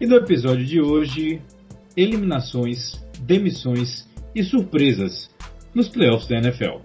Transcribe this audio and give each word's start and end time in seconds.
E 0.00 0.06
no 0.06 0.16
episódio 0.16 0.64
de 0.64 0.80
hoje, 0.80 1.40
eliminações, 1.96 3.00
demissões 3.20 4.08
e 4.34 4.42
surpresas 4.42 5.30
nos 5.74 5.88
playoffs 5.88 6.28
da 6.28 6.38
NFL. 6.38 6.80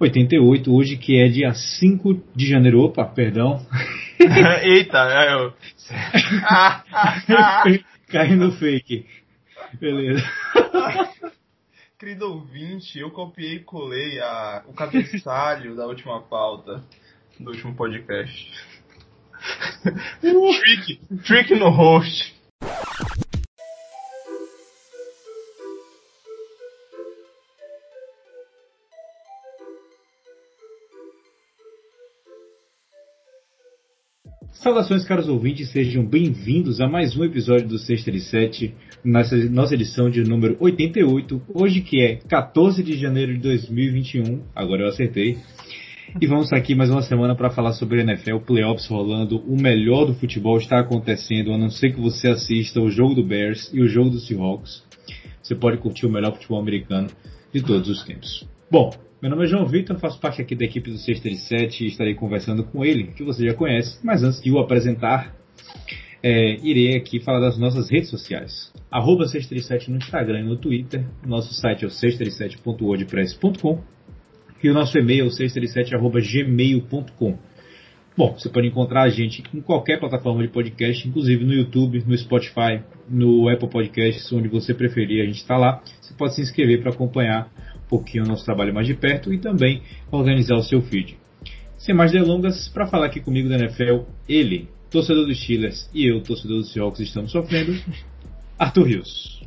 ...88, 0.00 0.68
hoje 0.68 0.96
que 0.96 1.20
é 1.20 1.28
dia 1.28 1.52
5 1.52 2.22
de 2.34 2.46
janeiro... 2.46 2.82
...opa, 2.82 3.04
perdão... 3.04 3.66
Eita, 4.62 4.98
é, 4.98 5.34
eu... 5.34 5.52
Cai 8.06 8.36
no 8.36 8.52
fake. 8.52 9.06
Beleza. 9.80 10.22
Querido 11.98 12.32
ouvinte, 12.32 12.96
eu 12.98 13.10
copiei 13.10 13.56
e 13.56 13.64
colei 13.64 14.20
a, 14.20 14.62
o 14.68 14.72
cabeçalho 14.72 15.74
da 15.74 15.86
última 15.86 16.22
pauta 16.22 16.84
do 17.40 17.50
último 17.50 17.74
podcast. 17.74 18.50
trick, 20.20 21.00
trick 21.24 21.54
no 21.54 21.70
host. 21.70 22.36
Saudações, 34.52 35.04
caros 35.04 35.28
ouvintes, 35.28 35.70
sejam 35.70 36.04
bem-vindos 36.04 36.80
a 36.80 36.88
mais 36.88 37.16
um 37.16 37.22
episódio 37.22 37.68
do 37.68 37.78
Sexta 37.78 38.10
e 38.10 38.20
Sete, 38.20 38.74
nossa, 39.04 39.36
nossa 39.36 39.74
edição 39.74 40.10
de 40.10 40.24
número 40.24 40.56
88, 40.58 41.40
hoje 41.54 41.80
que 41.80 42.02
é 42.02 42.16
14 42.16 42.82
de 42.82 42.98
janeiro 42.98 43.34
de 43.34 43.38
2021, 43.38 44.42
agora 44.54 44.82
eu 44.82 44.88
acertei. 44.88 45.38
E 46.20 46.26
vamos 46.26 46.50
aqui 46.52 46.74
mais 46.74 46.90
uma 46.90 47.02
semana 47.02 47.36
para 47.36 47.50
falar 47.50 47.72
sobre 47.72 48.00
NFL, 48.00 48.38
playoffs 48.38 48.88
rolando, 48.88 49.40
o 49.40 49.60
melhor 49.60 50.06
do 50.06 50.14
futebol 50.14 50.56
está 50.56 50.80
acontecendo, 50.80 51.52
a 51.52 51.58
não 51.58 51.68
ser 51.68 51.92
que 51.92 52.00
você 52.00 52.28
assista 52.28 52.80
o 52.80 52.90
jogo 52.90 53.14
do 53.14 53.22
Bears 53.22 53.70
e 53.74 53.82
o 53.82 53.86
jogo 53.86 54.10
do 54.10 54.18
Seahawks. 54.18 54.82
Você 55.42 55.54
pode 55.54 55.76
curtir 55.76 56.06
o 56.06 56.10
melhor 56.10 56.32
futebol 56.32 56.58
americano 56.58 57.08
de 57.52 57.62
todos 57.62 57.90
os 57.90 58.02
tempos. 58.04 58.48
Bom, 58.70 58.90
meu 59.20 59.30
nome 59.30 59.44
é 59.44 59.48
João 59.48 59.66
Vitor, 59.66 59.98
faço 59.98 60.18
parte 60.18 60.40
aqui 60.40 60.56
da 60.56 60.64
equipe 60.64 60.90
do 60.90 60.96
Sexta 60.96 61.28
e 61.28 61.36
Sete 61.36 61.84
e 61.84 61.88
estarei 61.88 62.14
conversando 62.14 62.64
com 62.64 62.82
ele, 62.82 63.08
que 63.08 63.22
você 63.22 63.46
já 63.46 63.54
conhece, 63.54 63.98
mas 64.02 64.22
antes 64.22 64.40
de 64.40 64.50
o 64.50 64.58
apresentar, 64.58 65.36
é, 66.22 66.56
irei 66.62 66.96
aqui 66.96 67.20
falar 67.20 67.40
das 67.40 67.58
nossas 67.58 67.90
redes 67.90 68.08
sociais. 68.08 68.72
Arroba 68.90 69.26
637 69.26 69.90
no 69.90 69.98
Instagram 69.98 70.40
e 70.40 70.44
no 70.44 70.56
Twitter, 70.56 71.04
nosso 71.24 71.52
site 71.52 71.84
é 71.84 71.86
o 71.86 71.90
637.wordpress.com 71.90 73.97
e 74.62 74.68
o 74.68 74.74
nosso 74.74 74.98
e-mail 74.98 75.24
é 75.24 75.28
o 75.28 75.30
637.gmail.com. 75.30 77.38
Bom, 78.16 78.32
você 78.32 78.48
pode 78.48 78.66
encontrar 78.66 79.02
a 79.02 79.08
gente 79.08 79.44
em 79.54 79.60
qualquer 79.60 80.00
plataforma 80.00 80.42
de 80.42 80.48
podcast, 80.48 81.06
inclusive 81.06 81.44
no 81.44 81.52
YouTube, 81.52 82.02
no 82.04 82.18
Spotify, 82.18 82.82
no 83.08 83.48
Apple 83.48 83.70
Podcasts, 83.70 84.32
onde 84.32 84.48
você 84.48 84.74
preferir, 84.74 85.22
a 85.22 85.26
gente 85.26 85.36
está 85.36 85.56
lá. 85.56 85.80
Você 86.00 86.12
pode 86.14 86.34
se 86.34 86.40
inscrever 86.40 86.80
para 86.80 86.90
acompanhar 86.90 87.48
um 87.76 87.88
pouquinho 87.88 88.24
o 88.24 88.26
nosso 88.26 88.44
trabalho 88.44 88.74
mais 88.74 88.88
de 88.88 88.94
perto 88.94 89.32
e 89.32 89.38
também 89.38 89.84
organizar 90.10 90.56
o 90.56 90.64
seu 90.64 90.82
feed. 90.82 91.16
Sem 91.76 91.94
mais 91.94 92.10
delongas, 92.10 92.68
para 92.68 92.88
falar 92.88 93.06
aqui 93.06 93.20
comigo 93.20 93.48
da 93.48 93.54
NFL, 93.54 94.00
ele, 94.28 94.68
torcedor 94.90 95.24
dos 95.24 95.40
Steelers, 95.40 95.88
e 95.94 96.10
eu, 96.10 96.20
torcedor 96.20 96.58
dos 96.58 96.72
Seahawks, 96.72 96.98
estamos 96.98 97.30
sofrendo, 97.30 97.80
Arthur 98.58 98.82
Rios. 98.82 99.40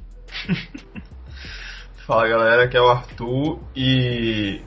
Fala 2.08 2.28
galera, 2.28 2.64
aqui 2.64 2.78
é 2.78 2.82
o 2.82 2.88
Arthur 2.88 3.59
e. 3.76 4.62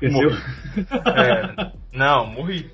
Esqueceu? 0.00 0.30
É, 1.16 1.72
não, 1.92 2.26
morri. 2.26 2.70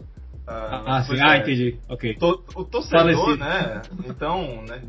Ah, 0.46 0.82
ah 0.86 1.02
sim, 1.04 1.20
ah, 1.20 1.36
entendi. 1.36 1.78
Ok. 1.88 2.14
To, 2.14 2.44
o 2.56 2.64
torcedor, 2.64 3.14
Falecido. 3.14 3.36
né? 3.36 3.82
Então, 4.06 4.64
né? 4.68 4.82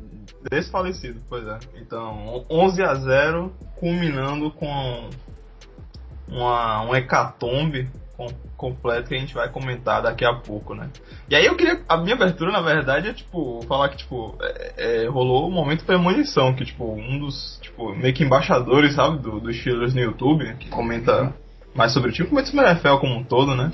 Desfalecido, 0.50 1.22
pois 1.30 1.48
é. 1.48 1.60
Então, 1.76 2.46
11 2.50 2.82
a 2.82 2.96
0 2.96 3.54
culminando 3.76 4.50
com 4.52 5.10
uma, 6.28 6.84
um 6.84 6.96
hecatombe 6.96 7.90
com, 8.16 8.28
completo 8.58 9.10
que 9.10 9.16
a 9.16 9.20
gente 9.20 9.34
vai 9.34 9.50
comentar 9.50 10.02
daqui 10.02 10.26
a 10.26 10.34
pouco, 10.34 10.74
né? 10.74 10.90
E 11.30 11.36
aí 11.36 11.46
eu 11.46 11.56
queria. 11.56 11.82
A 11.88 11.98
minha 11.98 12.16
abertura, 12.16 12.52
na 12.52 12.62
verdade, 12.62 13.10
é 13.10 13.14
tipo, 13.14 13.62
falar 13.68 13.90
que, 13.90 13.98
tipo, 13.98 14.38
é, 14.42 15.04
é, 15.04 15.08
rolou 15.08 15.48
um 15.48 15.52
momento 15.52 15.86
premonição, 15.86 16.54
que, 16.54 16.66
tipo, 16.66 16.92
um 16.94 17.20
dos, 17.20 17.60
tipo, 17.62 17.94
meio 17.96 18.14
que 18.14 18.24
embaixadores, 18.24 18.96
sabe, 18.96 19.20
do, 19.20 19.40
dos 19.40 19.58
Steelers 19.58 19.94
no 19.94 20.02
YouTube, 20.02 20.56
que 20.56 20.70
comenta 20.70 21.34
mais 21.74 21.94
sobre 21.94 22.10
o 22.10 22.14
time, 22.14 22.30
comenta 22.30 22.50
sobre 22.50 22.66
o 22.66 22.70
NFL 22.70 22.98
como 22.98 23.16
um 23.16 23.24
todo, 23.24 23.56
né? 23.56 23.72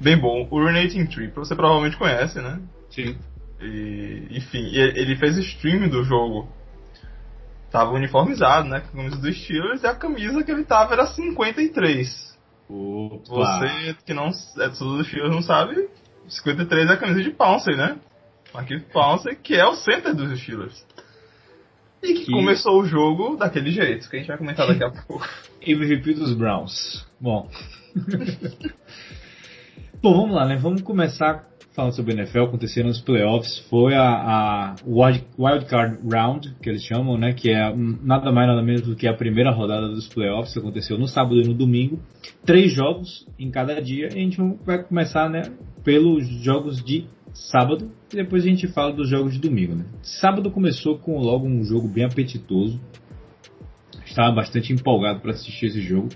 Bem 0.00 0.18
bom. 0.18 0.46
O 0.50 0.64
Renating 0.64 1.06
Tree, 1.06 1.28
você 1.28 1.54
provavelmente 1.54 1.96
conhece, 1.96 2.40
né? 2.40 2.60
Sim. 2.90 3.16
E, 3.60 4.26
enfim, 4.30 4.70
ele 4.74 5.16
fez 5.16 5.36
stream 5.38 5.88
do 5.88 6.04
jogo. 6.04 6.48
Tava 7.70 7.92
uniformizado, 7.92 8.68
né? 8.68 8.80
Com 8.80 8.88
a 8.88 9.02
camisa 9.02 9.16
dos 9.16 9.36
Steelers 9.36 9.82
e 9.82 9.86
a 9.86 9.94
camisa 9.94 10.42
que 10.42 10.50
ele 10.50 10.64
tava 10.64 10.94
era 10.94 11.06
53. 11.06 12.36
Opa. 12.68 13.22
Você 13.26 13.96
que 14.04 14.12
não 14.12 14.26
é 14.26 14.68
do 14.68 15.04
Steelers 15.04 15.34
não 15.34 15.42
sabe, 15.42 15.88
53 16.28 16.90
é 16.90 16.92
a 16.92 16.96
camisa 16.96 17.22
de 17.22 17.30
Pouncey, 17.30 17.76
né? 17.76 17.96
Aquele 18.52 18.80
Pouncey 18.80 19.36
que 19.36 19.54
é 19.54 19.64
o 19.66 19.74
center 19.74 20.14
dos 20.14 20.38
Steelers. 20.40 20.84
E 22.02 22.14
que, 22.14 22.24
que, 22.26 22.32
começou 22.32 22.80
o 22.80 22.86
jogo 22.86 23.36
daquele 23.36 23.70
jeito, 23.70 24.08
que 24.08 24.16
a 24.16 24.18
gente 24.18 24.28
vai 24.28 24.38
comentar 24.38 24.66
daqui 24.66 24.84
a 24.84 24.90
pouco. 25.06 25.26
MVP 25.66 26.14
dos 26.14 26.32
Browns. 26.34 27.06
Bom. 27.20 27.48
Bom, 30.02 30.14
vamos 30.14 30.36
lá, 30.36 30.46
né? 30.46 30.56
Vamos 30.56 30.82
começar 30.82 31.44
falando 31.76 31.92
sobre 31.92 32.14
NFL, 32.14 32.44
aconteceram 32.44 32.88
os 32.88 33.02
playoffs, 33.02 33.58
foi 33.68 33.94
a, 33.94 34.02
a 34.02 34.74
Wild 34.86 35.66
Card 35.66 35.98
Round, 36.10 36.54
que 36.62 36.70
eles 36.70 36.82
chamam, 36.82 37.18
né, 37.18 37.34
que 37.34 37.50
é 37.50 37.70
nada 37.76 38.32
mais 38.32 38.48
nada 38.48 38.62
menos 38.62 38.80
do 38.80 38.96
que 38.96 39.06
a 39.06 39.12
primeira 39.12 39.50
rodada 39.50 39.86
dos 39.88 40.08
playoffs, 40.08 40.54
que 40.54 40.58
aconteceu 40.58 40.96
no 40.96 41.06
sábado 41.06 41.38
e 41.38 41.46
no 41.46 41.52
domingo, 41.52 42.00
três 42.46 42.72
jogos 42.72 43.28
em 43.38 43.50
cada 43.50 43.78
dia, 43.82 44.08
e 44.10 44.18
a 44.18 44.22
gente 44.22 44.38
vai 44.64 44.82
começar, 44.82 45.28
né, 45.28 45.42
pelos 45.84 46.26
jogos 46.42 46.82
de 46.82 47.04
sábado, 47.34 47.92
e 48.12 48.16
depois 48.16 48.44
a 48.44 48.48
gente 48.48 48.68
fala 48.68 48.92
dos 48.92 49.08
jogos 49.08 49.34
de 49.34 49.40
domingo, 49.40 49.74
né. 49.74 49.84
Sábado 50.02 50.50
começou 50.50 50.98
com 50.98 51.18
logo 51.18 51.46
um 51.46 51.64
jogo 51.64 51.88
bem 51.88 52.04
apetitoso, 52.04 52.80
estava 54.04 54.34
bastante 54.34 54.72
empolgado 54.72 55.20
para 55.20 55.32
assistir 55.32 55.66
esse 55.66 55.80
jogo, 55.80 56.08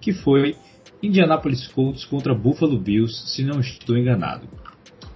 que 0.00 0.12
foi 0.12 0.54
Indianapolis 1.02 1.66
Colts 1.68 2.04
contra 2.04 2.34
Buffalo 2.34 2.78
Bills, 2.78 3.30
se 3.30 3.42
não 3.42 3.60
estou 3.60 3.96
enganado. 3.96 4.46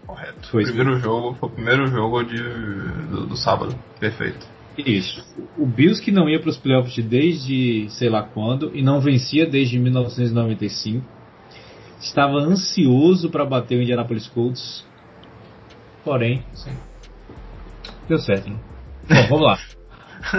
Correto. 0.06 0.48
Foi 0.48 0.64
primeiro 0.64 0.98
jogo, 0.98 1.34
foi 1.34 1.48
o 1.48 1.52
primeiro 1.52 1.86
jogo 1.86 2.22
de, 2.22 2.36
do, 2.36 3.26
do 3.26 3.36
sábado. 3.36 3.74
Perfeito. 3.98 4.46
Isso. 4.76 5.22
O 5.58 5.66
Bills 5.66 6.02
que 6.02 6.10
não 6.10 6.28
ia 6.28 6.40
para 6.40 6.50
os 6.50 6.56
playoffs 6.56 7.04
desde 7.04 7.88
sei 7.90 8.08
lá 8.08 8.22
quando 8.22 8.70
e 8.74 8.82
não 8.82 9.00
vencia 9.00 9.46
desde 9.46 9.78
1995. 9.78 11.04
Estava 12.00 12.38
ansioso 12.38 13.30
para 13.30 13.44
bater 13.44 13.78
o 13.78 13.82
Indianapolis 13.82 14.26
Colts. 14.28 14.84
Porém, 16.04 16.44
Sim. 16.54 16.76
deu 18.08 18.18
certo, 18.18 18.50
né? 18.50 18.58
Bom, 19.08 19.28
vamos 19.28 19.46
lá. 19.46 19.58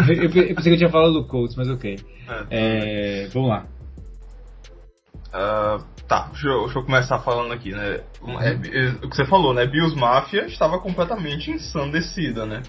eu, 0.07 0.23
eu, 0.23 0.29
pensei 0.29 0.53
que 0.53 0.69
eu 0.69 0.77
tinha 0.77 0.89
falado 0.89 1.13
do 1.13 1.27
Colts, 1.27 1.55
mas 1.55 1.69
ok. 1.69 1.99
É, 2.49 3.25
é, 3.25 3.27
vamos 3.27 3.49
lá. 3.49 3.65
Uh, 5.33 5.83
tá, 6.07 6.27
deixa 6.31 6.47
eu, 6.47 6.63
deixa 6.65 6.79
eu, 6.79 6.83
começar 6.83 7.19
falando 7.19 7.51
aqui, 7.51 7.71
né? 7.71 8.01
É, 8.39 8.49
é, 8.51 8.89
o 9.03 9.09
que 9.09 9.15
você 9.15 9.25
falou, 9.25 9.53
né? 9.53 9.65
Bills 9.65 9.95
Mafia 9.95 10.45
estava 10.45 10.79
completamente 10.79 11.49
ensandecida, 11.49 12.45
né? 12.45 12.61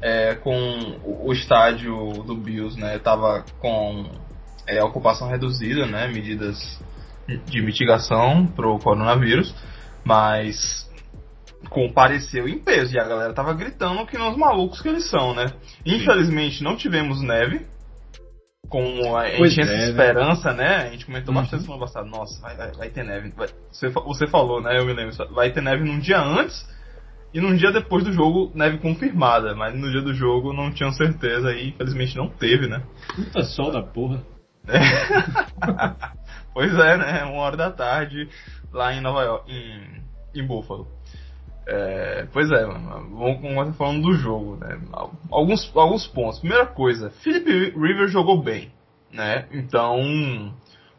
É, 0.00 0.34
com 0.34 0.56
o, 1.04 1.28
o, 1.28 1.32
estádio 1.32 2.22
do 2.24 2.34
Bills, 2.34 2.78
né? 2.78 2.98
Tava 2.98 3.44
com 3.60 4.06
é, 4.66 4.82
ocupação 4.82 5.28
reduzida, 5.28 5.86
né? 5.86 6.08
Medidas 6.08 6.80
de 7.46 7.60
mitigação 7.60 8.46
pro 8.46 8.78
coronavírus, 8.78 9.54
mas 10.04 10.85
compareceu 11.68 12.48
em 12.48 12.58
peso 12.58 12.94
e 12.94 13.00
a 13.00 13.04
galera 13.04 13.32
tava 13.32 13.54
gritando 13.54 14.06
que 14.06 14.18
nos 14.18 14.36
malucos 14.36 14.80
que 14.80 14.88
eles 14.88 15.08
são, 15.08 15.34
né? 15.34 15.46
Infelizmente 15.84 16.62
não 16.62 16.76
tivemos 16.76 17.22
neve, 17.22 17.66
como 18.68 19.16
a 19.16 19.28
gente 19.28 19.54
tinha 19.54 19.66
é, 19.66 19.68
essa 19.68 19.76
né? 19.76 19.88
esperança, 19.90 20.52
né? 20.52 20.76
A 20.76 20.90
gente 20.90 21.06
comentou 21.06 21.34
uhum. 21.34 21.40
bastante 21.40 21.62
semana 21.62 21.80
passada, 21.80 22.06
nossa, 22.06 22.40
vai, 22.40 22.56
vai, 22.56 22.72
vai 22.72 22.90
ter 22.90 23.04
neve. 23.04 23.32
Vai, 23.36 23.48
você, 23.70 23.88
você 23.88 24.26
falou, 24.26 24.60
né? 24.60 24.78
Eu 24.78 24.86
me 24.86 24.92
lembro, 24.92 25.14
vai 25.34 25.50
ter 25.50 25.62
neve 25.62 25.84
num 25.84 25.98
dia 25.98 26.20
antes 26.20 26.66
e 27.32 27.40
num 27.40 27.54
dia 27.54 27.72
depois 27.72 28.04
do 28.04 28.12
jogo, 28.12 28.50
neve 28.54 28.78
confirmada. 28.78 29.54
Mas 29.54 29.74
no 29.78 29.90
dia 29.90 30.02
do 30.02 30.14
jogo 30.14 30.52
não 30.52 30.72
tinham 30.72 30.92
certeza 30.92 31.52
e 31.52 31.68
infelizmente 31.68 32.16
não 32.16 32.28
teve, 32.28 32.66
né? 32.66 32.82
Puta 33.14 33.42
sol 33.44 33.70
da 33.70 33.82
porra. 33.82 34.22
É. 34.68 34.80
pois 36.52 36.72
é, 36.72 36.96
né? 36.96 37.24
Uma 37.24 37.42
hora 37.42 37.56
da 37.56 37.70
tarde 37.70 38.28
lá 38.72 38.92
em 38.92 39.00
Nova 39.00 39.22
York, 39.22 39.52
em, 39.52 40.40
em 40.40 40.46
Buffalo. 40.46 40.95
É, 41.66 42.26
pois 42.32 42.48
é, 42.52 42.64
vamos 42.64 43.40
começar 43.40 43.72
falando 43.72 44.02
do 44.02 44.14
jogo, 44.14 44.56
né? 44.56 44.78
Alguns, 45.30 45.76
alguns 45.76 46.06
pontos. 46.06 46.38
Primeira 46.38 46.66
coisa, 46.66 47.10
Philip 47.22 47.74
Rivers 47.76 48.12
jogou 48.12 48.40
bem, 48.40 48.70
né? 49.12 49.46
Então, 49.50 50.00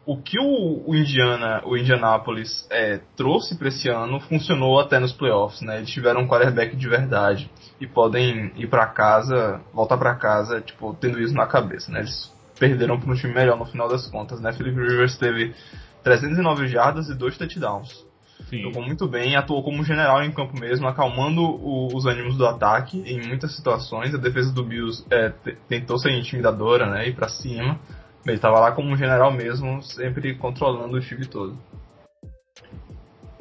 o 0.04 0.20
que 0.20 0.38
o, 0.38 0.90
o 0.90 0.94
Indiana, 0.94 1.62
o 1.64 1.74
Indianapolis 1.74 2.66
é, 2.70 3.00
trouxe 3.16 3.56
para 3.56 3.68
esse 3.68 3.88
ano 3.88 4.20
funcionou 4.20 4.78
até 4.78 4.98
nos 4.98 5.12
playoffs, 5.12 5.62
né? 5.62 5.78
Eles 5.78 5.90
tiveram 5.90 6.20
um 6.20 6.28
quarterback 6.28 6.76
de 6.76 6.88
verdade 6.88 7.50
e 7.80 7.86
podem 7.86 8.52
ir 8.56 8.68
para 8.68 8.86
casa, 8.86 9.62
voltar 9.72 9.96
para 9.96 10.16
casa, 10.16 10.60
tipo, 10.60 10.94
tendo 11.00 11.18
isso 11.18 11.34
na 11.34 11.46
cabeça, 11.46 11.90
né? 11.90 12.00
Eles 12.00 12.30
perderam 12.58 13.00
para 13.00 13.10
um 13.10 13.14
time 13.14 13.32
melhor 13.32 13.58
no 13.58 13.64
final 13.64 13.88
das 13.88 14.06
contas, 14.06 14.38
né? 14.40 14.52
Philip 14.52 14.78
Rivers 14.78 15.16
teve 15.16 15.54
309 16.02 16.68
jardas 16.68 17.08
e 17.08 17.14
dois 17.14 17.38
touchdowns. 17.38 18.07
Sim. 18.46 18.62
Jogou 18.62 18.82
muito 18.82 19.06
bem, 19.06 19.36
atuou 19.36 19.62
como 19.62 19.84
general 19.84 20.22
em 20.22 20.32
campo 20.32 20.58
mesmo, 20.58 20.86
acalmando 20.86 21.42
o, 21.42 21.88
os 21.94 22.06
ânimos 22.06 22.36
do 22.36 22.46
ataque 22.46 23.02
em 23.04 23.26
muitas 23.26 23.54
situações. 23.54 24.14
A 24.14 24.18
defesa 24.18 24.52
do 24.52 24.64
Bills 24.64 25.04
é, 25.10 25.32
tentou 25.68 25.98
ser 25.98 26.12
intimidadora, 26.12 26.88
né? 26.88 27.08
Ir 27.08 27.14
para 27.14 27.28
cima. 27.28 27.78
Ele 28.26 28.36
estava 28.36 28.58
lá 28.58 28.72
como 28.72 28.90
um 28.90 28.96
general 28.96 29.32
mesmo, 29.32 29.82
sempre 29.82 30.34
controlando 30.34 30.96
o 30.96 31.00
time 31.00 31.26
todo. 31.26 31.56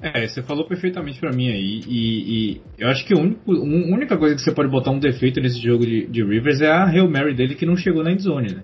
É, 0.02 0.28
você 0.28 0.44
falou 0.44 0.68
perfeitamente 0.68 1.20
para 1.20 1.32
mim 1.32 1.50
aí, 1.50 1.82
e, 1.88 2.52
e, 2.52 2.62
eu 2.78 2.88
acho 2.88 3.04
que 3.04 3.16
a 3.16 3.18
única 3.18 4.16
coisa 4.16 4.36
que 4.36 4.42
você 4.42 4.52
pode 4.52 4.70
botar 4.70 4.92
um 4.92 5.00
defeito 5.00 5.42
nesse 5.42 5.60
jogo 5.60 5.84
de, 5.84 6.06
de 6.06 6.24
Rivers 6.24 6.62
é 6.62 6.70
a 6.70 6.86
Hail 6.86 7.10
Mary 7.10 7.34
dele 7.34 7.56
que 7.56 7.66
não 7.66 7.76
chegou 7.76 8.04
na 8.04 8.12
endzone, 8.12 8.54
né? 8.54 8.64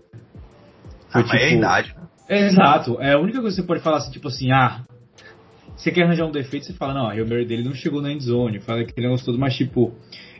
Foi, 1.11 1.21
ah, 1.21 1.23
tipo, 1.23 1.35
é 1.35 1.43
a 1.45 1.51
idade. 1.51 1.95
É, 2.29 2.45
exato, 2.45 3.01
é 3.01 3.13
a 3.13 3.19
única 3.19 3.41
coisa 3.41 3.55
que 3.55 3.61
você 3.61 3.67
pode 3.67 3.81
falar 3.81 3.97
assim, 3.97 4.11
tipo 4.11 4.27
assim, 4.27 4.51
ah, 4.51 4.81
você 5.75 5.91
quer 5.91 6.03
arranjar 6.03 6.25
um 6.25 6.31
defeito, 6.31 6.65
você 6.65 6.73
fala, 6.73 6.93
não, 6.93 7.07
a 7.07 7.11
Hail 7.11 7.27
Mary 7.27 7.45
dele 7.45 7.63
não 7.63 7.73
chegou 7.73 8.01
na 8.01 8.11
endzone, 8.11 8.59
fala 8.59 8.81
aquele 8.81 9.07
negócio 9.07 9.25
todo, 9.25 9.39
mas 9.39 9.55
tipo, 9.55 9.93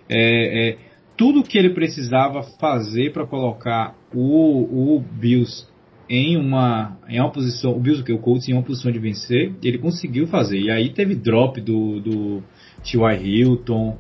é, 0.10 0.70
é, 0.70 0.78
tudo 1.18 1.44
que 1.44 1.58
ele 1.58 1.74
precisava 1.74 2.44
fazer 2.60 3.12
para 3.12 3.26
colocar 3.26 3.96
o, 4.14 4.96
o 4.96 5.00
Bills 5.00 5.68
em 6.10 6.38
uma, 6.38 6.98
em 7.08 7.20
uma 7.20 7.32
posição, 7.32 7.72
o 7.72 7.80
Bills, 7.80 8.04
o 8.12 8.20
Colts 8.20 8.48
em 8.48 8.54
uma 8.54 8.64
posição 8.64 8.92
de 8.92 9.00
vencer, 9.00 9.54
ele 9.64 9.78
conseguiu 9.78 10.28
fazer. 10.28 10.60
E 10.60 10.70
aí 10.70 10.90
teve 10.90 11.16
drop 11.16 11.60
do, 11.62 12.00
do 12.00 12.44
T.Y. 12.84 13.22
Hilton. 13.24 13.98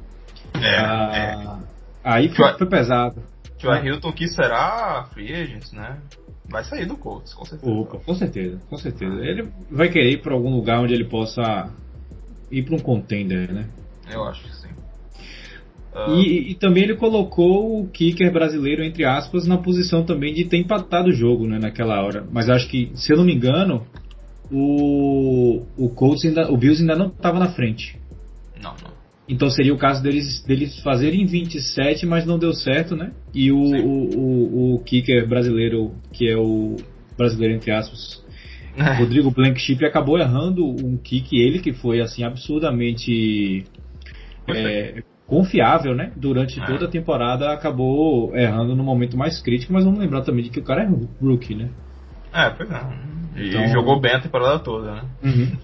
É, 0.53 0.77
ah, 0.77 1.11
é. 1.13 1.73
Aí 2.03 2.29
foi, 2.29 2.53
foi 2.57 2.67
pesado. 2.67 3.23
T.Y. 3.57 3.85
Hilton 3.85 4.11
que 4.11 4.27
será 4.27 5.07
free 5.13 5.33
agent, 5.33 5.71
né? 5.71 5.97
Vai 6.53 6.63
sair 6.63 6.85
do 6.85 6.95
Colts, 6.95 7.33
com 7.33 7.43
certeza. 7.45 7.71
Opa, 7.71 7.97
com 7.97 8.13
certeza, 8.13 8.61
com 8.69 8.77
certeza. 8.77 9.25
Ele 9.25 9.49
vai 9.71 9.89
querer 9.89 10.11
ir 10.11 10.21
para 10.21 10.35
algum 10.35 10.55
lugar 10.55 10.81
onde 10.81 10.93
ele 10.93 11.05
possa 11.05 11.73
ir 12.51 12.61
para 12.61 12.75
um 12.75 12.79
contender, 12.79 13.51
né? 13.51 13.67
Eu 14.07 14.23
acho 14.25 14.43
que 14.43 14.55
sim. 14.57 14.67
Uh... 15.95 16.13
E, 16.13 16.51
e, 16.51 16.55
também 16.55 16.83
ele 16.83 16.95
colocou 16.95 17.81
o 17.81 17.87
kicker 17.87 18.31
brasileiro, 18.31 18.83
entre 18.83 19.03
aspas, 19.03 19.47
na 19.47 19.57
posição 19.57 20.05
também 20.05 20.31
de 20.31 20.45
ter 20.45 20.57
empatado 20.57 21.09
o 21.09 21.11
jogo 21.11 21.47
né, 21.47 21.57
naquela 21.57 21.99
hora. 22.03 22.23
Mas 22.31 22.47
acho 22.47 22.69
que, 22.69 22.91
se 22.93 23.11
eu 23.11 23.17
não 23.17 23.25
me 23.25 23.33
engano, 23.33 23.87
o, 24.51 25.63
o 25.75 25.89
Colts 25.89 26.23
ainda, 26.23 26.51
o 26.51 26.55
Bills 26.55 26.83
ainda 26.83 26.95
não 26.95 27.07
estava 27.07 27.39
na 27.39 27.51
frente. 27.51 27.99
Não, 28.61 28.75
não. 28.83 28.92
Então 29.27 29.49
seria 29.49 29.73
o 29.73 29.77
caso 29.77 30.03
deles, 30.03 30.43
deles 30.45 30.79
fazerem 30.81 31.25
27, 31.25 32.05
mas 32.05 32.25
não 32.25 32.37
deu 32.37 32.53
certo, 32.53 32.95
né? 32.95 33.11
E 33.33 33.51
o, 33.51 33.57
o, 33.57 34.17
o, 34.17 34.75
o, 34.75 34.83
kicker 34.83 35.27
brasileiro, 35.27 35.93
que 36.11 36.29
é 36.29 36.37
o 36.37 36.75
brasileiro 37.17 37.55
entre 37.55 37.71
aspas, 37.71 38.23
é. 38.77 38.93
Rodrigo 38.99 39.31
Blankship, 39.31 39.85
acabou 39.85 40.19
errando 40.19 40.65
um 40.65 40.97
kick, 40.97 41.37
ele 41.37 41.59
que 41.59 41.71
foi 41.71 42.01
assim 42.01 42.23
absurdamente 42.23 43.63
é, 44.47 45.03
confiável, 45.25 45.95
né? 45.95 46.11
Durante 46.17 46.59
é. 46.59 46.65
toda 46.65 46.85
a 46.85 46.89
temporada 46.89 47.53
acabou 47.53 48.35
errando 48.35 48.75
no 48.75 48.83
momento 48.83 49.17
mais 49.17 49.41
crítico, 49.41 49.71
mas 49.71 49.85
vamos 49.85 49.99
lembrar 49.99 50.21
também 50.21 50.43
de 50.43 50.49
que 50.49 50.59
o 50.59 50.63
cara 50.63 50.83
é 50.83 50.89
rookie, 51.21 51.55
né? 51.55 51.69
É, 52.33 52.49
pois 52.49 52.69
é. 52.69 52.81
E 53.35 53.49
então... 53.49 53.67
jogou 53.67 53.99
bem 54.01 54.13
a 54.13 54.19
temporada 54.19 54.59
toda, 54.59 54.95
né? 54.95 55.01
Uhum. 55.23 55.57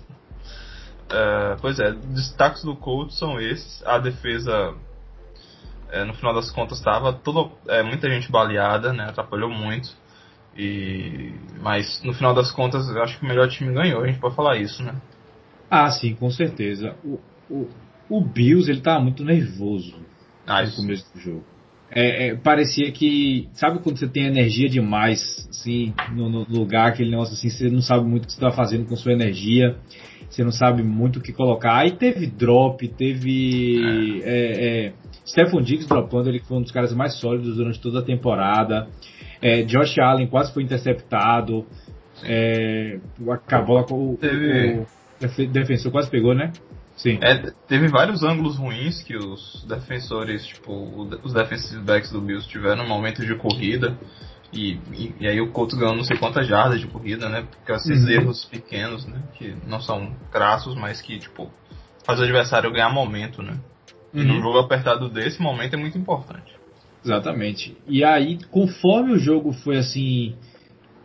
É, 1.12 1.58
pois 1.60 1.80
é, 1.80 1.92
destaques 1.92 2.64
do 2.64 2.76
Colts 2.76 3.18
são 3.18 3.40
esses. 3.40 3.86
A 3.86 3.98
defesa, 3.98 4.76
é, 5.92 6.04
no 6.04 6.14
final 6.14 6.34
das 6.34 6.52
contas, 6.52 6.78
estava 6.78 7.12
toda 7.14 7.52
é, 7.68 7.82
muita 7.84 8.10
gente 8.10 8.32
baleada, 8.32 8.94
né? 8.94 9.06
Atrapalhou 9.06 9.50
muito. 9.50 9.90
E 10.56 11.34
mas 11.62 12.02
no 12.04 12.14
final 12.14 12.34
das 12.34 12.52
contas, 12.52 12.88
eu 12.90 13.02
acho 13.02 13.18
que 13.18 13.26
o 13.26 13.28
melhor 13.28 13.48
time 13.50 13.74
ganhou. 13.74 14.04
A 14.04 14.08
gente 14.08 14.20
pode 14.20 14.36
falar 14.36 14.58
isso, 14.58 14.84
né? 14.84 14.96
Ah, 15.70 15.90
sim, 15.92 16.16
com 16.16 16.30
certeza. 16.30 16.96
O, 17.04 17.20
o, 17.50 17.70
o 18.10 18.22
Bills, 18.22 18.70
ele 18.70 18.82
tava 18.82 19.00
muito 19.00 19.24
nervoso 19.24 19.96
ah, 20.46 20.64
no 20.64 20.72
começo 20.72 21.06
do 21.14 21.20
jogo. 21.20 21.44
É, 21.92 22.28
é, 22.28 22.36
parecia 22.36 22.92
que. 22.92 23.50
Sabe 23.54 23.80
quando 23.80 23.98
você 23.98 24.08
tem 24.08 24.26
energia 24.26 24.70
demais, 24.70 25.48
assim, 25.50 25.94
no, 26.12 26.30
no, 26.30 26.46
lugar, 26.48 26.90
aquele 26.90 27.10
negócio 27.10 27.34
assim, 27.34 27.50
você 27.50 27.70
não 27.70 27.82
sabe 27.82 28.06
muito 28.06 28.26
o 28.26 28.28
que 28.28 28.34
você 28.34 28.38
está 28.38 28.52
fazendo 28.52 28.86
com 28.86 28.96
sua 28.96 29.14
energia, 29.14 29.76
você 30.30 30.44
não 30.44 30.52
sabe 30.52 30.84
muito 30.84 31.18
o 31.18 31.22
que 31.22 31.34
colocar. 31.34 31.78
Aí 31.78 31.92
teve 31.92 32.28
drop, 32.28 32.88
teve. 32.88 34.22
É. 34.24 34.88
É, 34.88 34.94
Stephon 35.26 35.62
Diggs 35.62 35.88
dropando, 35.88 36.30
ele 36.30 36.40
foi 36.40 36.58
um 36.58 36.62
dos 36.62 36.72
caras 36.72 36.94
mais 36.94 37.16
sólidos 37.16 37.58
durante 37.58 37.82
toda 37.82 38.00
a 38.00 38.04
temporada. 38.04 38.88
É, 39.42 39.64
Josh 39.64 39.98
Allen 40.00 40.28
quase 40.28 40.54
foi 40.54 40.64
interceptado. 40.64 41.66
É, 42.24 43.00
acabou 43.32 43.80
o, 43.90 44.14
o, 44.14 44.14
o 44.16 45.48
defensor 45.48 45.92
quase 45.92 46.10
pegou, 46.10 46.36
né? 46.36 46.52
Sim. 47.00 47.18
É, 47.22 47.52
teve 47.68 47.88
vários 47.88 48.24
ângulos 48.24 48.58
ruins 48.58 49.02
que 49.02 49.16
os 49.16 49.66
defensores, 49.68 50.46
tipo, 50.46 51.08
os 51.24 51.34
defensive 51.34 51.82
backs 51.82 52.12
do 52.12 52.20
Bills 52.20 52.48
tiveram 52.48 52.84
no 52.84 52.90
momento 52.90 53.26
de 53.26 53.34
corrida. 53.36 53.98
E, 54.52 54.80
e, 54.94 55.16
e, 55.20 55.28
aí 55.28 55.40
o 55.40 55.52
Colts 55.52 55.78
ganhou 55.78 55.96
não 55.96 56.04
sei 56.04 56.18
quantas 56.18 56.48
jardas 56.48 56.80
de 56.80 56.88
corrida, 56.88 57.30
né? 57.30 57.46
Porque 57.50 57.72
esses 57.72 58.04
uhum. 58.04 58.10
erros 58.10 58.46
pequenos, 58.46 59.06
né? 59.06 59.22
Que 59.38 59.56
não 59.68 59.80
são 59.80 60.12
crassos, 60.32 60.76
mas 60.76 61.02
que, 61.02 61.20
tipo, 61.20 61.52
faz 62.04 62.20
o 62.20 62.24
adversário 62.24 62.72
ganhar 62.72 62.90
momento, 62.90 63.44
né? 63.44 63.60
Uhum. 64.14 64.22
E 64.22 64.26
num 64.26 64.42
jogo 64.42 64.58
apertado 64.58 65.08
desse, 65.08 65.42
momento 65.42 65.76
é 65.76 65.78
muito 65.78 65.98
importante. 65.98 66.58
Exatamente. 67.06 67.78
E 67.88 68.04
aí, 68.04 68.40
conforme 68.50 69.14
o 69.14 69.20
jogo 69.20 69.54
foi 69.54 69.78
assim 69.78 70.36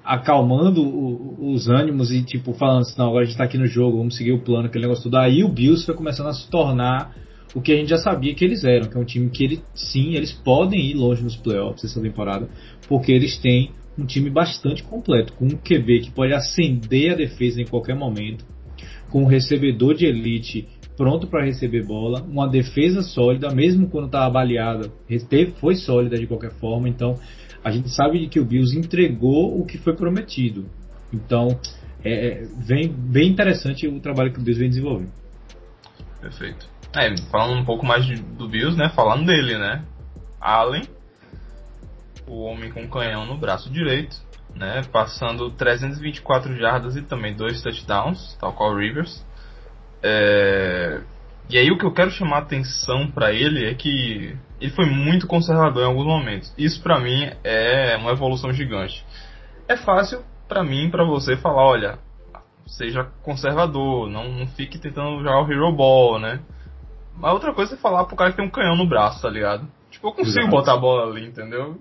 acalmando 0.03 0.83
o, 0.83 1.53
os 1.53 1.69
ânimos 1.69 2.11
e 2.11 2.23
tipo 2.23 2.53
falando 2.53 2.81
assim, 2.81 2.99
não, 2.99 3.09
agora 3.09 3.23
a 3.23 3.27
gente 3.27 3.39
tá 3.39 3.45
aqui 3.45 3.57
no 3.57 3.67
jogo, 3.67 3.97
vamos 3.97 4.17
seguir 4.17 4.33
o 4.33 4.41
plano, 4.41 4.67
aquele 4.67 4.85
negócio 4.85 5.05
tudo. 5.05 5.17
Aí 5.17 5.43
o 5.43 5.49
Bills 5.49 5.85
foi 5.85 5.95
começando 5.95 6.29
a 6.29 6.33
se 6.33 6.49
tornar 6.51 7.15
o 7.55 7.63
que 7.63 7.73
a 7.73 7.77
gente 7.77 7.89
já 7.89 7.99
sabia 7.99 8.35
que 8.35 8.45
eles 8.45 8.65
eram, 8.65 8.89
que 8.89 8.97
é 8.97 9.01
um 9.01 9.05
time 9.05 9.31
que 9.31 9.45
ele, 9.45 9.63
sim, 9.75 10.15
eles 10.15 10.33
podem 10.33 10.81
ir 10.81 10.95
longe 10.95 11.23
nos 11.23 11.37
playoffs 11.37 11.85
essa 11.85 12.01
temporada, 12.01 12.49
porque 12.89 13.13
eles 13.13 13.39
têm 13.39 13.71
um 13.99 14.05
time 14.05 14.29
bastante 14.29 14.83
completo, 14.83 15.33
com 15.35 15.47
um 15.47 15.57
QB 15.57 16.01
que 16.01 16.11
pode 16.11 16.33
acender 16.33 17.13
a 17.13 17.17
defesa 17.17 17.61
em 17.61 17.67
qualquer 17.67 17.95
momento, 17.95 18.45
com 19.11 19.23
um 19.23 19.27
recebedor 19.27 19.95
de 19.95 20.07
elite 20.07 20.69
pronto 20.97 21.27
para 21.27 21.45
receber 21.45 21.85
bola, 21.85 22.23
uma 22.23 22.49
defesa 22.49 23.03
sólida, 23.03 23.51
mesmo 23.51 23.89
quando 23.89 24.07
estava 24.07 24.31
baleada, 24.31 24.91
foi 25.61 25.75
sólida 25.77 26.19
de 26.19 26.27
qualquer 26.27 26.53
forma, 26.53 26.89
então 26.89 27.19
a 27.65 27.71
gente 27.71 27.89
sabe 27.91 28.27
que 28.29 28.39
o 28.39 28.45
Bills 28.45 28.77
entregou 28.77 29.59
o 29.59 29.65
que 29.65 29.79
foi 29.79 29.95
prometido. 29.95 30.67
Então, 31.13 31.59
é, 32.05 32.13
é 32.13 32.49
vem 32.59 32.89
bem 32.89 33.31
interessante 33.31 33.89
o 33.89 34.01
trabalho 34.01 34.33
que 34.33 34.39
o 34.39 34.43
Bills 34.43 34.61
vem 34.61 34.69
desenvolvendo. 34.69 35.11
Perfeito. 36.21 36.69
É, 36.95 37.15
falando 37.31 37.61
um 37.61 37.65
pouco 37.65 37.85
mais 37.85 38.05
de, 38.07 38.17
do 38.17 38.49
Bills, 38.49 38.77
né? 38.77 38.91
Falando 38.95 39.27
dele, 39.27 39.59
né? 39.59 39.85
Allen, 40.41 40.83
o 42.27 42.43
homem 42.43 42.71
com 42.71 42.89
canhão 42.89 43.27
no 43.27 43.37
braço 43.37 43.71
direito, 43.71 44.17
né? 44.55 44.83
Passando 44.93 45.51
324 45.51 46.57
jardas 46.57 46.97
e 46.97 47.03
também 47.03 47.35
dois 47.35 47.63
touchdowns, 47.63 48.37
tal 48.41 48.53
qual 48.53 48.77
Rivers. 48.77 49.25
É, 50.03 51.01
e 51.49 51.59
aí 51.59 51.71
o 51.71 51.79
que 51.79 51.85
eu 51.85 51.93
quero 51.93 52.11
chamar 52.11 52.37
a 52.37 52.41
atenção 52.41 53.11
para 53.11 53.33
ele 53.33 53.69
é 53.69 53.75
que 53.75 54.37
ele 54.61 54.71
foi 54.73 54.87
muito 54.87 55.27
conservador 55.27 55.83
em 55.83 55.87
alguns 55.87 56.07
momentos. 56.07 56.55
Isso 56.57 56.83
para 56.83 56.99
mim 56.99 57.31
é 57.43 57.97
uma 57.97 58.13
evolução 58.13 58.53
gigante. 58.53 59.05
É 59.69 59.77
fácil 59.77 60.23
para 60.49 60.63
mim, 60.63 60.91
para 60.91 61.05
você 61.05 61.37
falar, 61.37 61.63
olha, 61.63 61.99
seja 62.67 63.05
conservador, 63.23 64.09
não, 64.09 64.31
não 64.31 64.47
fique 64.47 64.79
tentando 64.79 65.19
jogar 65.19 65.43
o 65.43 65.51
Hero 65.51 65.73
Ball, 65.73 66.19
né? 66.19 66.41
Mas 67.17 67.33
outra 67.33 67.53
coisa 67.53 67.75
é 67.75 67.79
falar 67.79 68.05
pro 68.05 68.17
cara 68.17 68.31
que 68.31 68.37
tem 68.37 68.47
um 68.47 68.51
canhão 68.51 68.77
no 68.77 68.89
braço, 68.89 69.23
tá 69.23 69.29
ligado? 69.29 69.67
Tipo, 69.91 70.09
eu 70.09 70.13
consigo 70.13 70.41
Exato. 70.41 70.51
botar 70.51 70.75
a 70.75 70.79
bola 70.79 71.11
ali, 71.11 71.27
entendeu? 71.27 71.79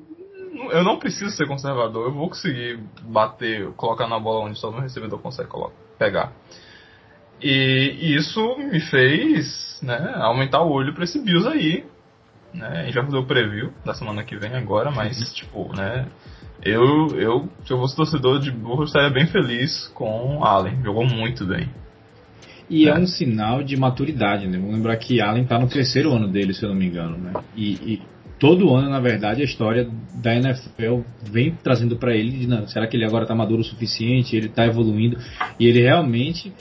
Eu 0.71 0.83
não 0.83 0.99
preciso 0.99 1.31
ser 1.31 1.47
conservador, 1.47 2.07
eu 2.07 2.13
vou 2.13 2.29
conseguir 2.29 2.79
bater, 3.01 3.71
colocar 3.71 4.07
na 4.07 4.19
bola 4.19 4.45
onde 4.45 4.59
só 4.59 4.69
o 4.69 4.79
recebedor 4.79 5.19
consegue 5.19 5.49
colocar, 5.49 5.75
pegar. 5.97 6.31
E, 7.41 8.15
isso 8.15 8.57
me 8.57 8.79
fez 8.79 9.79
né, 9.81 10.13
aumentar 10.17 10.61
o 10.61 10.71
olho 10.71 10.93
para 10.93 11.03
esse 11.03 11.19
Bills 11.19 11.47
aí. 11.47 11.85
Né? 12.53 12.67
A 12.67 12.85
gente 12.85 12.93
vai 12.93 13.05
fazer 13.05 13.17
o 13.17 13.25
preview 13.25 13.73
da 13.83 13.93
semana 13.93 14.23
que 14.23 14.37
vem 14.37 14.53
agora, 14.55 14.91
mas 14.91 15.17
uhum. 15.19 15.33
tipo, 15.33 15.75
né? 15.75 16.07
Eu, 16.61 17.07
eu, 17.19 17.49
se 17.65 17.73
eu 17.73 17.77
fosse 17.77 17.95
torcedor 17.95 18.39
de 18.39 18.49
Burro, 18.49 18.83
eu 18.83 18.85
estaria 18.85 19.09
bem 19.09 19.27
feliz 19.27 19.87
com 19.93 20.43
Allen. 20.45 20.81
Jogou 20.81 21.05
muito 21.05 21.45
bem. 21.45 21.67
E 22.69 22.87
é. 22.87 22.91
é 22.91 22.95
um 22.95 23.05
sinal 23.05 23.61
de 23.63 23.75
maturidade, 23.75 24.47
né? 24.47 24.57
Vamos 24.57 24.75
lembrar 24.75 24.95
que 24.97 25.19
Allen 25.19 25.43
está 25.43 25.59
no 25.59 25.67
terceiro 25.67 26.13
ano 26.13 26.29
dele, 26.29 26.53
se 26.53 26.63
eu 26.63 26.69
não 26.69 26.75
me 26.75 26.85
engano, 26.85 27.17
né? 27.17 27.33
E, 27.55 27.73
e 27.93 28.01
todo 28.43 28.75
ano, 28.75 28.89
na 28.89 28.99
verdade, 28.99 29.41
a 29.41 29.45
história 29.45 29.89
da 30.21 30.35
NFL 30.35 30.99
vem 31.31 31.55
trazendo 31.63 31.95
para 31.95 32.13
ele, 32.13 32.39
de, 32.39 32.45
não, 32.45 32.67
será 32.67 32.85
que 32.85 32.97
ele 32.97 33.05
agora 33.05 33.23
está 33.23 33.33
maduro 33.33 33.61
o 33.61 33.63
suficiente, 33.63 34.35
ele 34.35 34.47
está 34.47 34.65
evoluindo, 34.65 35.17
e 35.57 35.65
ele 35.65 35.81
realmente, 35.81 36.51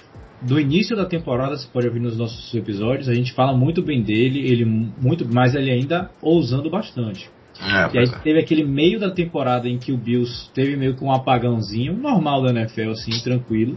do 0.40 0.60
início 0.60 0.94
da 0.94 1.04
temporada, 1.04 1.56
você 1.56 1.66
pode 1.66 1.88
ouvir 1.88 1.98
nos 1.98 2.16
nossos 2.16 2.54
episódios, 2.54 3.08
a 3.08 3.14
gente 3.14 3.32
fala 3.32 3.52
muito 3.52 3.82
bem 3.82 4.00
dele, 4.00 4.46
ele 4.48 4.64
muito, 4.64 5.26
mas 5.28 5.56
ele 5.56 5.72
ainda 5.72 6.08
ousando 6.22 6.70
bastante. 6.70 7.28
É, 7.60 7.96
e 7.96 7.98
aí 7.98 8.04
é. 8.04 8.18
teve 8.22 8.38
aquele 8.38 8.62
meio 8.62 9.00
da 9.00 9.10
temporada 9.10 9.68
em 9.68 9.76
que 9.76 9.90
o 9.90 9.98
Bills 9.98 10.52
teve 10.54 10.76
meio 10.76 10.94
que 10.94 11.02
um 11.02 11.10
apagãozinho, 11.10 11.96
normal 11.96 12.44
da 12.44 12.50
NFL, 12.50 12.90
assim, 12.90 13.10
tranquilo. 13.24 13.76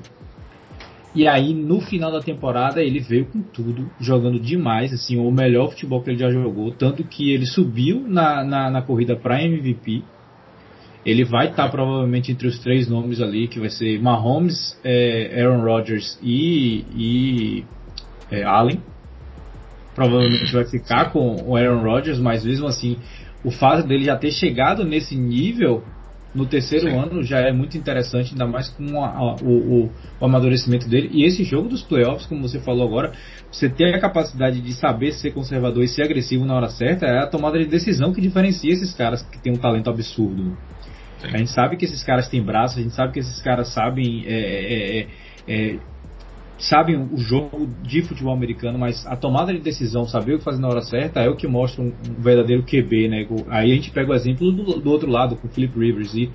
E 1.15 1.29
aí, 1.29 1.53
no 1.53 1.79
final 1.79 2.11
da 2.11 2.19
temporada, 2.19 2.83
ele 2.83 2.99
veio 2.99 3.25
com 3.27 3.41
tudo, 3.41 3.89
jogando 4.01 4.37
demais, 4.37 4.91
assim, 4.91 5.17
o 5.17 5.31
melhor 5.31 5.69
futebol 5.69 6.01
que 6.01 6.09
ele 6.09 6.19
já 6.19 6.29
jogou. 6.29 6.71
Tanto 6.71 7.05
que 7.05 7.31
ele 7.31 7.45
subiu 7.45 8.05
na, 8.05 8.43
na, 8.43 8.69
na 8.69 8.81
corrida 8.81 9.15
para 9.15 9.41
MVP. 9.41 10.03
Ele 11.05 11.23
vai 11.23 11.49
estar 11.49 11.63
tá, 11.63 11.69
provavelmente 11.69 12.33
entre 12.33 12.47
os 12.47 12.59
três 12.59 12.89
nomes 12.89 13.21
ali, 13.21 13.47
que 13.47 13.61
vai 13.61 13.69
ser 13.69 13.97
Mahomes, 14.01 14.77
é, 14.83 15.41
Aaron 15.41 15.63
Rodgers 15.63 16.19
e, 16.21 16.83
e 16.93 17.63
é, 18.29 18.43
Allen. 18.43 18.81
Provavelmente 19.93 20.51
vai 20.51 20.65
ficar 20.65 21.11
com 21.13 21.37
o 21.47 21.55
Aaron 21.55 21.81
Rodgers, 21.81 22.19
mas 22.19 22.43
mesmo 22.43 22.67
assim, 22.67 22.97
o 23.41 23.51
fato 23.51 23.87
dele 23.87 24.03
já 24.03 24.17
ter 24.17 24.31
chegado 24.31 24.83
nesse 24.83 25.15
nível 25.15 25.81
no 26.35 26.45
terceiro 26.45 26.89
Sim. 26.89 26.97
ano 26.97 27.23
já 27.23 27.39
é 27.39 27.51
muito 27.51 27.77
interessante, 27.77 28.33
ainda 28.33 28.45
mais 28.45 28.67
com 28.69 29.01
a, 29.01 29.07
a, 29.07 29.35
o, 29.35 29.85
o, 29.85 30.25
amadurecimento 30.25 30.87
dele. 30.87 31.09
E 31.13 31.23
esse 31.23 31.43
jogo 31.43 31.69
dos 31.69 31.81
playoffs, 31.81 32.25
como 32.25 32.41
você 32.41 32.59
falou 32.59 32.85
agora, 32.85 33.13
você 33.49 33.69
ter 33.69 33.95
a 33.95 33.99
capacidade 33.99 34.59
de 34.59 34.73
saber 34.73 35.13
ser 35.13 35.31
conservador 35.31 35.83
e 35.83 35.87
ser 35.87 36.03
agressivo 36.03 36.45
na 36.45 36.55
hora 36.55 36.67
certa 36.67 37.05
é 37.05 37.19
a 37.19 37.27
tomada 37.27 37.57
de 37.57 37.65
decisão 37.65 38.13
que 38.13 38.19
diferencia 38.19 38.73
esses 38.73 38.93
caras 38.93 39.23
que 39.23 39.39
têm 39.39 39.53
um 39.53 39.57
talento 39.57 39.89
absurdo. 39.89 40.57
Sim. 41.19 41.27
A 41.33 41.37
gente 41.37 41.51
sabe 41.51 41.77
que 41.77 41.85
esses 41.85 42.03
caras 42.03 42.27
têm 42.27 42.43
braço, 42.43 42.77
a 42.77 42.81
gente 42.81 42.93
sabe 42.93 43.13
que 43.13 43.19
esses 43.19 43.41
caras 43.41 43.69
sabem 43.69 44.25
é, 44.27 44.33
é, 44.33 44.99
é, 44.99 45.07
é 45.47 45.79
sabem 46.57 46.97
o 46.97 47.17
jogo 47.17 47.67
de 47.81 48.01
futebol 48.01 48.33
americano, 48.33 48.79
mas 48.79 49.05
a 49.05 49.15
tomada 49.15 49.53
de 49.53 49.59
decisão, 49.59 50.05
saber 50.05 50.35
o 50.35 50.37
que 50.37 50.43
fazer 50.43 50.61
na 50.61 50.67
hora 50.67 50.81
certa, 50.81 51.21
é 51.21 51.29
o 51.29 51.35
que 51.35 51.47
mostra 51.47 51.83
um, 51.83 51.93
verdadeiro 52.17 52.63
QB, 52.63 53.09
né? 53.09 53.27
Aí 53.49 53.71
a 53.71 53.75
gente 53.75 53.91
pega 53.91 54.11
o 54.11 54.15
exemplo 54.15 54.51
do, 54.51 54.79
do, 54.79 54.89
outro 54.89 55.09
lado, 55.09 55.35
com 55.35 55.47
o 55.47 55.51
Philip 55.51 55.77
Rivers, 55.77 56.13
e 56.13 56.31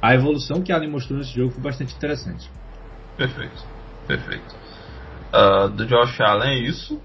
a 0.00 0.14
evolução 0.14 0.62
que 0.62 0.72
Allen 0.72 0.90
mostrou 0.90 1.18
nesse 1.18 1.34
jogo 1.34 1.52
foi 1.52 1.62
bastante 1.62 1.94
interessante. 1.94 2.50
Perfeito, 3.16 3.64
perfeito. 4.06 4.54
Uh, 5.32 5.68
do 5.70 5.86
Josh 5.86 6.20
Allen 6.20 6.50
é 6.50 6.58
isso. 6.58 6.96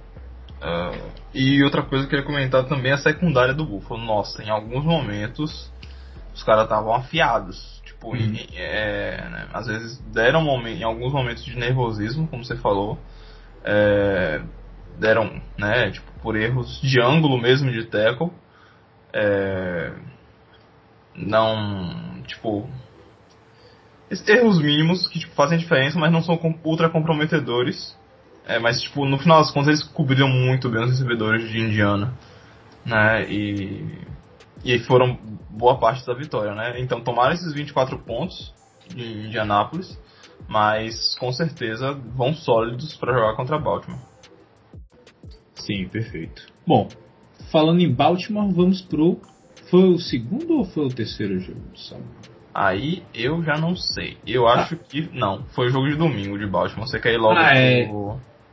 Uh, 0.62 1.12
e 1.34 1.64
outra 1.64 1.84
coisa 1.84 2.06
que 2.06 2.16
eu 2.16 2.20
queria 2.20 2.26
comentar 2.26 2.66
também 2.66 2.92
é 2.92 2.96
a 2.96 2.98
secundária 2.98 3.54
do 3.54 3.66
Buffalo. 3.66 4.04
Nossa, 4.04 4.44
em 4.44 4.50
alguns 4.50 4.84
momentos 4.84 5.72
os 6.34 6.44
caras 6.44 6.64
estavam 6.64 6.94
afiados 6.94 7.77
Tipo, 7.98 8.16
em, 8.16 8.48
é, 8.56 9.28
né, 9.30 9.48
às 9.52 9.66
vezes 9.66 9.98
deram 10.14 10.46
em 10.68 10.84
alguns 10.84 11.12
momentos 11.12 11.44
de 11.44 11.58
nervosismo, 11.58 12.28
como 12.28 12.46
você 12.46 12.56
falou, 12.56 13.00
é, 13.64 14.40
deram, 15.00 15.42
né, 15.58 15.90
tipo, 15.90 16.12
por 16.22 16.36
erros 16.36 16.80
de 16.82 17.02
ângulo 17.02 17.40
mesmo 17.40 17.72
de 17.72 17.86
tackle, 17.86 18.32
é, 19.12 19.94
não, 21.16 22.22
tipo, 22.28 22.70
erros 24.28 24.62
mínimos 24.62 25.08
que 25.08 25.20
tipo, 25.20 25.34
fazem 25.34 25.58
diferença, 25.58 25.98
mas 25.98 26.12
não 26.12 26.22
são 26.22 26.40
ultra 26.64 26.90
comprometedores. 26.90 27.98
É, 28.46 28.60
mas 28.60 28.80
tipo, 28.80 29.06
no 29.06 29.18
final 29.18 29.40
das 29.40 29.52
contas 29.52 29.68
eles 29.70 29.84
cobriram 29.84 30.30
muito 30.30 30.70
bem 30.70 30.84
os 30.84 30.92
recebedores 30.92 31.50
de 31.50 31.60
Indiana, 31.60 32.14
né? 32.86 33.30
E 33.30 34.08
e 34.64 34.80
foram 34.80 35.18
boa 35.50 35.78
parte 35.80 36.06
da 36.06 36.14
vitória, 36.14 36.54
né? 36.54 36.80
Então 36.80 37.02
tomaram 37.02 37.34
esses 37.34 37.54
24 37.54 37.98
pontos 38.00 38.54
em 38.96 39.28
Indianápolis, 39.28 40.00
mas 40.48 41.16
com 41.20 41.32
certeza 41.32 41.94
vão 42.16 42.34
sólidos 42.34 42.96
para 42.96 43.14
jogar 43.14 43.36
contra 43.36 43.60
Baltimore. 43.60 44.00
Sim, 45.56 45.88
perfeito. 45.88 46.44
Bom, 46.66 46.88
falando 47.52 47.82
em 47.82 47.92
Baltimore, 47.92 48.52
vamos 48.52 48.82
pro. 48.82 49.20
Foi 49.70 49.90
o 49.90 50.00
segundo 50.00 50.60
ou 50.60 50.66
foi 50.66 50.86
o 50.86 50.90
terceiro 50.90 51.40
jogo 51.40 51.60
do 51.60 51.78
sábado? 51.78 52.08
Aí 52.54 53.04
eu 53.14 53.44
já 53.44 53.58
não 53.58 53.76
sei. 53.76 54.18
Eu 54.26 54.48
acho 54.48 54.76
ah. 54.76 54.78
que. 54.78 55.10
Não, 55.14 55.44
foi 55.50 55.68
o 55.68 55.70
jogo 55.70 55.88
de 55.90 55.96
domingo 55.96 56.40
de 56.40 56.48
Baltimore. 56.48 56.88
Você 56.88 57.00
quer 57.00 57.14
ir 57.14 57.18
logo 57.18 57.38
ah, 57.38 57.54
é... 57.54 57.88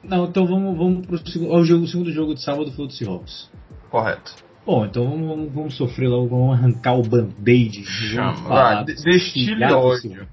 Não, 0.03 0.27
então 0.27 0.47
vamos, 0.47 0.77
vamos 0.77 1.07
pro 1.07 1.31
segundo. 1.31 1.55
O, 1.55 1.65
jogo, 1.65 1.85
o 1.85 1.89
segundo 1.89 2.13
jogo 2.13 2.35
de 2.35 2.43
sábado 2.43 2.71
foi 2.73 2.85
o 2.85 2.89
do 2.89 2.93
Seahawks. 2.93 3.51
Correto. 3.91 4.35
Bom, 4.67 4.87
então 4.87 5.05
vamos, 5.05 5.53
vamos 5.53 5.77
sofrer 5.77 6.09
logo, 6.09 6.29
vamos 6.29 6.55
arrancar 6.55 6.95
o 6.95 7.03
band-aid. 7.03 7.85
Ah, 8.49 8.83
destile 8.83 9.65
ódio. 9.65 10.27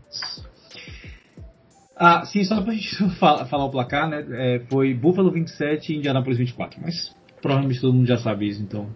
Ah, 1.96 2.26
sim, 2.26 2.44
só 2.44 2.62
pra 2.62 2.74
gente 2.74 2.96
falar, 3.20 3.46
falar 3.46 3.66
o 3.66 3.70
placar, 3.70 4.10
né? 4.10 4.26
É, 4.32 4.60
foi 4.70 4.94
Buffalo 4.94 5.32
27 5.32 5.94
e 5.94 5.98
Indianapolis 5.98 6.38
24, 6.38 6.80
mas 6.82 7.14
provavelmente 7.42 7.82
todo 7.82 7.94
mundo 7.94 8.08
já 8.08 8.18
sabe 8.18 8.48
isso, 8.48 8.62
então 8.64 8.88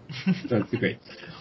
fica 0.70 0.86
aí. 0.86 0.98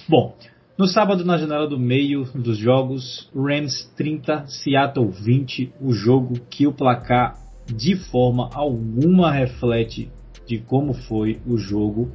Bom, 0.09 0.35
no 0.77 0.87
sábado, 0.87 1.23
na 1.23 1.37
janela 1.37 1.67
do 1.67 1.79
meio 1.79 2.25
dos 2.35 2.57
jogos, 2.57 3.31
Rams 3.33 3.91
30, 3.95 4.45
Seattle 4.47 5.09
20, 5.09 5.71
o 5.79 5.93
jogo 5.93 6.33
que 6.49 6.67
o 6.67 6.73
placar 6.73 7.39
de 7.65 7.95
forma 7.95 8.49
alguma 8.53 9.31
reflete 9.31 10.11
de 10.45 10.59
como 10.59 10.93
foi 10.93 11.39
o 11.47 11.57
jogo 11.57 12.11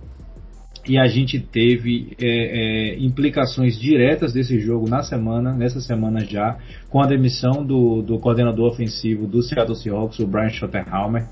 e 0.86 0.98
a 0.98 1.06
gente 1.06 1.38
teve 1.38 2.16
é, 2.20 2.26
é, 2.26 2.98
implicações 2.98 3.78
diretas 3.78 4.32
desse 4.32 4.58
jogo 4.60 4.88
na 4.88 5.02
semana, 5.02 5.52
nessa 5.52 5.80
semana 5.80 6.24
já, 6.24 6.58
com 6.88 7.02
a 7.02 7.06
demissão 7.06 7.64
do, 7.64 8.02
do 8.02 8.18
coordenador 8.18 8.72
ofensivo 8.72 9.26
do 9.26 9.42
Seattle 9.42 9.76
Seahawks, 9.76 10.18
o 10.18 10.26
Brian 10.26 10.48
Schottenheimer, 10.48 11.28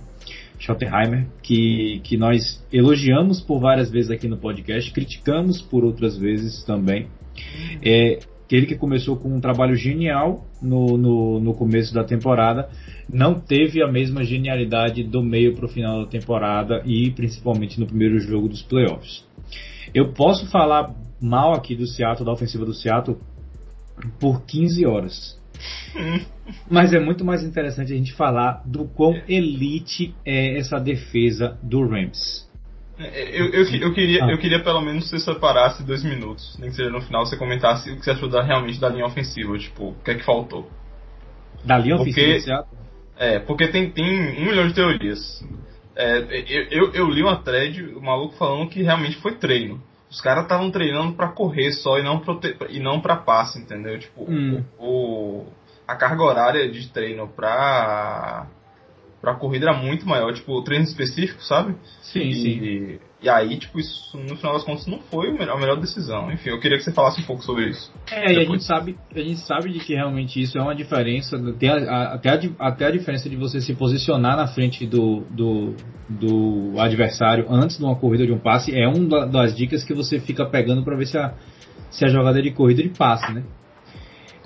Schottenheimer 0.59 1.27
que, 1.43 2.01
que 2.05 2.17
nós 2.17 2.63
elogiamos 2.73 3.41
por 3.41 3.61
várias 3.61 3.91
vezes 3.91 4.11
aqui 4.11 4.29
no 4.29 4.37
podcast, 4.37 4.93
criticamos 4.93 5.63
por 5.63 5.85
outras 5.85 6.17
vezes 6.19 6.65
também. 6.65 7.07
É, 7.83 8.19
ele 8.57 8.67
que 8.67 8.77
começou 8.77 9.17
com 9.17 9.29
um 9.35 9.41
trabalho 9.41 9.75
genial 9.75 10.47
no, 10.61 10.97
no, 10.97 11.41
no 11.41 11.55
começo 11.55 11.93
da 11.93 12.03
temporada, 12.03 12.69
não 13.13 13.39
teve 13.39 13.83
a 13.83 13.91
mesma 13.91 14.25
genialidade 14.25 15.03
do 15.03 15.23
meio 15.23 15.55
para 15.55 15.67
o 15.67 15.69
final 15.69 16.05
da 16.05 16.11
temporada 16.11 16.83
e 16.85 17.11
principalmente 17.11 17.79
no 17.79 17.87
primeiro 17.87 18.19
jogo 18.19 18.49
dos 18.49 18.63
playoffs. 18.63 19.25
Eu 19.95 20.13
posso 20.13 20.51
falar 20.51 20.95
mal 21.21 21.53
aqui 21.53 21.75
do 21.75 21.87
Seattle, 21.87 22.25
da 22.25 22.33
ofensiva 22.33 22.65
do 22.65 22.75
Seattle, 22.75 23.19
por 24.19 24.43
15 24.45 24.87
horas. 24.87 25.39
Mas 26.71 26.93
é 26.93 27.01
muito 27.01 27.25
mais 27.25 27.43
interessante 27.43 27.93
a 27.93 27.97
gente 27.97 28.13
falar 28.13 28.63
do 28.65 28.87
quão 28.87 29.21
elite 29.29 30.15
é 30.25 30.57
essa 30.59 30.79
defesa 30.79 31.59
do 31.63 31.87
Rams. 31.87 32.48
É, 32.99 33.41
eu, 33.41 33.47
eu, 33.51 33.65
eu, 33.81 33.95
queria, 33.95 34.25
ah. 34.25 34.31
eu 34.31 34.39
queria 34.39 34.63
pelo 34.63 34.81
menos 34.81 35.05
que 35.05 35.11
você 35.11 35.21
separasse 35.21 35.85
dois 35.85 36.03
minutos, 36.03 36.57
nem 36.59 36.69
que 36.69 36.77
seja 36.77 36.91
no 36.91 37.01
final 37.01 37.25
você 37.25 37.37
comentasse 37.37 37.91
o 37.91 37.97
que 37.97 38.05
você 38.05 38.11
achou 38.11 38.29
da, 38.29 38.43
realmente 38.43 38.81
da 38.81 38.89
linha 38.89 39.07
ofensiva, 39.07 39.57
tipo, 39.57 39.91
o 39.91 39.95
que 40.03 40.11
é 40.11 40.15
que 40.17 40.25
faltou. 40.25 40.69
Da 41.65 41.79
linha 41.79 41.97
porque, 41.97 42.11
ofensiva? 42.11 42.67
É, 43.17 43.39
porque 43.39 43.69
tem, 43.69 43.91
tem 43.91 44.05
um 44.05 44.47
milhão 44.47 44.67
de 44.67 44.75
teorias. 44.75 45.45
É, 45.95 46.19
eu, 46.49 46.65
eu, 46.71 46.93
eu, 46.93 47.11
li 47.11 47.23
uma 47.23 47.37
thread, 47.37 47.83
o 47.95 48.01
maluco 48.01 48.37
falando 48.37 48.69
que 48.69 48.83
realmente 48.83 49.17
foi 49.17 49.35
treino. 49.37 49.81
Os 50.11 50.21
caras 50.21 50.45
estavam 50.45 50.71
treinando 50.71 51.15
para 51.15 51.29
correr 51.29 51.73
só 51.73 51.99
e 51.99 52.03
não, 52.03 52.21
prote... 52.21 52.57
e 52.71 52.81
não 52.81 53.01
pra 53.01 53.17
passe, 53.17 53.59
entendeu? 53.61 53.99
Tipo, 53.99 54.25
hum. 54.29 54.65
o, 54.79 54.87
o, 54.87 55.47
a 55.87 55.97
carga 55.97 56.23
horária 56.23 56.71
de 56.71 56.89
treino 56.89 57.29
pra 57.29 58.47
pra 59.21 59.35
corrida 59.35 59.67
era 59.69 59.77
muito 59.77 60.07
maior, 60.07 60.33
tipo, 60.33 60.63
treino 60.63 60.85
específico, 60.85 61.43
sabe? 61.43 61.75
Sim, 62.03 62.29
e, 62.29 62.35
sim. 62.35 62.99
E 63.21 63.29
aí, 63.29 63.59
tipo, 63.59 63.81
isso 63.81 64.17
no 64.17 64.37
final 64.37 64.53
das 64.53 64.63
contas 64.63 64.87
não 64.87 65.01
foi 65.01 65.29
a 65.31 65.57
melhor 65.57 65.81
decisão. 65.81 66.31
Enfim, 66.31 66.51
eu 66.51 66.61
queria 66.61 66.79
que 66.79 66.85
você 66.85 66.93
falasse 66.93 67.21
um 67.21 67.25
pouco 67.25 67.43
sobre 67.43 67.69
isso. 67.69 67.93
É, 68.11 68.33
e 68.33 68.39
a 68.39 68.45
gente 68.45 68.63
sabe, 68.63 68.97
a 69.13 69.19
gente 69.19 69.41
sabe 69.41 69.73
de 69.73 69.81
que 69.81 69.93
realmente 69.93 70.41
isso 70.41 70.57
é 70.57 70.63
uma 70.63 70.75
diferença, 70.75 71.37
até 71.37 71.69
a, 71.69 72.15
até 72.15 72.31
a, 72.31 72.41
até 72.61 72.87
a 72.87 72.91
diferença 72.93 73.29
de 73.29 73.35
você 73.35 73.61
se 73.61 73.75
posicionar 73.75 74.37
na 74.37 74.47
frente 74.47 74.87
do, 74.87 75.25
do, 75.31 75.75
do 76.09 76.75
adversário 76.79 77.47
antes 77.51 77.77
de 77.77 77.85
uma 77.85 77.97
corrida 77.97 78.25
de 78.25 78.33
um 78.33 78.39
passe 78.39 78.73
é 78.73 78.87
uma 78.87 79.27
das 79.27 79.57
dicas 79.57 79.83
que 79.83 79.93
você 79.93 80.21
fica 80.21 80.47
pegando 80.47 80.85
para 80.85 80.97
ver 80.97 81.07
se 81.07 81.19
a, 81.19 81.35
se 81.91 82.05
a 82.05 82.09
jogada 82.09 82.39
é 82.39 82.43
de 82.43 82.53
corrida 82.53 82.85
de 82.85 82.91
passe, 82.91 83.33
né? 83.33 83.43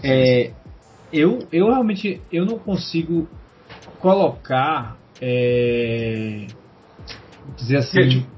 É, 0.03 0.51
eu, 1.13 1.47
eu 1.53 1.67
realmente 1.67 2.23
eu 2.33 2.47
não 2.47 2.59
consigo 2.59 3.29
colocar. 4.03 4.99
É, 5.21 6.47
dizer 7.57 7.77
assim. 7.79 8.09
Tipo, 8.09 8.31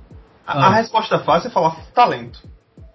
a, 0.46 0.52
ah. 0.52 0.66
a, 0.66 0.74
resposta 0.74 1.18
fácil 1.20 1.48
é 1.48 1.50
falar 1.50 1.76
talento. 1.94 2.38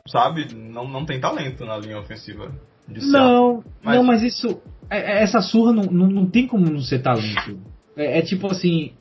Sabe? 0.07 0.53
Não, 0.53 0.87
não 0.87 1.05
tem 1.05 1.19
talento 1.19 1.65
na 1.65 1.77
linha 1.77 1.99
ofensiva. 1.99 2.51
não, 2.87 3.63
mas... 3.83 3.95
não, 3.95 4.03
mas 4.03 4.23
isso. 4.23 4.61
É, 4.89 4.97
é, 4.99 5.23
essa 5.23 5.41
surra 5.41 5.73
não, 5.73 5.83
não, 5.83 6.07
não 6.07 6.25
tem 6.27 6.47
como 6.47 6.69
não 6.69 6.79
ser 6.79 6.99
talento. 6.99 7.59
É, 7.97 8.19
é 8.19 8.21
tipo 8.21 8.47
assim. 8.47 8.93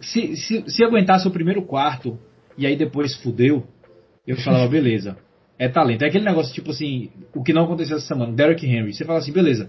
Se, 0.00 0.34
se, 0.36 0.64
se 0.66 0.82
aguentasse 0.82 1.28
o 1.28 1.30
primeiro 1.30 1.62
quarto 1.62 2.18
e 2.56 2.66
aí 2.66 2.74
depois 2.74 3.14
fudeu, 3.16 3.66
eu 4.26 4.36
falava, 4.36 4.66
beleza. 4.70 5.18
é 5.58 5.68
talento. 5.68 6.02
É 6.02 6.08
aquele 6.08 6.24
negócio 6.24 6.54
tipo 6.54 6.70
assim, 6.70 7.10
o 7.34 7.42
que 7.42 7.52
não 7.52 7.64
aconteceu 7.64 7.96
essa 7.98 8.06
semana, 8.06 8.32
Derrick 8.32 8.64
Henry. 8.64 8.94
Você 8.94 9.04
fala 9.04 9.18
assim, 9.18 9.32
beleza. 9.32 9.68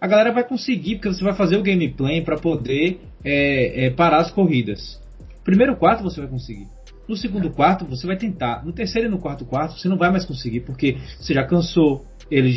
A 0.00 0.06
galera 0.06 0.32
vai 0.32 0.44
conseguir, 0.46 0.96
porque 0.96 1.08
você 1.08 1.22
vai 1.22 1.34
fazer 1.34 1.56
o 1.56 1.62
gameplay 1.62 2.22
para 2.22 2.36
poder 2.36 3.00
é, 3.22 3.86
é, 3.86 3.90
parar 3.90 4.18
as 4.18 4.30
corridas. 4.30 4.98
Primeiro 5.44 5.76
quarto 5.76 6.02
você 6.02 6.20
vai 6.20 6.30
conseguir. 6.30 6.66
No 7.06 7.16
segundo 7.16 7.50
quarto 7.50 7.84
você 7.84 8.06
vai 8.06 8.16
tentar. 8.16 8.64
No 8.64 8.72
terceiro 8.72 9.08
e 9.08 9.10
no 9.10 9.18
quarto 9.18 9.44
quarto 9.44 9.78
você 9.78 9.88
não 9.88 9.98
vai 9.98 10.10
mais 10.10 10.24
conseguir, 10.24 10.60
porque 10.60 10.96
você 11.18 11.34
já 11.34 11.44
cansou, 11.44 12.04
ele 12.30 12.50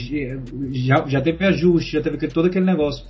já, 0.73 1.05
já 1.07 1.21
teve 1.21 1.43
ajuste, 1.45 1.91
já 1.91 2.01
teve 2.01 2.27
todo 2.27 2.45
aquele 2.45 2.65
negócio. 2.65 3.05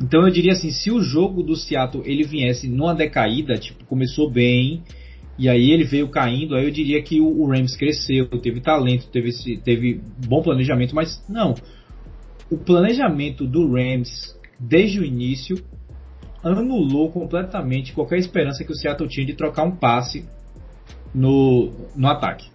Então 0.00 0.22
eu 0.22 0.30
diria 0.30 0.52
assim, 0.52 0.70
se 0.70 0.90
o 0.90 1.00
jogo 1.00 1.42
do 1.42 1.56
Seattle 1.56 2.04
ele 2.06 2.22
viesse 2.22 2.68
numa 2.68 2.94
decaída, 2.94 3.56
tipo, 3.56 3.84
começou 3.84 4.30
bem, 4.30 4.82
e 5.38 5.48
aí 5.48 5.70
ele 5.70 5.84
veio 5.84 6.08
caindo, 6.08 6.54
aí 6.54 6.64
eu 6.64 6.70
diria 6.70 7.02
que 7.02 7.20
o, 7.20 7.26
o 7.26 7.50
Rams 7.50 7.76
cresceu, 7.76 8.26
teve 8.26 8.60
talento, 8.60 9.08
teve, 9.08 9.30
teve 9.58 10.00
bom 10.26 10.42
planejamento, 10.42 10.94
mas 10.94 11.22
não. 11.28 11.54
O 12.50 12.56
planejamento 12.56 13.46
do 13.46 13.72
Rams, 13.72 14.38
desde 14.58 15.00
o 15.00 15.04
início, 15.04 15.56
anulou 16.42 17.10
completamente 17.10 17.92
qualquer 17.92 18.18
esperança 18.18 18.64
que 18.64 18.72
o 18.72 18.74
Seattle 18.74 19.08
tinha 19.08 19.26
de 19.26 19.34
trocar 19.34 19.64
um 19.64 19.74
passe 19.74 20.24
no, 21.14 21.72
no 21.94 22.08
ataque. 22.08 22.48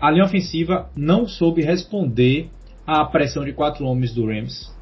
A 0.00 0.10
linha 0.10 0.24
ofensiva 0.24 0.88
não 0.96 1.26
soube 1.26 1.62
responder 1.62 2.48
à 2.86 3.04
pressão 3.04 3.44
de 3.44 3.52
quatro 3.52 3.84
homens 3.84 4.14
do 4.14 4.26
Rams 4.26 4.78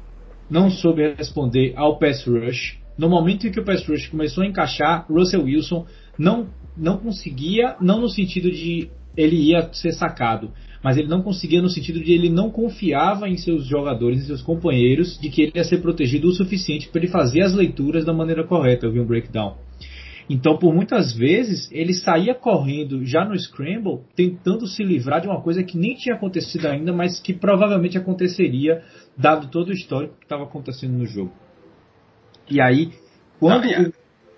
não 0.49 0.69
soube 0.69 1.13
responder 1.13 1.73
ao 1.75 1.97
pass 1.97 2.25
rush. 2.25 2.79
No 2.97 3.09
momento 3.09 3.47
em 3.47 3.51
que 3.51 3.59
o 3.59 3.65
pass 3.65 3.85
rush 3.87 4.07
começou 4.07 4.43
a 4.43 4.47
encaixar, 4.47 5.05
Russell 5.09 5.43
Wilson 5.43 5.85
não, 6.17 6.47
não 6.75 6.97
conseguia, 6.97 7.75
não 7.79 8.01
no 8.01 8.09
sentido 8.09 8.49
de 8.49 8.89
ele 9.15 9.35
ia 9.35 9.71
ser 9.73 9.91
sacado, 9.93 10.51
mas 10.87 10.95
ele 10.95 11.09
não 11.09 11.21
conseguia 11.21 11.61
no 11.61 11.67
sentido 11.67 11.99
de 11.99 12.13
ele 12.13 12.29
não 12.29 12.49
confiava 12.49 13.27
em 13.27 13.35
seus 13.35 13.65
jogadores, 13.65 14.21
em 14.21 14.27
seus 14.27 14.41
companheiros, 14.41 15.19
de 15.19 15.29
que 15.29 15.41
ele 15.41 15.51
ia 15.53 15.65
ser 15.65 15.81
protegido 15.81 16.29
o 16.29 16.31
suficiente 16.31 16.87
para 16.87 17.01
ele 17.01 17.11
fazer 17.11 17.41
as 17.41 17.53
leituras 17.53 18.05
da 18.05 18.13
maneira 18.13 18.47
correta. 18.47 18.85
Eu 18.85 18.93
vi 18.93 19.01
um 19.01 19.05
breakdown. 19.05 19.57
Então, 20.29 20.57
por 20.57 20.73
muitas 20.73 21.13
vezes, 21.13 21.69
ele 21.73 21.93
saía 21.93 22.33
correndo 22.33 23.03
já 23.03 23.25
no 23.25 23.37
Scramble, 23.37 23.99
tentando 24.15 24.65
se 24.65 24.81
livrar 24.81 25.19
de 25.19 25.27
uma 25.27 25.41
coisa 25.41 25.61
que 25.61 25.77
nem 25.77 25.93
tinha 25.93 26.15
acontecido 26.15 26.67
ainda, 26.67 26.93
mas 26.93 27.19
que 27.19 27.33
provavelmente 27.33 27.97
aconteceria, 27.97 28.81
dado 29.17 29.51
todo 29.51 29.67
o 29.67 29.73
histórico 29.73 30.15
que 30.17 30.23
estava 30.23 30.43
acontecendo 30.43 30.93
no 30.93 31.05
jogo. 31.05 31.33
E 32.49 32.61
aí, 32.61 32.93
quando. 33.41 33.65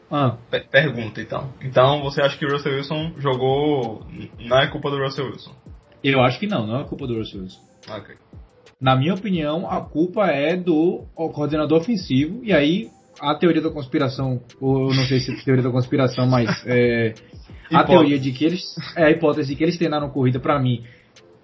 Ah, 0.10 0.36
é. 0.50 0.58
ah. 0.58 0.60
Pergunta 0.72 1.22
então. 1.22 1.54
Então, 1.62 2.02
você 2.02 2.24
acha 2.24 2.36
que 2.36 2.46
o 2.48 2.52
Russell 2.52 2.74
Wilson 2.74 3.14
jogou. 3.20 4.04
Não 4.40 4.58
é 4.58 4.66
culpa 4.66 4.90
do 4.90 4.98
Russell 4.98 5.28
Wilson? 5.28 5.69
Eu 6.04 6.22
acho 6.22 6.40
que 6.40 6.48
não, 6.48 6.66
não 6.66 6.80
é 6.80 6.84
culpa 6.84 7.06
do 7.06 7.18
Russell 7.18 7.42
Wilson. 7.42 7.60
Na 8.80 8.96
minha 8.96 9.14
opinião, 9.14 9.70
a 9.70 9.82
culpa 9.82 10.28
é 10.28 10.56
do 10.56 11.04
coordenador 11.14 11.80
ofensivo, 11.80 12.40
e 12.44 12.54
aí 12.54 12.90
a 13.20 13.36
teoria 13.36 13.62
da 13.62 13.70
conspiração, 13.70 14.42
ou 14.62 14.90
eu 14.90 14.96
não 14.96 15.04
sei 15.04 15.20
se 15.20 15.32
é 15.32 15.44
teoria 15.44 15.64
da 15.64 15.72
conspiração, 15.72 16.26
mas 16.26 16.50
é, 16.66 17.14
a 17.72 17.84
teoria 17.84 18.18
de 18.18 18.32
que 18.32 18.46
eles. 18.46 18.64
É 18.96 19.06
a 19.06 19.12
hipótese 19.12 19.50
de 19.50 19.56
que 19.56 19.64
eles 19.64 19.78
treinaram 19.78 20.10
corrida, 20.10 20.40
para 20.40 20.60
mim, 20.60 20.84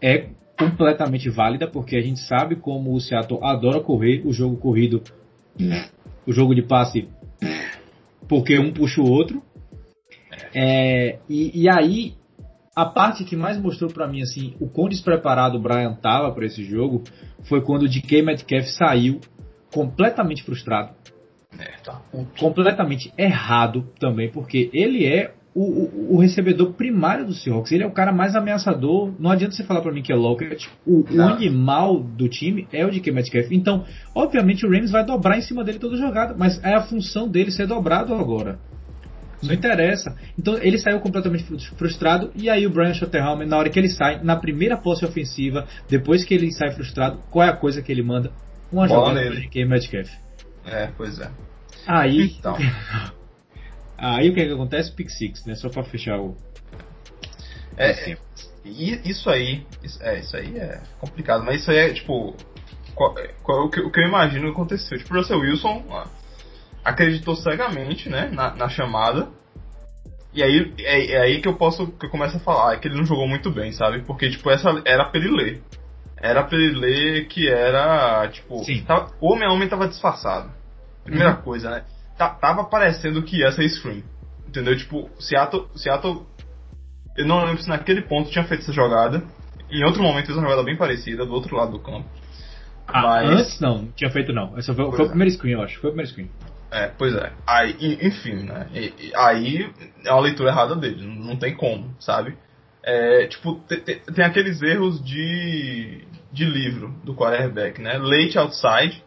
é 0.01 0.29
completamente 0.57 1.29
válida, 1.29 1.67
porque 1.67 1.97
a 1.97 2.01
gente 2.01 2.21
sabe 2.21 2.55
como 2.55 2.93
o 2.93 3.01
Seattle 3.01 3.43
adora 3.43 3.81
correr 3.81 4.21
o 4.25 4.31
jogo 4.31 4.55
corrido, 4.55 5.03
o 6.25 6.31
jogo 6.31 6.55
de 6.55 6.61
passe, 6.61 7.09
porque 8.27 8.57
um 8.57 8.71
puxa 8.71 9.01
o 9.01 9.09
outro. 9.09 9.43
É, 10.53 11.19
e, 11.29 11.63
e 11.63 11.69
aí, 11.69 12.13
a 12.75 12.85
parte 12.85 13.23
que 13.23 13.35
mais 13.35 13.57
mostrou 13.57 13.89
para 13.89 14.07
mim 14.07 14.21
assim 14.21 14.53
o 14.59 14.67
quão 14.67 14.89
despreparado 14.89 15.57
o 15.57 15.61
Brian 15.61 15.93
tava 15.93 16.31
para 16.31 16.45
esse 16.45 16.63
jogo 16.63 17.03
foi 17.43 17.61
quando 17.61 17.83
o 17.83 17.89
DK 17.89 18.21
Metcalf 18.21 18.67
saiu 18.67 19.19
completamente 19.71 20.43
frustrado 20.43 20.93
é, 21.59 21.77
tá. 21.83 22.01
Completamente 22.39 23.13
errado 23.17 23.87
também, 23.99 24.29
porque 24.29 24.69
ele 24.73 25.05
é 25.05 25.33
o, 25.53 25.61
o, 25.61 26.15
o, 26.15 26.19
recebedor 26.19 26.73
primário 26.73 27.25
do 27.25 27.33
Seahawks. 27.33 27.71
Ele 27.71 27.83
é 27.83 27.87
o 27.87 27.91
cara 27.91 28.11
mais 28.11 28.35
ameaçador. 28.35 29.13
Não 29.17 29.31
adianta 29.31 29.55
você 29.55 29.63
falar 29.63 29.81
para 29.81 29.93
mim 29.93 30.01
que 30.01 30.11
é 30.11 30.15
Lockett. 30.15 30.69
O, 30.85 31.05
o, 31.09 31.21
animal 31.21 32.01
do 32.01 32.27
time 32.27 32.67
é 32.73 32.85
o 32.85 32.91
de 32.91 33.09
Metcalf. 33.09 33.47
Então, 33.51 33.85
obviamente, 34.13 34.65
o 34.65 34.69
Rams 34.69 34.91
vai 34.91 35.05
dobrar 35.05 35.37
em 35.37 35.41
cima 35.41 35.63
dele 35.63 35.79
toda 35.79 35.95
jogada, 35.95 36.35
mas 36.37 36.61
é 36.61 36.73
a 36.73 36.81
função 36.81 37.29
dele 37.29 37.51
ser 37.51 37.67
dobrado 37.67 38.13
agora. 38.13 38.59
Não 39.43 39.53
interessa. 39.53 40.15
Então 40.37 40.57
ele 40.57 40.77
saiu 40.77 40.99
completamente 40.99 41.43
frustrado. 41.75 42.31
E 42.35 42.49
aí 42.49 42.65
o 42.65 42.69
Brian 42.69 42.93
Schottenheimer, 42.93 43.47
na 43.47 43.57
hora 43.57 43.69
que 43.69 43.79
ele 43.79 43.89
sai, 43.89 44.23
na 44.23 44.35
primeira 44.35 44.77
posse 44.77 45.05
ofensiva, 45.05 45.67
depois 45.89 46.23
que 46.23 46.33
ele 46.33 46.51
sai 46.51 46.71
frustrado, 46.71 47.19
qual 47.29 47.47
é 47.47 47.49
a 47.49 47.55
coisa 47.55 47.81
que 47.81 47.91
ele 47.91 48.03
manda? 48.03 48.31
Uma 48.71 48.87
Bola 48.87 49.09
jogada 49.09 49.29
para 49.29 49.39
DK 49.41 49.65
Metcalf. 49.65 50.09
É, 50.65 50.89
pois 50.97 51.19
é. 51.19 51.29
Aí. 51.85 52.35
Então. 52.39 52.57
aí 53.97 54.29
o 54.29 54.33
que, 54.33 54.41
é 54.41 54.45
que 54.45 54.53
acontece? 54.53 54.91
Pick 54.91 55.09
Six, 55.09 55.45
né? 55.45 55.55
Só 55.55 55.69
pra 55.69 55.83
fechar 55.83 56.19
o. 56.19 56.35
É, 57.77 58.11
é 58.13 58.17
isso 58.63 59.29
aí. 59.29 59.65
Isso, 59.83 60.01
é, 60.01 60.19
isso 60.19 60.35
aí 60.35 60.57
é 60.57 60.81
complicado, 60.99 61.43
mas 61.43 61.61
isso 61.61 61.71
aí 61.71 61.77
é 61.77 61.93
tipo. 61.93 62.35
Qual, 62.95 63.13
qual, 63.43 63.65
o, 63.65 63.69
que, 63.69 63.81
o 63.81 63.91
que 63.91 63.99
eu 63.99 64.07
imagino 64.07 64.45
que 64.45 64.51
aconteceu? 64.51 64.97
Tipo, 64.97 65.13
o 65.13 65.17
Russell 65.17 65.39
Wilson 65.39 65.83
acreditou 66.85 67.35
cegamente, 67.35 68.07
né, 68.07 68.29
na, 68.31 68.55
na 68.55 68.69
chamada. 68.69 69.27
E 70.31 70.43
aí 70.43 70.73
é, 70.79 71.11
é, 71.13 71.21
aí 71.21 71.41
que 71.41 71.47
eu 71.47 71.55
posso 71.55 71.87
que 71.87 72.05
eu 72.05 72.09
começo 72.09 72.37
a 72.37 72.39
falar 72.39 72.75
é 72.75 72.77
que 72.77 72.87
ele 72.87 72.97
não 72.97 73.05
jogou 73.05 73.27
muito 73.27 73.49
bem, 73.49 73.71
sabe? 73.71 74.03
Porque 74.05 74.29
tipo 74.29 74.49
essa 74.51 74.69
era 74.85 75.05
pra 75.05 75.19
ele 75.19 75.35
ler. 75.35 75.63
Era 76.17 76.43
pra 76.43 76.57
ele 76.57 76.77
ler 76.77 77.27
que 77.27 77.49
era 77.49 78.27
tipo, 78.29 78.63
Sim. 78.63 78.83
Tava, 78.83 79.11
o 79.19 79.33
homem 79.33 79.47
a 79.47 79.51
homem 79.51 79.67
tava 79.67 79.87
disfarçado. 79.87 80.51
Primeira 81.03 81.35
uhum. 81.35 81.41
coisa, 81.41 81.69
né? 81.69 81.83
Tá, 82.17 82.29
tava 82.29 82.65
parecendo 82.65 83.23
que 83.23 83.39
ia 83.39 83.51
ser 83.51 83.67
screen. 83.69 84.03
Entendeu? 84.47 84.77
Tipo, 84.77 85.09
Seattle, 85.19 85.67
Seattle. 85.75 86.25
Eu 87.17 87.25
não 87.25 87.43
lembro 87.45 87.61
se 87.61 87.69
naquele 87.69 88.01
ponto 88.01 88.29
tinha 88.29 88.43
feito 88.45 88.61
essa 88.61 88.73
jogada. 88.73 89.23
Em 89.69 89.83
outro 89.85 90.01
momento 90.01 90.27
fez 90.27 90.37
uma 90.37 90.43
jogada 90.43 90.63
bem 90.63 90.77
parecida, 90.77 91.25
do 91.25 91.33
outro 91.33 91.55
lado 91.55 91.71
do 91.71 91.79
campo. 91.79 92.07
Ah, 92.87 93.01
Mas... 93.01 93.29
antes 93.39 93.59
não, 93.59 93.87
tinha 93.95 94.09
feito 94.09 94.31
não. 94.31 94.57
Esse 94.57 94.73
foi, 94.73 94.91
foi 94.91 94.99
o 94.99 95.05
é. 95.05 95.09
primeiro 95.09 95.33
screen, 95.33 95.53
eu 95.53 95.61
acho. 95.61 95.79
Foi 95.79 95.89
o 95.89 95.93
primeiro 95.93 96.11
screen. 96.11 96.29
É, 96.75 96.91
pois 96.97 97.15
é. 97.15 97.31
Aí, 97.47 97.97
enfim, 98.01 98.43
né? 98.43 98.67
Aí 99.15 99.71
é 100.03 100.11
uma 100.11 100.21
leitura 100.21 100.49
errada 100.49 100.75
dele, 100.75 101.07
não 101.07 101.37
tem 101.37 101.55
como, 101.55 101.95
sabe? 102.01 102.37
É, 102.83 103.27
tipo, 103.27 103.55
tem, 103.61 103.79
tem, 103.79 104.25
aqueles 104.25 104.61
erros 104.61 105.01
de, 105.03 106.05
de 106.33 106.43
livro 106.43 106.89
do 107.01 107.15
quarterback, 107.15 107.81
né? 107.81 107.97
Late 107.97 108.37
outside, 108.37 109.01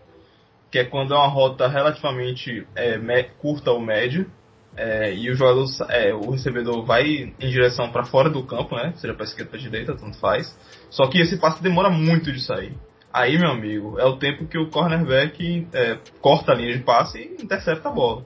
que 0.71 0.79
é 0.79 0.85
quando 0.85 1.13
é 1.13 1.17
uma 1.19 1.29
rota 1.29 1.69
relativamente 1.69 2.67
é, 2.75 3.23
curta 3.39 3.71
ou 3.71 3.81
média, 3.81 4.27
é, 4.75 5.15
e 5.15 5.31
o 5.31 5.35
jogador, 5.35 5.67
é, 5.91 6.15
o 6.15 6.31
recebedor 6.31 6.87
vai 6.87 7.05
em 7.39 7.51
direção 7.51 7.91
para 7.93 8.05
fora 8.05 8.31
do 8.31 8.45
campo, 8.45 8.77
né? 8.77 8.95
Seja 8.97 9.13
para 9.13 9.25
esquerda 9.25 9.51
para 9.51 9.61
direita, 9.61 9.95
tanto 9.95 10.17
faz. 10.19 10.57
Só 10.89 11.07
que 11.07 11.21
esse 11.21 11.37
passe 11.37 11.63
demora 11.63 11.91
muito 11.91 12.33
de 12.33 12.41
sair. 12.41 12.75
Aí, 13.19 13.37
meu 13.37 13.51
amigo, 13.51 13.99
é 13.99 14.05
o 14.05 14.17
tempo 14.17 14.47
que 14.47 14.57
o 14.57 14.71
cornerback 14.71 15.67
é, 15.73 15.99
corta 16.21 16.53
a 16.53 16.55
linha 16.55 16.77
de 16.77 16.85
passe 16.85 17.19
e 17.19 17.43
intercepta 17.43 17.89
a 17.89 17.93
bola. 17.93 18.23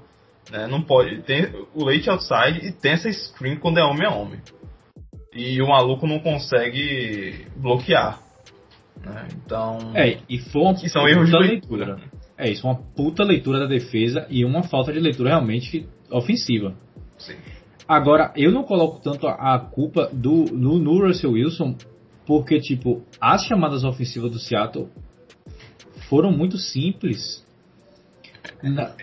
Né? 0.51 0.67
Não 0.67 0.83
pode. 0.83 1.23
Tem 1.23 1.47
o 1.75 1.83
late 1.83 2.11
outside 2.11 2.67
e 2.67 2.73
tem 2.73 2.93
essa 2.93 3.11
screen 3.11 3.57
quando 3.57 3.79
é 3.79 3.83
homem 3.83 4.07
a 4.07 4.11
homem. 4.11 4.39
E 5.33 5.63
o 5.63 5.69
maluco 5.69 6.07
não 6.07 6.19
consegue 6.19 7.47
bloquear. 7.57 8.21
Né? 9.03 9.29
Então. 9.35 9.93
É, 9.95 10.19
e, 10.29 10.39
foi 10.39 10.73
e 10.85 10.91
são 10.91 11.09
erros 11.09 11.31
de 11.31 11.39
leitura. 11.39 11.87
leitura. 11.87 12.11
É 12.37 12.51
isso, 12.51 12.67
uma 12.67 12.75
puta 12.75 13.25
leitura 13.25 13.61
da 13.61 13.67
defesa 13.67 14.27
e 14.29 14.45
uma 14.45 14.63
falta 14.63 14.93
de 14.93 15.01
leitura 15.01 15.31
realmente 15.31 15.89
ofensiva. 16.11 16.75
Sim. 17.17 17.37
Agora, 17.89 18.31
eu 18.37 18.53
não 18.53 18.63
coloco 18.63 19.01
tanto 19.03 19.27
a, 19.27 19.59
culpa 19.59 20.11
do, 20.13 20.45
no, 20.53 20.79
no 20.79 21.07
Russell 21.07 21.33
Wilson, 21.33 21.77
porque, 22.27 22.61
tipo, 22.61 23.03
as 23.21 23.45
chamadas 23.45 23.85
ofensivas 23.85 24.31
do 24.31 24.39
Seattle 24.39 24.89
foram 26.09 26.31
muito 26.31 26.59
simples. 26.59 27.45
Na, 28.63 28.95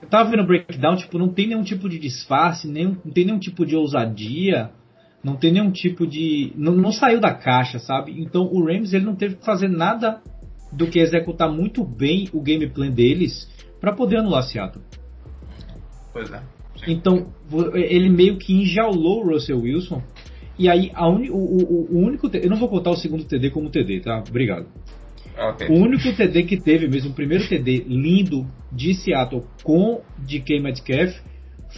eu 0.00 0.08
tava 0.08 0.30
vendo 0.30 0.42
o 0.42 0.46
breakdown, 0.46 0.96
tipo, 0.96 1.18
não 1.18 1.28
tem 1.28 1.48
nenhum 1.48 1.62
tipo 1.62 1.88
de 1.88 1.98
disfarce, 1.98 2.68
nenhum, 2.68 2.96
não 3.04 3.12
tem 3.12 3.24
nenhum 3.24 3.38
tipo 3.38 3.66
de 3.66 3.74
ousadia, 3.74 4.70
não 5.22 5.36
tem 5.36 5.52
nenhum 5.52 5.70
tipo 5.70 6.06
de. 6.06 6.52
Não, 6.56 6.74
não 6.74 6.92
saiu 6.92 7.20
da 7.20 7.34
caixa, 7.34 7.78
sabe? 7.78 8.20
Então 8.20 8.42
o 8.44 8.64
Rams 8.64 8.92
ele 8.92 9.04
não 9.04 9.16
teve 9.16 9.36
que 9.36 9.44
fazer 9.44 9.68
nada 9.68 10.22
do 10.72 10.86
que 10.86 10.98
executar 10.98 11.50
muito 11.50 11.84
bem 11.84 12.28
o 12.32 12.40
gameplay 12.40 12.90
deles 12.90 13.48
para 13.80 13.94
poder 13.94 14.18
anular 14.18 14.42
Seattle. 14.42 14.84
Pois 16.12 16.30
é. 16.30 16.42
Sim. 16.76 16.92
Então, 16.92 17.32
ele 17.74 18.08
meio 18.08 18.38
que 18.38 18.52
enjaulou 18.52 19.24
o 19.24 19.32
Russell 19.32 19.60
Wilson. 19.60 20.02
E 20.58 20.68
aí, 20.68 20.90
a 20.94 21.08
uni, 21.08 21.30
o, 21.30 21.36
o, 21.36 21.88
o, 21.90 21.98
único. 21.98 22.28
Eu 22.34 22.50
não 22.50 22.56
vou 22.56 22.68
contar 22.68 22.90
o 22.90 22.96
segundo 22.96 23.24
TD 23.24 23.50
como 23.50 23.70
TD, 23.70 24.00
tá? 24.00 24.24
Obrigado. 24.28 24.66
Okay. 25.52 25.68
O 25.68 25.74
único 25.74 26.12
TD 26.16 26.42
que 26.42 26.60
teve 26.60 26.88
mesmo, 26.88 27.10
o 27.10 27.14
primeiro 27.14 27.48
TD 27.48 27.84
lindo 27.86 28.44
de 28.72 28.92
Seattle 28.94 29.44
com 29.62 30.00
DK 30.18 30.60
Metcalf, 30.60 31.14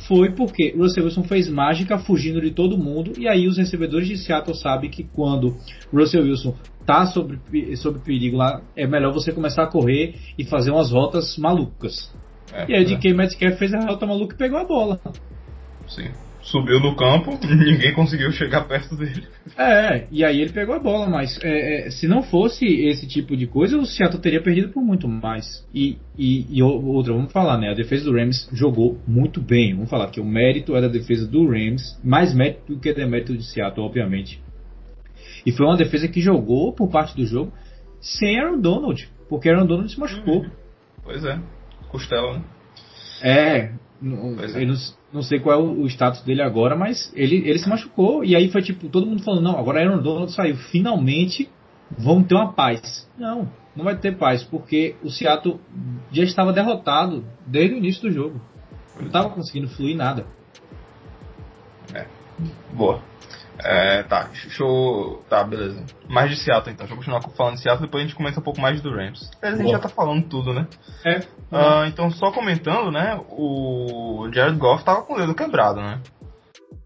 foi 0.08 0.32
porque 0.34 0.74
Russell 0.74 1.04
Wilson 1.04 1.24
fez 1.24 1.46
mágica 1.46 1.98
fugindo 1.98 2.40
de 2.40 2.52
todo 2.52 2.78
mundo 2.78 3.12
e 3.18 3.28
aí 3.28 3.46
os 3.46 3.58
recebedores 3.58 4.08
de 4.08 4.16
Seattle 4.16 4.56
sabem 4.56 4.88
que 4.88 5.04
quando 5.04 5.56
Russell 5.92 6.22
Wilson 6.22 6.54
tá 6.86 7.04
sobre, 7.06 7.38
sobre 7.76 8.00
perigo 8.00 8.38
lá, 8.38 8.62
é 8.74 8.86
melhor 8.86 9.12
você 9.12 9.30
começar 9.30 9.64
a 9.64 9.66
correr 9.66 10.14
e 10.38 10.44
fazer 10.44 10.70
umas 10.70 10.90
rotas 10.90 11.36
malucas. 11.36 12.10
É, 12.52 12.70
e 12.70 12.74
aí 12.74 12.84
é. 12.84 12.96
DK 12.96 13.12
Metcalf 13.12 13.58
fez 13.58 13.74
a 13.74 13.80
rota 13.80 14.06
maluca 14.06 14.34
e 14.34 14.38
pegou 14.38 14.58
a 14.58 14.64
bola. 14.64 15.00
Sim 15.86 16.08
subiu 16.42 16.80
no 16.80 16.96
campo, 16.96 17.38
ninguém 17.46 17.92
conseguiu 17.92 18.30
chegar 18.32 18.66
perto 18.66 18.96
dele. 18.96 19.26
É, 19.56 20.06
e 20.10 20.24
aí 20.24 20.40
ele 20.40 20.52
pegou 20.52 20.74
a 20.74 20.78
bola, 20.78 21.08
mas 21.08 21.38
é, 21.42 21.86
é, 21.86 21.90
se 21.90 22.06
não 22.06 22.22
fosse 22.22 22.64
esse 22.64 23.06
tipo 23.06 23.36
de 23.36 23.46
coisa, 23.46 23.78
o 23.78 23.86
Seattle 23.86 24.20
teria 24.20 24.42
perdido 24.42 24.70
por 24.70 24.82
muito 24.82 25.08
mais. 25.08 25.66
E, 25.74 25.98
e, 26.16 26.46
e, 26.50 26.62
outra, 26.62 27.12
vamos 27.12 27.32
falar, 27.32 27.58
né? 27.58 27.70
A 27.70 27.74
defesa 27.74 28.04
do 28.04 28.12
Rams 28.12 28.48
jogou 28.52 28.98
muito 29.06 29.40
bem. 29.40 29.74
Vamos 29.74 29.90
falar 29.90 30.10
que 30.10 30.20
o 30.20 30.24
mérito 30.24 30.76
é 30.76 30.80
da 30.80 30.88
defesa 30.88 31.26
do 31.26 31.46
Rams, 31.46 32.00
mais 32.02 32.34
mérito 32.34 32.74
do 32.74 32.80
que 32.80 32.92
demérito 32.92 33.36
de 33.36 33.44
Seattle, 33.44 33.84
obviamente. 33.84 34.42
E 35.44 35.52
foi 35.52 35.66
uma 35.66 35.76
defesa 35.76 36.08
que 36.08 36.20
jogou 36.20 36.72
por 36.72 36.90
parte 36.90 37.16
do 37.16 37.24
jogo 37.24 37.52
sem 38.00 38.38
Aaron 38.38 38.60
Donald, 38.60 39.08
porque 39.28 39.48
Aaron 39.48 39.66
Donald 39.66 39.90
se 39.92 39.98
machucou. 39.98 40.42
Uhum. 40.42 40.50
Pois 41.02 41.24
é, 41.24 41.38
costela, 41.88 42.38
né? 42.38 42.44
É, 43.22 43.72
é. 44.02 44.64
Não, 44.64 44.74
não, 45.12 45.22
sei 45.22 45.38
qual 45.40 45.58
é 45.58 45.62
o, 45.62 45.82
o, 45.82 45.86
status 45.86 46.22
dele 46.22 46.42
agora, 46.42 46.74
mas 46.74 47.12
ele, 47.14 47.36
ele 47.36 47.58
se 47.58 47.68
machucou. 47.68 48.24
E 48.24 48.34
aí 48.34 48.50
foi 48.50 48.62
tipo, 48.62 48.88
todo 48.88 49.06
mundo 49.06 49.22
falando, 49.22 49.42
não, 49.42 49.58
agora 49.58 49.80
Aaron 49.80 50.02
Donald 50.02 50.32
saiu. 50.32 50.56
Finalmente 50.56 51.48
vamos 51.98 52.26
ter 52.26 52.34
uma 52.34 52.52
paz. 52.52 53.08
Não, 53.18 53.48
não 53.76 53.84
vai 53.84 53.96
ter 53.96 54.16
paz, 54.16 54.42
porque 54.42 54.96
o 55.02 55.10
Seattle 55.10 55.60
já 56.10 56.24
estava 56.24 56.52
derrotado 56.52 57.24
desde 57.46 57.74
o 57.74 57.78
início 57.78 58.02
do 58.02 58.10
jogo. 58.10 58.40
Não 58.98 59.06
estava 59.06 59.30
conseguindo 59.30 59.68
fluir 59.68 59.96
nada. 59.96 60.26
É. 61.94 62.06
Boa. 62.72 63.02
É, 63.64 64.02
tá, 64.04 64.24
deixa 64.24 64.62
eu. 64.62 65.22
Tá, 65.28 65.44
beleza. 65.44 65.84
Mais 66.08 66.30
de 66.30 66.36
Seattle 66.36 66.72
então. 66.72 66.86
Deixa 66.86 66.92
eu 66.92 66.96
continuar 66.96 67.22
falando 67.36 67.56
de 67.56 67.62
Seattle, 67.62 67.86
depois 67.86 68.02
a 68.02 68.06
gente 68.06 68.16
comenta 68.16 68.40
um 68.40 68.42
pouco 68.42 68.60
mais 68.60 68.80
do 68.80 68.90
Rams. 68.90 69.30
A 69.42 69.50
gente 69.50 69.62
Boa. 69.62 69.72
já 69.72 69.78
tá 69.78 69.88
falando 69.88 70.28
tudo, 70.28 70.52
né? 70.54 70.66
É. 71.04 71.18
Uh, 71.18 71.86
então, 71.86 72.10
só 72.10 72.30
comentando, 72.32 72.90
né? 72.90 73.20
O 73.28 74.28
Jared 74.32 74.58
Goff 74.58 74.84
tava 74.84 75.02
com 75.02 75.14
o 75.14 75.18
dedo 75.18 75.34
quebrado, 75.34 75.80
né? 75.80 76.00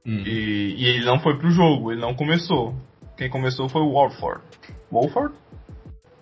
Hum. 0.07 0.23
E, 0.27 0.75
e, 0.79 0.87
ele 0.87 1.05
não 1.05 1.19
foi 1.19 1.39
pro 1.39 1.51
jogo, 1.51 1.93
ele 1.93 2.01
não 2.01 2.15
começou. 2.15 2.75
Quem 3.17 3.31
começou 3.31 3.69
foi 3.69 3.81
o 3.81 3.93
Wolford. 3.93 4.43
Wolford? 4.91 5.35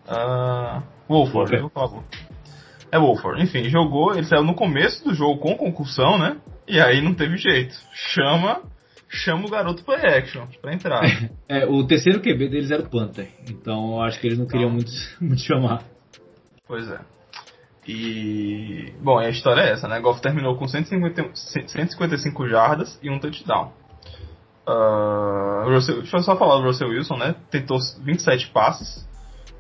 Uh, 0.07 0.83
Wolford, 1.09 1.55
eu 1.57 1.69
falo. 1.71 2.05
É 2.91 2.99
Wolford. 2.99 3.43
Enfim, 3.43 3.69
jogou, 3.71 4.13
ele 4.13 4.27
saiu 4.27 4.45
no 4.45 4.55
começo 4.55 5.03
do 5.03 5.15
jogo 5.15 5.41
com 5.41 5.57
concussão, 5.57 6.19
né? 6.19 6.37
E 6.69 6.81
aí 6.81 7.01
não 7.01 7.15
teve 7.15 7.37
jeito. 7.39 7.75
Chama 7.93 8.61
chama 9.13 9.47
o 9.47 9.51
garoto 9.51 9.85
play 9.85 10.05
action 10.19 10.47
pra 10.61 10.73
entrar. 10.73 11.03
é, 11.49 11.67
o 11.67 11.87
terceiro 11.87 12.21
QB 12.21 12.49
deles 12.49 12.71
era 12.71 12.83
o 12.83 12.89
Panther, 12.89 13.29
então 13.49 13.97
eu 13.97 14.03
acho 14.03 14.19
que 14.19 14.27
eles 14.27 14.39
não 14.39 14.47
queriam 14.47 14.71
então, 14.71 14.75
muito, 14.75 14.93
muito 15.21 15.43
chamar. 15.43 15.83
Pois 16.67 16.91
é. 16.91 16.99
E. 17.87 18.93
Bom, 19.01 19.19
a 19.19 19.29
história 19.29 19.61
é 19.63 19.73
essa, 19.73 19.89
né? 19.89 20.01
Goff 20.01 20.23
terminou 20.23 20.57
com 20.57 20.67
150, 20.67 21.31
155 21.35 22.49
jardas 22.49 22.99
e 23.03 23.11
um 23.11 23.19
touchdown. 23.19 23.73
Uh, 24.67 25.69
Russell, 25.69 26.03
deixa 26.03 26.17
eu 26.17 26.23
só 26.23 26.37
falar 26.37 26.59
do 26.59 26.67
Russell 26.67 26.89
Wilson, 26.89 27.17
né? 27.17 27.35
Tentou 27.51 27.79
27 28.05 28.49
passes. 28.51 29.09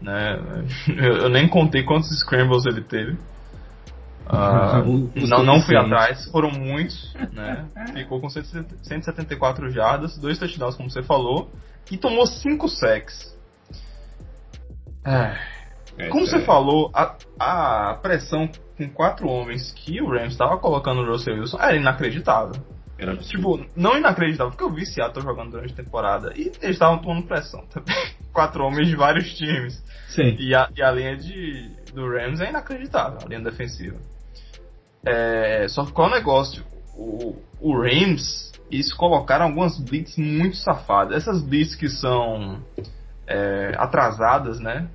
Né? 0.01 0.39
Eu, 0.99 1.17
eu 1.19 1.29
nem 1.29 1.49
contei 1.49 1.85
quantos 1.85 2.09
scrambles 2.21 2.67
ele 2.67 2.83
teve. 2.83 3.17
Uh, 4.33 5.27
não, 5.29 5.45
não 5.45 5.61
fui 5.61 5.77
atrás, 5.77 6.25
foram 6.31 6.51
muitos, 6.51 7.15
né? 7.33 7.67
Ficou 7.93 8.21
com 8.21 8.31
174 8.31 9.71
jardas, 9.71 10.17
dois 10.17 10.39
touchdowns, 10.39 10.75
como 10.75 10.91
você 10.91 11.03
falou, 11.03 11.51
e 11.91 11.99
tomou 11.99 12.27
5 12.27 12.69
sacks. 12.69 13.37
É, 15.05 16.09
como 16.09 16.27
você 16.27 16.37
é. 16.37 16.45
falou, 16.45 16.91
a, 16.95 17.17
a 17.39 17.95
pressão 17.95 18.49
com 18.77 18.89
quatro 18.89 19.29
homens 19.29 19.73
que 19.73 20.01
o 20.01 20.09
Rams 20.09 20.33
estava 20.33 20.57
colocando 20.59 21.03
no 21.03 21.13
Russell 21.13 21.35
Wilson 21.35 21.59
era 21.61 21.77
inacreditável. 21.77 22.61
Era 22.99 23.17
tipo, 23.17 23.65
não 23.77 23.99
inacreditável, 23.99 24.53
porque 24.53 24.65
eu 24.65 24.73
vi 24.73 24.87
Seattle 24.87 25.25
jogando 25.25 25.51
durante 25.51 25.73
a 25.73 25.77
temporada 25.77 26.33
e 26.37 26.53
eles 26.63 26.77
estavam 26.77 26.99
tomando 26.99 27.27
pressão 27.27 27.67
também. 27.67 27.97
quatro 28.33 28.65
homens 28.65 28.89
de 28.89 28.97
vários 28.97 29.35
times. 29.35 29.83
Sim. 30.09 30.37
E 30.39 30.55
a, 30.55 30.69
e 30.75 30.83
a 30.83 30.91
linha 30.91 31.17
de, 31.17 31.69
do 31.93 32.09
Rams 32.09 32.41
é 32.41 32.49
inacreditável, 32.49 33.19
a 33.25 33.29
linha 33.29 33.41
defensiva. 33.41 33.99
É, 35.05 35.67
só 35.69 35.85
que 35.85 35.93
qual 35.93 36.09
é 36.09 36.13
o 36.13 36.15
negócio? 36.15 36.65
O, 36.97 37.37
o 37.61 37.77
Rams, 37.77 38.53
eles 38.71 38.93
colocaram 38.93 39.47
algumas 39.47 39.79
blitz 39.79 40.17
muito 40.17 40.57
safadas. 40.57 41.17
Essas 41.17 41.43
blitz 41.43 41.75
que 41.75 41.89
são 41.89 42.61
é, 43.27 43.73
atrasadas, 43.77 44.61
né? 44.61 44.89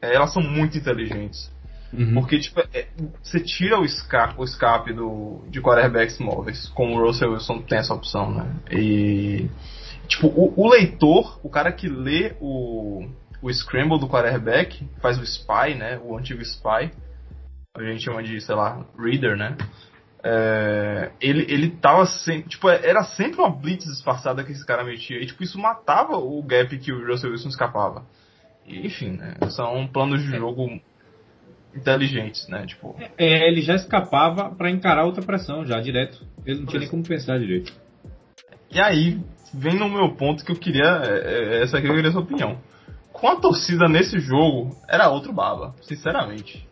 É, 0.00 0.14
elas 0.14 0.32
são 0.32 0.42
muito 0.42 0.76
inteligentes. 0.76 1.50
Uhum. 1.92 2.14
Porque, 2.14 2.38
tipo, 2.38 2.60
é, 2.74 2.86
você 3.22 3.40
tira 3.40 3.80
o 3.80 3.84
escape, 3.84 4.34
o 4.36 4.44
escape 4.44 4.92
do, 4.92 5.42
de 5.48 5.60
quarterbacks 5.60 6.18
móveis, 6.18 6.68
como 6.70 6.96
o 6.96 7.06
Russell 7.06 7.32
Wilson 7.32 7.62
tem 7.62 7.78
essa 7.78 7.94
opção, 7.94 8.30
né? 8.30 8.54
E, 8.70 9.48
tipo, 10.08 10.26
o, 10.28 10.52
o 10.56 10.68
leitor, 10.68 11.38
o 11.42 11.48
cara 11.48 11.72
que 11.72 11.88
lê 11.88 12.34
o, 12.40 13.06
o 13.40 13.52
scramble 13.52 13.98
do 13.98 14.08
quarterback, 14.08 14.84
faz 15.00 15.18
o 15.18 15.22
spy, 15.22 15.74
né? 15.76 15.98
O 16.04 16.16
antigo 16.16 16.42
spy, 16.42 16.90
a 17.76 17.82
gente 17.82 18.04
chama 18.04 18.22
de, 18.22 18.40
sei 18.40 18.54
lá, 18.54 18.84
reader, 18.98 19.36
né? 19.36 19.56
É, 20.28 21.12
ele, 21.20 21.46
ele 21.48 21.70
tava 21.70 22.04
sempre. 22.06 22.48
Tipo, 22.48 22.68
era 22.68 23.04
sempre 23.04 23.38
uma 23.40 23.50
blitz 23.50 23.84
disfarçada 23.84 24.42
que 24.42 24.52
esse 24.52 24.66
cara 24.66 24.82
metia. 24.82 25.20
E 25.22 25.26
tipo, 25.26 25.42
isso 25.42 25.58
matava 25.58 26.16
o 26.16 26.42
gap 26.42 26.76
que 26.78 26.92
o 26.92 27.06
Russell 27.06 27.30
Wilson 27.30 27.48
escapava. 27.48 28.04
E, 28.66 28.86
enfim, 28.86 29.12
né? 29.12 29.34
São 29.50 29.86
planos 29.86 30.22
de 30.22 30.36
jogo 30.36 30.80
inteligentes, 31.74 32.48
né? 32.48 32.66
Tipo. 32.66 32.96
É, 33.16 33.48
ele 33.48 33.60
já 33.60 33.74
escapava 33.74 34.50
para 34.54 34.70
encarar 34.70 35.04
outra 35.04 35.22
pressão 35.22 35.64
já, 35.64 35.80
direto. 35.80 36.26
Ele 36.44 36.60
não 36.60 36.66
tinha 36.66 36.80
nem 36.80 36.88
como 36.88 37.06
pensar 37.06 37.38
direito. 37.38 37.72
E 38.70 38.80
aí, 38.80 39.20
vem 39.54 39.78
no 39.78 39.88
meu 39.88 40.16
ponto 40.16 40.44
que 40.44 40.50
eu 40.50 40.56
queria. 40.56 41.02
É, 41.04 41.58
é, 41.58 41.62
essa 41.62 41.78
aqui 41.78 41.86
eu 41.86 41.94
queria 41.94 42.10
sua 42.10 42.22
opinião. 42.22 42.58
Com 43.12 43.28
a 43.28 43.36
torcida 43.36 43.88
nesse 43.88 44.18
jogo, 44.18 44.76
era 44.88 45.08
outro 45.08 45.32
baba, 45.32 45.74
sinceramente. 45.82 46.65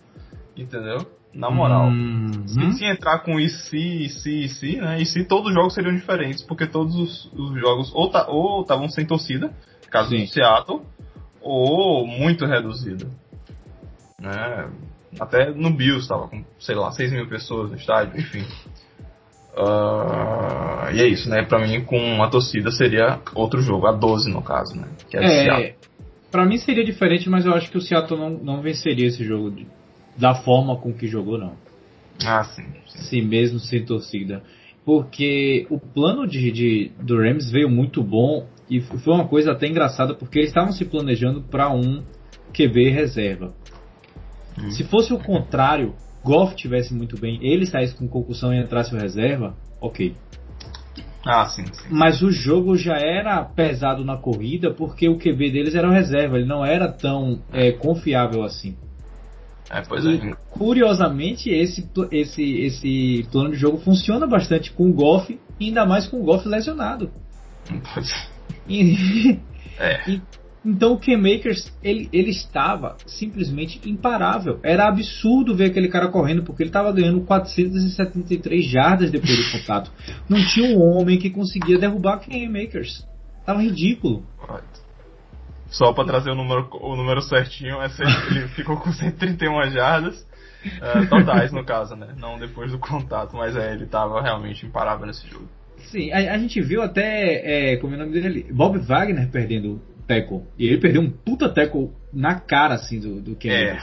Entendeu? 0.56 1.06
Na 1.34 1.50
moral. 1.50 1.88
Uhum. 1.88 2.46
Se, 2.46 2.72
se, 2.78 2.84
entrar 2.84 3.18
com 3.20 3.40
e 3.40 3.48
se, 3.48 3.76
e 3.76 4.08
se, 4.08 4.44
e 4.44 4.48
se, 4.48 4.76
né? 4.76 5.00
E 5.00 5.06
se 5.06 5.24
todos 5.24 5.48
os 5.48 5.54
jogos 5.54 5.74
seriam 5.74 5.94
diferentes, 5.94 6.42
porque 6.42 6.66
todos 6.66 6.94
os, 6.94 7.32
os 7.32 7.60
jogos 7.60 7.92
ou 7.94 8.62
estavam 8.62 8.88
sem 8.88 9.04
torcida, 9.04 9.52
caso 9.90 10.10
Sim. 10.10 10.20
do 10.20 10.28
Seattle, 10.28 10.82
ou 11.40 12.06
muito 12.06 12.46
reduzido. 12.46 13.10
Né? 14.20 14.70
Até 15.18 15.50
no 15.50 15.70
Bills 15.70 16.02
estava 16.02 16.28
com, 16.28 16.44
sei 16.58 16.74
lá, 16.74 16.90
6 16.92 17.12
mil 17.12 17.28
pessoas 17.28 17.70
no 17.70 17.76
estádio, 17.76 18.18
enfim. 18.18 18.44
Uh, 19.56 20.90
e 20.92 21.00
é 21.00 21.06
isso, 21.06 21.28
né? 21.28 21.44
Pra 21.44 21.60
mim, 21.60 21.84
com 21.84 22.22
a 22.22 22.28
torcida 22.28 22.70
seria 22.70 23.20
outro 23.34 23.60
jogo, 23.60 23.86
a 23.86 23.92
12 23.92 24.30
no 24.30 24.42
caso, 24.42 24.76
né? 24.76 24.88
Que 25.08 25.16
é, 25.16 25.48
é 25.48 25.74
pra 26.30 26.44
mim 26.44 26.58
seria 26.58 26.84
diferente, 26.84 27.30
mas 27.30 27.46
eu 27.46 27.54
acho 27.54 27.70
que 27.70 27.78
o 27.78 27.80
Seattle 27.80 28.18
não, 28.18 28.30
não 28.30 28.60
venceria 28.60 29.06
esse 29.06 29.22
jogo 29.24 29.52
da 30.16 30.34
forma 30.34 30.76
com 30.76 30.92
que 30.92 31.06
jogou, 31.06 31.38
não. 31.38 31.56
Ah, 32.24 32.44
sim. 32.44 32.64
Sim, 32.86 32.98
sim 33.02 33.22
mesmo 33.22 33.58
sem 33.58 33.84
torcida. 33.84 34.42
Porque 34.84 35.66
o 35.70 35.78
plano 35.78 36.26
de, 36.26 36.52
de, 36.52 36.92
do 37.00 37.16
Rams 37.16 37.50
veio 37.50 37.70
muito 37.70 38.02
bom 38.02 38.46
e 38.68 38.80
foi 38.80 39.14
uma 39.14 39.26
coisa 39.26 39.52
até 39.52 39.66
engraçada 39.66 40.14
porque 40.14 40.38
eles 40.38 40.50
estavam 40.50 40.72
se 40.72 40.84
planejando 40.84 41.42
para 41.42 41.72
um 41.72 42.02
QB 42.52 42.90
reserva. 42.90 43.54
Hum. 44.58 44.70
Se 44.70 44.84
fosse 44.84 45.12
o 45.12 45.18
contrário, 45.18 45.94
Goff 46.22 46.54
tivesse 46.54 46.94
muito 46.94 47.18
bem, 47.18 47.38
ele 47.42 47.66
saísse 47.66 47.94
com 47.96 48.06
concussão 48.06 48.52
e 48.52 48.60
entrasse 48.60 48.94
o 48.94 48.98
reserva, 48.98 49.56
ok. 49.80 50.14
Ah, 51.26 51.46
sim, 51.46 51.64
sim. 51.72 51.88
Mas 51.90 52.22
o 52.22 52.30
jogo 52.30 52.76
já 52.76 52.96
era 52.98 53.42
pesado 53.42 54.04
na 54.04 54.16
corrida 54.16 54.70
porque 54.70 55.08
o 55.08 55.18
QB 55.18 55.50
deles 55.50 55.74
era 55.74 55.88
o 55.88 55.92
reserva, 55.92 56.36
ele 56.36 56.46
não 56.46 56.64
era 56.64 56.92
tão 56.92 57.42
é, 57.52 57.72
confiável 57.72 58.42
assim. 58.42 58.76
É, 59.70 59.80
pois 59.82 60.04
e, 60.04 60.16
é. 60.16 60.32
Curiosamente, 60.50 61.50
esse, 61.50 61.88
esse, 62.10 62.42
esse 62.42 63.26
plano 63.30 63.50
de 63.50 63.56
jogo 63.56 63.78
funciona 63.78 64.26
bastante 64.26 64.72
com 64.72 64.88
o 64.88 64.92
Goff, 64.92 65.38
ainda 65.60 65.86
mais 65.86 66.06
com 66.06 66.20
o 66.20 66.24
Goff 66.24 66.46
lesionado. 66.46 67.10
E, 68.68 69.38
é. 69.78 70.10
e, 70.10 70.22
então 70.64 70.94
o 70.94 70.98
K-Makers, 70.98 71.70
ele, 71.82 72.08
ele 72.12 72.30
estava 72.30 72.96
simplesmente 73.06 73.80
imparável. 73.88 74.58
Era 74.62 74.88
absurdo 74.88 75.54
ver 75.54 75.66
aquele 75.66 75.88
cara 75.88 76.08
correndo, 76.08 76.42
porque 76.42 76.62
ele 76.62 76.70
estava 76.70 76.90
ganhando 76.90 77.20
473 77.22 78.64
jardas 78.64 79.10
depois 79.10 79.36
do 79.36 79.58
contato. 79.58 79.92
Não 80.28 80.38
tinha 80.46 80.76
um 80.76 80.80
homem 80.80 81.18
que 81.18 81.28
conseguia 81.28 81.78
derrubar 81.78 82.18
K-Makers. 82.20 83.06
Tava 83.44 83.62
ridículo. 83.62 84.24
Só 85.74 85.92
para 85.92 86.04
trazer 86.04 86.30
o 86.30 86.34
número, 86.34 86.68
o 86.72 86.94
número 86.96 87.20
certinho, 87.22 87.82
é 87.82 87.88
ele 88.30 88.48
ficou 88.48 88.76
com 88.76 88.92
131 88.92 89.70
jardas 89.70 90.26
É, 90.80 91.06
totais, 91.06 91.52
no 91.52 91.64
caso, 91.64 91.94
né? 91.96 92.14
Não 92.16 92.38
depois 92.38 92.72
do 92.72 92.78
contato, 92.78 93.36
mas 93.36 93.56
é, 93.56 93.72
ele 93.72 93.86
tava 93.86 94.22
realmente 94.22 94.64
imparável 94.64 95.06
nesse 95.06 95.28
jogo. 95.28 95.48
Sim, 95.90 96.10
a, 96.12 96.34
a 96.34 96.38
gente 96.38 96.60
viu 96.62 96.80
até, 96.80 97.72
é, 97.72 97.76
como 97.76 97.94
é 97.94 97.96
o 97.96 98.00
nome 98.00 98.12
dele? 98.12 98.46
Bob 98.50 98.78
Wagner 98.78 99.28
perdendo 99.30 99.82
tackle. 100.06 100.42
E 100.58 100.66
ele 100.66 100.78
perdeu 100.78 101.02
um 101.02 101.10
puta 101.10 101.48
tackle 101.48 101.90
na 102.12 102.40
cara, 102.40 102.74
assim, 102.74 103.00
do, 103.00 103.20
do 103.20 103.36
Ken 103.36 103.50
É. 103.50 103.78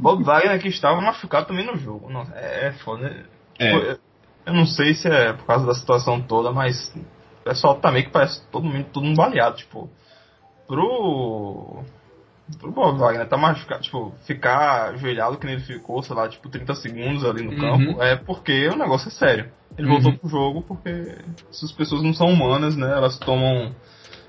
Bob 0.00 0.24
Wagner 0.24 0.60
que 0.60 0.68
estava 0.68 1.00
machucado 1.00 1.46
também 1.46 1.66
no 1.66 1.76
jogo. 1.76 2.10
Nossa, 2.10 2.32
é, 2.34 2.68
é 2.68 2.72
foda. 2.72 3.24
É. 3.58 3.98
Eu 4.44 4.54
não 4.54 4.66
sei 4.66 4.94
se 4.94 5.06
é 5.06 5.32
por 5.32 5.46
causa 5.46 5.66
da 5.66 5.74
situação 5.74 6.20
toda, 6.20 6.50
mas 6.50 6.92
o 7.40 7.44
pessoal 7.44 7.76
tá 7.76 7.92
meio 7.92 8.06
que 8.06 8.10
parece 8.10 8.42
todo 8.50 8.64
mundo, 8.64 8.86
todo 8.92 9.04
mundo 9.04 9.16
baleado, 9.16 9.56
tipo. 9.58 9.88
Pro. 10.72 11.84
Pro 12.58 12.72
Bob 12.72 12.98
Wagner 12.98 13.28
tá 13.28 13.36
machucado, 13.36 13.82
tipo, 13.82 14.14
ficar 14.26 14.90
ajoelhado 14.90 15.36
que 15.36 15.44
nem 15.46 15.56
ele 15.56 15.64
ficou, 15.64 16.02
sei 16.02 16.16
lá, 16.16 16.26
tipo, 16.28 16.48
30 16.48 16.74
segundos 16.74 17.24
ali 17.24 17.42
no 17.42 17.52
Uhum. 17.52 17.58
campo, 17.58 18.02
é 18.02 18.16
porque 18.16 18.68
o 18.68 18.76
negócio 18.76 19.08
é 19.08 19.10
sério. 19.10 19.50
Ele 19.76 19.86
Uhum. 19.86 20.00
voltou 20.00 20.12
pro 20.18 20.28
jogo 20.30 20.62
porque 20.62 21.14
essas 21.50 21.72
pessoas 21.72 22.02
não 22.02 22.12
são 22.14 22.28
humanas, 22.28 22.74
né? 22.76 22.90
Elas 22.90 23.18
tomam 23.18 23.70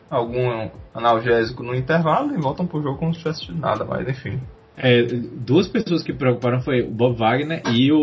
algum 0.09 0.69
analgésico 0.93 1.63
no 1.63 1.73
intervalo 1.73 2.33
e 2.33 2.41
voltam 2.41 2.67
pro 2.67 2.81
jogo 2.83 2.97
como 2.97 3.13
se 3.13 3.19
tivesse 3.21 3.51
nada, 3.53 3.83
mas 3.85 4.07
enfim. 4.07 4.39
É, 4.77 5.01
duas 5.03 5.67
pessoas 5.67 6.03
que 6.03 6.11
preocuparam 6.13 6.59
foi 6.61 6.81
o 6.81 6.89
Bob 6.91 7.15
Wagner 7.17 7.61
e 7.73 7.91
o, 7.91 7.99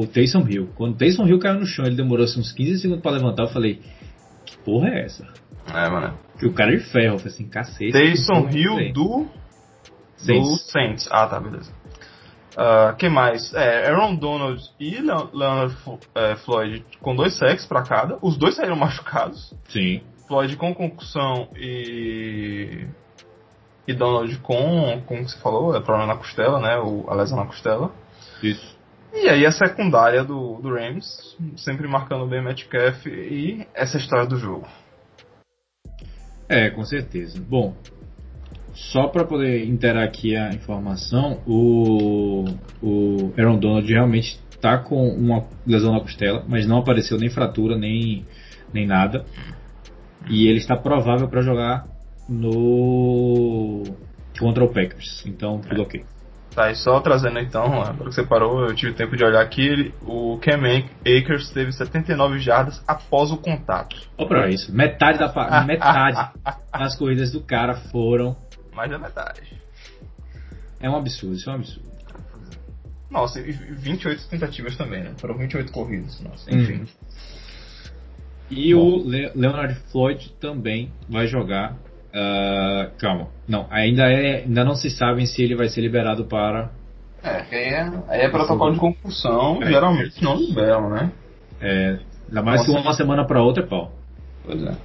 o 0.00 0.06
Taysom 0.06 0.44
Hill. 0.48 0.68
Quando 0.76 0.94
o 0.94 0.96
Taysom 0.96 1.26
Hill 1.26 1.38
caiu 1.38 1.60
no 1.60 1.66
chão, 1.66 1.84
ele 1.86 1.96
demorou 1.96 2.24
assim, 2.24 2.40
uns 2.40 2.52
15 2.52 2.80
segundos 2.80 3.02
pra 3.02 3.12
levantar, 3.12 3.44
eu 3.44 3.48
falei, 3.48 3.80
que 4.44 4.56
porra 4.58 4.88
é 4.88 5.04
essa? 5.04 5.26
É, 5.74 5.88
mano. 5.88 6.14
Que 6.38 6.46
o 6.46 6.52
cara 6.52 6.72
é 6.72 6.76
de 6.76 6.84
ferro, 6.90 7.18
falei 7.18 7.32
assim, 7.34 7.48
cacete. 7.48 7.92
Taysom 7.92 8.48
é 8.48 8.52
Hill 8.52 8.74
do 8.74 8.78
aí? 8.78 8.92
do 8.92 9.28
Saints. 10.16 10.70
Saints. 10.70 11.08
Ah, 11.10 11.26
tá, 11.26 11.40
beleza. 11.40 11.72
Ah, 12.56 12.94
quem 12.98 13.10
mais? 13.10 13.52
É, 13.54 13.88
Aaron 13.88 14.14
Donald 14.16 14.62
e 14.80 14.96
Le- 14.96 15.28
Leonard 15.32 15.76
é, 16.14 16.36
Floyd 16.36 16.84
com 17.00 17.14
dois 17.14 17.36
sacks 17.36 17.66
pra 17.66 17.82
cada. 17.82 18.18
Os 18.22 18.36
dois 18.36 18.54
saíram 18.56 18.76
machucados. 18.80 19.54
Sim. 19.68 20.02
Floyd 20.26 20.56
com 20.56 20.74
concussão 20.74 21.48
e. 21.56 22.86
E 23.86 23.94
Donald 23.94 24.36
com. 24.38 25.00
Como 25.06 25.28
você 25.28 25.38
falou? 25.38 25.76
É 25.76 25.80
problema 25.80 26.12
na 26.14 26.16
costela, 26.18 26.58
né? 26.58 26.76
O, 26.78 27.04
a 27.08 27.14
lesão 27.14 27.38
na 27.38 27.46
costela. 27.46 27.92
Isso. 28.42 28.76
E 29.14 29.28
aí 29.28 29.46
a 29.46 29.52
secundária 29.52 30.24
do, 30.24 30.56
do 30.60 30.74
Rams, 30.74 31.36
sempre 31.56 31.86
marcando 31.86 32.26
bem 32.26 32.42
Metcalf 32.42 33.06
e 33.06 33.66
essa 33.74 33.96
história 33.96 34.26
do 34.26 34.36
jogo. 34.36 34.66
É, 36.48 36.70
com 36.70 36.84
certeza. 36.84 37.40
Bom, 37.40 37.74
só 38.72 39.08
para 39.08 39.24
poder 39.24 39.64
interar 39.66 40.04
aqui 40.04 40.36
a 40.36 40.52
informação, 40.52 41.40
o, 41.46 42.44
o 42.82 43.32
Aaron 43.36 43.58
Donald 43.58 43.90
realmente 43.90 44.38
tá 44.60 44.78
com 44.78 45.08
uma 45.08 45.44
lesão 45.66 45.92
na 45.92 46.00
costela, 46.00 46.44
mas 46.48 46.66
não 46.66 46.78
apareceu 46.78 47.18
nem 47.18 47.30
fratura, 47.30 47.76
nem, 47.76 48.24
nem 48.72 48.86
nada. 48.86 49.24
E 50.28 50.46
ele 50.46 50.58
está 50.58 50.76
provável 50.76 51.28
para 51.28 51.42
jogar 51.42 51.86
no 52.28 53.82
contra 54.38 54.64
o 54.64 54.68
Packers. 54.68 55.24
Então, 55.26 55.60
tudo 55.60 55.82
ok. 55.82 56.04
Tá, 56.56 56.70
e 56.70 56.74
só 56.74 56.98
trazendo 57.00 57.38
então, 57.38 57.82
agora 57.82 58.08
que 58.08 58.14
você 58.14 58.22
parou, 58.24 58.62
eu 58.66 58.74
tive 58.74 58.94
tempo 58.94 59.14
de 59.14 59.22
olhar 59.22 59.42
aqui, 59.42 59.60
ele- 59.60 59.94
o 60.00 60.38
Cam 60.38 60.58
Akers 61.02 61.50
teve 61.50 61.70
79 61.70 62.38
jardas 62.38 62.82
após 62.88 63.30
o 63.30 63.36
contato. 63.36 63.94
Olha 64.16 64.26
pra 64.28 64.48
isso. 64.50 64.74
Metade 64.74 65.18
da 65.18 65.28
metade 65.66 66.30
das 66.72 66.96
corridas 66.96 67.30
do 67.30 67.42
cara 67.42 67.74
foram. 67.74 68.34
Mais 68.74 68.90
da 68.90 68.98
metade. 68.98 69.42
É 70.80 70.88
um 70.88 70.96
absurdo, 70.96 71.36
isso 71.36 71.50
é 71.50 71.52
um 71.52 71.56
absurdo. 71.56 71.86
Nossa, 73.10 73.38
e 73.38 73.52
28 73.52 74.26
tentativas 74.26 74.76
também, 74.78 75.02
né? 75.04 75.12
Foram 75.18 75.36
28 75.36 75.70
corridas, 75.70 76.18
nossa, 76.22 76.50
enfim. 76.52 76.80
Uhum. 76.80 76.86
E 78.48 78.74
o 78.74 78.96
Le- 79.06 79.30
Leonard 79.34 79.74
Floyd 79.92 80.32
também 80.40 80.90
vai 81.06 81.26
jogar. 81.26 81.76
Ah, 82.14 82.90
calma, 82.98 83.28
não, 83.48 83.66
ainda, 83.70 84.04
é, 84.04 84.44
ainda 84.44 84.64
não 84.64 84.74
se 84.74 84.90
sabe 84.90 85.26
se 85.26 85.42
ele 85.42 85.54
vai 85.54 85.68
ser 85.68 85.80
liberado 85.80 86.24
para. 86.24 86.70
É, 87.22 87.42
que 87.42 87.54
aí 87.54 87.64
é, 87.64 87.92
aí 88.08 88.20
é 88.22 88.28
protocolo 88.28 88.72
de 88.72 88.78
concussão, 88.78 89.62
É. 89.62 89.66
geralmente 89.66 90.22
não 90.22 90.36
liberam, 90.36 90.90
né? 90.90 91.10
É, 91.60 91.98
ainda 92.28 92.42
mais 92.42 92.62
que 92.64 92.70
Nossa. 92.70 92.82
uma 92.82 92.92
semana 92.92 93.26
para 93.26 93.42
outra 93.42 93.64
é 93.64 93.66
pau. 93.66 93.92
Pois 94.44 94.62
é. 94.62 94.76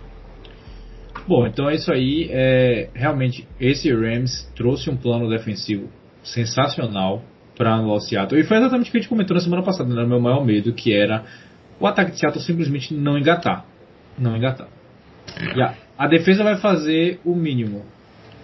Bom, 1.27 1.45
então 1.45 1.69
é 1.69 1.75
isso 1.75 1.91
aí. 1.91 2.27
É, 2.31 2.89
realmente, 2.95 3.47
esse 3.60 3.93
Rams 3.93 4.51
trouxe 4.55 4.89
um 4.89 4.97
plano 4.97 5.29
defensivo 5.29 5.88
sensacional 6.23 7.21
para 7.55 7.75
anular 7.75 7.97
o 7.97 7.99
Seattle. 7.99 8.41
E 8.41 8.43
foi 8.43 8.57
exatamente 8.57 8.89
o 8.89 8.91
que 8.91 8.97
a 8.97 9.01
gente 9.01 9.10
comentou 9.10 9.36
na 9.36 9.41
semana 9.41 9.62
passada, 9.62 9.93
né? 9.93 10.03
Meu 10.03 10.19
maior 10.19 10.43
medo, 10.43 10.73
que 10.73 10.93
era 10.93 11.23
o 11.79 11.86
ataque 11.86 12.12
de 12.12 12.19
Seattle 12.19 12.43
simplesmente 12.43 12.93
não 12.93 13.17
engatar. 13.17 13.65
Não 14.17 14.36
engatar. 14.36 14.67
E 15.55 15.62
a, 15.62 15.75
a 16.03 16.07
defesa 16.07 16.43
vai 16.43 16.57
fazer 16.57 17.19
o 17.23 17.35
mínimo. 17.35 17.85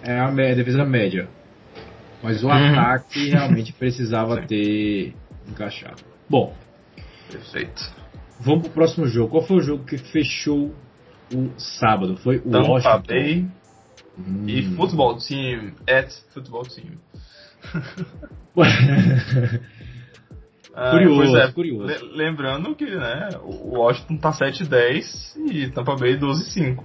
É 0.02 0.18
a, 0.18 0.28
a 0.28 0.32
defesa 0.54 0.84
média. 0.84 1.28
Mas 2.22 2.42
o 2.42 2.46
Uhum. 2.46 2.52
ataque 2.52 3.30
realmente 3.30 3.72
precisava 3.72 4.42
ter 4.42 5.14
encaixado. 5.48 6.02
Bom, 6.28 6.54
Perfeito. 7.30 7.82
vamos 8.40 8.62
pro 8.64 8.70
próximo 8.72 9.06
jogo. 9.06 9.30
Qual 9.30 9.42
foi 9.42 9.56
o 9.56 9.60
jogo 9.60 9.84
que 9.84 9.98
fechou 9.98 10.74
o 11.32 11.50
sábado? 11.58 12.16
Foi 12.18 12.36
o 12.36 12.42
Tampa 12.50 12.68
Washington. 12.70 13.02
Bay 13.06 13.46
Hum. 14.18 14.44
e 14.48 14.62
Football 14.74 15.18
Team, 15.18 15.72
at 15.88 16.10
Football 16.34 16.62
Team. 16.64 16.92
Ah, 20.80 20.90
Curioso, 20.92 21.16
pois 21.32 21.34
é, 21.34 21.52
curioso. 21.52 21.86
le- 21.86 22.16
lembrando 22.16 22.72
que 22.76 22.84
né, 22.84 23.30
o 23.42 23.78
Washington 23.78 24.16
tá 24.18 24.30
7-10 24.30 25.34
e 25.50 25.68
Tampa 25.70 25.96
Bay 25.96 26.16
12-5. 26.16 26.84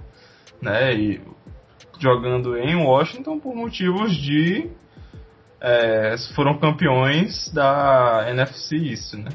Né, 0.62 0.94
e 0.94 1.20
jogando 2.00 2.56
em 2.56 2.74
Washington 2.76 3.38
por 3.38 3.54
motivos 3.54 4.14
de. 4.16 4.68
é, 5.60 6.16
foram 6.34 6.58
campeões 6.58 7.52
da 7.52 8.26
NFC 8.30 8.76
East, 8.76 9.14
né? 9.14 9.30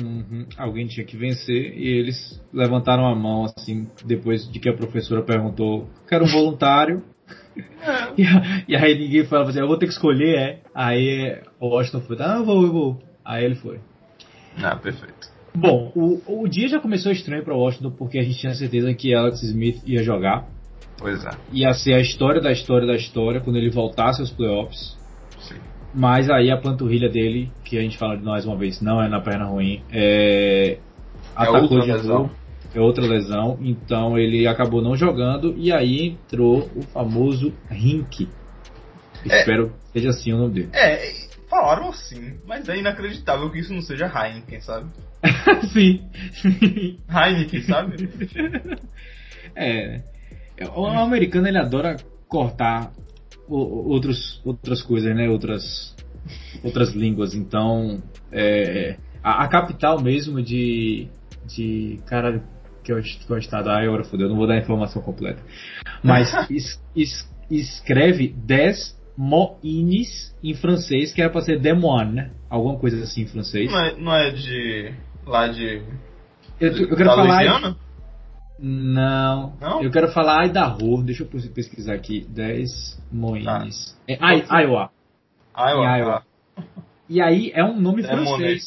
Uhum. 0.00 0.46
Alguém 0.56 0.86
tinha 0.86 1.04
que 1.04 1.16
vencer 1.16 1.76
e 1.76 1.86
eles 1.98 2.40
levantaram 2.52 3.06
a 3.06 3.14
mão 3.14 3.44
assim 3.44 3.86
depois 4.04 4.50
de 4.50 4.58
que 4.58 4.68
a 4.68 4.72
professora 4.74 5.22
perguntou: 5.22 5.86
quero 6.08 6.24
um 6.24 6.28
voluntário. 6.28 7.02
e, 8.16 8.24
a- 8.24 8.64
e 8.66 8.74
aí 8.76 8.98
ninguém 8.98 9.24
falava 9.26 9.50
assim: 9.50 9.60
eu 9.60 9.66
vou 9.68 9.76
ter 9.76 9.86
que 9.86 9.92
escolher, 9.92 10.38
é. 10.38 10.60
Aí 10.74 11.38
o 11.60 11.68
Washington 11.68 12.00
foi: 12.00 12.16
ah, 12.20 12.36
eu 12.38 12.44
vou, 12.44 12.62
eu 12.62 12.72
vou. 12.72 13.02
Aí 13.24 13.44
ele 13.44 13.54
foi. 13.56 13.80
Ah, 14.62 14.76
perfeito. 14.76 15.30
Bom, 15.54 15.92
o, 15.94 16.42
o 16.42 16.48
dia 16.48 16.68
já 16.68 16.80
começou 16.80 17.12
estranho 17.12 17.44
para 17.44 17.54
Washington 17.54 17.90
porque 17.90 18.18
a 18.18 18.22
gente 18.22 18.38
tinha 18.38 18.54
certeza 18.54 18.92
que 18.94 19.14
Alex 19.14 19.42
Smith 19.42 19.82
ia 19.86 20.02
jogar. 20.02 20.46
Pois 20.98 21.24
é, 21.24 21.30
Ia 21.52 21.72
ser 21.72 21.94
a 21.94 22.00
história 22.00 22.40
da 22.40 22.52
história 22.52 22.86
da 22.86 22.94
história 22.94 23.40
quando 23.40 23.56
ele 23.56 23.70
voltasse 23.70 24.20
aos 24.20 24.30
playoffs. 24.30 24.96
sim. 25.40 25.56
Mas 25.94 26.30
aí 26.30 26.50
a 26.50 26.56
panturrilha 26.56 27.08
dele, 27.08 27.52
que 27.64 27.76
a 27.76 27.82
gente 27.82 27.98
fala 27.98 28.16
de 28.16 28.24
mais 28.24 28.46
uma 28.46 28.56
vez, 28.56 28.80
não 28.80 29.02
é 29.02 29.08
na 29.08 29.20
perna 29.20 29.44
ruim, 29.44 29.82
é. 29.92 30.78
Atacou 31.36 31.62
outra 31.62 31.80
de 31.80 31.92
lesão. 31.92 32.30
É 32.74 32.80
outra 32.80 33.04
lesão. 33.06 33.58
Então 33.60 34.18
ele 34.18 34.46
acabou 34.46 34.80
não 34.80 34.96
jogando 34.96 35.54
e 35.58 35.70
aí 35.72 36.08
entrou 36.08 36.70
o 36.74 36.82
famoso 36.82 37.52
Rink. 37.70 38.28
É. 39.28 39.40
Espero 39.40 39.68
que 39.68 39.98
seja 39.98 40.10
assim 40.10 40.32
o 40.32 40.38
nome 40.38 40.54
dele. 40.54 40.70
É, 40.72 41.12
falaram 41.48 41.90
assim, 41.90 42.38
mas 42.46 42.68
é 42.68 42.78
inacreditável 42.78 43.50
que 43.50 43.58
isso 43.58 43.74
não 43.74 43.82
seja 43.82 44.06
Heineken, 44.06 44.60
sabe? 44.62 44.90
Sim. 45.72 46.08
Heineken, 47.10 47.62
sabe? 47.62 48.08
É. 49.54 50.00
O 50.68 50.86
americano 50.86 51.48
ele 51.48 51.58
adora 51.58 51.96
cortar 52.28 52.92
outros, 53.48 54.40
outras 54.44 54.82
coisas, 54.82 55.14
né? 55.14 55.28
Outras, 55.28 55.94
outras 56.62 56.92
línguas. 56.94 57.34
Então, 57.34 58.02
é, 58.30 58.96
a, 59.22 59.44
a 59.44 59.48
capital 59.48 60.00
mesmo 60.00 60.42
de. 60.42 61.08
de 61.46 61.98
cara, 62.06 62.42
que 62.82 62.90
é 62.90 62.94
o, 62.94 62.98
é 62.98 63.38
estado. 63.38 63.68
Ah, 63.70 63.80
agora 63.82 64.04
fodeu, 64.04 64.28
não 64.28 64.36
vou 64.36 64.46
dar 64.46 64.54
a 64.54 64.58
informação 64.58 65.02
completa. 65.02 65.42
Mas 66.02 66.32
es- 66.50 66.80
es- 66.96 67.30
escreve 67.50 68.28
10 68.28 69.00
moines 69.16 70.34
em 70.42 70.54
francês, 70.54 71.12
que 71.12 71.20
era 71.20 71.30
pra 71.30 71.42
ser 71.42 71.60
demoine, 71.60 72.12
né? 72.12 72.30
Alguma 72.48 72.78
coisa 72.78 73.02
assim 73.02 73.22
em 73.22 73.26
francês. 73.26 73.70
Não 73.70 73.78
é, 73.80 73.96
não 73.96 74.14
é 74.14 74.30
de. 74.30 74.94
lá 75.26 75.48
de. 75.48 75.82
Eu, 76.60 76.70
eu 76.76 76.96
quero 76.96 77.10
falar. 77.10 77.42
Louisiana? 77.44 77.76
Não. 78.62 79.54
Não? 79.60 79.82
Eu 79.82 79.90
quero 79.90 80.12
falar 80.12 80.46
Idaho. 80.46 81.02
Deixa 81.02 81.24
eu 81.24 81.26
pes- 81.26 81.48
pesquisar 81.48 81.94
aqui. 81.94 82.24
10 82.28 82.96
moines. 83.10 83.98
É, 84.06 84.14
I- 84.14 84.44
Iowa. 84.62 84.90
Ah, 85.52 85.72
Em 85.72 85.98
Iowa. 86.00 86.22
E 87.08 87.20
aí 87.20 87.50
é 87.54 87.64
um 87.64 87.78
nome 87.78 88.02
Demoné. 88.02 88.24
francês. 88.24 88.64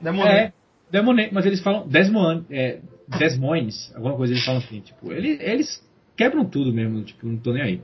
Demoné. 0.00 0.30
É, 0.44 0.52
Demoné, 0.90 1.28
mas 1.32 1.44
eles 1.46 1.60
falam 1.60 1.86
Desmoines, 1.88 2.44
é, 2.50 2.78
Desmoines, 3.18 3.92
alguma 3.94 4.14
coisa 4.16 4.32
eles 4.32 4.44
falam 4.44 4.60
assim, 4.60 4.80
tipo, 4.80 5.12
eles, 5.12 5.40
eles 5.40 5.88
quebram 6.16 6.44
tudo 6.44 6.72
mesmo, 6.72 7.02
tipo, 7.02 7.26
não 7.26 7.36
tô 7.38 7.52
nem 7.52 7.62
aí. 7.62 7.80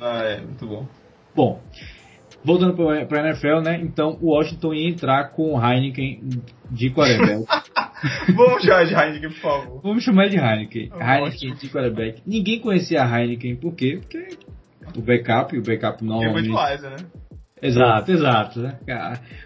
Ah, 0.00 0.22
é, 0.24 0.40
muito 0.40 0.66
bom. 0.66 0.86
Bom, 1.34 1.60
voltando 2.44 2.74
para 2.74 3.22
a 3.22 3.28
NFL, 3.28 3.60
né? 3.60 3.80
Então 3.82 4.18
o 4.20 4.30
Washington 4.30 4.74
ia 4.74 4.88
entrar 4.88 5.30
com 5.30 5.54
o 5.54 5.62
Heineken 5.62 6.20
de 6.70 6.90
quarterback. 6.90 7.44
Vamos 8.34 8.62
chamar 8.62 8.84
de 8.84 8.94
Heineken, 8.94 9.30
por 9.30 9.40
favor. 9.40 9.80
Vamos 9.82 10.04
chamar 10.04 10.28
de 10.28 10.36
Heineken. 10.36 10.90
Heineken 11.00 11.54
de 11.54 11.68
quarterback. 11.68 12.22
Ninguém 12.26 12.60
conhecia 12.60 13.02
a 13.02 13.20
Heineken, 13.20 13.56
por 13.56 13.74
quê? 13.74 13.98
Porque 14.00 14.36
o 14.96 15.02
backup, 15.02 15.56
o 15.56 15.62
backup 15.62 16.04
normalmente... 16.04 16.48
É 16.48 16.52
Budweiser, 16.52 16.90
né? 16.90 16.96
Exato, 17.60 18.12
exato. 18.12 18.60
Né? 18.60 18.78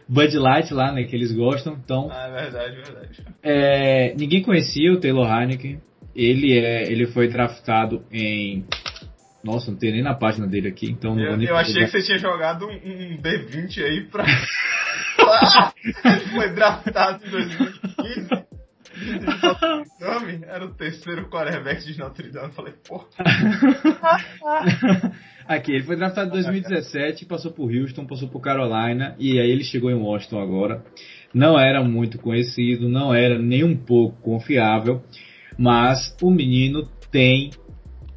Bud 0.09 0.37
Light 0.37 0.73
lá, 0.73 0.93
né, 0.93 1.05
que 1.05 1.17
eles 1.17 1.33
gostam, 1.33 1.79
então... 1.83 2.09
Ah, 2.11 2.29
é 2.29 2.43
verdade, 2.43 2.77
verdade. 2.77 3.25
É, 3.43 4.15
ninguém 4.15 4.43
conhecia 4.43 4.93
o 4.93 5.01
Taylor 5.01 5.27
Heineken. 5.27 5.81
Ele, 6.15 6.59
é, 6.59 6.93
ele 6.93 7.07
foi 7.07 7.29
draftado 7.29 8.05
em 8.13 8.67
nossa, 9.45 9.71
não 9.71 9.79
tem 9.79 9.93
nem 9.93 10.03
na 10.03 10.15
página 10.15 10.47
dele 10.47 10.69
aqui, 10.69 10.87
então 10.91 11.15
não 11.15 11.23
eu, 11.23 11.29
vou 11.31 11.37
nem 11.37 11.49
Eu 11.49 11.57
achei 11.57 11.85
que 11.85 11.91
você 11.91 12.03
tinha 12.03 12.19
jogado 12.19 12.67
um, 12.67 12.73
um 12.73 13.17
D20 13.21 13.85
aí 13.85 14.05
pra. 14.05 14.25
Ele 16.05 16.21
foi 16.33 16.55
draftado 16.55 17.27
em 17.27 17.31
2015. 17.31 18.29
nome 20.01 20.41
era 20.47 20.65
o 20.65 20.75
terceiro 20.75 21.29
quarterback 21.29 21.85
de 21.85 21.99
Notre 21.99 22.31
Dame. 22.31 22.49
Eu 22.49 22.53
falei, 22.53 22.75
pô. 22.87 23.05
Aqui, 25.47 25.73
ele 25.73 25.83
foi 25.83 25.97
draftado 25.97 26.29
em 26.29 26.33
2017, 26.33 27.27
passou 27.27 27.51
por 27.51 27.69
Houston, 27.69 28.07
passou 28.07 28.29
por 28.29 28.41
Carolina 28.41 29.17
e 29.19 29.41
aí 29.41 29.51
ele 29.51 29.65
chegou 29.65 29.91
em 29.91 30.01
Washington 30.01 30.41
agora. 30.41 30.85
Não 31.35 31.59
era 31.59 31.83
muito 31.83 32.19
conhecido, 32.19 32.89
não 32.89 33.13
era 33.13 33.39
nem 33.39 33.65
um 33.65 33.77
pouco 33.77 34.21
confiável, 34.21 35.03
mas 35.59 36.17
o 36.23 36.31
menino 36.31 36.87
tem 37.11 37.51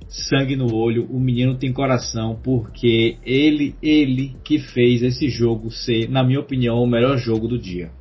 sangue 0.07 0.55
no 0.55 0.73
olho, 0.73 1.05
o 1.09 1.19
menino 1.19 1.57
tem 1.57 1.73
coração, 1.73 2.39
porque 2.43 3.17
ele, 3.23 3.75
ele 3.81 4.35
que 4.43 4.59
fez 4.59 5.01
esse 5.01 5.29
jogo 5.29 5.71
ser, 5.71 6.09
na 6.09 6.23
minha 6.23 6.39
opinião, 6.39 6.81
o 6.81 6.87
melhor 6.87 7.17
jogo 7.17 7.47
do 7.47 7.57
dia. 7.57 7.91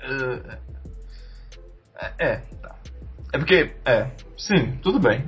É, 0.00 0.58
é, 1.96 2.12
é, 2.18 2.36
tá. 2.60 2.76
É 3.32 3.38
porque, 3.38 3.72
é, 3.84 4.10
sim, 4.36 4.78
tudo 4.82 4.98
bem. 4.98 5.24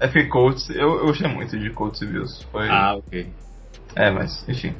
É 0.00 0.06
porque 0.06 0.26
Colts, 0.26 0.68
eu, 0.70 0.98
eu 0.98 1.06
gostei 1.06 1.28
muito 1.28 1.58
de 1.58 1.70
Colts 1.70 2.00
e 2.02 2.06
Bills. 2.06 2.44
Foi... 2.50 2.68
Ah, 2.68 2.96
ok. 2.96 3.28
É, 3.94 4.10
mas, 4.10 4.46
enfim. 4.48 4.74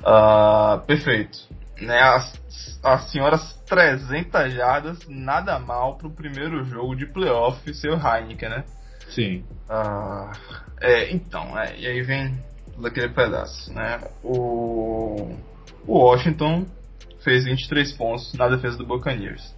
Uh, 0.00 0.80
perfeito. 0.86 1.38
Né, 1.80 1.98
as, 1.98 2.80
as 2.84 3.10
senhoras 3.10 3.54
300 3.66 4.52
jardas, 4.52 4.98
nada 5.08 5.58
mal 5.58 5.96
pro 5.96 6.10
primeiro 6.10 6.64
jogo 6.64 6.94
de 6.94 7.06
playoff 7.06 7.74
ser 7.74 7.90
o 7.90 7.96
Heineken, 7.96 8.48
né? 8.48 8.64
Sim. 9.08 9.44
Ah, 9.68 10.32
é, 10.80 11.12
então, 11.12 11.58
é, 11.58 11.78
e 11.78 11.86
aí 11.86 12.02
vem 12.02 12.38
daquele 12.78 13.08
pedaço, 13.08 13.72
né? 13.72 14.00
O, 14.22 15.36
o 15.86 15.98
Washington 15.98 16.66
fez 17.22 17.44
23 17.44 17.92
pontos 17.92 18.34
na 18.34 18.48
defesa 18.48 18.76
do 18.76 18.86
Buccaneers. 18.86 19.54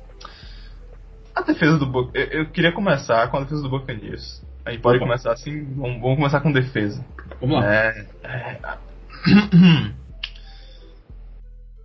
A 1.34 1.42
defesa 1.42 1.78
do 1.78 2.10
eu, 2.14 2.24
eu 2.26 2.50
queria 2.50 2.72
começar 2.72 3.28
com 3.28 3.38
a 3.38 3.40
defesa 3.40 3.62
do 3.62 3.68
Buccaneers. 3.68 4.42
A 4.64 4.70
gente 4.72 4.80
pode 4.80 4.96
Opa. 4.96 5.06
começar 5.06 5.32
assim, 5.32 5.64
vamos, 5.74 6.00
vamos, 6.00 6.16
começar 6.16 6.40
com 6.40 6.50
defesa. 6.52 7.04
Vamos 7.40 7.56
lá. 7.56 7.72
É, 7.72 8.06
é, 8.24 8.58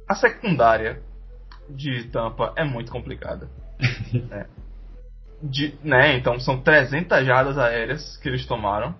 a 0.08 0.16
secundária 0.16 1.02
de 1.70 2.06
Tampa 2.06 2.54
é 2.56 2.64
muito 2.64 2.92
complicada. 2.92 3.50
é 4.32 4.46
de, 5.42 5.76
né, 5.84 6.16
então 6.16 6.40
são 6.40 6.62
300 6.62 7.26
jardas 7.26 7.58
aéreas 7.58 8.18
que 8.18 8.30
eles 8.30 8.46
tomaram. 8.46 8.96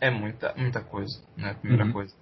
É 0.00 0.10
muita, 0.10 0.52
muita 0.56 0.80
coisa, 0.80 1.20
né? 1.36 1.54
Primeira 1.60 1.84
uhum. 1.84 1.92
coisa. 1.92 2.14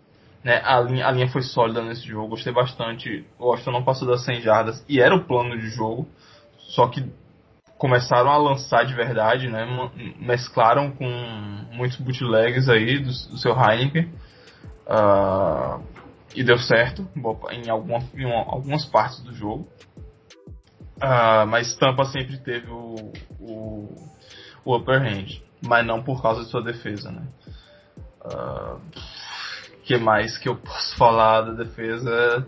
Né, 0.45 0.61
a, 0.65 0.81
linha, 0.81 1.07
a 1.07 1.11
linha 1.11 1.29
foi 1.29 1.43
sólida 1.43 1.83
nesse 1.83 2.07
jogo, 2.07 2.29
gostei 2.29 2.53
bastante. 2.53 3.25
O 3.39 3.47
Washington 3.47 3.73
não 3.73 3.85
passou 3.85 4.07
das 4.07 4.25
100 4.25 4.41
jardas 4.43 4.85
e 4.89 5.01
era 5.01 5.15
o 5.15 5.25
plano 5.25 5.59
de 5.59 5.69
jogo, 5.69 6.07
só 6.59 6.89
que 6.89 7.11
começaram 7.79 8.31
a 8.31 8.37
lançar 8.37 8.85
de 8.85 8.95
verdade, 8.95 9.49
né? 9.49 9.67
Mesclaram 10.19 10.91
com 10.91 11.07
muitos 11.73 11.99
bootlegs 11.99 12.69
aí 12.69 12.99
do, 12.99 13.07
do 13.07 13.39
seu 13.39 13.53
Heineken. 13.59 14.13
Uh, 14.87 15.83
e 16.35 16.45
deu 16.45 16.59
certo 16.59 17.09
em, 17.51 17.69
alguma, 17.69 17.99
em 18.15 18.31
algumas 18.33 18.85
partes 18.85 19.21
do 19.21 19.35
jogo. 19.35 19.67
Uh, 21.03 21.47
mas 21.47 21.75
Tampa 21.77 22.05
sempre 22.05 22.37
teve 22.39 22.71
o, 22.71 23.13
o, 23.41 24.11
o, 24.65 24.77
upper 24.77 25.01
hand, 25.01 25.41
mas 25.67 25.87
não 25.87 26.03
por 26.03 26.21
causa 26.21 26.45
de 26.45 26.51
sua 26.51 26.63
defesa, 26.63 27.11
né? 27.11 27.27
Uh, 28.23 28.81
que 29.83 29.97
mais 29.97 30.37
que 30.37 30.49
eu 30.49 30.57
posso 30.57 30.97
falar 30.97 31.41
da 31.41 31.53
defesa 31.53 32.47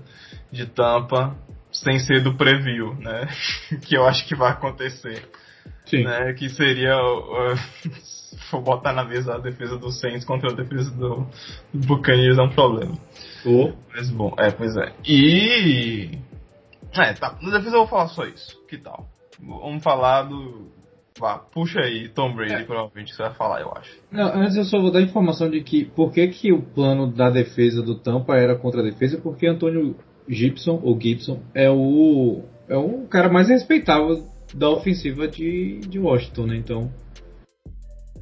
de 0.50 0.66
Tampa 0.66 1.34
sem 1.72 1.98
ser 1.98 2.22
do 2.22 2.36
preview, 2.36 2.94
né? 2.96 3.26
que 3.86 3.96
eu 3.96 4.06
acho 4.06 4.26
que 4.26 4.34
vai 4.34 4.52
acontecer. 4.52 5.26
Sim. 5.86 6.04
Né? 6.04 6.34
Que 6.34 6.50
seria 6.50 6.96
uh, 6.96 7.56
vou 8.50 8.60
botar 8.60 8.92
na 8.92 9.04
mesa 9.04 9.34
a 9.34 9.38
defesa 9.38 9.78
do 9.78 9.90
Saints 9.90 10.24
contra 10.24 10.50
a 10.50 10.54
defesa 10.54 10.90
do, 10.90 11.26
do 11.72 11.86
Buccaneers 11.86 12.38
é 12.38 12.42
um 12.42 12.50
problema. 12.50 12.98
Oh. 13.44 13.72
Mas 13.94 14.10
bom, 14.10 14.34
é, 14.38 14.50
pois 14.50 14.76
é. 14.76 14.92
E 15.06 16.18
é, 16.94 17.12
tá. 17.14 17.38
Na 17.40 17.58
defesa 17.58 17.76
eu 17.76 17.80
vou 17.80 17.88
falar 17.88 18.08
só 18.08 18.24
isso. 18.24 18.60
Que 18.68 18.78
tal? 18.78 19.06
Vamos 19.40 19.82
falar 19.82 20.22
do. 20.22 20.70
Vá, 21.18 21.38
puxa 21.38 21.80
aí, 21.80 22.08
Tom 22.08 22.34
Brady, 22.34 22.54
é. 22.54 22.64
provavelmente 22.64 23.14
você 23.14 23.22
vai 23.22 23.34
falar, 23.34 23.60
eu 23.60 23.70
acho. 23.76 24.00
Não, 24.10 24.28
antes 24.34 24.56
eu 24.56 24.64
só 24.64 24.80
vou 24.80 24.90
dar 24.90 25.00
a 25.00 25.02
informação 25.02 25.50
de 25.50 25.62
que 25.62 25.84
por 25.84 26.10
que, 26.10 26.26
que 26.28 26.52
o 26.52 26.62
plano 26.62 27.06
da 27.06 27.28
defesa 27.28 27.82
do 27.82 27.98
Tampa 27.98 28.36
era 28.36 28.56
contra 28.56 28.80
a 28.80 28.84
defesa, 28.84 29.18
porque 29.18 29.46
Antônio 29.46 29.96
Gibson, 30.26 30.80
ou 30.82 30.98
Gibson, 30.98 31.42
é 31.54 31.70
o. 31.70 32.44
é 32.68 32.76
o 32.76 33.06
cara 33.08 33.30
mais 33.30 33.48
respeitável 33.48 34.26
da 34.54 34.70
ofensiva 34.70 35.28
de, 35.28 35.80
de 35.80 35.98
Washington, 35.98 36.46
né? 36.46 36.56
Então. 36.56 36.90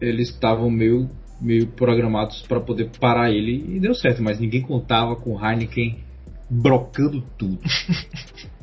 Eles 0.01 0.31
estavam 0.31 0.71
meio, 0.71 1.11
meio 1.41 1.67
programados 1.67 2.41
para 2.49 2.59
poder 2.59 2.91
parar 2.99 3.31
ele 3.31 3.77
e 3.77 3.79
deu 3.79 3.95
certo, 3.95 4.23
mas 4.23 4.41
ninguém 4.41 4.63
contava 4.63 5.15
com 5.15 5.39
Heineken 5.39 6.03
brocando 6.49 7.23
tudo. 7.39 7.61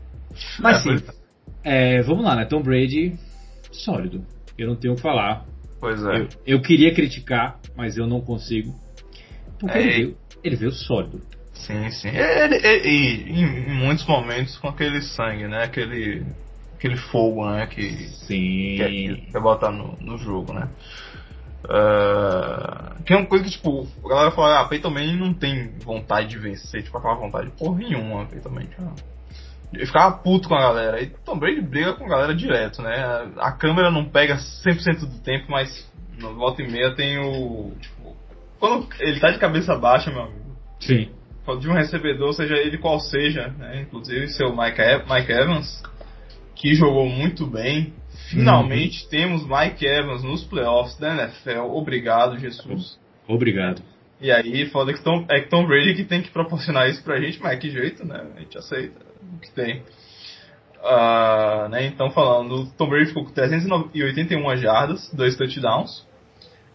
Mas 0.59 0.83
sim, 0.83 0.97
é, 1.63 2.01
vamos 2.01 2.23
lá, 2.23 2.35
né? 2.35 2.45
Tom 2.45 2.61
Brady, 2.61 3.17
sólido. 3.71 4.23
Eu 4.57 4.67
não 4.67 4.75
tenho 4.75 4.93
o 4.93 4.95
que 4.95 5.01
falar. 5.01 5.45
Pois 5.79 6.03
é. 6.03 6.21
Eu, 6.21 6.27
eu, 6.45 6.61
queria 6.61 6.93
criticar, 6.93 7.59
mas 7.75 7.97
eu 7.97 8.07
não 8.07 8.21
consigo. 8.21 8.73
Porque 9.59 9.77
é, 9.77 9.81
ele, 9.81 9.91
veio, 9.91 10.17
ele 10.43 10.55
veio 10.55 10.71
sólido. 10.71 11.21
Sim, 11.53 11.89
sim. 11.91 12.09
Ele, 12.09 12.55
ele, 12.55 12.67
ele, 12.67 13.41
em, 13.41 13.73
muitos 13.73 14.05
momentos 14.05 14.57
com 14.57 14.67
aquele 14.67 15.01
sangue, 15.01 15.47
né? 15.47 15.63
Aquele, 15.63 16.25
aquele 16.75 16.97
fogo, 16.97 17.49
né? 17.49 17.67
Que, 17.67 18.07
sim. 18.25 18.77
que 18.77 19.27
quer 19.31 19.41
botar 19.41 19.71
no, 19.71 19.97
no 19.99 20.17
jogo, 20.17 20.53
né? 20.53 20.69
Uh, 21.65 23.03
que 23.03 23.13
é 23.13 23.17
uma 23.17 23.25
coisa 23.25 23.43
que, 23.43 23.51
tipo, 23.51 23.85
a 24.05 24.09
galera 24.09 24.31
fala, 24.31 24.61
ah, 24.61 24.65
Peyton 24.69 24.89
Manning 24.89 25.17
não 25.17 25.33
tem 25.33 25.69
vontade 25.79 26.29
de 26.29 26.37
vencer, 26.37 26.83
tipo, 26.83 26.97
aquela 26.97 27.15
vontade 27.15 27.49
porra 27.57 27.79
nenhuma, 27.79 28.25
Peyton 28.25 28.49
Manning. 28.49 28.69
Eu 29.73 29.85
ficava 29.85 30.17
puto 30.17 30.47
com 30.47 30.55
a 30.55 30.61
galera. 30.61 31.01
E 31.01 31.07
Tom 31.25 31.37
Brady 31.37 31.61
briga 31.61 31.93
com 31.93 32.05
a 32.05 32.09
galera 32.09 32.33
direto, 32.33 32.81
né? 32.81 33.29
A, 33.37 33.51
câmera 33.51 33.91
não 33.91 34.05
pega 34.05 34.37
100% 34.37 34.99
do 35.01 35.19
tempo, 35.19 35.45
mas 35.49 35.89
no 36.19 36.35
volta 36.35 36.61
e 36.61 36.71
meia 36.71 36.95
tem 36.95 37.19
o. 37.19 37.73
Tipo, 37.79 38.15
quando 38.59 38.87
ele 38.99 39.19
tá 39.19 39.29
de 39.29 39.39
cabeça 39.39 39.75
baixa, 39.75 40.09
meu 40.09 40.21
amigo. 40.21 40.57
Sim. 40.79 41.09
De 41.59 41.69
um 41.69 41.73
recebedor, 41.73 42.33
seja 42.33 42.55
ele 42.55 42.77
qual 42.77 42.99
seja, 42.99 43.47
né? 43.57 43.81
Inclusive 43.81 44.27
seu 44.29 44.49
Mike, 44.49 44.81
Mike 45.09 45.31
Evans, 45.31 45.83
que 46.55 46.73
jogou 46.75 47.07
muito 47.07 47.45
bem. 47.45 47.93
Finalmente 48.29 49.03
uhum. 49.03 49.09
temos 49.09 49.47
Mike 49.47 49.85
Evans 49.85 50.23
nos 50.23 50.43
playoffs 50.43 50.97
da 50.97 51.13
NFL. 51.13 51.71
Obrigado, 51.71 52.37
Jesus. 52.37 52.99
Obrigado. 53.27 53.81
E 54.19 54.31
aí, 54.31 54.65
foda 54.65 54.91
que 54.91 55.01
Tom, 55.01 55.25
é 55.29 55.39
que 55.39 55.49
Tom 55.49 55.65
Brady 55.65 55.93
que 55.93 56.03
tem 56.03 56.21
que 56.21 56.31
proporcionar 56.31 56.89
isso 56.89 57.03
pra 57.03 57.21
gente, 57.21 57.41
mas 57.41 57.59
que 57.59 57.69
jeito, 57.69 58.05
né? 58.05 58.25
A 58.35 58.39
gente 58.39 58.57
aceita 58.57 58.99
que 59.41 59.51
tem. 59.51 59.83
Uh, 60.77 61.67
né, 61.69 61.85
então, 61.85 62.09
falando, 62.11 62.67
Tom 62.77 62.87
Brady 62.87 63.07
ficou 63.07 63.25
com 63.25 63.31
381 63.31 64.57
jardas, 64.57 65.11
dois 65.13 65.35
touchdowns. 65.35 66.05